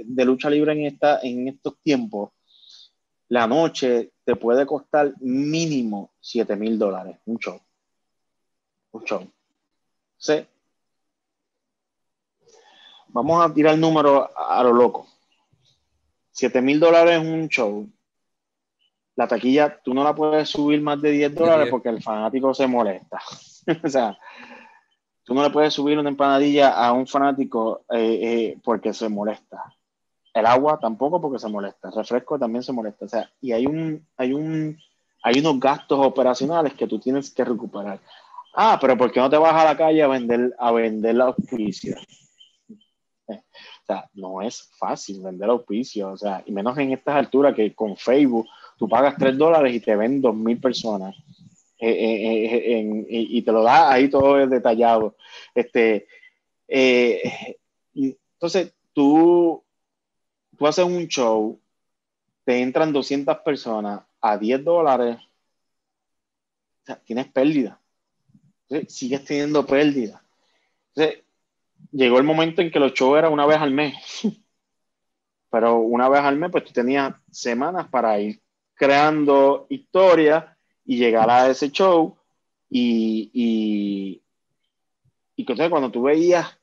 de, 0.07 0.25
lucha 0.25 0.51
libre 0.51 0.73
en, 0.73 0.87
esta, 0.87 1.21
en 1.23 1.49
estos 1.49 1.79
tiempos, 1.83 2.31
la 3.29 3.47
noche 3.47 4.13
te 4.25 4.37
puede 4.37 4.67
costar 4.67 5.15
mínimo 5.21 6.13
7 6.21 6.57
mil 6.57 6.79
dólares, 6.79 7.19
un 7.27 7.39
show. 7.39 7.61
Un 8.93 9.05
show. 9.05 9.31
Vamos 13.09 13.45
a 13.45 13.53
tirar 13.53 13.75
el 13.75 13.81
número 13.81 14.29
a, 14.37 14.63
lo 14.63 14.73
loco. 14.73 15.07
7 16.33 16.61
mil 16.61 16.81
dólares 16.81 17.19
un 17.19 17.49
show. 17.49 17.89
La 19.15 19.27
taquilla, 19.27 19.81
tú 19.83 19.95
no 19.95 20.05
la 20.05 20.15
puedes 20.15 20.49
subir 20.51 20.83
más 20.83 21.01
de 21.01 21.11
10 21.13 21.35
dólares 21.35 21.69
porque 21.71 21.89
el 21.89 22.03
fanático 22.03 22.53
se 22.53 22.67
molesta. 22.67 23.19
o 23.85 23.89
sea, 23.89 24.19
tú 25.27 25.35
no 25.35 25.43
le 25.43 25.51
puedes 25.51 25.74
subir 25.74 25.98
una 25.98 26.09
empanadilla 26.09 26.70
a 26.70 26.93
un 26.93 27.07
fanático 27.07 27.82
eh, 27.90 27.98
eh, 28.23 28.59
porque 28.62 28.94
se 28.94 29.09
molesta. 29.09 29.74
El 30.32 30.47
agua 30.47 30.78
tampoco 30.81 31.20
porque 31.20 31.40
se 31.40 31.48
molesta. 31.48 31.89
El 31.89 31.94
refresco 31.94 32.39
también 32.39 32.62
se 32.62 32.73
molesta. 32.73 33.07
O 33.07 33.09
sea, 33.09 33.28
y 33.40 33.51
hay 33.51 33.66
un, 33.66 34.07
hay 34.16 34.32
un, 34.32 34.78
hay 35.23 35.40
unos 35.40 35.59
gastos 35.59 35.98
operacionales 35.98 36.74
que 36.74 36.86
tú 36.86 37.01
tienes 37.01 37.35
que 37.35 37.44
recuperar. 37.44 37.98
Ah, 38.55 38.78
pero 38.81 38.97
¿por 38.97 39.11
qué 39.11 39.19
no 39.19 39.28
te 39.28 39.36
vas 39.36 39.55
a 39.55 39.65
la 39.65 39.77
calle 39.77 40.03
a 40.03 40.07
vender, 40.07 40.55
a 40.59 40.70
vender 40.70 41.16
la 41.16 41.24
auspicia? 41.24 41.98
O 43.28 43.86
sea, 43.86 44.09
no 44.15 44.43
es 44.43 44.70
fácil 44.78 45.23
vender 45.23 45.51
auspicio, 45.51 46.11
o 46.11 46.16
sea, 46.16 46.43
y 46.47 46.53
menos 46.53 46.78
en 46.78 46.93
estas 46.93 47.16
alturas 47.16 47.55
que 47.55 47.74
con 47.74 47.97
Facebook 47.97 48.47
tú 48.78 48.89
pagas 48.89 49.16
3 49.19 49.36
dólares 49.36 49.74
y 49.74 49.81
te 49.81 49.97
ven 49.97 50.23
2.000 50.23 50.61
personas. 50.61 51.16
Eh, 51.78 51.90
eh, 51.90 52.78
eh, 52.78 53.07
y 53.09 53.43
te 53.43 53.53
lo 53.53 53.62
da 53.62 53.93
ahí 53.93 54.09
todo 54.09 54.47
detallado. 54.47 55.16
Este, 55.55 56.07
entonces, 57.94 58.74
tú, 58.93 59.62
tú 60.57 60.66
haces 60.66 60.85
un 60.85 61.07
show, 61.07 61.61
te 62.44 62.61
entran 62.62 62.93
200 62.93 63.39
personas 63.39 64.01
a 64.20 64.39
10 64.39 64.65
dólares, 64.65 65.19
o 66.82 66.86
sea, 66.86 66.97
tienes 66.97 67.27
pérdida. 67.28 67.81
sigues 68.89 69.24
teniendo 69.24 69.66
pérdida. 69.66 70.23
Entonces, 70.94 71.24
llegó 71.93 72.19
el 72.19 72.24
momento 72.24 72.62
en 72.62 72.70
que 72.70 72.81
los 72.81 72.94
shows 72.94 73.19
eran 73.19 73.32
una 73.32 73.44
vez 73.44 73.59
al 73.59 73.73
mes. 73.73 73.94
Pero 75.51 75.77
una 75.77 76.09
vez 76.09 76.20
al 76.20 76.36
mes, 76.36 76.51
pues 76.51 76.65
tú 76.65 76.73
tenías 76.73 77.15
semanas 77.31 77.89
para 77.89 78.19
ir 78.19 78.40
creando 78.74 79.66
historias 79.69 80.56
y 80.87 80.97
llegar 80.97 81.29
a 81.29 81.49
ese 81.51 81.71
show. 81.71 82.17
Y, 82.71 83.31
y, 83.35 84.23
entonces 85.37 85.69
cuando 85.69 85.91
tú 85.91 86.03
veías 86.03 86.59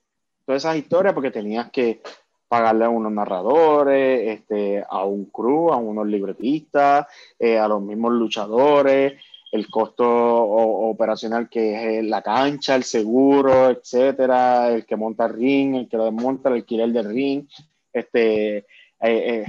todas 0.45 0.64
esas 0.64 0.78
historias, 0.78 1.14
porque 1.14 1.32
tenías 1.32 1.70
que 1.72 2.02
pagarle 2.48 2.86
a 2.86 2.90
unos 2.90 3.12
narradores, 3.12 4.40
este, 4.40 4.84
a 4.88 5.04
un 5.06 5.26
crew, 5.26 5.72
a 5.72 5.78
unos 5.78 6.08
libretistas, 6.08 7.08
eh, 7.40 7.58
a 7.58 7.68
los 7.68 7.82
mismos 7.82 8.14
luchadores, 8.14 9.14
el 9.52 9.68
costo 9.70 10.06
operacional 10.08 11.48
que 11.48 12.00
es 12.00 12.06
la 12.06 12.22
cancha, 12.22 12.76
el 12.76 12.84
seguro, 12.84 13.70
etcétera, 13.70 14.70
el 14.70 14.86
que 14.86 14.95
monta 14.95 15.26
el 15.26 15.34
ring, 15.34 15.76
el 15.76 15.88
que 15.88 15.98
lo 15.98 16.06
desmonta, 16.06 16.50
el 16.50 16.56
alquiler 16.56 16.91
del 16.91 17.06
ring, 17.14 17.48
este, 17.91 18.58
eh, 18.58 18.66
eh, 19.02 19.45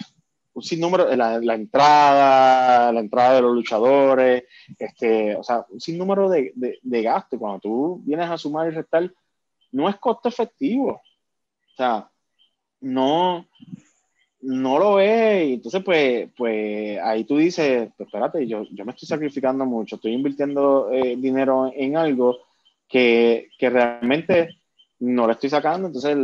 un 0.54 0.62
sinnúmero, 0.62 1.14
la, 1.14 1.38
la, 1.40 1.54
entrada, 1.54 2.92
la 2.92 3.00
entrada 3.00 3.34
de 3.34 3.42
los 3.42 3.54
luchadores, 3.54 4.44
este, 4.78 5.36
o 5.36 5.42
sea, 5.42 5.66
un 5.68 5.80
sinnúmero 5.80 6.28
de, 6.28 6.52
de, 6.54 6.78
de 6.80 7.02
gastos. 7.02 7.38
Cuando 7.38 7.60
tú 7.60 8.02
vienes 8.04 8.30
a 8.30 8.38
sumar 8.38 8.68
y 8.68 8.74
restar, 8.74 9.12
no 9.72 9.88
es 9.88 9.96
costo 9.96 10.28
efectivo. 10.28 10.92
O 10.92 11.76
sea, 11.76 12.08
no, 12.80 13.48
no 14.40 14.78
lo 14.78 15.00
es. 15.00 15.54
Entonces, 15.54 15.82
pues, 15.82 16.30
pues 16.36 17.00
ahí 17.02 17.24
tú 17.24 17.38
dices, 17.38 17.90
pues 17.96 18.06
espérate, 18.06 18.46
yo, 18.46 18.64
yo 18.70 18.84
me 18.84 18.92
estoy 18.92 19.08
sacrificando 19.08 19.66
mucho, 19.66 19.96
estoy 19.96 20.12
invirtiendo 20.12 20.90
eh, 20.92 21.16
dinero 21.16 21.72
en 21.74 21.96
algo 21.96 22.38
que, 22.88 23.48
que, 23.58 23.70
realmente 23.70 24.60
no 25.00 25.26
le 25.26 25.32
estoy 25.32 25.50
sacando. 25.50 25.88
Entonces, 25.88 26.16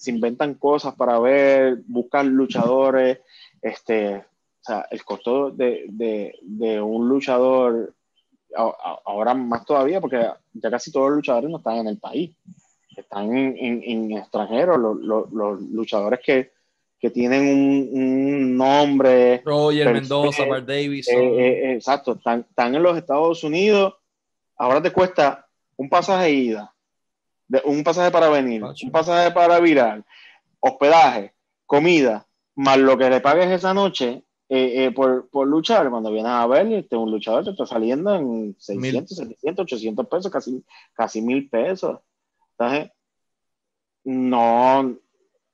se 0.00 0.10
inventan 0.10 0.54
cosas 0.54 0.94
para 0.94 1.18
ver, 1.18 1.82
buscan 1.86 2.30
luchadores. 2.30 3.18
Este, 3.60 4.16
o 4.16 4.62
sea, 4.62 4.86
el 4.90 5.04
costo 5.04 5.50
de, 5.50 5.84
de, 5.88 6.38
de 6.40 6.80
un 6.80 7.06
luchador, 7.06 7.92
ahora 8.56 9.34
más 9.34 9.66
todavía, 9.66 10.00
porque 10.00 10.26
ya 10.54 10.70
casi 10.70 10.90
todos 10.90 11.08
los 11.10 11.16
luchadores 11.16 11.50
no 11.50 11.58
están 11.58 11.76
en 11.76 11.88
el 11.88 11.98
país, 11.98 12.34
están 12.96 13.36
en, 13.36 13.58
en, 13.58 13.82
en 13.84 14.12
extranjeros. 14.12 14.78
Los, 14.78 15.30
los, 15.30 15.60
luchadores 15.60 16.20
que, 16.24 16.52
que 16.98 17.10
tienen 17.10 17.42
un, 17.42 17.90
un 17.92 18.56
nombre. 18.56 19.42
Roger 19.44 19.92
Mendoza, 19.92 20.46
Bart 20.46 20.66
Davis. 20.66 21.08
Eh, 21.08 21.14
eh, 21.18 21.74
exacto, 21.74 22.12
están, 22.12 22.46
están 22.48 22.74
en 22.74 22.82
los 22.82 22.96
Estados 22.96 23.44
Unidos. 23.44 23.96
Ahora 24.56 24.80
te 24.80 24.92
cuesta 24.92 25.46
un 25.76 25.90
pasaje 25.90 26.24
de 26.24 26.32
ida, 26.32 26.74
un 27.64 27.82
pasaje 27.82 28.10
para 28.10 28.28
venir, 28.28 28.62
un 28.62 28.90
pasaje 28.90 29.30
para 29.32 29.58
virar, 29.60 30.04
hospedaje, 30.60 31.32
comida, 31.66 32.26
más 32.54 32.78
lo 32.78 32.96
que 32.98 33.10
le 33.10 33.20
pagues 33.20 33.50
esa 33.50 33.74
noche 33.74 34.22
eh, 34.48 34.84
eh, 34.84 34.90
por, 34.90 35.28
por, 35.30 35.46
luchar. 35.46 35.88
Cuando 35.90 36.10
vienes 36.10 36.32
a 36.32 36.46
ver, 36.46 36.66
este, 36.72 36.96
un 36.96 37.10
luchador 37.10 37.44
te 37.44 37.50
está 37.50 37.66
saliendo 37.66 38.14
en 38.14 38.56
600, 38.58 39.16
700, 39.16 39.62
800 39.64 40.06
pesos, 40.08 40.30
casi, 40.30 40.64
casi 40.92 41.22
mil 41.22 41.48
pesos. 41.48 42.00
Entonces, 42.58 42.90
no, 44.04 44.96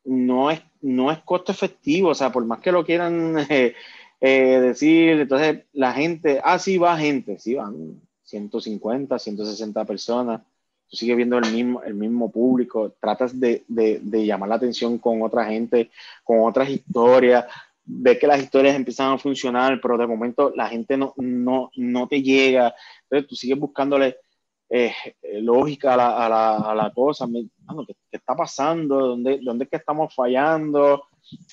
no 0.05 0.51
es, 0.51 0.62
no 0.81 1.10
es 1.12 1.18
costo 1.20 1.52
efectivo, 1.52 2.10
o 2.10 2.14
sea, 2.14 2.32
por 2.32 2.44
más 2.44 2.60
que 2.60 2.73
lo 2.73 2.85
quieran 2.85 3.36
eh, 3.51 3.74
decir, 4.20 5.20
entonces 5.20 5.64
la 5.73 5.93
gente, 5.93 6.40
ah, 6.43 6.59
sí, 6.59 6.78
va 6.78 6.97
gente, 6.97 7.39
sí, 7.39 7.55
van 7.55 8.01
150, 8.24 9.18
160 9.18 9.85
personas 9.85 10.40
tú 10.88 10.96
sigues 10.96 11.16
viendo 11.16 11.38
el 11.38 11.52
mismo, 11.52 11.82
el 11.82 11.94
mismo 11.94 12.30
público, 12.30 12.94
tratas 13.00 13.38
de, 13.38 13.64
de, 13.68 14.26
llamar 14.26 14.48
la 14.48 14.54
atención 14.56 14.98
con 14.98 15.22
otra 15.22 15.44
gente, 15.46 15.90
con 16.24 16.40
otras 16.40 16.68
historias, 16.70 17.46
ves 17.84 18.18
que 18.18 18.26
las 18.26 18.42
historias 18.42 18.76
empiezan 18.76 19.12
a 19.12 19.18
funcionar, 19.18 19.80
pero 19.80 19.96
de 19.96 20.06
momento 20.06 20.52
la 20.54 20.68
gente 20.68 20.96
no, 20.96 21.14
no, 21.16 21.70
no 21.76 22.08
te 22.08 22.22
llega, 22.22 22.74
entonces 23.02 23.28
tú 23.28 23.36
sigues 23.36 23.58
buscándole 23.58 24.16
eh, 24.68 24.92
lógica 25.40 25.94
a 25.94 25.96
la, 25.96 26.26
a 26.26 26.28
la, 26.28 26.56
a 26.56 26.74
la 26.74 26.92
cosa, 26.92 27.26
¿qué, 27.32 27.46
¿qué, 28.10 28.16
está 28.16 28.34
pasando? 28.34 29.08
¿Dónde, 29.08 29.38
¿Dónde 29.42 29.64
es 29.64 29.70
que 29.70 29.76
estamos 29.76 30.14
fallando? 30.14 31.04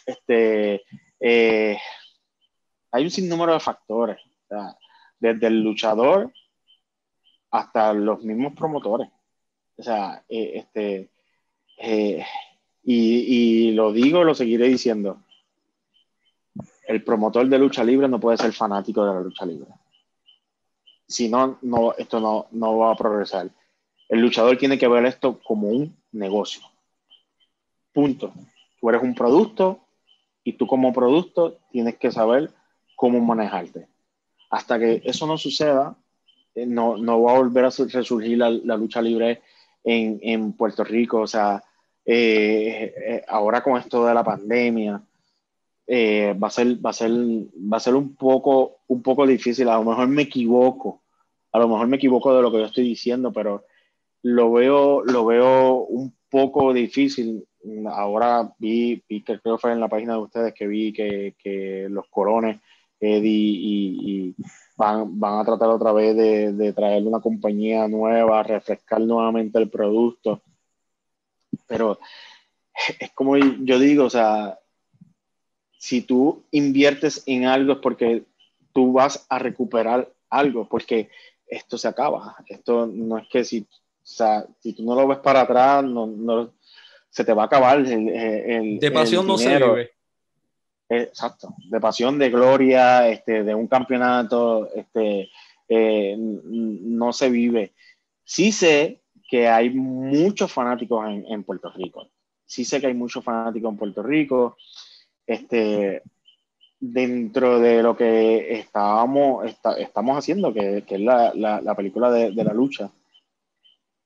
Este, 0.05 0.81
eh, 1.19 1.77
hay 2.91 3.03
un 3.03 3.11
sinnúmero 3.11 3.53
de 3.53 3.59
factores, 3.59 4.17
desde 5.19 5.47
el 5.47 5.63
luchador 5.63 6.31
hasta 7.49 7.93
los 7.93 8.23
mismos 8.23 8.53
promotores. 8.53 9.09
O 9.77 9.83
sea, 9.83 10.23
eh, 10.29 10.51
este, 10.55 11.09
eh, 11.77 12.25
y, 12.83 13.67
y, 13.67 13.71
lo 13.71 13.91
digo, 13.91 14.23
lo 14.23 14.35
seguiré 14.35 14.67
diciendo. 14.67 15.21
El 16.87 17.03
promotor 17.03 17.47
de 17.47 17.59
lucha 17.59 17.83
libre 17.83 18.07
no 18.07 18.19
puede 18.19 18.37
ser 18.37 18.53
fanático 18.53 19.05
de 19.05 19.13
la 19.13 19.21
lucha 19.21 19.45
libre. 19.45 19.69
Si 21.07 21.29
no, 21.29 21.57
no 21.61 21.93
esto 21.93 22.19
no, 22.19 22.47
no 22.51 22.77
va 22.77 22.91
a 22.91 22.95
progresar. 22.95 23.49
El 24.09 24.19
luchador 24.19 24.57
tiene 24.57 24.77
que 24.77 24.87
ver 24.87 25.05
esto 25.05 25.39
como 25.43 25.69
un 25.69 25.95
negocio. 26.11 26.61
Punto. 27.93 28.33
Tú 28.79 28.89
eres 28.89 29.01
un 29.01 29.15
producto 29.15 29.79
y 30.43 30.53
tú 30.53 30.67
como 30.67 30.93
producto 30.93 31.57
tienes 31.71 31.97
que 31.97 32.11
saber 32.11 32.51
cómo 32.95 33.19
manejarte. 33.19 33.87
Hasta 34.49 34.77
que 34.77 35.01
eso 35.05 35.25
no 35.25 35.37
suceda, 35.37 35.95
eh, 36.53 36.65
no, 36.65 36.97
no 36.97 37.21
va 37.21 37.33
a 37.33 37.37
volver 37.39 37.65
a 37.65 37.69
resurgir 37.69 38.37
la, 38.37 38.49
la 38.49 38.77
lucha 38.77 39.01
libre 39.01 39.41
en, 39.83 40.19
en 40.21 40.53
Puerto 40.53 40.83
Rico. 40.83 41.21
O 41.21 41.27
sea, 41.27 41.63
eh, 42.05 42.93
eh, 42.95 43.25
ahora 43.27 43.61
con 43.61 43.77
esto 43.77 44.05
de 44.05 44.13
la 44.13 44.23
pandemia, 44.23 45.01
eh, 45.85 46.33
va, 46.41 46.47
a 46.47 46.51
ser, 46.51 46.83
va, 46.85 46.91
a 46.91 46.93
ser, 46.93 47.11
va 47.11 47.77
a 47.77 47.79
ser 47.79 47.95
un 47.95 48.15
poco, 48.15 48.79
un 48.87 49.01
poco 49.01 49.25
difícil. 49.27 49.67
A 49.69 49.77
lo 49.77 49.83
mejor 49.83 50.07
me 50.07 50.23
equivoco, 50.23 51.01
a 51.51 51.59
lo 51.59 51.67
mejor 51.67 51.87
me 51.87 51.97
equivoco 51.97 52.35
de 52.35 52.41
lo 52.41 52.51
que 52.51 52.59
yo 52.59 52.65
estoy 52.65 52.85
diciendo, 52.85 53.31
pero 53.31 53.65
lo 54.23 54.51
veo, 54.51 55.03
lo 55.03 55.25
veo 55.25 55.83
un 55.83 56.13
poco 56.29 56.73
difícil. 56.73 57.45
Ahora 57.91 58.53
vi, 58.57 59.03
vi 59.07 59.23
que 59.23 59.39
creo 59.39 59.57
fue 59.57 59.71
en 59.71 59.79
la 59.79 59.87
página 59.87 60.13
de 60.13 60.19
ustedes 60.19 60.53
que 60.53 60.67
vi 60.67 60.91
que, 60.91 61.35
que 61.37 61.87
los 61.89 62.07
corones, 62.09 62.59
Eddie 62.99 63.29
y, 63.31 63.99
y 64.01 64.35
van, 64.83 65.19
van 65.19 65.39
a 65.39 65.45
tratar 65.45 65.69
otra 65.69 65.93
vez 65.93 66.15
de, 66.15 66.53
de 66.53 66.73
traer 66.73 67.03
una 67.03 67.21
compañía 67.21 67.87
nueva, 67.87 68.43
refrescar 68.43 69.01
nuevamente 69.01 69.57
el 69.59 69.69
producto. 69.69 70.41
Pero 71.67 71.99
es 72.99 73.11
como 73.11 73.37
yo 73.37 73.79
digo, 73.79 74.05
o 74.05 74.09
sea, 74.09 74.59
si 75.77 76.01
tú 76.01 76.43
inviertes 76.51 77.23
en 77.25 77.45
algo 77.45 77.73
es 77.73 77.79
porque 77.79 78.23
tú 78.73 78.91
vas 78.91 79.25
a 79.29 79.39
recuperar 79.39 80.11
algo, 80.29 80.67
porque 80.67 81.09
esto 81.47 81.77
se 81.77 81.87
acaba. 81.87 82.35
Esto 82.47 82.87
no 82.87 83.17
es 83.17 83.27
que 83.29 83.43
si, 83.43 83.61
o 83.61 83.65
sea, 84.01 84.45
si 84.59 84.73
tú 84.73 84.83
no 84.83 84.95
lo 84.95 85.07
ves 85.07 85.19
para 85.19 85.41
atrás, 85.41 85.83
no, 85.83 86.07
no 86.07 86.51
se 87.09 87.23
te 87.23 87.33
va 87.33 87.43
a 87.43 87.45
acabar 87.45 87.79
el, 87.79 88.09
el 88.09 88.79
de 88.79 88.91
pasión 88.91 89.21
el 89.21 89.27
no 89.27 89.37
se 89.37 89.57
vive. 89.57 89.91
Exacto, 91.01 91.55
de 91.69 91.79
pasión, 91.79 92.19
de 92.19 92.29
gloria, 92.29 93.07
este, 93.07 93.43
de 93.43 93.55
un 93.55 93.67
campeonato, 93.67 94.69
este, 94.73 95.29
eh, 95.67 96.15
no 96.17 97.13
se 97.13 97.29
vive. 97.29 97.73
Sí 98.23 98.51
sé 98.51 99.01
que 99.29 99.47
hay 99.47 99.69
muchos 99.71 100.51
fanáticos 100.51 101.05
en, 101.07 101.43
Puerto 101.43 101.71
Rico. 101.71 102.09
Sí 102.45 102.65
sé 102.65 102.79
que 102.79 102.87
hay 102.87 102.93
muchos 102.93 103.23
fanáticos 103.23 103.71
en 103.71 103.77
Puerto 103.77 104.03
Rico. 104.03 104.57
Este, 105.25 106.03
dentro 106.79 107.59
de 107.59 107.81
lo 107.81 107.95
que 107.95 108.59
estábamos, 108.59 109.45
está, 109.45 109.77
estamos 109.77 110.17
haciendo, 110.17 110.53
que, 110.53 110.83
es 110.87 110.99
la, 110.99 111.33
la, 111.33 111.61
la 111.61 111.75
película 111.75 112.11
de, 112.11 112.31
de, 112.31 112.43
la 112.43 112.53
lucha. 112.53 112.91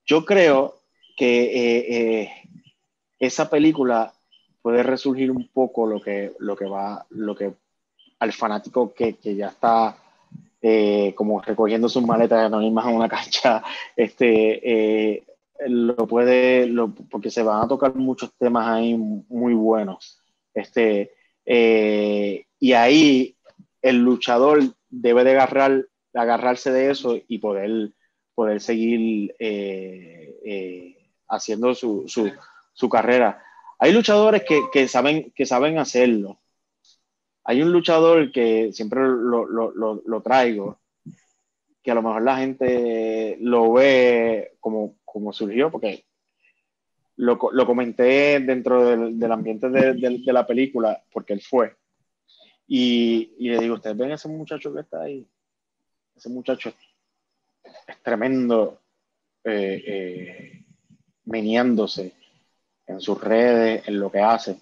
Yo 0.05 0.23
creo 0.23 0.76
que 1.18 1.43
eh, 1.43 2.22
eh, 2.22 2.31
esa 3.19 3.49
película 3.49 4.14
puede 4.68 4.84
resurgir 4.84 5.31
un 5.31 5.48
poco 5.48 5.88
lo 5.88 6.02
que, 6.02 6.34
lo 6.39 6.53
que 6.53 6.65
va, 6.65 7.06
lo 7.11 7.34
que 7.34 7.53
al 8.19 8.34
fanático 8.34 8.94
que, 8.94 9.14
que 9.14 9.34
ya 9.34 9.48
está 9.48 9.95
eh, 10.61 11.14
como 11.15 11.41
recogiendo 11.41 11.88
sus 11.88 12.06
maletas 12.06 12.48
anónimas 12.48 12.85
en 12.85 12.95
una 12.95 13.07
cancha, 13.18 13.64
este, 13.95 15.14
eh, 15.14 15.23
lo 15.69 15.95
puede, 16.06 16.68
lo, 16.68 16.89
porque 16.89 17.31
se 17.31 17.44
van 17.44 17.64
a 17.64 17.68
tocar 17.69 17.95
muchos 17.95 18.34
temas 18.38 18.68
ahí 18.68 18.94
muy 18.94 19.53
buenos. 19.53 20.19
Este, 20.53 21.14
eh, 21.45 22.45
y 22.60 22.73
ahí 22.73 23.38
el 23.81 23.99
luchador 23.99 24.60
debe 24.89 25.23
de 25.23 25.31
agarrar, 25.31 25.85
agarrarse 26.14 26.73
de 26.73 26.91
eso 26.91 27.18
y 27.26 27.38
poder, 27.38 27.94
poder 28.35 28.60
seguir 28.60 29.34
haciendo 31.30 31.73
su, 31.73 32.03
su, 32.06 32.30
su 32.73 32.89
carrera 32.89 33.45
hay 33.79 33.93
luchadores 33.93 34.43
que, 34.43 34.61
que, 34.71 34.87
saben, 34.87 35.31
que 35.35 35.45
saben 35.45 35.77
hacerlo. 35.77 36.39
Hay 37.43 37.61
un 37.61 37.71
luchador 37.71 38.31
que 38.31 38.73
siempre 38.73 39.01
lo, 39.01 39.45
lo, 39.45 39.71
lo, 39.71 40.01
lo, 40.05 40.21
traigo, 40.21 40.79
que 41.81 41.91
a 41.91 41.95
lo 41.95 42.01
mejor 42.01 42.21
la 42.23 42.37
gente 42.37 43.37
lo 43.39 43.71
ve 43.73 44.57
como, 44.59 44.97
como 45.05 45.31
surgió, 45.31 45.71
porque 45.71 46.05
lo, 47.15 47.37
comenté 47.37 48.39
dentro 48.41 48.85
del, 48.85 49.17
del 49.19 49.31
ambiente 49.31 49.69
de, 49.69 49.93
de, 49.93 50.19
de, 50.19 50.33
la 50.33 50.45
película, 50.45 51.01
porque 51.11 51.33
él 51.33 51.41
fue. 51.41 51.75
Y, 52.67 53.33
y, 53.39 53.49
le 53.49 53.59
digo, 53.59 53.75
ustedes 53.75 53.95
ven 53.95 54.11
ese 54.11 54.27
muchacho 54.27 54.73
que 54.73 54.81
está 54.81 55.03
ahí, 55.03 55.25
ese 56.15 56.29
muchacho 56.29 56.73
es 57.87 58.01
tremendo, 58.03 58.81
eh, 59.45 59.83
eh, 59.87 60.65
meneándose 61.25 62.16
en 62.88 63.01
sus 63.01 63.22
redes, 63.22 63.88
en 63.88 63.99
lo 63.99 64.11
que 64.11 64.19
hace, 64.19 64.57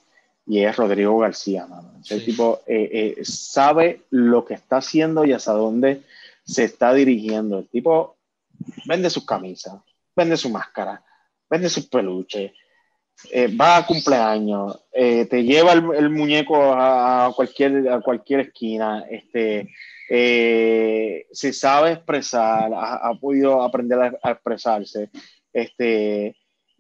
y 0.48 0.64
es 0.64 0.76
Rodrigo 0.76 1.18
García. 1.20 1.66
Mano. 1.68 1.94
Ese 2.02 2.20
sí. 2.20 2.26
tipo 2.26 2.62
eh, 2.68 3.16
eh, 3.18 3.26
sabe 3.26 4.02
lo 4.10 4.46
que 4.46 4.56
está 4.56 4.78
haciendo 4.78 5.26
y 5.26 5.34
hasta 5.34 5.54
dónde 5.54 6.02
se 6.44 6.64
está 6.64 6.94
dirigiendo. 6.94 7.60
El 7.60 7.68
tipo 7.68 8.18
vende 8.86 9.10
sus 9.10 9.26
camisas, 9.26 9.76
vende 10.16 10.38
su 10.38 10.50
máscara, 10.50 11.04
vende 11.50 11.70
sus 11.70 11.88
peluches, 11.88 12.52
eh, 13.32 13.48
va 13.56 13.78
a 13.78 13.86
cumpleaños, 13.86 14.78
eh, 14.92 15.26
te 15.26 15.44
lleva 15.44 15.74
el, 15.74 15.84
el 15.96 16.10
muñeco 16.10 16.58
a, 16.74 17.28
a, 17.28 17.34
cualquier, 17.34 17.90
a 17.90 18.02
cualquier 18.02 18.42
esquina, 18.42 19.06
este, 19.10 19.70
eh, 20.10 21.26
se 21.32 21.54
sabe 21.54 21.94
expresar, 21.94 22.74
ha, 22.74 23.08
ha 23.08 23.14
podido 23.16 23.64
aprender 23.64 24.00
a, 24.00 24.20
a 24.22 24.32
expresarse. 24.32 25.10
Este, 25.54 26.36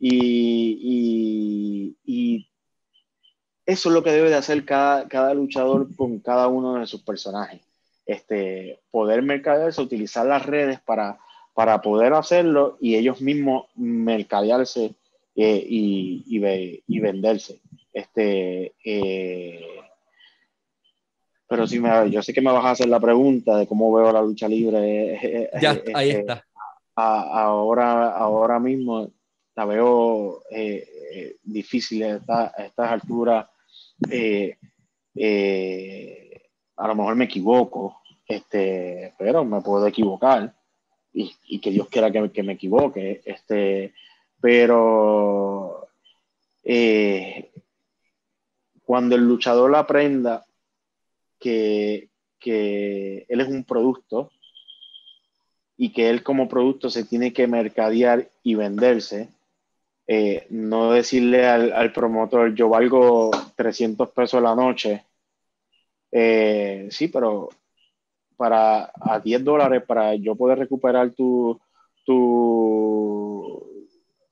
Y, 0.07 1.95
y, 2.05 2.47
eso 3.65 3.89
es 3.89 3.93
lo 3.93 4.03
que 4.03 4.11
debe 4.11 4.29
de 4.29 4.35
hacer 4.35 4.63
cada, 4.63 5.07
cada 5.07 5.33
luchador 5.33 5.87
con 5.95 6.19
cada 6.19 6.47
uno 6.47 6.75
de 6.75 6.85
sus 6.85 7.01
personajes. 7.01 7.61
Este, 8.05 8.79
poder 8.91 9.23
mercadearse, 9.23 9.81
utilizar 9.81 10.27
las 10.27 10.45
redes 10.45 10.79
para, 10.81 11.17
para 11.55 11.81
poder 11.81 12.13
hacerlo 12.13 12.77
y 12.79 12.93
ellos 12.95 13.19
mismos 13.21 13.65
mercadearse 13.75 14.93
eh, 15.35 15.65
y, 15.67 16.23
y, 16.27 16.99
venderse. 16.99 17.59
Este, 17.91 18.75
eh, 18.85 19.65
pero 21.47 21.65
si 21.65 21.79
me, 21.79 22.11
yo 22.11 22.21
sé 22.21 22.31
que 22.31 22.41
me 22.41 22.51
vas 22.51 22.65
a 22.65 22.71
hacer 22.71 22.89
la 22.89 22.99
pregunta 22.99 23.57
de 23.57 23.65
cómo 23.65 23.91
veo 23.91 24.11
la 24.11 24.21
lucha 24.21 24.47
libre. 24.47 25.15
Eh, 25.15 25.49
ya, 25.59 25.81
ahí 25.95 26.11
está. 26.11 26.45
ahora, 26.95 28.11
ahora 28.11 28.59
mismo 28.59 29.09
la 29.55 29.65
veo 29.65 30.43
difícil 31.43 32.03
a, 32.03 32.51
estas 32.57 32.91
alturas. 32.91 33.47
a 36.77 36.87
lo 36.87 36.95
mejor 36.95 37.15
me 37.15 37.25
equivoco, 37.25 38.01
este, 38.27 39.13
pero 39.17 39.45
me 39.45 39.61
puedo 39.61 39.87
equivocar 39.87 40.53
y, 41.13 41.59
que 41.59 41.71
Dios 41.71 41.87
quiera 41.89 42.11
que, 42.11 42.31
que, 42.31 42.43
me 42.43 42.53
equivoque. 42.53 43.21
Este, 43.25 43.93
pero 44.41 45.87
eh, 46.63 47.51
cuando 48.83 49.15
el 49.15 49.21
luchador 49.21 49.75
aprenda 49.75 50.45
que, 51.39 52.09
que 52.39 53.25
él 53.29 53.41
es 53.41 53.47
un 53.47 53.63
producto 53.63 54.31
y 55.77 55.93
que 55.93 56.09
él 56.09 56.23
como 56.23 56.47
producto 56.47 56.89
se 56.89 57.03
tiene 57.03 57.33
que 57.33 57.47
mercadear 57.47 58.29
y 58.43 58.55
venderse, 58.55 59.29
eh, 60.07 60.47
no 60.49 60.91
decirle 60.91 61.47
al, 61.47 61.73
al, 61.73 61.91
promotor, 61.91 62.53
yo 62.53 62.69
valgo 62.69 63.31
300 63.55 64.09
pesos 64.11 64.41
la 64.41 64.55
noche, 64.55 65.05
eh, 66.11 66.87
sí, 66.91 67.07
pero 67.07 67.49
para 68.37 68.91
a 69.01 69.19
10 69.19 69.43
dólares 69.43 69.83
para 69.85 70.15
yo 70.15 70.35
poder 70.35 70.59
recuperar 70.59 71.11
tu, 71.11 71.59
tu 72.05 73.65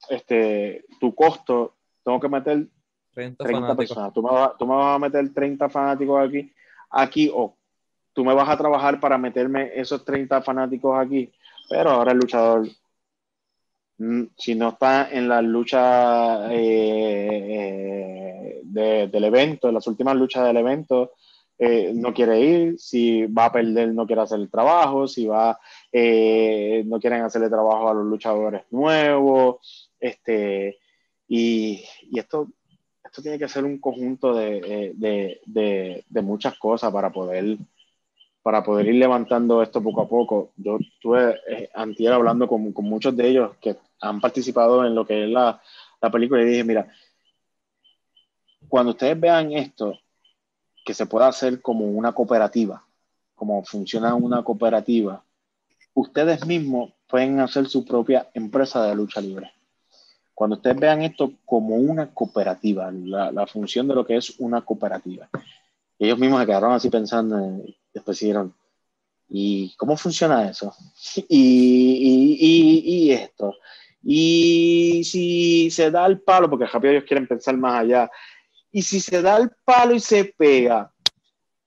este, 0.10 0.86
tu 1.00 1.14
costo, 1.16 1.76
tengo 2.04 2.20
que 2.20 2.30
meter 2.30 2.68
30, 3.14 3.76
personas. 3.76 4.14
Tú 4.14 4.22
me, 4.22 4.32
vas, 4.32 4.52
tú 4.58 4.66
me, 4.66 4.76
vas, 4.76 4.96
a 4.96 5.00
meter 5.00 5.34
30 5.34 5.70
fanáticos 5.70 6.28
aquí, 6.28 6.52
aquí, 6.90 7.32
o 7.34 7.56
tú 8.14 8.24
me 8.26 8.34
vas 8.34 8.50
a 8.50 8.58
trabajar 8.58 9.00
para 9.00 9.18
meterme 9.18 9.72
esos 9.76 10.04
30 10.04 10.42
fanáticos 10.42 10.98
aquí. 10.98 11.32
Pero 11.70 11.92
ahora 11.92 12.12
el 12.12 12.18
luchador, 12.18 12.68
si 14.38 14.56
no 14.56 14.70
está 14.70 15.12
en 15.12 15.30
la 15.30 15.42
lucha 15.42 16.54
eh, 16.54 18.62
eh, 18.64 19.10
del 19.10 19.24
evento, 19.24 19.68
en 19.68 19.76
las 19.76 19.88
últimas 19.88 20.16
luchas 20.16 20.46
del 20.46 20.58
evento, 20.58 21.12
eh, 21.58 21.92
no 21.94 22.14
quiere 22.14 22.42
ir, 22.42 22.80
si 22.80 23.26
va 23.28 23.46
a 23.46 23.52
perder 23.52 23.94
no 23.94 24.08
quiere 24.08 24.24
hacer 24.24 24.40
el 24.40 24.50
trabajo, 24.50 25.08
si 25.08 25.28
va, 25.28 25.60
no 25.92 27.00
quieren 27.00 27.22
hacerle 27.22 27.50
trabajo 27.50 27.90
a 27.90 27.94
los 27.94 28.06
luchadores 28.06 28.64
nuevos, 28.72 29.92
este, 30.00 30.80
y, 31.28 31.84
esto, 32.14 32.48
esto 33.04 33.22
tiene 33.22 33.40
que 33.40 33.48
ser 33.48 33.64
un 33.64 33.80
conjunto 33.80 34.34
de, 34.34 34.94
de, 34.96 35.40
de, 35.46 36.04
de, 36.10 36.22
muchas 36.22 36.58
cosas 36.58 36.92
para 36.92 37.12
poder, 37.12 37.58
para 38.44 38.62
poder 38.62 38.88
ir 38.88 38.96
levantando 38.96 39.64
esto 39.64 39.82
poco 39.82 40.02
a 40.02 40.08
poco. 40.08 40.52
Yo 40.58 40.78
estuve 40.78 41.40
eh, 41.48 41.70
antier 41.74 42.14
hablando 42.14 42.48
con, 42.48 42.74
con, 42.74 42.86
muchos 42.86 43.16
de 43.16 43.28
ellos 43.30 43.52
que 43.60 43.78
han 44.02 44.20
participado 44.20 44.86
en 44.86 44.94
lo 44.94 45.08
que 45.08 45.24
es 45.24 45.30
la, 45.30 45.62
la 46.02 46.12
película 46.12 46.44
y 46.44 46.46
dije, 46.46 46.64
mira, 46.64 46.88
cuando 48.68 48.92
ustedes 48.92 49.20
vean 49.20 49.54
esto, 49.54 49.98
que 50.84 50.94
se 50.94 51.06
pueda 51.06 51.28
hacer 51.28 51.62
como 51.62 51.86
una 51.86 52.12
cooperativa, 52.12 52.84
como 53.34 53.64
funciona 53.64 54.14
una 54.16 54.44
cooperativa, 54.44 55.24
ustedes 55.94 56.46
mismos 56.46 56.92
pueden 57.08 57.40
hacer 57.40 57.68
su 57.68 57.86
propia 57.86 58.30
empresa 58.34 58.84
de 58.84 58.96
lucha 58.96 59.22
libre. 59.22 59.52
Cuando 60.34 60.56
ustedes 60.56 60.78
vean 60.78 61.04
esto 61.04 61.32
como 61.46 61.76
una 61.76 62.14
cooperativa, 62.14 62.92
la, 62.92 63.48
función 63.48 63.88
de 63.88 63.96
lo 63.96 64.06
que 64.06 64.18
es 64.18 64.40
una 64.40 64.62
cooperativa, 64.62 65.30
ellos 66.00 66.18
mismos 66.18 66.42
se 66.42 66.48
quedaron 66.48 66.74
así 66.74 66.90
pensando, 66.90 67.64
después 67.94 68.20
dijeron, 68.20 68.54
¿y 69.30 69.76
cómo 69.76 69.98
funciona 69.98 70.50
eso? 70.50 70.74
Y, 71.30 72.38
y, 72.40 73.08
y, 73.08 73.12
esto. 73.12 73.54
Y 74.02 75.04
si 75.06 75.72
se 75.72 75.92
da 75.92 76.06
el 76.06 76.22
palo, 76.22 76.50
porque 76.50 76.66
rápido 76.66 76.94
ellos 76.94 77.06
quieren 77.06 77.28
pensar 77.28 77.58
más 77.58 77.82
allá, 77.82 78.10
y 78.72 78.82
si 78.82 79.00
se 79.00 79.22
da 79.22 79.38
el 79.38 79.52
palo 79.64 79.94
y 79.94 80.00
se 80.00 80.26
pega, 80.26 80.92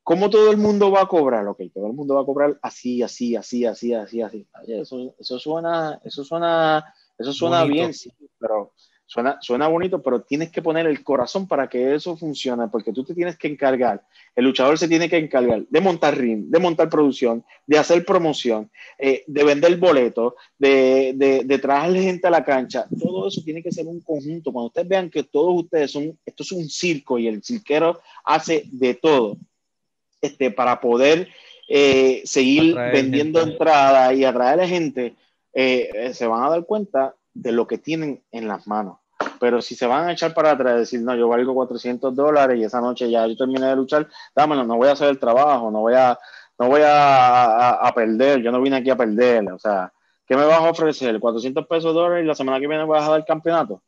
¿cómo 0.02 0.28
todo 0.28 0.50
el 0.50 0.56
mundo 0.56 0.90
va 0.90 1.02
a 1.02 1.08
cobrar? 1.08 1.46
Ok, 1.46 1.62
todo 1.72 1.86
el 1.86 1.92
mundo 1.92 2.14
va 2.14 2.22
a 2.22 2.26
cobrar 2.26 2.58
así, 2.62 3.02
así, 3.02 3.36
así, 3.36 3.64
así, 3.64 3.94
así, 3.94 4.20
así. 4.20 4.46
Eso, 4.66 5.14
eso 5.18 5.38
suena, 5.38 6.00
eso 6.04 6.24
suena 6.24 6.84
eso 7.18 7.32
suena 7.32 7.64
bien, 7.64 7.94
sí, 7.94 8.12
pero 8.38 8.72
suena, 9.06 9.38
suena 9.40 9.68
bonito, 9.68 10.02
pero 10.02 10.22
tienes 10.22 10.50
que 10.50 10.62
poner 10.62 10.86
el 10.86 11.02
corazón 11.02 11.48
para 11.48 11.68
que 11.68 11.94
eso 11.94 12.16
funcione, 12.16 12.68
porque 12.68 12.92
tú 12.92 13.04
te 13.04 13.14
tienes 13.14 13.38
que 13.38 13.48
encargar, 13.48 14.02
el 14.34 14.44
luchador 14.44 14.78
se 14.78 14.88
tiene 14.88 15.08
que 15.08 15.16
encargar 15.16 15.62
de 15.68 15.80
montar 15.80 16.16
ring, 16.16 16.46
de 16.48 16.58
montar 16.58 16.88
producción, 16.88 17.44
de 17.66 17.78
hacer 17.78 18.04
promoción, 18.04 18.70
eh, 18.98 19.24
de 19.26 19.44
vender 19.44 19.76
boletos, 19.76 20.34
de, 20.58 21.12
de, 21.16 21.44
de 21.44 21.58
traerle 21.58 22.02
gente 22.02 22.26
a 22.26 22.30
la 22.30 22.44
cancha. 22.44 22.86
Todo 23.00 23.28
eso 23.28 23.40
tiene 23.44 23.62
que 23.62 23.72
ser 23.72 23.86
un 23.86 24.00
conjunto. 24.00 24.52
Cuando 24.52 24.68
ustedes 24.68 24.88
vean 24.88 25.10
que 25.10 25.22
todos 25.22 25.62
ustedes 25.62 25.90
son, 25.90 26.18
esto 26.26 26.42
es 26.42 26.52
un 26.52 26.68
circo 26.68 27.18
y 27.18 27.28
el 27.28 27.42
cirquero 27.42 28.00
hace 28.24 28.64
de 28.66 28.94
todo 28.94 29.38
este, 30.20 30.50
para 30.50 30.80
poder 30.80 31.28
eh, 31.68 32.22
seguir 32.24 32.74
vendiendo 32.74 33.40
entradas 33.40 34.14
y 34.16 34.24
atraer 34.24 34.60
a 34.60 34.68
gente 34.68 35.14
eh, 35.52 35.88
eh, 35.94 36.14
se 36.14 36.26
van 36.26 36.44
a 36.44 36.50
dar 36.50 36.64
cuenta 36.64 37.14
de 37.36 37.52
lo 37.52 37.66
que 37.66 37.78
tienen 37.78 38.22
en 38.32 38.48
las 38.48 38.66
manos. 38.66 38.98
Pero 39.38 39.60
si 39.60 39.74
se 39.74 39.86
van 39.86 40.08
a 40.08 40.12
echar 40.12 40.32
para 40.34 40.52
atrás 40.52 40.76
y 40.76 40.78
decir, 40.80 41.02
no, 41.02 41.14
yo 41.14 41.28
valgo 41.28 41.54
400 41.54 42.14
dólares 42.14 42.58
y 42.58 42.64
esa 42.64 42.80
noche 42.80 43.10
ya 43.10 43.26
yo 43.26 43.36
terminé 43.36 43.66
de 43.66 43.76
luchar, 43.76 44.08
dámelo, 44.34 44.64
no 44.64 44.76
voy 44.76 44.88
a 44.88 44.92
hacer 44.92 45.08
el 45.08 45.18
trabajo, 45.18 45.70
no 45.70 45.80
voy 45.80 45.94
a, 45.94 46.18
no 46.58 46.68
voy 46.68 46.80
a, 46.82 47.70
a, 47.72 47.94
perder, 47.94 48.40
yo 48.42 48.50
no 48.50 48.60
vine 48.60 48.76
aquí 48.76 48.90
a 48.90 48.96
perder. 48.96 49.50
O 49.52 49.58
sea, 49.58 49.92
¿qué 50.26 50.36
me 50.36 50.44
vas 50.44 50.60
a 50.60 50.70
ofrecer? 50.70 51.18
¿400 51.20 51.66
pesos 51.66 51.94
dólares 51.94 52.24
y 52.24 52.26
la 52.26 52.34
semana 52.34 52.58
que 52.58 52.68
viene 52.68 52.84
voy 52.84 52.96
a 52.96 53.00
dejar 53.00 53.18
el 53.18 53.24
campeonato? 53.24 53.82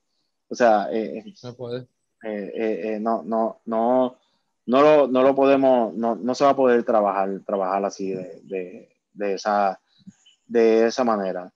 O 0.48 0.54
sea, 0.54 0.88
eh, 0.90 1.24
no 1.42 1.54
puede. 1.54 1.86
no, 3.00 3.22
no, 3.22 3.60
no, 3.64 4.16
no 4.66 4.82
lo, 4.82 5.08
no 5.08 5.22
lo 5.22 5.34
podemos, 5.34 5.94
no, 5.94 6.16
no, 6.16 6.34
se 6.34 6.44
va 6.44 6.50
a 6.50 6.56
poder 6.56 6.84
trabajar, 6.84 7.40
trabajar 7.46 7.84
así 7.84 8.10
de, 8.10 8.40
de, 8.44 8.88
de, 9.14 9.34
esa, 9.34 9.80
de 10.46 10.86
esa 10.86 11.04
manera 11.04 11.50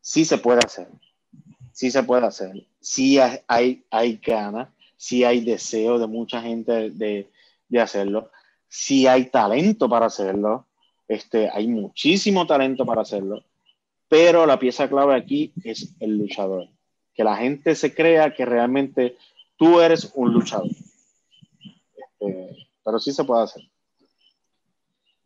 sí 0.00 0.24
se 0.24 0.38
puede 0.38 0.60
hacer, 0.64 0.88
sí 1.72 1.90
se 1.90 2.02
puede 2.02 2.26
hacer, 2.26 2.66
sí 2.80 3.18
hay, 3.18 3.84
hay 3.90 4.16
ganas, 4.16 4.68
sí 4.96 5.24
hay 5.24 5.40
deseo 5.40 5.98
de 5.98 6.06
mucha 6.06 6.42
gente 6.42 6.90
de, 6.90 7.30
de 7.68 7.80
hacerlo, 7.80 8.30
sí 8.68 9.06
hay 9.06 9.26
talento 9.26 9.88
para 9.88 10.06
hacerlo, 10.06 10.66
este, 11.08 11.50
hay 11.50 11.66
muchísimo 11.66 12.46
talento 12.46 12.86
para 12.86 13.02
hacerlo, 13.02 13.44
pero 14.08 14.46
la 14.46 14.58
pieza 14.58 14.88
clave 14.88 15.14
aquí 15.14 15.52
es 15.64 15.94
el 16.00 16.18
luchador, 16.18 16.68
que 17.14 17.24
la 17.24 17.36
gente 17.36 17.74
se 17.74 17.94
crea 17.94 18.34
que 18.34 18.44
realmente 18.44 19.16
tú 19.56 19.80
eres 19.80 20.10
un 20.14 20.32
luchador. 20.32 20.70
Este, 21.96 22.68
pero 22.84 22.98
sí 22.98 23.12
se 23.12 23.24
puede 23.24 23.44
hacer. 23.44 23.62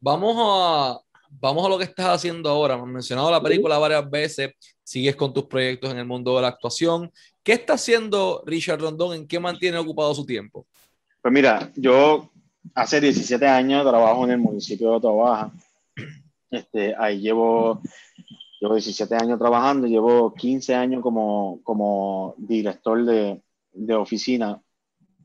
Vamos 0.00 0.36
a, 0.38 1.00
vamos 1.40 1.64
a 1.66 1.68
lo 1.68 1.78
que 1.78 1.84
estás 1.84 2.06
haciendo 2.06 2.48
ahora. 2.48 2.74
Has 2.74 2.86
mencionado 2.86 3.30
la 3.30 3.42
película 3.42 3.78
varias 3.78 4.08
veces, 4.08 4.52
sigues 4.82 5.16
con 5.16 5.32
tus 5.32 5.44
proyectos 5.44 5.90
en 5.90 5.98
el 5.98 6.06
mundo 6.06 6.36
de 6.36 6.42
la 6.42 6.48
actuación. 6.48 7.10
¿Qué 7.42 7.52
está 7.52 7.74
haciendo 7.74 8.42
Richard 8.46 8.80
Rondón? 8.80 9.14
¿En 9.14 9.26
qué 9.26 9.38
mantiene 9.38 9.78
ocupado 9.78 10.14
su 10.14 10.24
tiempo? 10.24 10.66
Pues 11.20 11.32
mira, 11.32 11.70
yo 11.76 12.30
hace 12.74 13.00
17 13.00 13.46
años 13.46 13.86
trabajo 13.86 14.24
en 14.24 14.32
el 14.32 14.38
municipio 14.38 14.90
de 14.90 14.96
Otobaja. 14.96 15.52
Este, 16.50 16.94
ahí 16.96 17.18
llevo, 17.18 17.82
llevo 18.60 18.74
17 18.74 19.16
años 19.16 19.40
trabajando, 19.40 19.88
llevo 19.88 20.32
15 20.34 20.74
años 20.74 21.02
como, 21.02 21.60
como 21.64 22.34
director 22.38 23.04
de, 23.04 23.42
de 23.72 23.94
oficina. 23.94 24.60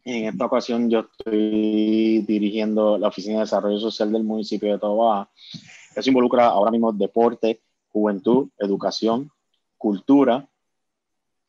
En 0.03 0.26
esta 0.26 0.45
ocasión 0.45 0.90
yo 0.90 1.02
estoy 1.02 2.26
dirigiendo 2.27 2.98
la 2.98 3.10
Oficina 3.10 3.36
de 3.36 3.41
Desarrollo 3.41 3.80
Social 3.80 4.11
del 4.11 4.23
municipio 4.23 4.72
de 4.72 4.80
Tobaja. 4.80 5.30
Eso 5.95 6.09
involucra 6.09 6.47
ahora 6.47 6.71
mismo 6.71 6.91
deporte, 6.91 7.61
juventud, 7.91 8.49
educación, 8.57 9.31
cultura. 9.77 10.47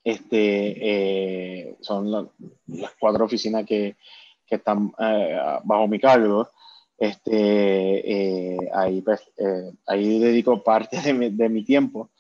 Este, 0.03 0.41
eh, 0.81 1.77
son 1.81 2.11
las 2.11 2.93
cuatro 2.99 3.27
oficinas 3.27 3.67
que, 3.67 3.97
que 4.47 4.57
están 4.57 4.93
eh, 4.99 5.39
bajo 5.65 5.87
mi 5.89 5.99
cargo. 5.99 6.49
Este, 6.99 8.53
eh, 8.53 8.59
ahí, 8.75 9.01
pues, 9.03 9.21
ahí 9.87 10.19
dedico 10.19 10.63
parte 10.63 11.01
de 11.01 11.13
mi, 11.13 11.31
de 11.31 11.49
mi, 11.49 11.65
tiempo. 11.65 12.11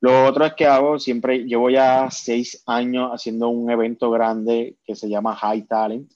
Lo 0.00 0.26
otro 0.26 0.44
es 0.44 0.54
que 0.54 0.66
hago, 0.66 0.98
siempre 0.98 1.44
llevo 1.44 1.70
ya 1.70 2.08
seis 2.10 2.62
años 2.66 3.10
haciendo 3.12 3.48
un 3.48 3.70
evento 3.70 4.10
grande 4.10 4.76
que 4.84 4.94
se 4.94 5.08
llama 5.08 5.34
High 5.34 5.62
Talent. 5.62 6.12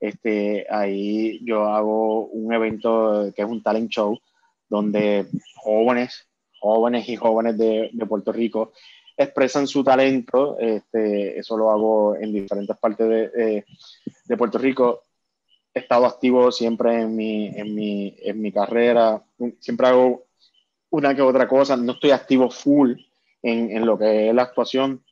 Este, 0.00 0.66
ahí 0.70 1.40
yo 1.44 1.64
hago 1.64 2.26
un 2.26 2.52
evento 2.52 3.32
que 3.34 3.42
es 3.42 3.48
un 3.48 3.62
talent 3.62 3.90
show 3.90 4.18
donde 4.74 5.26
jóvenes, 5.56 6.26
jóvenes 6.60 7.08
y 7.08 7.16
jóvenes 7.16 7.56
de, 7.56 7.90
de 7.92 8.06
Puerto 8.06 8.32
Rico 8.32 8.72
expresan 9.16 9.66
su 9.66 9.84
talento. 9.84 10.58
Este, 10.58 11.38
eso 11.38 11.56
lo 11.56 11.70
hago 11.70 12.16
en 12.16 12.32
diferentes 12.32 12.76
partes 12.76 13.08
de, 13.08 13.64
de, 14.24 14.36
Puerto 14.36 14.58
Rico. 14.58 15.02
He 15.72 15.80
estado 15.80 16.06
activo 16.06 16.50
siempre 16.50 17.00
en 17.00 17.14
mi, 17.14 17.46
en 17.48 17.74
mi, 17.74 18.16
en 18.18 18.40
mi 18.40 18.52
carrera. 18.52 19.22
Siempre 19.60 19.86
hago 19.86 20.26
una 20.90 21.14
que 21.14 21.22
otra 21.22 21.48
cosa. 21.48 21.76
No 21.76 21.92
estoy 21.92 22.10
activo 22.10 22.50
full 22.50 22.94
en, 23.42 23.70
en 23.70 23.86
lo 23.86 23.98
que 23.98 24.28
es 24.28 24.34
la 24.34 24.42
actuación, 24.42 25.04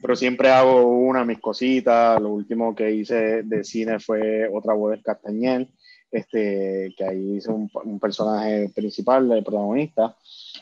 pero 0.00 0.16
siempre 0.16 0.50
hago 0.50 0.82
una 0.86 1.20
de 1.20 1.26
mis 1.26 1.40
cositas. 1.40 2.20
Lo 2.20 2.30
último 2.30 2.74
que 2.74 2.90
hice 2.90 3.42
de 3.42 3.64
cine 3.64 3.98
fue 3.98 4.48
Otra 4.48 4.74
voz 4.74 4.92
del 4.92 5.02
Castañel, 5.02 5.68
este, 6.10 6.94
que 6.96 7.04
ahí 7.04 7.36
hice 7.36 7.50
un, 7.50 7.70
un 7.84 7.98
personaje 7.98 8.70
principal, 8.74 9.30
el 9.32 9.44
protagonista. 9.44 10.16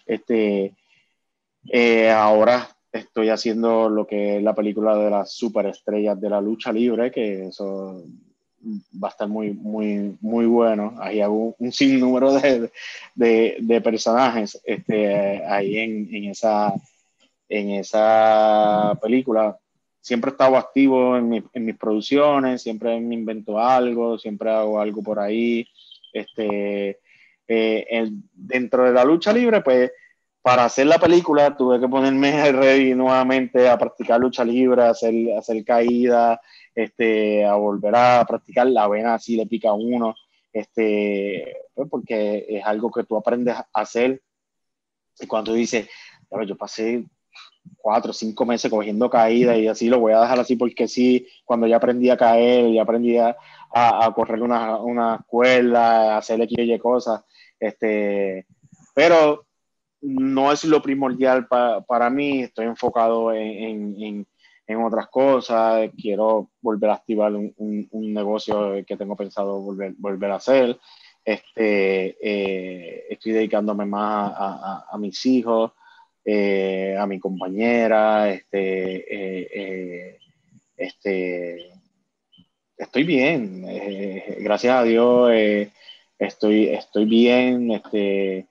Este, 0.06 0.74
eh, 1.70 2.10
ahora 2.10 2.68
estoy 2.92 3.28
haciendo 3.28 3.88
lo 3.88 4.06
que 4.06 4.36
es 4.36 4.42
la 4.42 4.54
película 4.54 4.96
de 4.96 5.10
las 5.10 5.32
superestrellas 5.32 6.20
de 6.20 6.30
la 6.30 6.40
lucha 6.40 6.72
libre, 6.72 7.10
que 7.10 7.48
eso 7.48 8.04
va 9.02 9.08
a 9.08 9.10
estar 9.10 9.28
muy, 9.28 9.52
muy, 9.52 10.16
muy 10.20 10.46
bueno. 10.46 10.94
Ahí 10.98 11.20
hago 11.20 11.54
un, 11.58 11.72
sinnúmero 11.72 12.32
de, 12.34 12.70
de, 13.14 13.56
de, 13.60 13.80
personajes 13.80 14.60
este, 14.64 15.44
ahí 15.44 15.78
en, 15.78 16.14
en, 16.14 16.24
esa, 16.30 16.72
en 17.48 17.70
esa 17.70 18.98
película. 19.02 19.58
Siempre 20.04 20.28
he 20.28 20.32
estado 20.32 20.58
activo 20.58 21.16
en, 21.16 21.30
mi, 21.30 21.42
en, 21.54 21.64
mis 21.64 21.78
producciones, 21.78 22.60
siempre 22.60 23.00
me 23.00 23.14
invento 23.14 23.58
algo, 23.58 24.18
siempre 24.18 24.50
hago 24.50 24.78
algo 24.78 25.02
por 25.02 25.18
ahí. 25.18 25.66
Este, 26.12 27.00
eh, 27.48 27.86
el, 27.88 28.12
dentro 28.34 28.84
de 28.84 28.92
la 28.92 29.02
lucha 29.02 29.32
libre, 29.32 29.62
pues 29.62 29.90
para 30.42 30.66
hacer 30.66 30.88
la 30.88 30.98
película 30.98 31.56
tuve 31.56 31.80
que 31.80 31.88
ponerme 31.88 32.52
ready 32.52 32.94
nuevamente 32.94 33.66
a 33.66 33.78
practicar 33.78 34.20
lucha 34.20 34.44
libre, 34.44 34.82
a 34.82 34.90
hacer, 34.90 35.14
hacer 35.38 35.64
caída, 35.64 36.38
este, 36.74 37.42
a 37.46 37.54
volver 37.54 37.96
a 37.96 38.26
practicar 38.28 38.66
la 38.66 38.86
vena 38.86 39.14
así 39.14 39.36
le 39.36 39.46
pica 39.46 39.70
a 39.70 39.72
uno, 39.72 40.14
este, 40.52 41.62
pues 41.72 41.88
porque 41.88 42.44
es 42.46 42.62
algo 42.66 42.90
que 42.90 43.04
tú 43.04 43.16
aprendes 43.16 43.56
a 43.56 43.66
hacer. 43.72 44.20
Y 45.18 45.26
cuando 45.26 45.54
dices, 45.54 45.88
yo 46.46 46.56
pasé 46.58 47.06
cuatro 47.76 48.10
o 48.10 48.14
cinco 48.14 48.46
meses 48.46 48.70
cogiendo 48.70 49.10
caída 49.10 49.56
y 49.56 49.68
así 49.68 49.88
lo 49.88 50.00
voy 50.00 50.12
a 50.12 50.20
dejar 50.20 50.40
así 50.40 50.56
porque 50.56 50.88
sí, 50.88 51.26
cuando 51.44 51.66
ya 51.66 51.76
aprendí 51.76 52.10
a 52.10 52.16
caer, 52.16 52.72
ya 52.72 52.82
aprendí 52.82 53.18
a, 53.18 53.36
a, 53.70 54.12
correr 54.14 54.42
una, 54.42 54.78
una 54.78 55.16
escuela, 55.16 56.14
a 56.14 56.18
hacer 56.18 56.40
X 56.40 56.56
y 56.58 56.78
cosas, 56.78 57.24
este, 57.58 58.46
pero 58.94 59.44
no 60.00 60.52
es 60.52 60.64
lo 60.64 60.82
primordial 60.82 61.46
para 61.48 62.10
mí, 62.10 62.42
estoy 62.42 62.66
enfocado 62.66 63.32
en, 63.32 64.02
en, 64.02 64.26
en, 64.66 64.82
otras 64.82 65.08
cosas, 65.08 65.90
quiero 66.00 66.50
volver 66.60 66.90
a 66.90 66.94
activar 66.94 67.34
un, 67.34 67.54
un, 67.56 68.12
negocio 68.12 68.84
que 68.86 68.96
tengo 68.96 69.16
pensado 69.16 69.60
volver, 69.60 69.94
volver 69.96 70.30
a 70.30 70.36
hacer, 70.36 70.78
este, 71.24 72.16
eh, 72.20 73.06
estoy 73.08 73.32
dedicándome 73.32 73.86
más 73.86 74.32
a, 74.36 74.86
a, 74.90 74.98
mis 74.98 75.24
hijos, 75.24 75.72
eh, 76.24 76.96
a 76.98 77.06
mi 77.06 77.18
compañera, 77.20 78.30
este, 78.30 79.04
eh, 79.08 80.18
este, 80.76 81.70
estoy 82.76 83.04
bien, 83.04 83.66
gracias 84.40 84.74
a 84.74 84.82
Dios, 84.82 85.32
estoy, 86.18 86.68
estoy 86.68 87.04
bien, 87.04 87.70
este, 87.72 88.46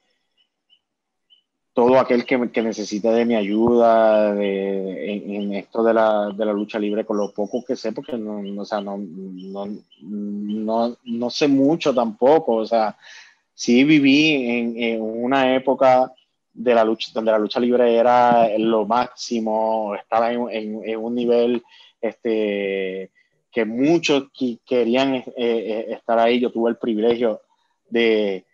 todo 1.73 1.99
aquel 1.99 2.23
que, 2.25 2.51
que 2.51 2.61
necesite 2.61 3.09
de 3.09 3.25
mi 3.25 3.35
ayuda 3.35 4.33
de, 4.35 5.11
en, 5.11 5.53
esto 5.53 5.83
de 5.83 5.93
la, 5.93 6.29
de 6.29 6.45
la, 6.45 6.53
lucha 6.53 6.77
libre, 6.77 7.03
con 7.03 7.17
lo 7.17 7.31
poco 7.31 7.63
que 7.65 7.75
sé, 7.75 7.91
porque 7.91 8.15
no, 8.15 8.61
o 8.61 8.65
sea, 8.65 8.79
no, 8.79 8.97
no, 8.99 10.97
no, 11.03 11.29
sé 11.31 11.47
mucho 11.47 11.93
tampoco. 11.93 12.57
O 12.57 12.65
sea, 12.65 12.95
sí 13.55 13.83
viví 13.83 14.77
en, 14.79 15.01
una 15.01 15.55
época 15.55 16.13
de 16.53 16.75
la 16.75 16.83
lucha, 16.83 17.11
donde 17.13 17.31
la 17.31 17.39
lucha 17.39 17.59
libre 17.59 17.95
era 17.95 18.47
lo 18.57 18.85
máximo, 18.85 19.95
estaba 19.95 20.31
en, 20.31 20.47
en 20.51 20.97
un 20.99 21.15
nivel 21.15 21.63
este, 21.99 23.11
que 23.51 23.65
muchos 23.65 24.25
querían 24.65 25.15
eh, 25.15 25.25
eh, 25.37 25.85
estar 25.89 26.19
ahí. 26.19 26.39
Yo 26.39 26.51
tuve 26.51 26.69
el 26.69 26.77
privilegio 26.77 27.41
de 27.89 28.45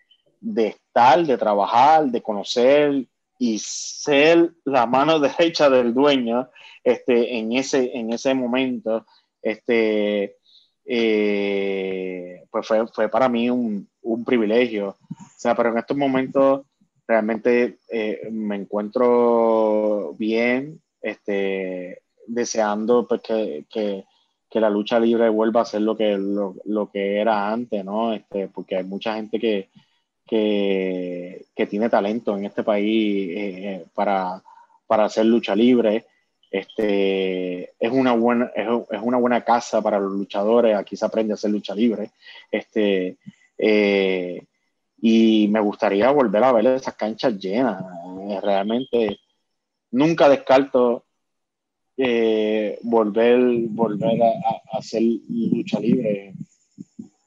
de 0.41 0.67
estar, 0.67 1.25
de 1.25 1.37
trabajar, 1.37 2.05
de 2.05 2.21
conocer 2.21 3.05
y 3.37 3.59
ser 3.59 4.51
la 4.63 4.85
mano 4.85 5.19
derecha 5.19 5.69
del 5.69 5.93
dueño 5.93 6.49
este, 6.83 7.37
en, 7.37 7.53
ese, 7.53 7.91
en 7.97 8.13
ese 8.13 8.33
momento, 8.33 9.05
este, 9.41 10.37
eh, 10.85 12.43
pues 12.49 12.67
fue, 12.67 12.87
fue, 12.87 13.09
para 13.09 13.29
mí 13.29 13.49
un, 13.49 13.87
un, 14.01 14.25
privilegio. 14.25 14.89
O 14.89 15.15
sea, 15.37 15.55
pero 15.55 15.69
en 15.69 15.77
estos 15.77 15.95
momentos 15.95 16.61
realmente 17.09 17.79
eh, 17.89 18.29
me 18.31 18.55
encuentro 18.55 20.13
bien, 20.19 20.79
este, 21.01 22.03
deseando 22.27 23.07
pues, 23.07 23.21
que, 23.21 23.65
que, 23.67 24.05
que, 24.47 24.59
la 24.59 24.69
lucha 24.69 24.99
libre 24.99 25.27
vuelva 25.29 25.61
a 25.61 25.65
ser 25.65 25.81
lo 25.81 25.97
que, 25.97 26.15
lo, 26.15 26.53
lo 26.65 26.91
que 26.91 27.19
era 27.19 27.51
antes, 27.51 27.83
¿no? 27.83 28.13
Este, 28.13 28.47
porque 28.49 28.75
hay 28.75 28.83
mucha 28.83 29.15
gente 29.15 29.39
que, 29.39 29.69
que, 30.27 31.45
que 31.55 31.65
tiene 31.65 31.89
talento 31.89 32.37
en 32.37 32.45
este 32.45 32.61
país 32.61 33.31
eh, 33.35 33.85
para, 33.95 34.43
para, 34.85 35.05
hacer 35.05 35.25
lucha 35.25 35.55
libre. 35.55 36.05
Este, 36.51 37.71
es, 37.79 37.91
una 37.91 38.13
buena, 38.13 38.51
es, 38.55 38.67
es, 38.91 39.01
una 39.01 39.17
buena 39.17 39.43
casa 39.43 39.81
para 39.81 39.99
los 39.99 40.11
luchadores, 40.11 40.75
aquí 40.75 40.95
se 40.95 41.05
aprende 41.05 41.33
a 41.33 41.35
hacer 41.35 41.49
lucha 41.49 41.73
libre. 41.73 42.11
Este, 42.51 43.17
eh, 43.57 44.43
y 45.01 45.47
me 45.47 45.59
gustaría 45.59 46.11
volver 46.11 46.43
a 46.43 46.51
ver 46.51 46.65
esas 46.67 46.95
canchas 46.95 47.37
llenas. 47.37 47.83
Eh, 48.29 48.39
realmente 48.41 49.19
nunca 49.91 50.29
descarto 50.29 51.05
eh, 51.97 52.79
volver, 52.83 53.39
volver 53.69 54.21
a, 54.23 54.77
hacer 54.77 55.01
lucha 55.01 55.79
libre, 55.79 56.33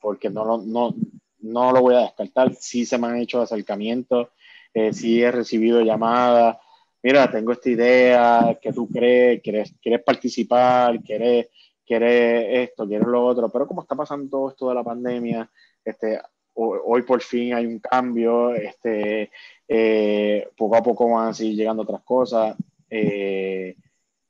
porque 0.01 0.31
no, 0.31 0.59
no, 0.59 0.95
no 1.41 1.73
lo 1.73 1.81
voy 1.81 1.95
a 1.95 2.01
descartar. 2.01 2.55
Sí 2.55 2.87
se 2.87 2.99
me 2.99 3.09
han 3.09 3.19
hecho 3.19 3.41
acercamientos, 3.41 4.29
eh, 4.75 4.93
sí 4.93 5.23
he 5.23 5.31
recibido 5.31 5.81
llamadas. 5.83 6.57
Mira, 7.03 7.31
tengo 7.31 7.53
esta 7.53 7.69
idea, 7.69 8.59
¿qué 8.63 8.73
tú 8.73 8.89
crees? 8.89 9.43
¿Quieres, 9.43 9.75
quieres 9.83 10.03
participar? 10.05 11.03
¿Quieres, 11.03 11.49
¿Quieres 11.85 12.69
esto? 12.71 12.87
¿Quieres 12.87 13.09
lo 13.09 13.27
otro? 13.27 13.51
Pero 13.51 13.67
como 13.67 13.83
está 13.83 13.97
pasando 13.97 14.31
todo 14.31 14.51
esto 14.51 14.69
de 14.69 14.75
la 14.77 14.85
pandemia, 14.85 15.51
este, 15.85 16.21
hoy 16.55 17.03
por 17.03 17.23
fin 17.23 17.55
hay 17.55 17.67
un 17.67 17.79
cambio, 17.79 18.55
este, 18.55 19.31
eh, 19.69 20.49
poco 20.57 20.77
a 20.77 20.83
poco 20.83 21.11
van 21.11 21.29
a 21.29 21.35
seguir 21.35 21.57
llegando 21.57 21.83
otras 21.83 22.03
cosas. 22.03 22.57
Eh, 22.91 23.77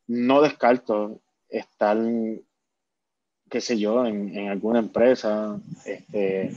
no 0.07 0.41
descarto 0.43 1.21
estar 1.49 1.99
qué 3.51 3.61
sé 3.61 3.79
yo, 3.79 4.07
en, 4.07 4.49
alguna 4.49 4.79
empresa, 4.79 5.61
este, 5.85 6.53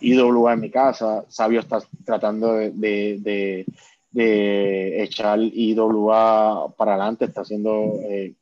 IWA 0.00 0.54
en 0.54 0.60
mi 0.60 0.70
casa, 0.70 1.26
Sabio 1.28 1.60
está 1.60 1.78
tratando 2.06 2.54
de, 2.54 2.70
de, 2.70 3.66
de, 4.10 5.02
echar 5.02 5.38
IWA 5.40 6.74
para 6.74 6.94
adelante, 6.94 7.26
está 7.26 7.42
haciendo, 7.42 8.00
eh, 8.02 8.32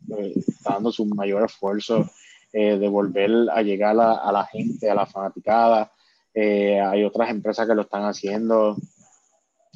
dando 0.65 0.93
su 0.93 1.05
mayor 1.07 1.47
esfuerzo 1.47 2.09
de 2.53 2.89
volver 2.89 3.51
a 3.53 3.61
llegar 3.63 3.99
a, 3.99 4.13
a, 4.13 4.33
la 4.33 4.47
gente, 4.47 4.89
a 4.89 4.95
la 4.95 5.05
fanaticada. 5.05 5.91
Eh, 6.39 6.79
hay 6.79 7.03
otras 7.03 7.31
empresas 7.31 7.67
que 7.67 7.75
lo 7.75 7.81
están 7.81 8.05
haciendo, 8.05 8.77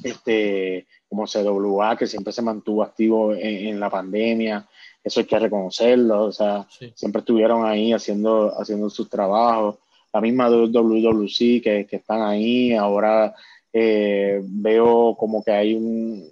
este, 0.03 0.85
como 1.09 1.25
CWA, 1.25 1.97
que 1.97 2.05
siempre 2.05 2.31
se 2.31 2.43
mantuvo 2.43 2.83
activo 2.83 3.33
en, 3.33 3.69
en 3.69 3.79
la 3.79 3.89
pandemia. 3.89 4.69
Eso 5.03 5.21
hay 5.21 5.25
que 5.25 5.39
reconocerlo, 5.39 6.25
o 6.25 6.31
sea, 6.31 6.67
siempre 6.93 7.21
estuvieron 7.21 7.65
ahí 7.65 7.93
haciendo, 7.93 8.53
haciendo 8.59 8.91
sus 8.91 9.09
trabajos. 9.09 9.77
La 10.13 10.21
misma 10.21 10.49
WWC 10.49 11.63
que, 11.63 11.87
que 11.89 11.95
están 11.95 12.21
ahí, 12.21 12.73
ahora 12.75 13.33
eh, 13.73 14.39
veo 14.43 15.15
como 15.17 15.43
que 15.43 15.51
hay 15.51 15.73
un, 15.73 16.29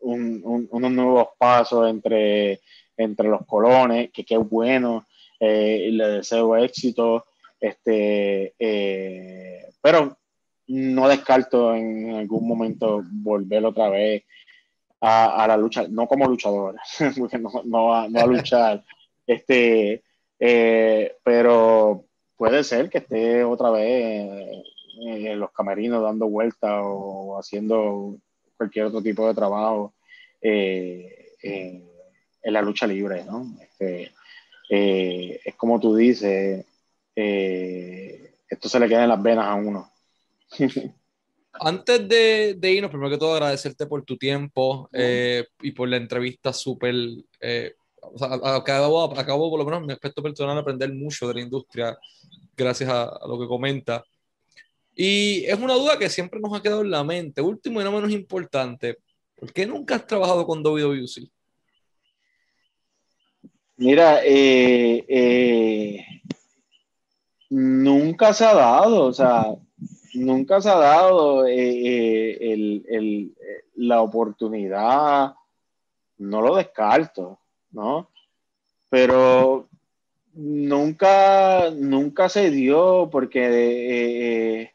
un, 0.00 0.68
unos 0.70 0.90
nuevos 0.90 1.28
pasos 1.36 1.90
entre, 1.90 2.60
entre 2.96 3.28
los 3.28 3.44
colones, 3.44 4.10
que 4.10 4.24
qué 4.24 4.38
bueno, 4.38 5.06
eh, 5.38 5.88
y 5.88 5.90
le 5.90 6.08
deseo 6.08 6.56
éxito, 6.56 7.26
este, 7.60 8.54
eh, 8.58 9.66
pero 9.80 10.16
no 10.68 11.08
descarto 11.08 11.74
en 11.74 12.14
algún 12.14 12.46
momento 12.46 13.02
volver 13.10 13.64
otra 13.64 13.88
vez 13.88 14.24
a, 15.00 15.46
la 15.46 15.56
lucha, 15.56 15.86
no 15.88 16.06
como 16.08 16.26
luchador, 16.26 16.76
porque 17.18 17.38
no, 17.38 17.50
no, 17.64 17.86
va, 17.86 18.04
a 18.04 18.26
luchar, 18.26 18.84
este, 19.26 20.02
eh, 20.38 21.16
pero 21.22 22.04
puede 22.36 22.64
ser 22.64 22.90
que 22.90 22.98
esté 22.98 23.44
otra 23.44 23.70
vez 23.70 24.64
en, 24.98 25.38
los 25.38 25.52
camerinos 25.52 26.02
dando 26.02 26.26
vueltas 26.26 26.80
o 26.82 27.38
haciendo 27.38 28.16
cualquier 28.56 28.86
otro 28.86 29.02
tipo 29.02 29.26
de 29.26 29.34
trabajo 29.34 29.94
eh, 30.40 31.34
en, 31.42 31.84
la 32.42 32.62
lucha 32.62 32.86
libre, 32.86 33.24
¿no? 33.24 33.44
Este, 33.60 34.12
eh, 34.70 35.40
es 35.44 35.54
como 35.56 35.80
tú 35.80 35.96
dices, 35.96 36.64
esto 37.16 38.68
se 38.68 38.78
le 38.78 38.88
queda 38.88 39.04
en 39.04 39.08
las 39.08 39.22
venas 39.22 39.46
a 39.46 39.54
uno. 39.54 39.90
Antes 41.60 42.08
de, 42.08 42.54
de, 42.58 42.72
irnos, 42.72 42.90
primero 42.90 43.10
que 43.10 43.18
todo 43.18 43.34
agradecerte 43.34 43.86
por 43.86 44.04
tu 44.04 44.16
tiempo 44.16 44.88
eh, 44.92 45.46
y 45.62 45.72
por 45.72 45.88
la 45.88 45.96
entrevista 45.96 46.52
súper... 46.52 46.94
Eh, 47.40 47.74
o 48.00 48.18
sea, 48.18 48.28
acabo, 48.54 49.18
acabo, 49.18 49.50
por 49.50 49.58
lo 49.58 49.64
menos 49.64 49.80
en 49.80 49.86
mi 49.86 49.92
aspecto 49.92 50.22
personal, 50.22 50.58
aprender 50.58 50.92
mucho 50.92 51.26
de 51.26 51.34
la 51.34 51.40
industria 51.40 51.98
gracias 52.56 52.88
a, 52.90 53.18
lo 53.26 53.38
que 53.38 53.46
comenta. 53.46 54.04
Y 54.94 55.44
es 55.44 55.58
una 55.58 55.74
duda 55.74 55.98
que 55.98 56.08
siempre 56.08 56.40
nos 56.40 56.54
ha 56.54 56.62
quedado 56.62 56.82
en 56.82 56.90
la 56.90 57.04
mente. 57.04 57.40
Último 57.42 57.80
y 57.80 57.84
no 57.84 57.92
menos 57.92 58.10
importante, 58.12 58.98
¿por 59.34 59.52
qué 59.52 59.66
nunca 59.66 59.96
has 59.96 60.06
trabajado 60.06 60.46
con 60.46 60.62
WWC? 60.62 61.28
Mira, 63.78 64.20
eh, 64.24 65.04
eh, 65.08 66.06
nunca 67.50 68.32
se 68.32 68.44
ha 68.44 68.54
dado, 68.54 69.04
o 69.04 69.12
sea, 69.12 69.54
nunca 70.14 70.60
se 70.60 70.68
ha 70.68 70.76
dado 70.76 71.46
eh, 71.46 71.54
eh, 71.58 72.82
el, 72.88 73.34
la 73.76 74.02
oportunidad, 74.02 75.34
no 76.18 76.40
lo 76.40 76.56
descarto, 76.56 77.38
¿no? 77.70 78.10
Pero 78.88 79.68
nunca, 80.34 81.70
nunca 81.70 82.28
se 82.28 82.50
dio 82.50 83.08
porque, 83.10 84.60
eh, 84.60 84.72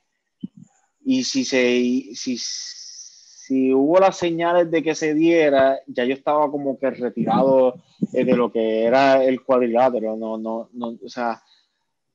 y 1.03 1.23
si, 1.23 1.43
se, 1.43 2.14
si, 2.14 2.38
si 2.38 3.73
hubo 3.73 3.99
las 3.99 4.18
señales 4.18 4.69
de 4.69 4.84
que 4.84 4.95
se 4.95 5.14
diera, 5.14 5.80
ya 5.88 6.06
yo 6.06 6.14
estaba 6.14 6.49
como 6.52 6.77
que 6.77 6.91
retirado 6.91 7.81
de 8.11 8.23
lo 8.35 8.52
que 8.52 8.84
era 8.84 9.23
el 9.23 9.41
cuadrilátero, 9.43 10.15
no, 10.15 10.38
no, 10.38 10.69
no, 10.73 10.98
o 11.03 11.10
sea, 11.10 11.41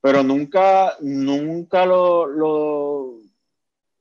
pero 0.06 0.22
nunca, 0.22 0.96
nunca 1.00 1.84
lo, 1.84 3.18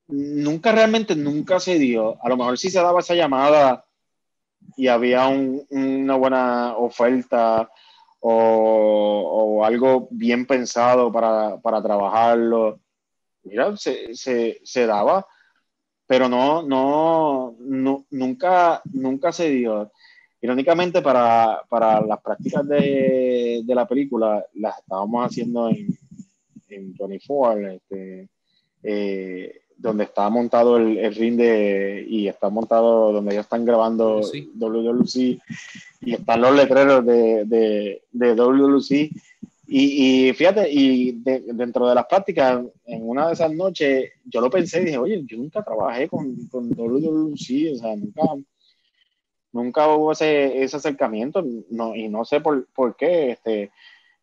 nunca 0.06 0.72
realmente, 0.72 1.16
nunca 1.16 1.60
se 1.60 1.80
dio. 1.80 2.24
A 2.24 2.30
lo 2.30 2.38
mejor 2.38 2.60
sí 2.60 2.70
se 2.70 2.78
daba 2.78 3.00
esa 3.00 3.16
llamada 3.16 3.84
y 4.78 4.88
había 4.88 5.28
una 5.28 6.16
buena 6.16 6.78
oferta 6.78 7.68
o, 8.20 9.64
algo 9.66 10.08
bien 10.12 10.46
pensado 10.46 11.12
para, 11.12 11.60
trabajarlo. 11.82 12.80
Mira, 13.42 13.76
se, 13.76 14.14
se, 14.14 14.86
daba, 14.86 15.26
pero 16.06 16.30
no, 16.30 16.62
no, 16.62 17.56
nunca, 18.12 18.80
nunca 18.94 19.32
se 19.32 19.50
dio. 19.50 19.92
Irónicamente, 20.46 21.02
para, 21.02 21.64
para 21.68 22.00
las 22.02 22.22
prácticas 22.22 22.68
de, 22.68 23.64
de, 23.66 23.76
la 23.76 23.88
película, 23.88 24.46
las 24.54 24.78
estábamos 24.78 25.26
haciendo 25.26 25.70
en, 25.70 25.88
en 26.70 26.94
24, 26.96 27.68
este, 27.72 28.30
eh, 28.84 29.62
donde 29.76 30.04
está 30.04 30.30
montado 30.30 30.78
el, 30.78 31.00
el, 31.00 31.16
ring 31.16 31.36
de, 31.36 32.06
y 32.08 32.28
está 32.28 32.50
montado 32.50 33.12
donde 33.12 33.34
ya 33.34 33.42
están 33.42 33.66
grabando 33.66 34.22
sí. 34.22 34.52
WWC 34.54 35.42
y 36.02 36.14
están 36.14 36.42
los 36.42 36.56
letreros 36.56 37.04
de, 37.04 37.46
de, 37.46 38.04
de 38.12 38.36
WWC. 38.36 38.92
Y, 39.68 40.28
y, 40.28 40.34
fíjate, 40.34 40.72
y 40.72 41.24
dentro 41.24 41.90
de 41.90 41.96
las 41.96 42.06
prácticas, 42.06 42.64
en 42.86 43.10
una 43.10 43.26
de 43.26 43.34
esas 43.34 43.52
noches, 43.52 44.12
yo 44.26 44.42
lo 44.42 44.52
pensé 44.52 44.84
y 44.84 44.86
dije, 44.86 45.00
oye, 45.00 45.24
yo 45.26 45.40
nunca 45.40 45.64
trabajé 45.64 46.08
con, 46.08 46.36
con 46.52 46.70
WWC, 46.70 47.74
o 47.74 47.78
sea, 47.78 47.96
nunca, 47.96 48.22
nunca 49.56 49.88
hubo 49.88 50.12
ese, 50.12 50.62
ese 50.64 50.78
acercamiento, 50.78 51.44
no, 51.70 51.96
y 51.96 52.10
no 52.10 52.26
sé 52.26 52.42
por, 52.42 52.68
por 52.76 52.96
qué. 52.96 53.32
Este, 53.32 53.72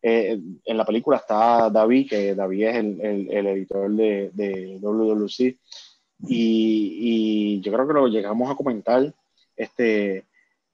eh, 0.01 0.39
en 0.65 0.77
la 0.77 0.85
película 0.85 1.17
está 1.17 1.69
David, 1.71 2.09
que 2.09 2.35
David 2.35 2.63
es 2.65 2.75
el, 2.75 3.31
el, 3.31 3.47
editor 3.47 3.89
de, 3.91 4.29
de 4.33 4.77
WWC, 4.79 5.39
y, 5.39 5.57
y, 6.29 7.61
yo 7.61 7.73
creo 7.73 7.87
que 7.87 7.93
lo 7.93 8.07
llegamos 8.07 8.49
a 8.51 8.55
comentar, 8.55 9.11
este, 9.57 10.25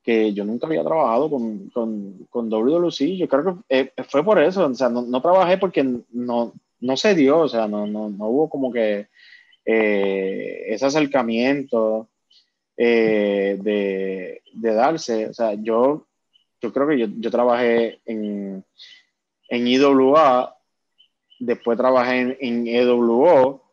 que 0.04 0.34
yo 0.34 0.44
nunca 0.44 0.68
había 0.68 0.84
trabajado 0.84 1.30
con, 1.30 1.70
con, 1.70 2.28
con 2.30 2.50
WWC, 2.50 3.18
yo 3.18 3.28
creo 3.30 3.64
que 3.70 3.80
eh, 3.80 3.94
fue 4.10 4.24
por 4.26 4.42
eso, 4.42 4.66
o 4.66 4.76
sea, 4.76 4.90
no, 4.90 5.04
no, 5.04 5.22
trabajé 5.22 5.58
porque 5.58 5.84
no, 6.12 6.54
no 6.82 6.98
se 6.98 7.16
dio, 7.16 7.40
o 7.40 7.48
sea, 7.48 7.68
no, 7.68 7.88
no, 7.88 8.10
no 8.10 8.28
hubo 8.28 8.50
como 8.50 8.74
que 8.74 9.08
eh, 9.66 10.66
ese 10.68 10.86
acercamiento 10.86 12.10
eh, 12.82 13.58
de, 13.62 14.42
de, 14.54 14.74
darse. 14.74 15.28
O 15.28 15.34
sea, 15.34 15.54
yo, 15.56 16.08
yo 16.62 16.72
creo 16.72 16.88
que 16.88 16.98
yo, 16.98 17.08
yo 17.18 17.30
trabajé 17.30 18.00
en, 18.06 18.64
en 19.50 19.68
IWA, 19.68 20.56
después 21.40 21.78
trabajé 21.78 22.22
en, 22.22 22.38
en 22.40 22.68
EWO, 22.68 23.66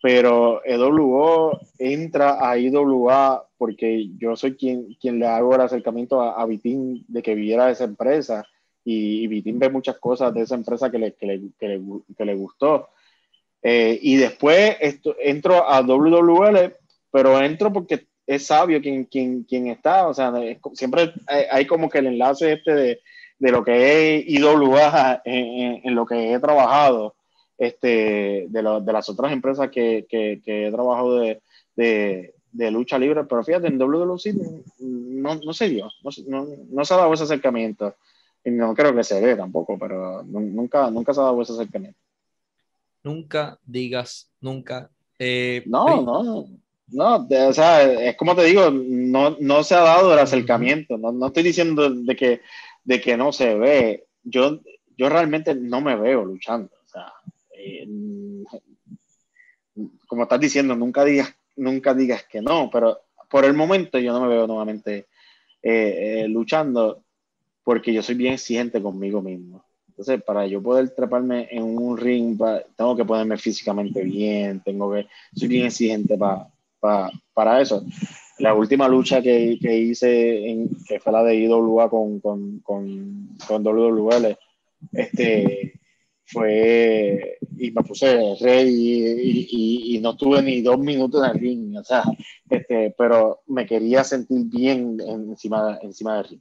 pero 0.00 0.64
EWO 0.64 1.58
entra 1.76 2.38
a 2.48 2.56
IWA 2.56 3.48
porque 3.58 4.10
yo 4.16 4.36
soy 4.36 4.54
quien, 4.54 4.94
quien 5.00 5.18
le 5.18 5.26
hago 5.26 5.56
el 5.56 5.60
acercamiento 5.62 6.20
a, 6.20 6.40
a 6.40 6.46
Vitín 6.46 7.04
de 7.08 7.20
que 7.20 7.34
viera 7.34 7.68
esa 7.68 7.84
empresa 7.84 8.46
y, 8.84 9.24
y 9.24 9.26
Vitín 9.26 9.58
ve 9.58 9.70
muchas 9.70 9.98
cosas 9.98 10.32
de 10.32 10.42
esa 10.42 10.54
empresa 10.54 10.88
que 10.88 10.98
le, 11.00 11.14
que 11.14 11.26
le, 11.26 11.40
que 11.58 11.66
le, 11.66 11.80
que 12.16 12.24
le 12.24 12.34
gustó. 12.36 12.90
Eh, 13.60 13.98
y 14.00 14.16
después 14.16 14.76
esto, 14.80 15.16
entro 15.20 15.68
a 15.68 15.80
WWL, 15.80 16.74
pero 17.10 17.40
entro 17.40 17.72
porque 17.72 18.06
es 18.26 18.46
sabio 18.46 18.80
quien, 18.80 19.04
quien, 19.04 19.44
quien 19.44 19.66
está, 19.68 20.08
o 20.08 20.14
sea, 20.14 20.32
siempre 20.74 21.12
hay, 21.50 21.66
como 21.66 21.88
que 21.88 21.98
el 21.98 22.06
enlace 22.06 22.52
este 22.52 22.74
de, 22.74 23.00
de 23.38 23.50
lo 23.50 23.64
que 23.64 23.72
he 23.72 24.24
ido 24.26 24.52
en, 25.24 25.80
en, 25.84 25.94
lo 25.94 26.06
que 26.06 26.32
he 26.32 26.38
trabajado, 26.38 27.14
este, 27.58 28.46
de, 28.48 28.62
lo, 28.62 28.80
de 28.80 28.92
las 28.92 29.08
otras 29.08 29.32
empresas 29.32 29.70
que, 29.70 30.06
que, 30.08 30.40
que 30.44 30.68
he 30.68 30.70
trabajado 30.70 31.18
de, 31.18 31.42
de, 31.74 32.34
de, 32.52 32.70
lucha 32.70 32.98
libre, 32.98 33.24
pero 33.24 33.42
fíjate, 33.42 33.66
en 33.66 33.78
WWC 33.78 34.34
no, 34.80 35.34
no 35.36 35.52
se 35.52 35.68
dio, 35.68 35.88
no, 36.26 36.46
no, 36.70 36.84
se 36.84 36.94
ha 36.94 36.98
dado 36.98 37.12
ese 37.12 37.24
acercamiento, 37.24 37.96
y 38.44 38.50
no 38.50 38.74
creo 38.74 38.94
que 38.94 39.04
se 39.04 39.20
dé 39.20 39.36
tampoco, 39.36 39.78
pero 39.78 40.22
nunca, 40.22 40.90
nunca 40.90 41.12
se 41.12 41.20
ha 41.20 41.24
dado 41.24 41.42
ese 41.42 41.52
acercamiento. 41.52 41.98
Nunca 43.04 43.58
digas, 43.66 44.30
nunca. 44.40 44.90
Eh, 45.18 45.62
no, 45.66 46.02
no, 46.02 46.22
no, 46.22 46.48
o 46.94 47.52
sea, 47.52 47.82
es 47.82 48.16
como 48.16 48.34
te 48.34 48.44
digo, 48.44 48.70
no, 48.70 49.36
no 49.40 49.64
se 49.64 49.74
ha 49.74 49.80
dado 49.80 50.12
el 50.12 50.18
acercamiento, 50.18 50.98
no, 50.98 51.12
no 51.12 51.26
estoy 51.26 51.42
diciendo 51.42 51.90
de 51.90 52.16
que, 52.16 52.40
de 52.84 53.00
que 53.00 53.16
no 53.16 53.32
se 53.32 53.54
ve, 53.54 54.06
yo, 54.22 54.60
yo 54.96 55.08
realmente 55.08 55.54
no 55.54 55.80
me 55.80 55.96
veo 55.96 56.24
luchando, 56.24 56.70
o 56.84 56.88
sea, 56.88 57.12
eh, 57.56 57.86
como 60.06 60.24
estás 60.24 60.40
diciendo, 60.40 60.76
nunca 60.76 61.04
digas, 61.04 61.34
nunca 61.56 61.94
digas 61.94 62.24
que 62.24 62.42
no, 62.42 62.70
pero 62.70 63.00
por 63.30 63.44
el 63.44 63.54
momento 63.54 63.98
yo 63.98 64.12
no 64.12 64.20
me 64.20 64.28
veo 64.28 64.46
nuevamente 64.46 65.06
eh, 65.62 66.22
eh, 66.22 66.28
luchando 66.28 67.02
porque 67.64 67.92
yo 67.92 68.02
soy 68.02 68.16
bien 68.16 68.34
exigente 68.34 68.82
conmigo 68.82 69.22
mismo. 69.22 69.64
Entonces, 69.88 70.22
para 70.22 70.46
yo 70.46 70.62
poder 70.62 70.90
treparme 70.90 71.48
en 71.50 71.62
un 71.62 71.96
ring, 71.96 72.38
tengo 72.76 72.96
que 72.96 73.04
ponerme 73.04 73.36
físicamente 73.36 74.02
bien, 74.02 74.60
tengo 74.64 74.92
que, 74.92 75.06
soy 75.34 75.48
bien 75.48 75.66
exigente 75.66 76.16
para 76.16 76.48
para 76.82 77.60
eso. 77.60 77.84
La 78.38 78.54
última 78.54 78.88
lucha 78.88 79.22
que, 79.22 79.58
que 79.60 79.76
hice, 79.76 80.50
en, 80.50 80.70
que 80.86 80.98
fue 80.98 81.12
la 81.12 81.22
de 81.22 81.36
IWA 81.36 81.88
con, 81.88 82.20
con, 82.20 82.58
con, 82.60 83.36
con 83.46 83.62
WWL, 83.62 84.36
este, 84.92 85.80
fue, 86.24 87.38
y 87.58 87.70
me 87.70 87.82
puse 87.82 88.34
rey 88.40 88.68
y, 88.68 89.46
y, 89.50 89.96
y, 89.96 90.00
no 90.00 90.16
tuve 90.16 90.42
ni 90.42 90.60
dos 90.60 90.78
minutos 90.78 91.22
en 91.24 91.30
el 91.30 91.38
ring, 91.38 91.76
o 91.76 91.84
sea, 91.84 92.02
este, 92.48 92.94
pero 92.96 93.42
me 93.46 93.66
quería 93.66 94.02
sentir 94.02 94.46
bien 94.46 94.98
encima, 95.00 95.78
encima 95.82 96.16
del 96.16 96.28
ring. 96.28 96.40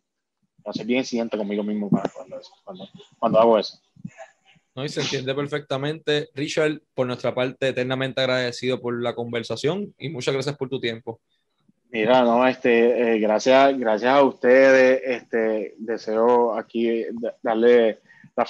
O 0.63 0.73
sea, 0.73 0.85
bien 0.85 0.99
exigente 0.99 1.37
conmigo 1.37 1.63
mismo 1.63 1.89
para 1.89 2.09
cuando, 2.09 2.39
cuando, 2.63 2.87
cuando 3.19 3.39
hago 3.39 3.59
eso. 3.59 3.79
¿No? 4.75 4.85
Y 4.85 4.89
se 4.89 5.01
entiende 5.01 5.33
perfectamente. 5.35 6.29
Richard, 6.33 6.81
por 6.93 7.07
nuestra 7.07 7.33
parte, 7.33 7.69
eternamente 7.69 8.21
agradecido 8.21 8.79
por 8.79 9.01
la 9.01 9.15
conversación 9.15 9.93
y 9.97 10.09
muchas 10.09 10.33
gracias 10.33 10.57
por 10.57 10.69
tu 10.69 10.79
tiempo. 10.79 11.19
Mira, 11.89 12.21
no, 12.23 12.47
este, 12.47 13.15
eh, 13.15 13.19
gracias, 13.19 13.77
gracias 13.77 14.13
a 14.13 14.23
ustedes. 14.23 15.01
Este, 15.03 15.75
deseo 15.77 16.53
aquí 16.53 17.03
darle 17.41 17.99
la 18.35 18.45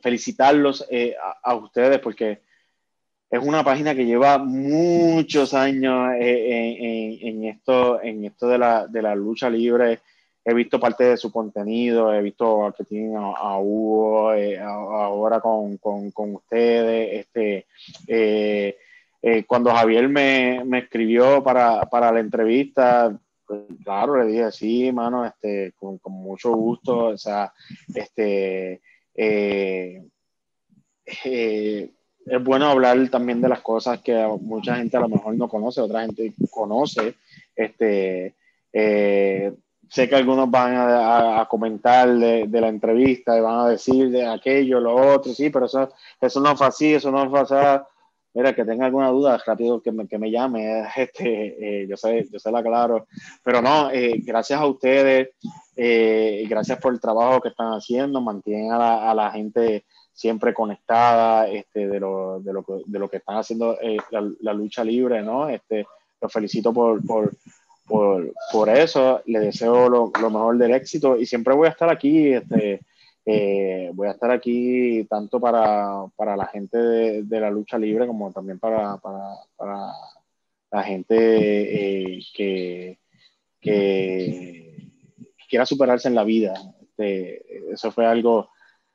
felicitarlos 0.00 0.86
eh, 0.90 1.16
a, 1.42 1.54
ustedes 1.54 1.98
porque 2.00 2.42
es 3.30 3.42
una 3.42 3.64
página 3.64 3.94
que 3.94 4.04
lleva 4.04 4.36
muchos 4.36 5.54
años 5.54 6.12
eh, 6.20 7.18
en, 7.22 7.44
esto, 7.44 8.02
en 8.02 8.26
esto 8.26 8.48
de 8.48 8.58
la, 8.58 8.86
de 8.86 9.00
la 9.00 9.14
lucha 9.14 9.48
libre. 9.48 10.00
He 10.44 10.54
visto 10.54 10.80
parte 10.80 11.04
de 11.04 11.16
su 11.16 11.30
contenido, 11.30 12.12
he 12.12 12.22
visto 12.22 12.74
que 12.76 12.84
tienen 12.84 13.16
a, 13.16 13.58
Hugo 13.58 14.32
eh, 14.32 14.58
ahora 14.58 15.40
con, 15.40 15.76
con, 15.76 16.10
con, 16.10 16.34
ustedes. 16.36 17.20
Este, 17.20 17.66
eh, 18.06 19.44
cuando 19.46 19.70
Javier 19.70 20.08
me, 20.08 20.62
me 20.64 20.78
escribió 20.78 21.42
para, 21.42 21.82
para, 21.82 22.10
la 22.10 22.20
entrevista, 22.20 23.14
pues, 23.46 23.62
claro, 23.84 24.16
le 24.16 24.32
dije, 24.32 24.50
sí, 24.50 24.90
mano, 24.92 25.26
este, 25.26 25.72
con, 25.78 25.98
con 25.98 26.14
mucho 26.14 26.52
gusto. 26.54 27.06
O 27.06 27.18
sea, 27.18 27.52
este, 27.94 28.80
eh, 29.14 30.02
es 31.04 32.44
bueno 32.44 32.66
hablar 32.66 33.08
también 33.08 33.40
de 33.40 33.48
las 33.48 33.60
cosas 33.60 34.00
que 34.00 34.14
mucha 34.40 34.76
gente 34.76 34.96
a 34.96 35.00
lo 35.00 35.08
mejor 35.08 35.34
no 35.36 35.48
conoce, 35.48 35.80
otra 35.80 36.02
gente 36.02 36.32
conoce. 36.50 37.14
Este, 37.54 38.34
eh, 38.72 39.52
sé 39.90 40.08
que 40.08 40.16
algunos 40.16 40.50
van 40.50 40.74
a, 40.76 41.46
comentar 41.50 42.08
de, 42.08 42.48
la 42.48 42.68
entrevista 42.68 43.36
y 43.36 43.40
van 43.40 43.60
a 43.60 43.68
decir 43.68 44.10
de 44.10 44.26
aquello, 44.26 44.80
lo 44.80 44.94
otro, 44.94 45.32
sí, 45.34 45.50
pero 45.50 45.66
eso, 45.66 45.90
eso 46.20 46.40
no 46.40 46.56
fue 46.56 46.66
así, 46.68 46.94
eso 46.94 47.10
no 47.10 47.28
fue 47.28 47.40
así. 47.40 47.54
Mira, 48.32 48.54
que 48.54 48.64
tenga 48.64 48.86
alguna 48.86 49.08
duda, 49.08 49.42
rápido 49.44 49.82
que 49.82 49.90
me, 49.90 50.06
que 50.06 50.16
me 50.16 50.30
llame, 50.30 50.84
este, 50.96 51.82
eh, 51.82 51.86
yo, 51.88 51.96
sé, 51.96 52.28
yo 52.32 52.38
sé 52.38 52.50
la 52.52 52.62
claro. 52.62 53.06
Pero 53.42 53.60
no, 53.60 53.90
eh, 53.90 54.22
gracias 54.24 54.60
a 54.60 54.66
ustedes, 54.66 55.30
y 55.76 56.46
gracias 56.46 56.78
por 56.78 56.92
el 56.92 57.00
trabajo 57.00 57.40
que 57.40 57.48
están 57.48 57.72
haciendo, 57.72 58.20
mantienen 58.20 58.70
a 58.72 58.78
la, 58.78 59.10
a 59.10 59.14
la 59.14 59.30
gente 59.30 59.84
siempre 60.20 60.52
conectada 60.52 61.48
este, 61.48 61.88
de, 61.88 61.98
lo, 61.98 62.40
de, 62.40 62.52
lo, 62.52 62.64
de 62.84 62.98
lo 62.98 63.08
que 63.08 63.16
están 63.16 63.38
haciendo 63.38 63.78
eh, 63.80 63.96
la, 64.10 64.52
lucha 64.52 64.84
libre, 64.84 65.22
¿no? 65.22 65.48
Este, 65.48 65.86
los 66.20 66.30
felicito 66.30 66.74
por, 66.74 67.04
por, 67.06 67.32
por, 67.90 68.32
por 68.52 68.68
eso, 68.68 69.20
les 69.26 69.42
deseo 69.42 69.88
lo, 69.88 70.12
lo, 70.20 70.30
mejor 70.30 70.56
del 70.56 70.72
éxito 70.72 71.16
y 71.16 71.26
siempre 71.26 71.54
voy 71.54 71.66
a 71.66 71.72
estar 71.72 71.90
aquí, 71.90 72.32
este, 72.32 72.80
eh, 73.26 73.90
voy 73.92 74.06
a 74.06 74.12
estar 74.12 74.30
aquí 74.30 75.04
tanto 75.10 75.40
para, 75.40 76.04
para 76.14 76.36
la 76.36 76.46
gente 76.46 76.78
de, 76.78 77.22
de, 77.24 77.40
la 77.40 77.50
lucha 77.50 77.76
libre 77.78 78.06
como 78.06 78.32
también 78.32 78.60
para, 78.60 78.96
para, 78.98 79.34
para 79.56 79.92
la 80.70 80.82
gente 80.84 81.16
eh, 81.16 82.22
que, 82.32 82.98
que, 83.60 84.76
quiera 85.48 85.66
superarse 85.66 86.06
en 86.06 86.14
la 86.14 86.22
vida. 86.22 86.54
Este, 86.80 87.72
eso 87.72 87.90
fue 87.90 88.06
algo 88.06 88.50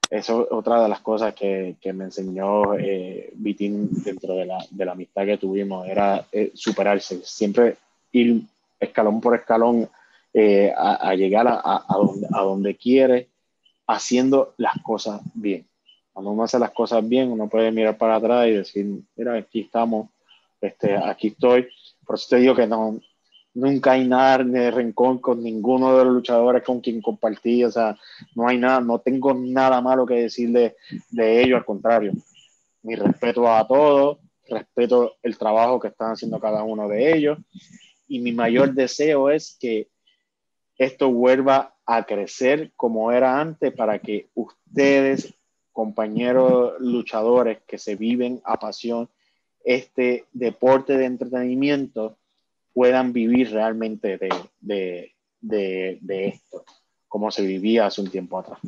eso 0.10 0.44
es 0.44 0.48
otra 0.52 0.84
de 0.84 0.90
las 0.90 1.02
cosas 1.02 1.34
que, 1.34 1.76
que 1.82 1.92
me 1.92 2.06
enseñó 2.06 2.76
eh, 2.76 3.34
dentro 3.34 4.36
de 4.36 4.46
la, 4.46 4.64
de 4.70 4.86
la, 4.86 4.92
amistad 4.94 5.26
que 5.26 5.38
tuvimos, 5.38 5.86
era 5.88 6.26
eh, 6.32 6.52
superarse, 6.54 7.22
siempre 7.24 7.76
ir 8.12 8.44
escalón 8.80 9.22
por 9.22 9.36
escalón 9.36 9.90
eh, 10.34 10.74
a, 10.76 11.16
llegar 11.16 11.48
a, 11.48 11.86
donde, 11.96 12.28
a 12.34 12.42
donde 12.42 12.76
quiere, 12.76 13.30
haciendo 13.88 14.54
las 14.58 14.74
cosas 14.84 15.22
bien. 15.34 15.66
Cuando 16.12 16.32
uno 16.32 16.44
hace 16.44 16.60
las 16.60 16.72
cosas 16.72 17.08
bien, 17.08 17.32
uno 17.32 17.48
puede 17.48 17.72
mirar 17.72 17.98
para 17.98 18.16
atrás 18.16 18.48
y 18.48 18.52
decir, 18.52 18.86
mira, 19.16 19.36
aquí 19.36 19.62
estamos, 19.62 20.10
este, 20.60 20.96
aquí 20.96 21.28
estoy. 21.28 21.70
Por 22.06 22.16
eso 22.16 22.28
te 22.30 22.38
digo 22.38 22.54
que 22.54 22.68
no, 22.68 23.00
nunca 23.54 23.94
hay 23.94 24.08
nada 24.08 24.40
de 24.40 24.72
rencor 24.72 25.22
con 25.22 25.42
ninguno 25.42 25.98
de 25.98 26.04
los 26.04 26.14
luchadores 26.14 26.64
con 26.64 26.82
quien 26.82 27.02
compartí, 27.02 27.64
o 27.64 27.72
sea, 27.72 27.98
no 28.36 28.48
hay 28.48 28.58
nada, 28.58 28.82
no 28.82 29.00
tengo 29.00 29.34
nada 29.34 29.80
malo 29.82 30.06
que 30.06 30.16
decir 30.16 30.52
de, 30.52 30.76
de 31.12 31.44
ellos, 31.44 31.58
al 31.58 31.66
contrario, 31.66 32.12
mi 32.84 32.96
respeto 32.96 33.50
a 33.50 33.66
todos, 33.66 34.18
respeto 34.50 35.16
el 35.24 35.38
trabajo 35.38 35.80
que 35.80 35.88
están 35.88 36.12
haciendo 36.12 36.40
cada 36.40 36.64
uno 36.64 36.88
de 36.90 37.16
ellos 37.16 37.40
y 38.08 38.20
mi 38.20 38.32
mayor 38.32 38.74
deseo 38.74 39.30
es 39.30 39.58
que 39.60 39.90
esto 40.78 41.12
vuelva 41.12 41.76
a 41.86 42.06
crecer 42.06 42.72
como 42.76 43.12
era 43.12 43.40
antes 43.40 43.74
para 43.74 44.00
que 44.00 44.30
ustedes, 44.34 45.34
compañeros 45.72 46.74
luchadores 46.80 47.60
que 47.68 47.78
se 47.78 47.96
viven 47.96 48.42
a 48.46 48.60
pasión, 48.60 49.10
este 49.64 50.26
deporte 50.32 50.98
de 50.98 51.06
entretenimiento, 51.06 52.18
puedan 52.74 53.14
vivir 53.14 53.52
realmente 53.52 54.18
de, 54.18 54.30
de, 54.60 55.14
de, 55.40 55.98
de 56.02 56.28
esto, 56.28 56.66
como 57.08 57.32
se 57.32 57.46
vivía 57.46 57.86
hace 57.86 58.02
un 58.02 58.10
tiempo 58.10 58.38
atrás. 58.38 58.60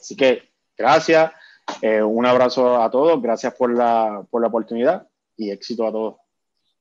Así 0.00 0.16
que 0.16 0.42
gracias, 0.76 1.32
eh, 1.80 2.02
un 2.02 2.24
abrazo 2.24 2.80
a 2.80 2.90
todos, 2.90 3.20
gracias 3.20 3.54
por 3.54 3.72
la, 3.74 4.26
por 4.30 4.40
la 4.40 4.48
oportunidad 4.48 5.08
y 5.36 5.50
éxito 5.50 5.86
a 5.86 5.92
todos. 5.92 6.21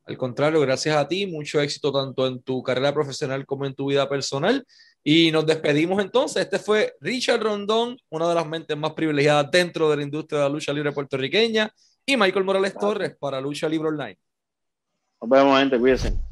Al 0.05 0.17
contrario, 0.17 0.59
gracias 0.59 0.95
a 0.95 1.07
ti, 1.07 1.27
mucho 1.27 1.61
éxito 1.61 1.91
tanto 1.91 2.27
en 2.27 2.41
tu 2.41 2.63
carrera 2.63 2.93
profesional 2.93 3.45
como 3.45 3.65
en 3.65 3.75
tu 3.75 3.89
vida 3.89 4.07
personal. 4.09 4.65
Y 5.03 5.31
nos 5.31 5.45
despedimos 5.45 6.01
entonces. 6.01 6.43
Este 6.43 6.59
fue 6.59 6.95
Richard 6.99 7.41
Rondón, 7.41 7.97
una 8.09 8.27
de 8.29 8.35
las 8.35 8.47
mentes 8.47 8.77
más 8.77 8.93
privilegiadas 8.93 9.49
dentro 9.51 9.89
de 9.89 9.97
la 9.97 10.03
industria 10.03 10.39
de 10.39 10.45
la 10.45 10.53
lucha 10.53 10.73
libre 10.73 10.91
puertorriqueña, 10.91 11.71
y 12.05 12.17
Michael 12.17 12.45
Morales 12.45 12.73
Torres 12.73 13.15
para 13.19 13.39
Lucha 13.39 13.69
Libre 13.69 13.89
Online. 13.89 14.17
Nos 15.21 15.29
vemos, 15.29 15.59
gente, 15.59 15.79
cuídense. 15.79 16.30